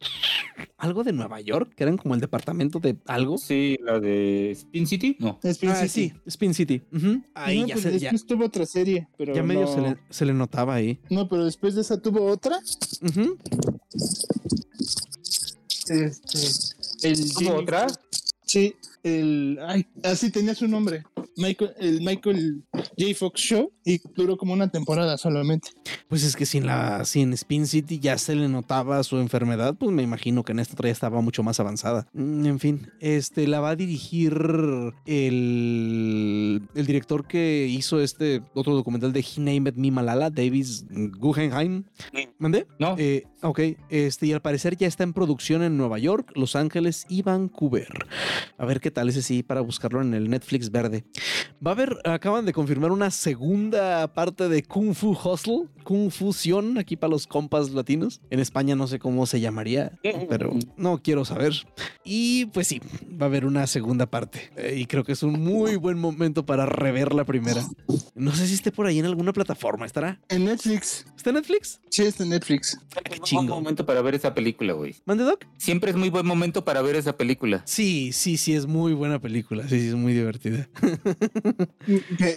algo 0.79 1.05
de 1.05 1.13
Nueva 1.13 1.41
York, 1.41 1.73
que 1.77 1.85
eran 1.85 1.97
como 1.97 2.15
el 2.15 2.21
departamento 2.21 2.81
de 2.81 2.97
algo. 3.07 3.39
Sí, 3.39 3.79
la 3.83 4.01
de 4.01 4.51
Spin 4.53 4.87
City. 4.87 5.17
No, 5.21 5.39
Spin 5.45 5.71
ah, 5.71 5.77
City. 5.77 5.89
sí, 5.89 6.13
Spin 6.27 6.55
City. 6.55 6.83
Ahí 7.35 7.67
ya 7.67 7.75
pues 7.75 7.83
se, 7.83 7.91
después 7.93 8.27
tuvo 8.27 8.47
otra 8.47 8.67
serie, 8.67 9.07
pero 9.17 9.35
ya 9.35 9.43
medio 9.43 9.69
se, 10.11 10.25
le, 10.25 10.35
notaba 10.35 10.75
ahí. 10.75 10.99
No, 11.11 11.29
pero 11.29 11.45
después 11.45 11.75
de 11.75 11.83
esa 11.83 12.01
tuvo 12.01 12.25
otra. 12.25 12.59
Este, 15.89 17.09
el 17.09 17.35
¿Tuvo 17.35 17.55
otra? 17.55 17.87
Sí, 18.45 18.75
el, 19.03 19.59
ay, 19.67 19.87
así 20.03 20.31
tenía 20.31 20.55
su 20.55 20.67
nombre, 20.67 21.05
Michael, 21.39 21.73
el 21.79 22.01
Michael 22.01 22.65
J. 22.73 23.15
Fox 23.17 23.41
Show, 23.41 23.73
y 23.85 24.01
duró 24.15 24.37
como 24.37 24.53
una 24.53 24.69
temporada 24.69 25.17
solamente. 25.17 25.71
Pues 26.09 26.25
es 26.25 26.37
que 26.37 26.47
sin 26.47 26.67
la, 26.67 27.05
sin 27.05 27.33
Spin 27.33 27.67
City 27.67 27.99
ya 27.99 28.19
se 28.19 28.35
le 28.35 28.49
notaba 28.49 29.03
su 29.03 29.19
enfermedad, 29.19 29.75
pues 29.79 29.93
me 29.93 30.03
imagino 30.03 30.43
que 30.43 30.53
en 30.53 30.59
esta 30.59 30.75
otra 30.75 30.89
ya 30.89 30.93
estaba 30.93 31.21
mucho 31.21 31.43
más 31.43 31.61
avanzada. 31.61 32.07
Mm, 32.13 32.47
en 32.47 32.59
fin, 32.59 32.91
este 33.01 33.47
la 33.47 33.61
va 33.61 33.71
a 33.71 33.77
dirigir 33.77 34.35
el, 35.07 36.63
el 36.75 36.87
director 36.87 37.27
que 37.27 37.67
hizo 37.69 38.01
este 38.01 38.43
otro 38.55 38.75
documental 38.75 39.13
de 39.13 39.21
He 39.21 39.41
Named 39.41 39.75
Me 39.75 39.91
Malala, 39.91 40.31
Davis 40.31 40.85
Guggenheim. 40.91 41.85
¿Mandé? 42.39 42.67
No. 42.79 42.97
Eh, 42.99 43.25
ok, 43.43 43.61
este, 43.91 44.27
y 44.27 44.33
al 44.33 44.43
parecer 44.43 44.77
ya 44.77 44.87
está 44.87 45.05
en 45.05 45.13
producción 45.13 45.63
en 45.63 45.77
Nueva 45.77 45.99
York, 45.99 46.33
Los 46.35 46.57
Ángeles 46.57 47.07
y 47.09 47.23
Vancouver. 47.23 47.89
A 48.57 48.67
ver 48.67 48.81
qué 48.81 48.91
tal 48.91 49.09
ese 49.09 49.23
sí 49.23 49.43
para 49.43 49.61
buscarlo 49.61 50.01
en 50.03 50.15
el 50.15 50.29
Netflix 50.29 50.71
verde. 50.71 51.05
Va 51.65 51.73
a 51.73 51.75
haber, 51.75 51.99
acaban 52.05 52.45
de 52.45 52.53
confirmar 52.53 52.93
una 52.93 53.11
segunda 53.11 54.13
parte 54.15 54.49
de 54.49 54.63
Kung 54.63 54.95
Fu 54.95 55.11
Hustle, 55.11 55.67
Kung 55.83 56.11
Fusión, 56.11 56.79
aquí 56.79 56.97
para 56.97 57.11
los 57.11 57.27
compas 57.27 57.71
latinos. 57.71 58.21
En 58.31 58.41
España 58.41 58.77
no 58.77 58.87
sé 58.87 58.99
cómo 58.99 59.27
se 59.27 59.41
llamaría, 59.41 59.93
pero 60.29 60.55
no 60.77 61.03
quiero 61.03 61.25
saber. 61.25 61.55
Y 62.05 62.47
pues 62.47 62.69
sí, 62.69 62.81
va 63.21 63.27
a 63.27 63.29
haber 63.29 63.45
una 63.45 63.67
segunda 63.67 64.07
parte. 64.07 64.51
Eh, 64.57 64.77
y 64.79 64.87
creo 64.87 65.05
que 65.05 65.13
es 65.13 65.23
un 65.23 65.41
muy 65.41 65.77
buen 65.77 65.99
momento 65.99 66.47
para 66.47 66.67
rever 66.67 67.15
la 67.15 67.25
primera. 67.25 67.63
No 68.15 68.33
sé 68.35 68.47
si 68.47 68.55
esté 68.55 68.71
por 68.71 68.87
ahí 68.87 68.99
en 68.99 69.07
alguna 69.07 69.33
plataforma, 69.33 69.87
¿estará? 69.87 70.21
En 70.29 70.45
Netflix. 70.45 71.07
¿Está 71.17 71.31
en 71.31 71.37
Netflix? 71.37 71.81
Sí, 71.91 72.03
está 72.03 72.23
en 72.23 72.31
Netflix. 72.31 72.79
Qué 73.05 73.19
chingo. 73.21 73.43
buen 73.43 73.63
momento 73.63 73.87
para 73.87 74.03
ver 74.03 74.15
esa 74.15 74.35
película, 74.35 74.73
güey. 74.75 74.95
¿Mande, 75.05 75.25
Doc? 75.25 75.47
Siempre 75.57 75.91
es 75.91 75.97
muy 75.97 76.11
buen 76.11 76.27
momento 76.27 76.65
para 76.65 76.83
ver 76.83 76.97
esa 76.97 77.17
película. 77.17 77.63
Sí, 77.65 78.13
sí, 78.13 78.37
sí, 78.37 78.55
es 78.55 78.67
muy 78.67 78.93
buena 78.93 79.19
película. 79.19 79.69
Sí, 79.69 79.81
sí, 79.81 79.89
es 79.89 79.95
muy 79.95 80.13
divertida. 80.13 80.69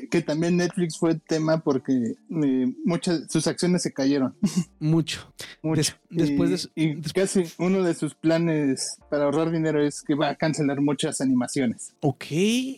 que, 0.10 0.22
también 0.22 0.58
Netflix 0.58 0.98
fue 0.98 1.16
tema 1.16 1.60
porque 1.60 2.16
eh, 2.30 2.74
muchas 2.84 3.24
sus 3.30 3.48
acciones 3.48 3.84
se 3.84 3.94
cayeron. 3.94 4.36
Mucho. 4.80 5.34
Mucho. 5.62 5.94
después 6.10 6.70
y, 6.76 7.02
casi 7.14 7.44
uno 7.58 7.84
de 7.84 7.94
sus 7.94 8.16
planes 8.16 8.98
para 9.10 9.26
ahorrar 9.26 9.52
dinero 9.52 9.82
es 9.82 10.02
que 10.02 10.16
va 10.16 10.30
a 10.30 10.36
cancelar 10.36 10.82
muchas 10.82 11.22
animaciones. 11.22 11.96
Ok. 12.02 12.26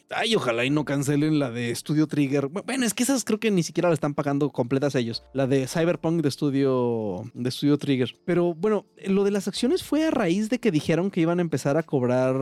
Ay, 0.10 0.36
ojalá 0.36 0.66
y 0.66 0.70
no 0.70 0.86
cancelen 0.86 1.40
la 1.40 1.52
de 1.52 1.74
Studio 1.76 2.08
Trigger. 2.08 2.48
Bueno, 2.48 2.86
es 2.86 2.94
que 2.94 3.04
esas 3.04 3.24
creo 3.24 3.40
que 3.40 3.52
ni 3.52 3.64
siquiera 3.64 3.90
la 3.90 3.96
están 3.96 4.14
pagando 4.14 4.52
completas 4.52 4.96
ellos. 4.96 5.24
La 5.34 5.48
de 5.48 5.68
Cyberpunk 5.68 6.22
de 6.22 6.32
Studio, 6.32 7.24
de 7.34 7.52
Studio 7.52 7.78
Trigger. 7.78 8.16
Pero 8.26 8.54
bueno, 8.54 8.86
lo 9.06 9.24
de 9.24 9.32
las 9.32 9.48
acciones 9.48 9.84
fue 9.84 10.06
a 10.06 10.12
raíz 10.12 10.50
de 10.50 10.60
que 10.60 10.72
didijeron 10.72 11.12
que 11.12 11.22
iban 11.22 11.40
a 11.40 11.42
empezar 11.42 11.78
a 11.78 11.84
cobrar 11.84 12.36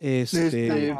este, 0.00 0.46
este 0.46 0.96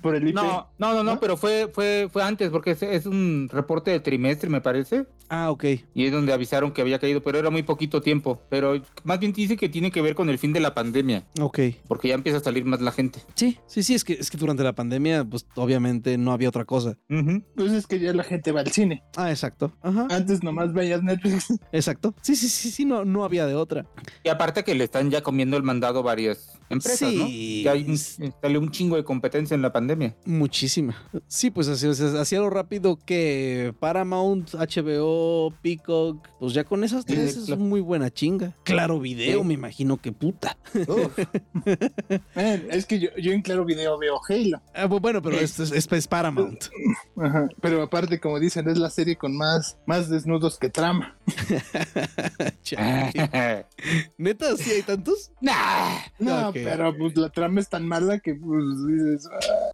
por, 0.00 0.14
el 0.14 0.28
IP. 0.28 0.34
No, 0.34 0.68
no, 0.78 1.02
no, 1.02 1.20
pero 1.22 1.36
fue, 1.36 1.70
fue, 1.72 2.08
fue 2.12 2.24
antes, 2.24 2.50
porque 2.50 2.72
es, 2.72 2.82
es, 2.82 3.06
un 3.06 3.48
reporte 3.48 3.92
de 3.92 4.00
trimestre, 4.00 4.50
me 4.50 4.60
parece. 4.60 5.06
Ah, 5.28 5.52
ok. 5.52 5.64
Y 5.94 6.06
es 6.06 6.10
donde 6.10 6.32
avisaron 6.32 6.72
que 6.72 6.82
había 6.82 6.98
caído, 6.98 7.22
pero 7.22 7.38
era 7.38 7.48
muy 7.48 7.62
poquito 7.62 8.00
tiempo. 8.00 8.42
Pero 8.48 8.82
más 9.04 9.20
bien 9.20 9.32
dice 9.32 9.56
que 9.56 9.68
tiene 9.68 9.92
que 9.92 10.02
ver 10.02 10.16
con 10.16 10.28
el 10.30 10.38
fin 10.38 10.52
de 10.52 10.58
la 10.58 10.74
pandemia. 10.74 11.24
Ok. 11.40 11.60
Porque 11.86 12.08
ya 12.08 12.14
empieza 12.14 12.38
a 12.38 12.42
salir 12.42 12.64
más 12.64 12.80
la 12.80 12.90
gente. 12.90 13.20
Sí, 13.36 13.56
sí, 13.68 13.84
sí, 13.84 13.94
es 13.94 14.02
que, 14.02 14.14
es 14.14 14.32
que 14.32 14.36
durante 14.36 14.64
la 14.64 14.72
pandemia, 14.72 15.24
pues 15.24 15.46
obviamente 15.54 16.18
no 16.18 16.32
había 16.32 16.48
otra 16.48 16.64
cosa. 16.64 16.98
Uh 17.08 17.14
-huh. 17.14 17.44
Pues 17.54 17.70
es 17.70 17.86
que 17.86 18.00
ya 18.00 18.12
la 18.12 18.24
gente 18.24 18.50
va 18.50 18.62
al 18.62 18.72
cine. 18.72 19.04
Ah, 19.16 19.30
exacto. 19.30 19.72
Ajá. 19.80 20.08
Antes 20.10 20.42
nomás 20.42 20.72
veías 20.72 21.04
Netflix. 21.04 21.54
Exacto. 21.70 22.16
Sí, 22.20 22.34
sí, 22.34 22.48
sí, 22.48 22.72
sí, 22.72 22.84
no, 22.84 23.04
no 23.04 23.24
había 23.24 23.46
de 23.46 23.54
otra. 23.54 23.86
Y 24.24 24.28
aparte 24.28 24.64
que 24.64 24.74
le 24.74 24.82
están 24.82 25.08
ya 25.12 25.22
comiendo 25.22 25.56
el 25.56 25.62
mandado 25.62 26.02
varias 26.02 26.58
empresas, 26.72 27.10
Sí. 27.10 27.16
¿no? 27.18 27.26
Que 27.26 27.68
hay 27.68 27.84
un, 27.88 27.96
salió 28.40 28.60
un 28.60 28.70
chingo 28.70 28.96
de 28.96 29.04
competencia 29.04 29.54
en 29.54 29.62
la 29.62 29.72
pandemia. 29.72 30.14
Muchísima. 30.24 30.94
Sí, 31.28 31.50
pues 31.50 31.68
así, 31.68 31.86
o 31.86 31.94
sea, 31.94 32.20
hacía 32.20 32.40
lo 32.40 32.50
rápido 32.50 32.98
que 33.04 33.74
Paramount, 33.80 34.50
HBO, 34.54 35.52
Peacock, 35.62 36.26
pues 36.40 36.52
ya 36.54 36.64
con 36.64 36.84
esas 36.84 37.04
Sí, 37.06 37.14
tres 37.14 37.36
es 37.36 37.44
claro. 37.46 37.60
muy 37.60 37.80
buena 37.80 38.10
chinga. 38.10 38.54
Claro 38.64 38.98
video, 39.00 39.40
Sí. 39.42 39.46
me 39.46 39.54
imagino 39.54 39.96
que 39.98 40.12
puta. 40.12 40.56
Man, 42.34 42.62
es 42.70 42.86
que 42.86 42.98
yo, 42.98 43.08
yo 43.20 43.32
en 43.32 43.42
Claro 43.42 43.64
Video 43.64 43.98
veo 43.98 44.20
Halo. 44.28 44.60
Ah, 44.74 44.86
bu- 44.86 45.00
bueno, 45.00 45.20
pero 45.22 45.36
esto 45.38 45.62
es, 45.62 45.72
es- 45.72 45.90
es 45.90 46.08
Paramount. 46.08 46.64
Ajá. 47.16 47.48
Pero 47.60 47.82
aparte, 47.82 48.18
como 48.20 48.38
dicen, 48.40 48.68
es 48.68 48.78
la 48.78 48.90
serie 48.90 49.16
con 49.16 49.36
más, 49.36 49.76
más 49.86 50.08
desnudos 50.08 50.58
que 50.58 50.68
trama. 50.70 51.16
Chale. 52.76 53.66
¿Neta? 54.18 54.56
¿Sí 54.56 54.70
hay 54.70 54.82
tantos? 54.82 55.30
nah. 55.40 55.98
No, 56.18 56.48
Ok. 56.48 56.54
pero 56.64 56.96
pues 56.96 57.16
la 57.16 57.28
trama 57.30 57.60
es 57.60 57.68
tan 57.68 57.86
mala 57.86 58.18
que 58.18 58.34
pues 58.34 58.64
dices, 58.86 59.28
"Ay". 59.32 59.71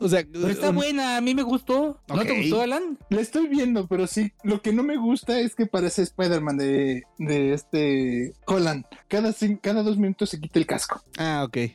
O 0.00 0.08
sea, 0.08 0.24
Pero 0.30 0.48
está 0.48 0.70
um, 0.70 0.76
buena, 0.76 1.16
a 1.16 1.20
mí 1.20 1.34
me 1.34 1.42
gustó. 1.42 2.00
¿No 2.08 2.22
te 2.24 2.40
gustó, 2.40 2.62
Alan? 2.62 2.98
la 3.10 3.20
estoy 3.20 3.46
viendo, 3.48 3.86
pero 3.86 4.06
sí, 4.06 4.32
lo 4.42 4.60
que 4.62 4.72
no 4.72 4.82
me 4.82 4.96
gusta 4.96 5.38
es 5.40 5.54
que 5.54 5.66
parece 5.66 6.02
Spider-Man 6.02 6.56
de, 6.56 7.02
de 7.18 7.52
este 7.54 8.32
Holland. 8.46 8.84
Cada, 9.08 9.32
cada 9.60 9.82
dos 9.82 9.96
minutos 9.98 10.30
se 10.30 10.40
quita 10.40 10.58
el 10.58 10.66
casco. 10.66 11.02
Ah, 11.18 11.44
ok. 11.46 11.54
Sí, 11.56 11.70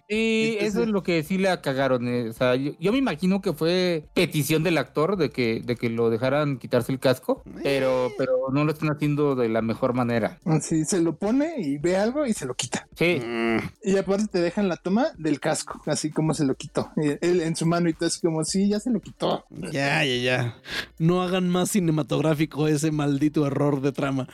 Entonces- 0.53 0.67
eso 0.70 0.84
es 0.84 0.89
lo 0.89 1.03
que 1.03 1.24
sí 1.24 1.38
la 1.38 1.61
cagaron. 1.61 2.07
eh. 2.07 2.30
O 2.30 2.34
sea, 2.34 2.55
yo, 2.55 2.72
yo 2.80 2.91
me 2.91 2.97
imagino 2.97 3.41
que 3.41 3.53
fue 3.53 4.05
petición 4.13 4.63
del 4.63 4.78
actor 4.78 5.15
de 5.17 5.30
que, 5.30 5.61
de 5.63 5.76
que 5.76 5.89
lo 5.89 6.09
dejaran 6.09 6.57
quitarse 6.57 6.91
el 6.91 6.99
casco, 6.99 7.43
pero, 7.63 8.11
pero 8.17 8.32
no 8.51 8.63
lo 8.65 8.72
están 8.72 8.89
haciendo 8.91 9.36
de 9.36 9.49
la 9.49 9.61
mejor 9.61 9.93
manera. 9.93 10.39
Así 10.45 10.86
se 10.86 11.01
lo 11.01 11.15
pone 11.17 11.55
y 11.59 11.78
ve 11.78 11.95
algo 11.97 12.26
y 12.26 12.34
se 12.34 12.45
lo 12.45 12.53
quita. 12.55 12.88
Sí, 12.95 13.20
Mm, 13.20 13.57
Y 13.84 13.97
aparte 13.97 14.28
te 14.28 14.41
dejan 14.41 14.67
la 14.67 14.76
toma 14.78 15.07
del 15.17 15.39
casco, 15.39 15.82
así 15.86 16.09
como 16.11 16.34
se 16.34 16.45
lo 16.45 16.55
quitó. 16.55 16.91
Él 16.97 17.41
en 17.41 17.55
su 17.60 17.66
mano 17.66 17.89
y 17.89 17.93
todo 17.93 18.07
así 18.07 18.22
como, 18.22 18.43
sí, 18.43 18.70
ya 18.70 18.80
se 18.80 18.89
lo 18.89 18.99
quitó. 18.99 19.45
Ya, 19.72 20.03
ya, 20.03 20.16
ya. 20.16 20.57
No 20.97 21.22
hagan 21.22 21.49
más 21.49 21.72
cinematográfico 21.72 22.68
ese 22.68 22.91
maldito 22.91 23.45
error 23.45 23.82
de 23.82 23.91
trama. 23.91 24.28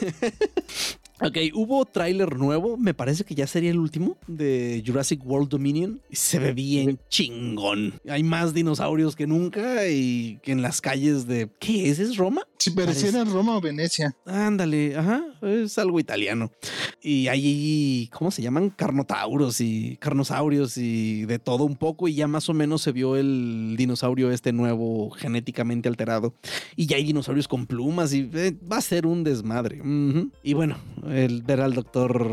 ok, 1.20 1.36
hubo 1.54 1.84
tráiler 1.84 2.36
nuevo, 2.36 2.76
me 2.76 2.94
parece 2.94 3.24
que 3.24 3.34
ya 3.34 3.46
sería 3.46 3.70
el 3.70 3.78
último 3.78 4.16
de 4.26 4.82
Jurassic 4.86 5.24
World 5.24 5.48
Dominion. 5.48 6.00
Se 6.10 6.38
ve 6.38 6.52
bien 6.52 6.98
chingón. 7.08 7.94
Hay 8.08 8.22
más 8.22 8.54
dinosaurios 8.54 9.16
que 9.16 9.26
nunca 9.26 9.88
y 9.88 10.38
que 10.42 10.52
en 10.52 10.62
las 10.62 10.80
calles 10.80 11.26
de... 11.26 11.50
¿Qué 11.58 11.90
es? 11.90 11.98
¿Es 11.98 12.16
Roma? 12.16 12.42
Si 12.58 12.70
pareciera 12.70 13.24
Roma 13.24 13.56
o 13.56 13.60
Venecia. 13.60 14.16
Ándale, 14.26 14.96
ajá, 14.96 15.24
es 15.42 15.78
algo 15.78 16.00
italiano. 16.00 16.50
Y 17.00 17.28
hay, 17.28 18.10
¿cómo 18.12 18.30
se 18.30 18.42
llaman? 18.42 18.70
Carnotauros 18.70 19.60
y 19.60 19.96
carnosaurios 20.00 20.76
y 20.76 21.24
de 21.26 21.38
todo 21.38 21.64
un 21.64 21.76
poco. 21.76 22.08
Y 22.08 22.14
ya 22.14 22.26
más 22.26 22.48
o 22.48 22.54
menos 22.54 22.82
se 22.82 22.92
vio 22.92 23.16
el 23.16 23.76
dinosaurio 23.78 24.30
este 24.32 24.52
nuevo 24.52 25.10
genéticamente 25.10 25.88
alterado. 25.88 26.34
Y 26.74 26.86
ya 26.86 26.96
hay 26.96 27.04
dinosaurios 27.04 27.46
con 27.46 27.66
plumas 27.66 28.12
y 28.12 28.28
eh, 28.34 28.56
va 28.70 28.78
a 28.78 28.82
ser 28.82 29.06
un 29.06 29.22
desmadre. 29.22 29.80
Y 30.42 30.54
bueno, 30.54 30.76
el 31.10 31.42
ver 31.42 31.60
al 31.60 31.74
doctor 31.74 32.30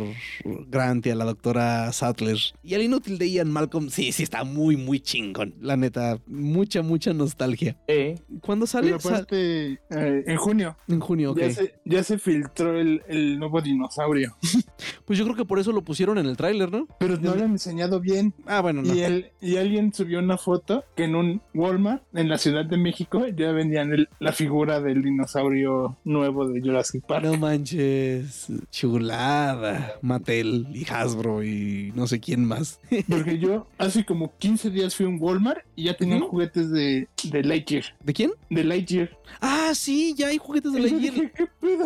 Grant 0.67 1.05
y 1.05 1.09
a 1.09 1.15
la 1.15 1.25
doctora 1.25 1.91
Sattler 1.91 2.37
y 2.63 2.73
al 2.75 2.81
inútil 2.81 3.17
de 3.17 3.29
Ian 3.29 3.51
Malcolm, 3.51 3.89
sí, 3.89 4.11
sí 4.11 4.23
está 4.23 4.43
muy, 4.43 4.77
muy 4.77 4.99
chingón. 4.99 5.53
La 5.61 5.77
neta, 5.77 6.19
mucha, 6.27 6.81
mucha 6.81 7.13
nostalgia. 7.13 7.77
sí. 7.87 8.15
¿Cuándo 8.41 8.67
sale? 8.67 8.87
Pero 8.87 8.97
aparte, 8.97 9.79
eh, 9.89 10.23
en 10.27 10.37
junio 10.37 10.75
en 10.87 10.99
junio, 10.99 11.31
ok. 11.31 11.39
ya, 11.39 11.49
se, 11.51 11.75
ya 11.85 12.03
se 12.03 12.17
filtró 12.19 12.79
el, 12.79 13.01
el 13.07 13.39
nuevo 13.39 13.61
dinosaurio. 13.61 14.35
Pues 15.05 15.19
yo 15.19 15.25
creo 15.25 15.35
que 15.35 15.45
por 15.45 15.59
eso 15.59 15.71
lo 15.71 15.83
pusieron 15.83 16.17
en 16.17 16.25
el 16.25 16.35
tráiler, 16.35 16.71
¿no? 16.71 16.87
Pero 16.99 17.17
no 17.17 17.35
lo 17.35 17.43
han 17.43 17.51
enseñado 17.51 17.99
bien. 17.99 18.33
Ah, 18.47 18.61
bueno, 18.61 18.81
no. 18.81 18.91
Y, 18.93 19.01
él, 19.01 19.27
y 19.39 19.57
alguien 19.57 19.93
subió 19.93 20.17
una 20.17 20.35
foto 20.37 20.83
que 20.95 21.03
en 21.03 21.15
un 21.15 21.41
Walmart 21.53 22.01
en 22.15 22.27
la 22.27 22.39
Ciudad 22.39 22.65
de 22.65 22.75
México 22.77 23.23
ya 23.27 23.51
vendían 23.51 23.93
el- 23.93 24.09
la 24.19 24.31
figura 24.31 24.81
del 24.81 25.03
dinosaurio 25.03 25.97
nuevo 26.05 26.47
de 26.47 26.59
Jurassic 26.59 27.05
Park. 27.05 27.23
No 27.23 27.37
manches, 27.37 28.47
chulada. 28.71 29.93
Mattel 30.01 30.67
y 30.73 30.85
Hasbro 30.89 31.43
y 31.43 31.91
no 31.95 32.07
sé 32.07 32.19
quién 32.19 32.45
más. 32.45 32.79
Porque 33.09 33.37
yo 33.39 33.67
hace 33.77 34.05
como 34.05 34.33
15 34.37 34.69
días 34.69 34.95
fui 34.95 35.05
a 35.05 35.09
un 35.09 35.17
Walmart 35.19 35.61
y 35.75 35.83
ya 35.85 35.95
tenían 35.95 36.21
Ujú. 36.23 36.31
juguetes 36.31 36.71
de, 36.71 37.07
de 37.23 37.43
Lightyear. 37.43 37.83
¿De 38.03 38.13
quién? 38.13 38.31
De 38.49 38.63
Lightyear. 38.63 39.09
Ah, 39.41 39.71
sí, 39.73 40.13
ya 40.17 40.27
hay 40.27 40.37
juguetes 40.37 40.71
de 40.73 40.81
yo 40.81 40.87
Lightyear. 40.87 41.13
dije, 41.13 41.31
¿qué 41.35 41.47
pedo? 41.59 41.85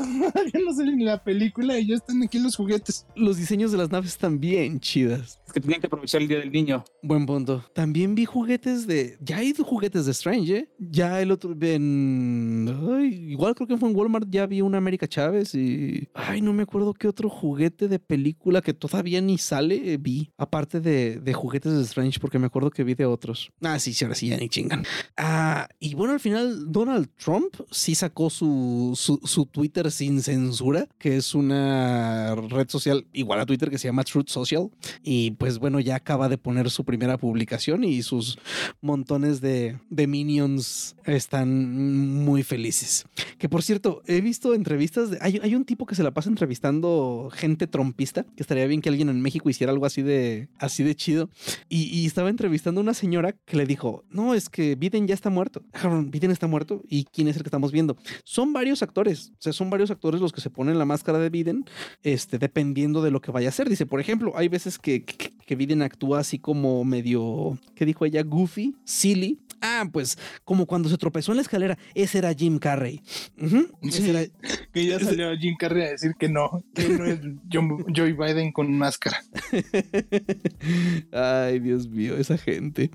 ya 0.53 0.59
no 0.65 0.73
salen 0.73 0.99
en 0.99 1.05
la 1.05 1.23
película 1.23 1.77
y 1.79 1.87
ya 1.87 1.95
están 1.95 2.21
aquí 2.23 2.39
los 2.39 2.55
juguetes. 2.55 3.05
Los 3.15 3.37
diseños 3.37 3.71
de 3.71 3.77
las 3.77 3.91
naves 3.91 4.11
están 4.11 4.39
bien 4.39 4.79
chidas. 4.79 5.39
Es 5.45 5.53
que 5.53 5.61
tenían 5.61 5.81
que 5.81 5.87
aprovechar 5.87 6.21
el 6.21 6.27
día 6.27 6.39
del 6.39 6.51
niño. 6.51 6.83
Buen 7.01 7.25
punto. 7.25 7.63
También 7.73 8.13
vi 8.15 8.25
juguetes 8.25 8.85
de. 8.85 9.17
Ya 9.21 9.37
hay 9.37 9.53
juguetes 9.53 10.05
de 10.05 10.11
Strange, 10.11 10.55
¿eh? 10.55 10.69
Ya 10.77 11.21
el 11.21 11.31
otro. 11.31 11.55
En... 11.59 12.69
ay, 12.91 13.31
igual 13.31 13.55
creo 13.55 13.67
que 13.67 13.77
fue 13.77 13.89
en 13.89 13.95
Walmart. 13.95 14.27
Ya 14.29 14.45
vi 14.45 14.61
una 14.61 14.77
América 14.77 15.07
Chávez 15.07 15.55
y. 15.55 16.07
Ay, 16.13 16.41
no 16.41 16.53
me 16.53 16.63
acuerdo 16.63 16.93
qué 16.93 17.07
otro 17.07 17.29
juguete 17.29 17.87
de 17.87 17.99
película 17.99 18.61
que 18.61 18.73
todavía 18.73 19.21
ni 19.21 19.37
sale 19.37 19.93
eh, 19.93 19.97
vi. 19.97 20.31
Aparte 20.37 20.79
de, 20.81 21.19
de 21.19 21.33
juguetes 21.33 21.73
de 21.73 21.81
Strange, 21.81 22.19
porque 22.19 22.37
me 22.37 22.45
acuerdo 22.47 22.69
que 22.69 22.83
vi 22.83 22.93
de 22.93 23.05
otros. 23.05 23.51
Ah, 23.61 23.79
sí, 23.79 23.93
sí, 23.93 24.05
ahora 24.05 24.15
sí, 24.15 24.27
ya 24.27 24.37
ni 24.37 24.49
chingan. 24.49 24.85
Ah, 25.17 25.67
y 25.79 25.95
bueno, 25.95 26.13
al 26.13 26.19
final 26.19 26.71
Donald 26.71 27.09
Trump 27.17 27.28
sí 27.71 27.95
sacó 27.95 28.29
su, 28.29 28.93
su, 28.95 29.45
Twitter 29.45 29.91
sin 29.91 30.21
censura, 30.21 30.87
que 30.97 31.17
es 31.17 31.35
una 31.35 32.35
red 32.35 32.69
social 32.69 33.05
igual 33.13 33.39
a 33.39 33.45
Twitter 33.45 33.69
que 33.69 33.77
se 33.77 33.87
llama 33.87 34.03
Truth 34.03 34.29
Social. 34.29 34.69
Y 35.03 35.31
pues 35.31 35.59
bueno, 35.59 35.79
ya 35.79 35.95
acaba 35.95 36.29
de 36.29 36.37
poner 36.37 36.69
su 36.69 36.83
primera 36.83 37.17
publicación 37.17 37.83
y 37.83 38.03
sus 38.03 38.37
montones 38.81 39.41
de, 39.41 39.77
minions 39.89 40.95
están 41.05 42.23
muy 42.23 42.43
felices. 42.43 43.05
Que 43.37 43.49
por 43.49 43.63
cierto, 43.63 44.01
he 44.07 44.21
visto 44.21 44.53
entrevistas, 44.53 45.11
de, 45.11 45.17
hay, 45.21 45.39
hay 45.43 45.55
un 45.55 45.65
tipo 45.65 45.85
que 45.85 45.95
se 45.95 46.03
la 46.03 46.11
pasa 46.11 46.29
entrevistando 46.29 47.29
gente 47.33 47.67
trompista, 47.67 48.23
que 48.23 48.43
estaría 48.43 48.65
bien 48.67 48.81
que 48.81 48.89
alguien 48.89 49.09
en 49.09 49.21
México 49.21 49.49
hiciera 49.49 49.71
algo 49.71 49.85
así 49.85 50.01
de, 50.01 50.49
así 50.57 50.83
de 50.83 50.95
chido. 50.95 51.29
Y, 51.67 52.05
estaba 52.05 52.29
entrevistando 52.29 52.81
a 52.81 52.83
una 52.83 52.93
señora 52.93 53.33
que 53.45 53.57
le 53.57 53.65
dijo, 53.65 54.03
no, 54.09 54.33
es 54.33 54.49
que 54.49 54.75
Biden 54.75 55.07
ya 55.07 55.13
está 55.13 55.29
muerto. 55.29 55.61
Biden 56.07 56.31
está 56.31 56.47
muerto. 56.47 56.81
¿Y 56.87 57.03
quién 57.19 57.27
es 57.27 57.35
el 57.35 57.43
que 57.43 57.49
estamos 57.49 57.73
viendo? 57.73 57.97
Son 58.23 58.53
varios 58.53 58.81
actores, 58.81 59.33
o 59.33 59.41
sea, 59.41 59.51
son 59.51 59.69
varios 59.69 59.91
actores 59.91 60.21
los 60.21 60.31
que 60.31 60.39
se 60.39 60.49
ponen 60.49 60.79
la 60.79 60.85
máscara 60.85 61.19
de 61.19 61.29
Biden, 61.29 61.65
este, 62.01 62.39
dependiendo 62.39 63.01
de 63.01 63.11
lo 63.11 63.19
que 63.19 63.29
vaya 63.29 63.47
a 63.47 63.49
hacer. 63.49 63.67
Dice, 63.67 63.85
por 63.85 63.99
ejemplo, 63.99 64.31
hay 64.37 64.47
veces 64.47 64.79
que, 64.79 65.03
que, 65.03 65.33
que 65.45 65.55
Biden 65.57 65.81
actúa 65.81 66.19
así 66.19 66.39
como 66.39 66.85
medio, 66.85 67.59
¿qué 67.75 67.85
dijo 67.85 68.05
ella? 68.05 68.23
Goofy, 68.23 68.73
silly. 68.85 69.37
Ah, 69.61 69.87
pues 69.91 70.17
como 70.43 70.65
cuando 70.65 70.89
se 70.89 70.97
tropezó 70.97 71.31
en 71.31 71.37
la 71.37 71.41
escalera, 71.41 71.77
ese 71.93 72.17
era 72.19 72.33
Jim 72.33 72.59
Carrey. 72.59 73.01
Ujú, 73.41 73.67
ese 73.81 74.01
Sí. 74.03 74.09
era- 74.09 74.25
Que 74.73 74.85
ya 74.85 74.99
salió 74.99 75.35
Jim 75.37 75.55
Carrey 75.57 75.83
a 75.83 75.89
decir 75.91 76.11
que 76.19 76.29
no, 76.29 76.63
que 76.75 76.87
no 76.89 77.05
es 77.05 77.19
Joe 77.51 78.13
Biden 78.13 78.51
con 78.51 78.71
máscara. 78.77 79.17
Ay, 81.11 81.59
Dios 81.59 81.87
mío, 81.89 82.15
esa 82.17 82.37
gente. 82.37 82.91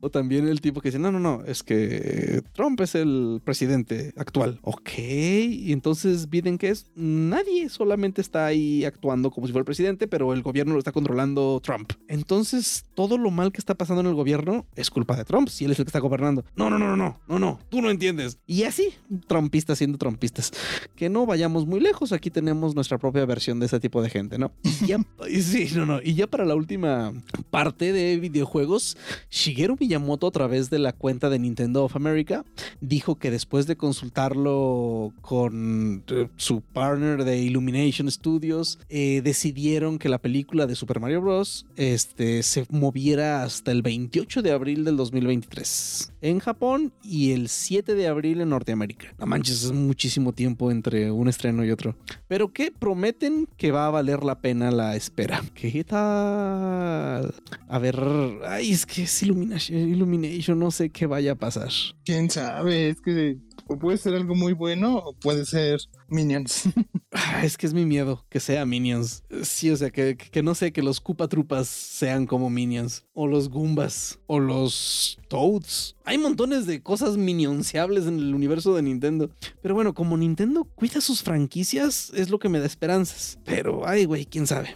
O 0.00 0.10
también 0.10 0.48
el 0.48 0.60
tipo 0.60 0.80
que 0.80 0.88
dice, 0.88 0.98
no, 0.98 1.12
no, 1.12 1.20
no, 1.20 1.42
es 1.46 1.62
que 1.62 2.42
Trump 2.52 2.80
es 2.80 2.94
el 2.94 3.40
presidente 3.44 4.12
actual. 4.16 4.58
Ok, 4.62 4.90
y 4.98 5.72
entonces 5.72 6.28
Biden, 6.28 6.58
¿qué 6.58 6.68
es? 6.70 6.86
Nadie, 6.94 7.68
solamente 7.68 8.20
está 8.20 8.46
ahí 8.46 8.84
actuando 8.84 9.30
como 9.30 9.46
si 9.46 9.52
fuera 9.52 9.62
el 9.62 9.66
presidente, 9.66 10.06
pero 10.08 10.32
el 10.32 10.42
gobierno 10.42 10.72
lo 10.74 10.78
está 10.78 10.92
controlando 10.92 11.60
Trump. 11.62 11.92
Entonces, 12.08 12.84
todo 12.94 13.18
lo 13.18 13.30
mal 13.30 13.52
que 13.52 13.58
está 13.60 13.74
pasando 13.74 14.00
en 14.00 14.08
el 14.08 14.14
gobierno 14.14 14.66
es 14.76 14.90
culpa 14.90 15.16
de 15.16 15.24
Trump, 15.24 15.48
si 15.48 15.64
él 15.64 15.70
es 15.72 15.78
el 15.78 15.84
que 15.84 15.90
está 15.94 16.00
gobernando. 16.00 16.44
No, 16.56 16.68
no, 16.68 16.76
no, 16.78 16.88
no, 16.88 16.96
no, 16.96 17.20
no, 17.28 17.38
no, 17.38 17.60
tú 17.68 17.80
no 17.80 17.88
entiendes. 17.88 18.38
Y 18.48 18.64
así, 18.64 18.94
trumpistas 19.28 19.78
siendo 19.78 19.96
trumpistas. 19.96 20.50
Que 20.96 21.08
no 21.08 21.24
vayamos 21.24 21.66
muy 21.66 21.78
lejos, 21.78 22.12
aquí 22.12 22.30
tenemos 22.30 22.74
nuestra 22.74 22.98
propia 22.98 23.24
versión 23.26 23.60
de 23.60 23.66
ese 23.66 23.78
tipo 23.78 24.02
de 24.02 24.10
gente, 24.10 24.38
¿no? 24.38 24.50
Y 24.62 24.86
ya, 24.86 24.98
sí, 25.40 25.68
no, 25.76 25.86
no. 25.86 26.02
Y 26.02 26.14
ya 26.14 26.26
para 26.26 26.44
la 26.44 26.56
última 26.56 27.12
parte 27.50 27.92
de 27.92 28.18
videojuegos, 28.18 28.96
Shigeru 29.30 29.76
Miyamoto 29.78 30.26
a 30.26 30.32
través 30.32 30.68
de 30.68 30.80
la 30.80 30.92
cuenta 30.92 31.30
de 31.30 31.38
Nintendo 31.38 31.84
of 31.84 31.94
America 31.94 32.44
dijo 32.80 33.16
que 33.16 33.30
después 33.30 33.66
de 33.66 33.76
consultarlo 33.76 35.12
con 35.20 36.02
eh, 36.08 36.28
su 36.36 36.60
partner 36.60 37.24
de 37.24 37.38
Illumination 37.38 38.10
Studios, 38.10 38.78
eh, 38.88 39.20
decidieron 39.22 39.98
que 39.98 40.08
la 40.08 40.18
película 40.18 40.66
de 40.66 40.74
Super 40.74 40.98
Mario 40.98 41.22
Bros. 41.22 41.66
Este, 41.76 42.42
se 42.42 42.66
moviera 42.70 43.42
hasta 43.42 43.70
el 43.70 43.82
28 43.82 44.42
de 44.42 44.52
abril 44.52 44.84
del 44.84 44.96
2023. 44.96 45.83
6 45.84 46.12
en 46.20 46.38
Japón 46.38 46.92
y 47.02 47.32
el 47.32 47.48
7 47.48 47.94
de 47.94 48.08
abril 48.08 48.40
en 48.40 48.48
Norteamérica. 48.48 49.14
No 49.18 49.26
manches, 49.26 49.64
es 49.64 49.72
muchísimo 49.72 50.32
tiempo 50.32 50.70
entre 50.70 51.10
un 51.10 51.28
estreno 51.28 51.64
y 51.64 51.70
otro. 51.70 51.96
Pero 52.28 52.52
que 52.52 52.70
prometen 52.70 53.48
que 53.56 53.70
va 53.70 53.86
a 53.86 53.90
valer 53.90 54.24
la 54.24 54.40
pena 54.40 54.70
la 54.70 54.96
espera. 54.96 55.42
¿Qué 55.54 55.84
tal? 55.84 57.34
A 57.68 57.78
ver, 57.78 58.00
ay, 58.46 58.72
es 58.72 58.86
que 58.86 59.02
es 59.02 59.22
Illumination, 59.22 59.78
Illumination, 59.78 60.58
no 60.58 60.70
sé 60.70 60.90
qué 60.90 61.06
vaya 61.06 61.32
a 61.32 61.36
pasar. 61.36 61.70
¿Quién 62.04 62.30
sabe? 62.30 62.90
Es 62.90 63.00
que 63.00 63.38
o 63.68 63.78
puede 63.78 63.98
ser 63.98 64.14
algo 64.14 64.34
muy 64.34 64.52
bueno 64.52 64.96
o 64.96 65.12
puede 65.14 65.44
ser 65.44 65.80
Minions. 66.08 66.64
Ah, 67.16 67.44
es 67.44 67.56
que 67.56 67.66
es 67.66 67.72
mi 67.74 67.84
miedo 67.84 68.26
que 68.28 68.40
sea 68.40 68.66
Minions. 68.66 69.22
Sí, 69.44 69.70
o 69.70 69.76
sea, 69.76 69.90
que, 69.90 70.16
que 70.16 70.42
no 70.42 70.56
sé, 70.56 70.72
que 70.72 70.82
los 70.82 71.00
Koopa 71.00 71.28
Trupas 71.28 71.68
sean 71.68 72.26
como 72.26 72.50
Minions. 72.50 73.04
O 73.12 73.28
los 73.28 73.50
Goombas. 73.50 74.18
O 74.26 74.40
los 74.40 75.20
Toads. 75.28 75.94
Hay 76.04 76.18
montones 76.18 76.66
de 76.66 76.82
cosas 76.82 77.16
minionciables 77.16 78.06
en 78.06 78.18
el 78.18 78.34
universo 78.34 78.74
de 78.74 78.82
Nintendo. 78.82 79.30
Pero 79.62 79.76
bueno, 79.76 79.94
como 79.94 80.16
Nintendo 80.16 80.64
cuida 80.64 81.00
sus 81.00 81.22
franquicias, 81.22 82.10
es 82.16 82.30
lo 82.30 82.40
que 82.40 82.48
me 82.48 82.58
da 82.58 82.66
esperanzas. 82.66 83.38
Pero, 83.44 83.86
ay, 83.86 84.06
güey, 84.06 84.26
quién 84.26 84.48
sabe. 84.48 84.74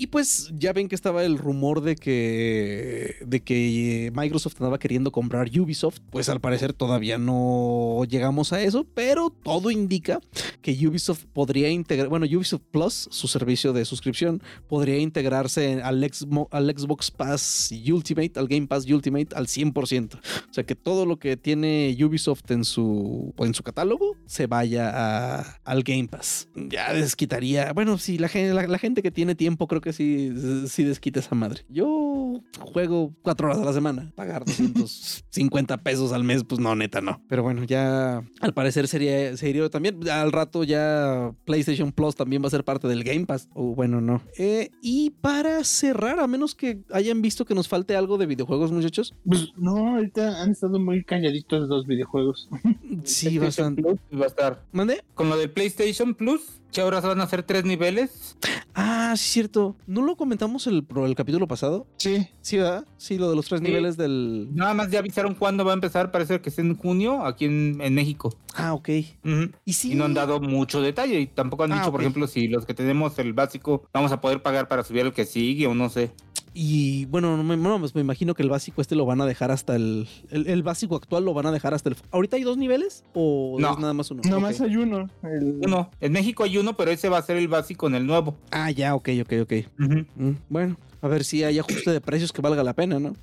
Y 0.00 0.06
pues 0.06 0.52
ya 0.54 0.72
ven 0.72 0.86
que 0.86 0.94
estaba 0.94 1.24
el 1.24 1.38
rumor 1.38 1.80
de 1.80 1.96
que, 1.96 3.16
de 3.26 3.40
que 3.40 4.12
Microsoft 4.14 4.54
andaba 4.60 4.78
queriendo 4.78 5.10
comprar 5.10 5.50
Ubisoft. 5.58 5.98
Pues 6.10 6.28
al 6.28 6.40
parecer 6.40 6.72
todavía 6.72 7.18
no 7.18 8.04
llegamos 8.08 8.52
a 8.52 8.62
eso, 8.62 8.86
pero 8.94 9.30
todo 9.30 9.72
indica 9.72 10.20
que 10.62 10.86
Ubisoft 10.86 11.24
podría 11.32 11.68
integrar, 11.68 12.08
bueno, 12.08 12.26
Ubisoft 12.26 12.62
Plus, 12.70 13.08
su 13.10 13.26
servicio 13.26 13.72
de 13.72 13.84
suscripción, 13.84 14.40
podría 14.68 14.98
integrarse 14.98 15.82
al, 15.82 16.08
al 16.52 16.78
Xbox 16.78 17.10
Pass 17.10 17.74
Ultimate, 17.90 18.32
al 18.36 18.46
Game 18.46 18.68
Pass 18.68 18.86
Ultimate 18.86 19.34
al 19.34 19.48
100%. 19.48 20.14
O 20.14 20.54
sea 20.54 20.62
que 20.62 20.76
todo 20.76 21.06
lo 21.06 21.18
que 21.18 21.36
tiene 21.36 21.96
Ubisoft 22.00 22.48
en 22.52 22.64
su, 22.64 23.34
en 23.38 23.52
su 23.52 23.64
catálogo 23.64 24.14
se 24.26 24.46
vaya 24.46 25.40
al 25.64 25.82
Game 25.82 26.06
Pass. 26.06 26.46
Ya 26.54 26.92
desquitaría, 26.92 27.72
bueno, 27.72 27.98
sí, 27.98 28.16
la, 28.16 28.28
la, 28.28 28.78
gente 28.78 29.02
que 29.02 29.10
tiene 29.10 29.34
tiempo 29.34 29.66
creo 29.66 29.80
que 29.80 29.87
sí, 29.92 30.32
sí 30.66 30.84
desquita 30.84 31.20
esa 31.20 31.34
madre. 31.34 31.62
Yo 31.68 32.42
juego 32.60 33.14
cuatro 33.22 33.48
horas 33.48 33.58
a 33.58 33.64
la 33.64 33.72
semana, 33.72 34.12
pagar 34.14 34.44
250 34.44 35.82
pesos 35.82 36.12
al 36.12 36.24
mes, 36.24 36.44
pues 36.44 36.60
no, 36.60 36.74
neta, 36.74 37.00
no. 37.00 37.22
Pero 37.28 37.42
bueno, 37.42 37.64
ya 37.64 38.22
al 38.40 38.54
parecer 38.54 38.88
sería, 38.88 39.36
sería 39.36 39.68
también 39.68 40.08
al 40.08 40.32
rato 40.32 40.64
ya 40.64 41.32
PlayStation 41.44 41.92
Plus 41.92 42.14
también 42.14 42.42
va 42.42 42.48
a 42.48 42.50
ser 42.50 42.64
parte 42.64 42.88
del 42.88 43.04
Game 43.04 43.26
Pass. 43.26 43.48
O 43.54 43.74
bueno, 43.74 44.00
no. 44.00 44.22
Eh, 44.36 44.70
y 44.82 45.10
para 45.10 45.64
cerrar, 45.64 46.20
a 46.20 46.26
menos 46.26 46.54
que 46.54 46.82
hayan 46.92 47.22
visto 47.22 47.44
que 47.44 47.54
nos 47.54 47.68
falte 47.68 47.96
algo 47.96 48.18
de 48.18 48.26
videojuegos, 48.26 48.72
muchachos. 48.72 49.14
Pues 49.24 49.52
no, 49.56 49.94
ahorita 49.96 50.42
han 50.42 50.52
estado 50.52 50.78
muy 50.78 51.04
calladitos 51.04 51.68
los 51.68 51.86
videojuegos. 51.86 52.48
sí, 53.04 53.38
bastante. 53.38 53.82
va 53.82 54.24
a 54.24 54.26
estar. 54.26 54.64
¿Mande? 54.72 55.02
Con 55.14 55.28
lo 55.28 55.36
del 55.36 55.50
PlayStation 55.50 56.14
Plus, 56.14 56.57
que 56.72 56.80
ahora 56.80 57.00
van 57.00 57.20
a 57.20 57.24
hacer 57.24 57.42
tres 57.42 57.64
niveles. 57.64 58.36
Ah, 58.74 59.14
sí, 59.16 59.28
cierto. 59.30 59.76
¿No 59.86 60.02
lo 60.02 60.16
comentamos 60.16 60.66
el, 60.66 60.86
el 61.04 61.14
capítulo 61.14 61.48
pasado? 61.48 61.86
Sí. 61.96 62.28
Sí, 62.40 62.58
¿verdad? 62.58 62.84
Sí, 62.96 63.18
lo 63.18 63.28
de 63.30 63.36
los 63.36 63.46
tres 63.46 63.60
niveles 63.60 63.96
del. 63.96 64.48
Nada 64.54 64.74
más 64.74 64.90
ya 64.90 65.00
avisaron 65.00 65.34
cuándo 65.34 65.64
va 65.64 65.72
a 65.72 65.74
empezar. 65.74 66.10
Parece 66.10 66.40
que 66.40 66.50
es 66.50 66.58
en 66.58 66.76
junio 66.76 67.24
aquí 67.24 67.46
en, 67.46 67.94
México. 67.94 68.34
Ah, 68.54 68.74
ok. 68.74 68.88
¿Y, 69.64 69.72
sí? 69.72 69.92
y 69.92 69.94
no 69.94 70.04
han 70.04 70.14
dado 70.14 70.40
mucho 70.40 70.80
detalle. 70.80 71.20
Y 71.20 71.26
tampoco 71.26 71.64
han 71.64 71.72
ah, 71.72 71.78
dicho, 71.78 71.90
por 71.90 72.00
ejemplo, 72.00 72.26
si 72.26 72.48
los 72.48 72.66
que 72.66 72.74
tenemos 72.74 73.18
el 73.18 73.32
básico 73.32 73.84
vamos 73.92 74.12
a 74.12 74.20
poder 74.20 74.42
pagar 74.42 74.68
para 74.68 74.84
subir 74.84 75.06
el 75.06 75.12
que 75.12 75.24
sigue 75.24 75.66
o 75.66 75.74
no 75.74 75.88
sé. 75.88 76.12
Y 76.60 77.04
bueno, 77.04 77.36
no 77.36 77.44
me, 77.44 77.78
pues 77.78 77.94
me 77.94 78.00
imagino 78.00 78.34
que 78.34 78.42
el 78.42 78.48
básico 78.48 78.80
este 78.80 78.96
lo 78.96 79.06
van 79.06 79.20
a 79.20 79.26
dejar 79.26 79.52
hasta 79.52 79.76
el, 79.76 80.08
el, 80.32 80.64
básico 80.64 80.96
actual 80.96 81.24
lo 81.24 81.32
van 81.32 81.46
a 81.46 81.52
dejar 81.52 81.72
hasta 81.72 81.90
el. 81.90 81.96
¿Ahorita 82.10 82.34
hay 82.34 82.42
dos 82.42 82.56
niveles 82.56 83.04
o 83.14 83.58
no. 83.60 83.74
es 83.74 83.78
nada 83.78 83.92
más 83.92 84.10
uno? 84.10 84.22
Nada 84.24 84.40
más 84.40 84.60
hay 84.60 84.76
uno. 84.76 85.08
Uno. 85.22 85.88
En 86.00 86.10
México 86.10 86.42
hay 86.42 86.58
uno, 86.58 86.76
pero 86.76 86.90
ese 86.90 87.08
va 87.08 87.18
a 87.18 87.22
ser 87.22 87.36
el 87.36 87.46
básico 87.46 87.86
en 87.86 87.94
el 87.94 88.08
nuevo. 88.08 88.34
Ah, 88.50 88.72
ya, 88.72 88.96
ok, 88.96 89.08
ok, 89.22 89.32
ok. 89.42 89.52
Mm, 89.76 90.32
bueno, 90.48 90.76
a 91.00 91.08
ver 91.08 91.24
si 91.24 91.44
hay 91.44 91.58
ajuste 91.58 91.90
de 91.90 92.00
precios 92.00 92.32
que 92.32 92.42
valga 92.42 92.62
la 92.62 92.74
pena, 92.74 92.98
¿no? 92.98 93.14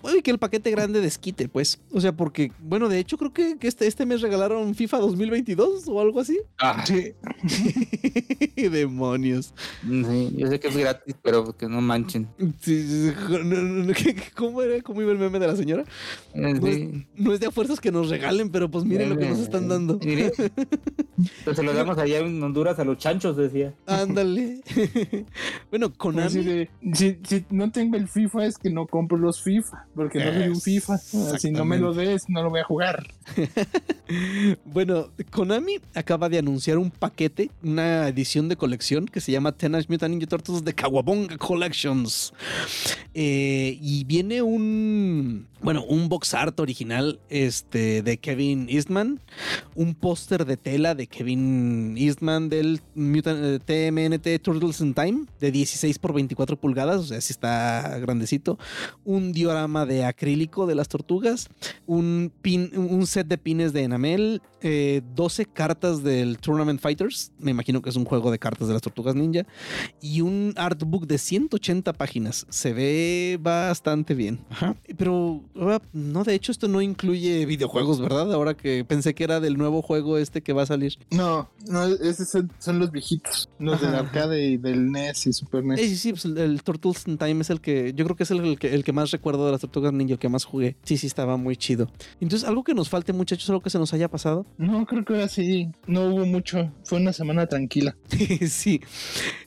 Puede 0.00 0.22
que 0.22 0.30
el 0.30 0.38
paquete 0.38 0.70
grande 0.70 1.00
desquite, 1.00 1.48
pues. 1.48 1.80
O 1.92 2.00
sea, 2.00 2.12
porque, 2.12 2.52
bueno, 2.60 2.88
de 2.88 2.98
hecho 2.98 3.16
creo 3.16 3.32
que, 3.32 3.56
este, 3.60 3.86
este 3.86 4.06
mes 4.06 4.20
regalaron 4.20 4.74
FIFA 4.74 4.98
2022 4.98 5.88
o 5.88 6.00
algo 6.00 6.20
así. 6.20 6.38
Ah. 6.58 6.84
Sí. 6.86 7.14
Demonios. 8.70 9.54
Sí, 9.82 10.34
yo 10.36 10.46
sé 10.48 10.60
que 10.60 10.68
es 10.68 10.76
gratis, 10.76 11.14
pero 11.22 11.56
que 11.56 11.68
no 11.68 11.80
manchen. 11.80 12.28
Sí, 12.60 13.12
¿Cómo 14.36 14.62
era? 14.62 14.82
¿Cómo 14.82 15.02
iba 15.02 15.12
el 15.12 15.18
meme 15.18 15.38
de 15.38 15.46
la 15.46 15.56
señora? 15.56 15.84
Eh, 16.34 17.04
no, 17.16 17.32
es, 17.32 17.40
de 17.40 17.46
a 17.46 17.50
fuerzas 17.50 17.80
que 17.80 17.90
nos 17.90 18.08
regalen, 18.08 18.50
pero 18.50 18.70
pues 18.70 18.84
miren 18.84 19.10
lo 19.10 19.18
que 19.18 19.28
nos 19.28 19.38
están 19.38 19.68
dando. 19.68 19.98
Pues 19.98 21.56
se 21.56 21.62
lo 21.62 21.72
damos 21.72 21.98
allá 21.98 22.18
en 22.18 22.42
Honduras 22.42 22.78
a 22.78 22.84
los 22.84 22.98
chanchos, 22.98 23.36
decía. 23.36 23.74
Ándale. 23.86 24.60
bueno, 25.70 25.92
con 25.92 26.14
Konami 26.14 26.68
si, 26.94 27.18
si, 27.22 27.44
no 27.50 27.70
tengo 27.70 27.96
el 27.96 28.08
FIFA 28.08 28.46
es 28.46 28.58
que 28.58 28.70
no 28.70 28.86
compro 28.86 29.18
los 29.18 29.42
FIFA, 29.42 29.86
porque 29.94 30.24
no 30.24 30.32
soy 30.32 30.48
un 30.48 30.60
FIFA. 30.60 30.98
Si 31.38 31.50
no 31.50 31.64
me 31.64 31.78
lo 31.78 31.92
des, 31.92 32.28
no 32.28 32.42
lo 32.42 32.50
voy 32.50 32.60
a 32.60 32.64
jugar. 32.64 33.06
bueno, 34.64 35.08
Konami 35.30 35.78
acaba 35.94 36.28
de 36.28 36.38
anunciar 36.38 36.78
un 36.78 36.90
paquete, 36.90 37.50
una 37.62 38.08
edición 38.08 38.48
de 38.48 38.56
colección 38.56 39.06
que 39.06 39.20
se 39.20 39.32
llama 39.32 39.52
Teenage 39.52 39.86
Mutant 39.88 40.12
Ninja 40.12 40.26
Turtles 40.26 40.64
de 40.64 40.74
Kawabonga 40.74 41.36
Collections. 41.38 42.32
Eh, 43.14 43.78
y 43.80 44.04
viene 44.04 44.42
un, 44.42 45.48
bueno, 45.62 45.84
un 45.84 46.08
box 46.08 46.34
art 46.34 46.58
original 46.60 47.18
este, 47.28 48.02
de 48.02 48.18
Kevin 48.18 48.68
Eastman, 48.68 49.20
un 49.74 49.94
póster 49.94 50.44
de 50.44 50.56
tela 50.56 50.94
de 50.94 51.06
Kevin 51.06 51.96
Eastman 51.98 52.48
del 52.48 52.80
Mutant, 52.94 53.62
TMNT 53.64 54.26
eh, 54.26 54.38
Turtles 54.38 54.80
in 54.80 54.94
Time 54.94 55.24
de 55.40 55.50
16 55.50 55.98
por 55.98 56.12
24 56.12 56.56
pulgadas, 56.56 56.79
o 56.88 57.02
sea, 57.02 57.20
sí 57.20 57.32
está 57.32 57.98
grandecito, 57.98 58.58
un 59.04 59.32
diorama 59.32 59.86
de 59.86 60.04
acrílico 60.04 60.66
de 60.66 60.74
las 60.74 60.88
tortugas, 60.88 61.48
un, 61.86 62.32
pin, 62.42 62.70
un 62.76 63.06
set 63.06 63.26
de 63.26 63.38
pines 63.38 63.72
de 63.72 63.82
enamel, 63.82 64.42
12 64.62 65.42
eh, 65.42 65.46
cartas 65.52 66.02
del 66.02 66.38
Tournament 66.38 66.80
Fighters, 66.80 67.32
me 67.38 67.50
imagino 67.50 67.80
que 67.80 67.90
es 67.90 67.96
un 67.96 68.04
juego 68.04 68.30
de 68.30 68.38
cartas 68.38 68.68
de 68.68 68.74
las 68.74 68.82
tortugas 68.82 69.14
ninja, 69.14 69.46
y 70.00 70.20
un 70.20 70.54
artbook 70.56 71.06
de 71.06 71.18
180 71.18 71.92
páginas. 71.94 72.46
Se 72.48 72.72
ve 72.72 73.38
bastante 73.40 74.14
bien. 74.14 74.40
Pero 74.96 75.42
no, 75.92 76.24
de 76.24 76.34
hecho 76.34 76.52
esto 76.52 76.68
no 76.68 76.82
incluye 76.82 77.46
videojuegos, 77.46 78.00
¿verdad? 78.00 78.32
Ahora 78.32 78.54
que 78.54 78.84
pensé 78.84 79.14
que 79.14 79.24
era 79.24 79.40
del 79.40 79.56
nuevo 79.56 79.82
juego 79.82 80.18
este 80.18 80.42
que 80.42 80.52
va 80.52 80.62
a 80.62 80.66
salir. 80.66 80.98
No, 81.10 81.50
no, 81.68 81.86
esos 81.86 82.28
son, 82.28 82.78
los 82.78 82.90
viejitos, 82.90 83.48
los 83.58 83.80
del 83.80 83.94
arcade 83.94 84.44
y 84.44 84.56
del 84.56 84.90
NES 84.90 85.26
y 85.26 85.32
Super 85.32 85.64
NES. 85.64 85.80
Sí, 85.80 85.96
sí, 85.96 86.10
pues 86.12 86.24
el, 86.24 86.62
Turtles 86.78 87.06
in 87.08 87.18
Time 87.18 87.40
es 87.40 87.50
el 87.50 87.60
que, 87.60 87.92
yo 87.94 88.04
creo 88.04 88.16
que 88.16 88.22
es 88.22 88.30
el, 88.30 88.58
que, 88.58 88.74
el 88.74 88.84
que 88.84 88.92
más 88.92 89.10
recuerdo 89.10 89.46
de 89.46 89.52
las 89.52 89.60
tortugas 89.60 89.92
ninja, 89.92 90.14
el 90.14 90.18
que 90.18 90.28
más 90.28 90.44
jugué. 90.44 90.76
Sí, 90.84 90.96
sí, 90.96 91.06
estaba 91.06 91.36
muy 91.36 91.56
chido. 91.56 91.90
Entonces, 92.20 92.48
algo 92.48 92.64
que 92.64 92.74
nos 92.74 92.88
falte, 92.88 93.12
muchachos, 93.12 93.48
algo 93.50 93.60
que 93.60 93.70
se 93.70 93.78
nos 93.78 93.92
haya 93.92 94.08
pasado. 94.08 94.46
No, 94.58 94.86
creo 94.86 95.04
que 95.04 95.14
ahora 95.14 95.28
sí, 95.28 95.68
no 95.86 96.06
hubo 96.06 96.26
mucho, 96.26 96.70
fue 96.84 96.98
una 96.98 97.12
semana 97.12 97.46
tranquila. 97.46 97.96
sí, 98.48 98.80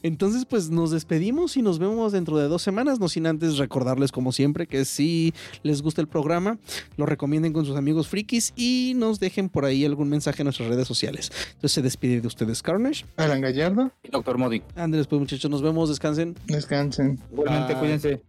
entonces 0.02 0.46
pues 0.46 0.70
nos 0.70 0.92
despedimos 0.92 1.58
y 1.58 1.62
nos 1.62 1.80
vemos 1.80 2.12
dentro 2.12 2.38
de 2.38 2.48
dos 2.48 2.62
semanas, 2.62 3.00
no 3.00 3.10
sin 3.10 3.28
antes 3.28 3.58
recordarles 3.58 4.12
como 4.12 4.32
siempre 4.32 4.68
que 4.68 4.86
si 4.86 5.34
les 5.64 5.82
gusta 5.82 6.02
el 6.02 6.08
programa, 6.08 6.58
lo 6.98 7.06
recomienden 7.06 7.54
con 7.54 7.66
sus 7.66 7.78
amigos 7.78 8.08
frikis 8.08 8.54
y 8.56 8.94
nos 8.96 9.20
dejen 9.20 9.50
por 9.50 9.66
ahí 9.66 9.86
algún 9.86 10.10
mensaje 10.10 10.42
en 10.42 10.46
nuestras 10.46 10.70
redes 10.70 10.88
sociales. 10.88 11.32
Entonces 11.48 11.72
se 11.72 11.82
despide 11.82 12.22
de 12.22 12.28
ustedes 12.28 12.62
Carnage, 12.62 13.06
Alan 13.18 13.42
Gallardo 13.42 13.92
Doctor 14.12 14.38
Modi. 14.38 14.62
Andrés, 14.76 15.08
pues 15.08 15.20
muchachos, 15.20 15.50
nos 15.50 15.62
vemos, 15.62 15.90
descansen. 15.90 16.36
Descansen. 16.48 17.13
Igualmente, 17.32 17.76
cuídense. 17.76 18.22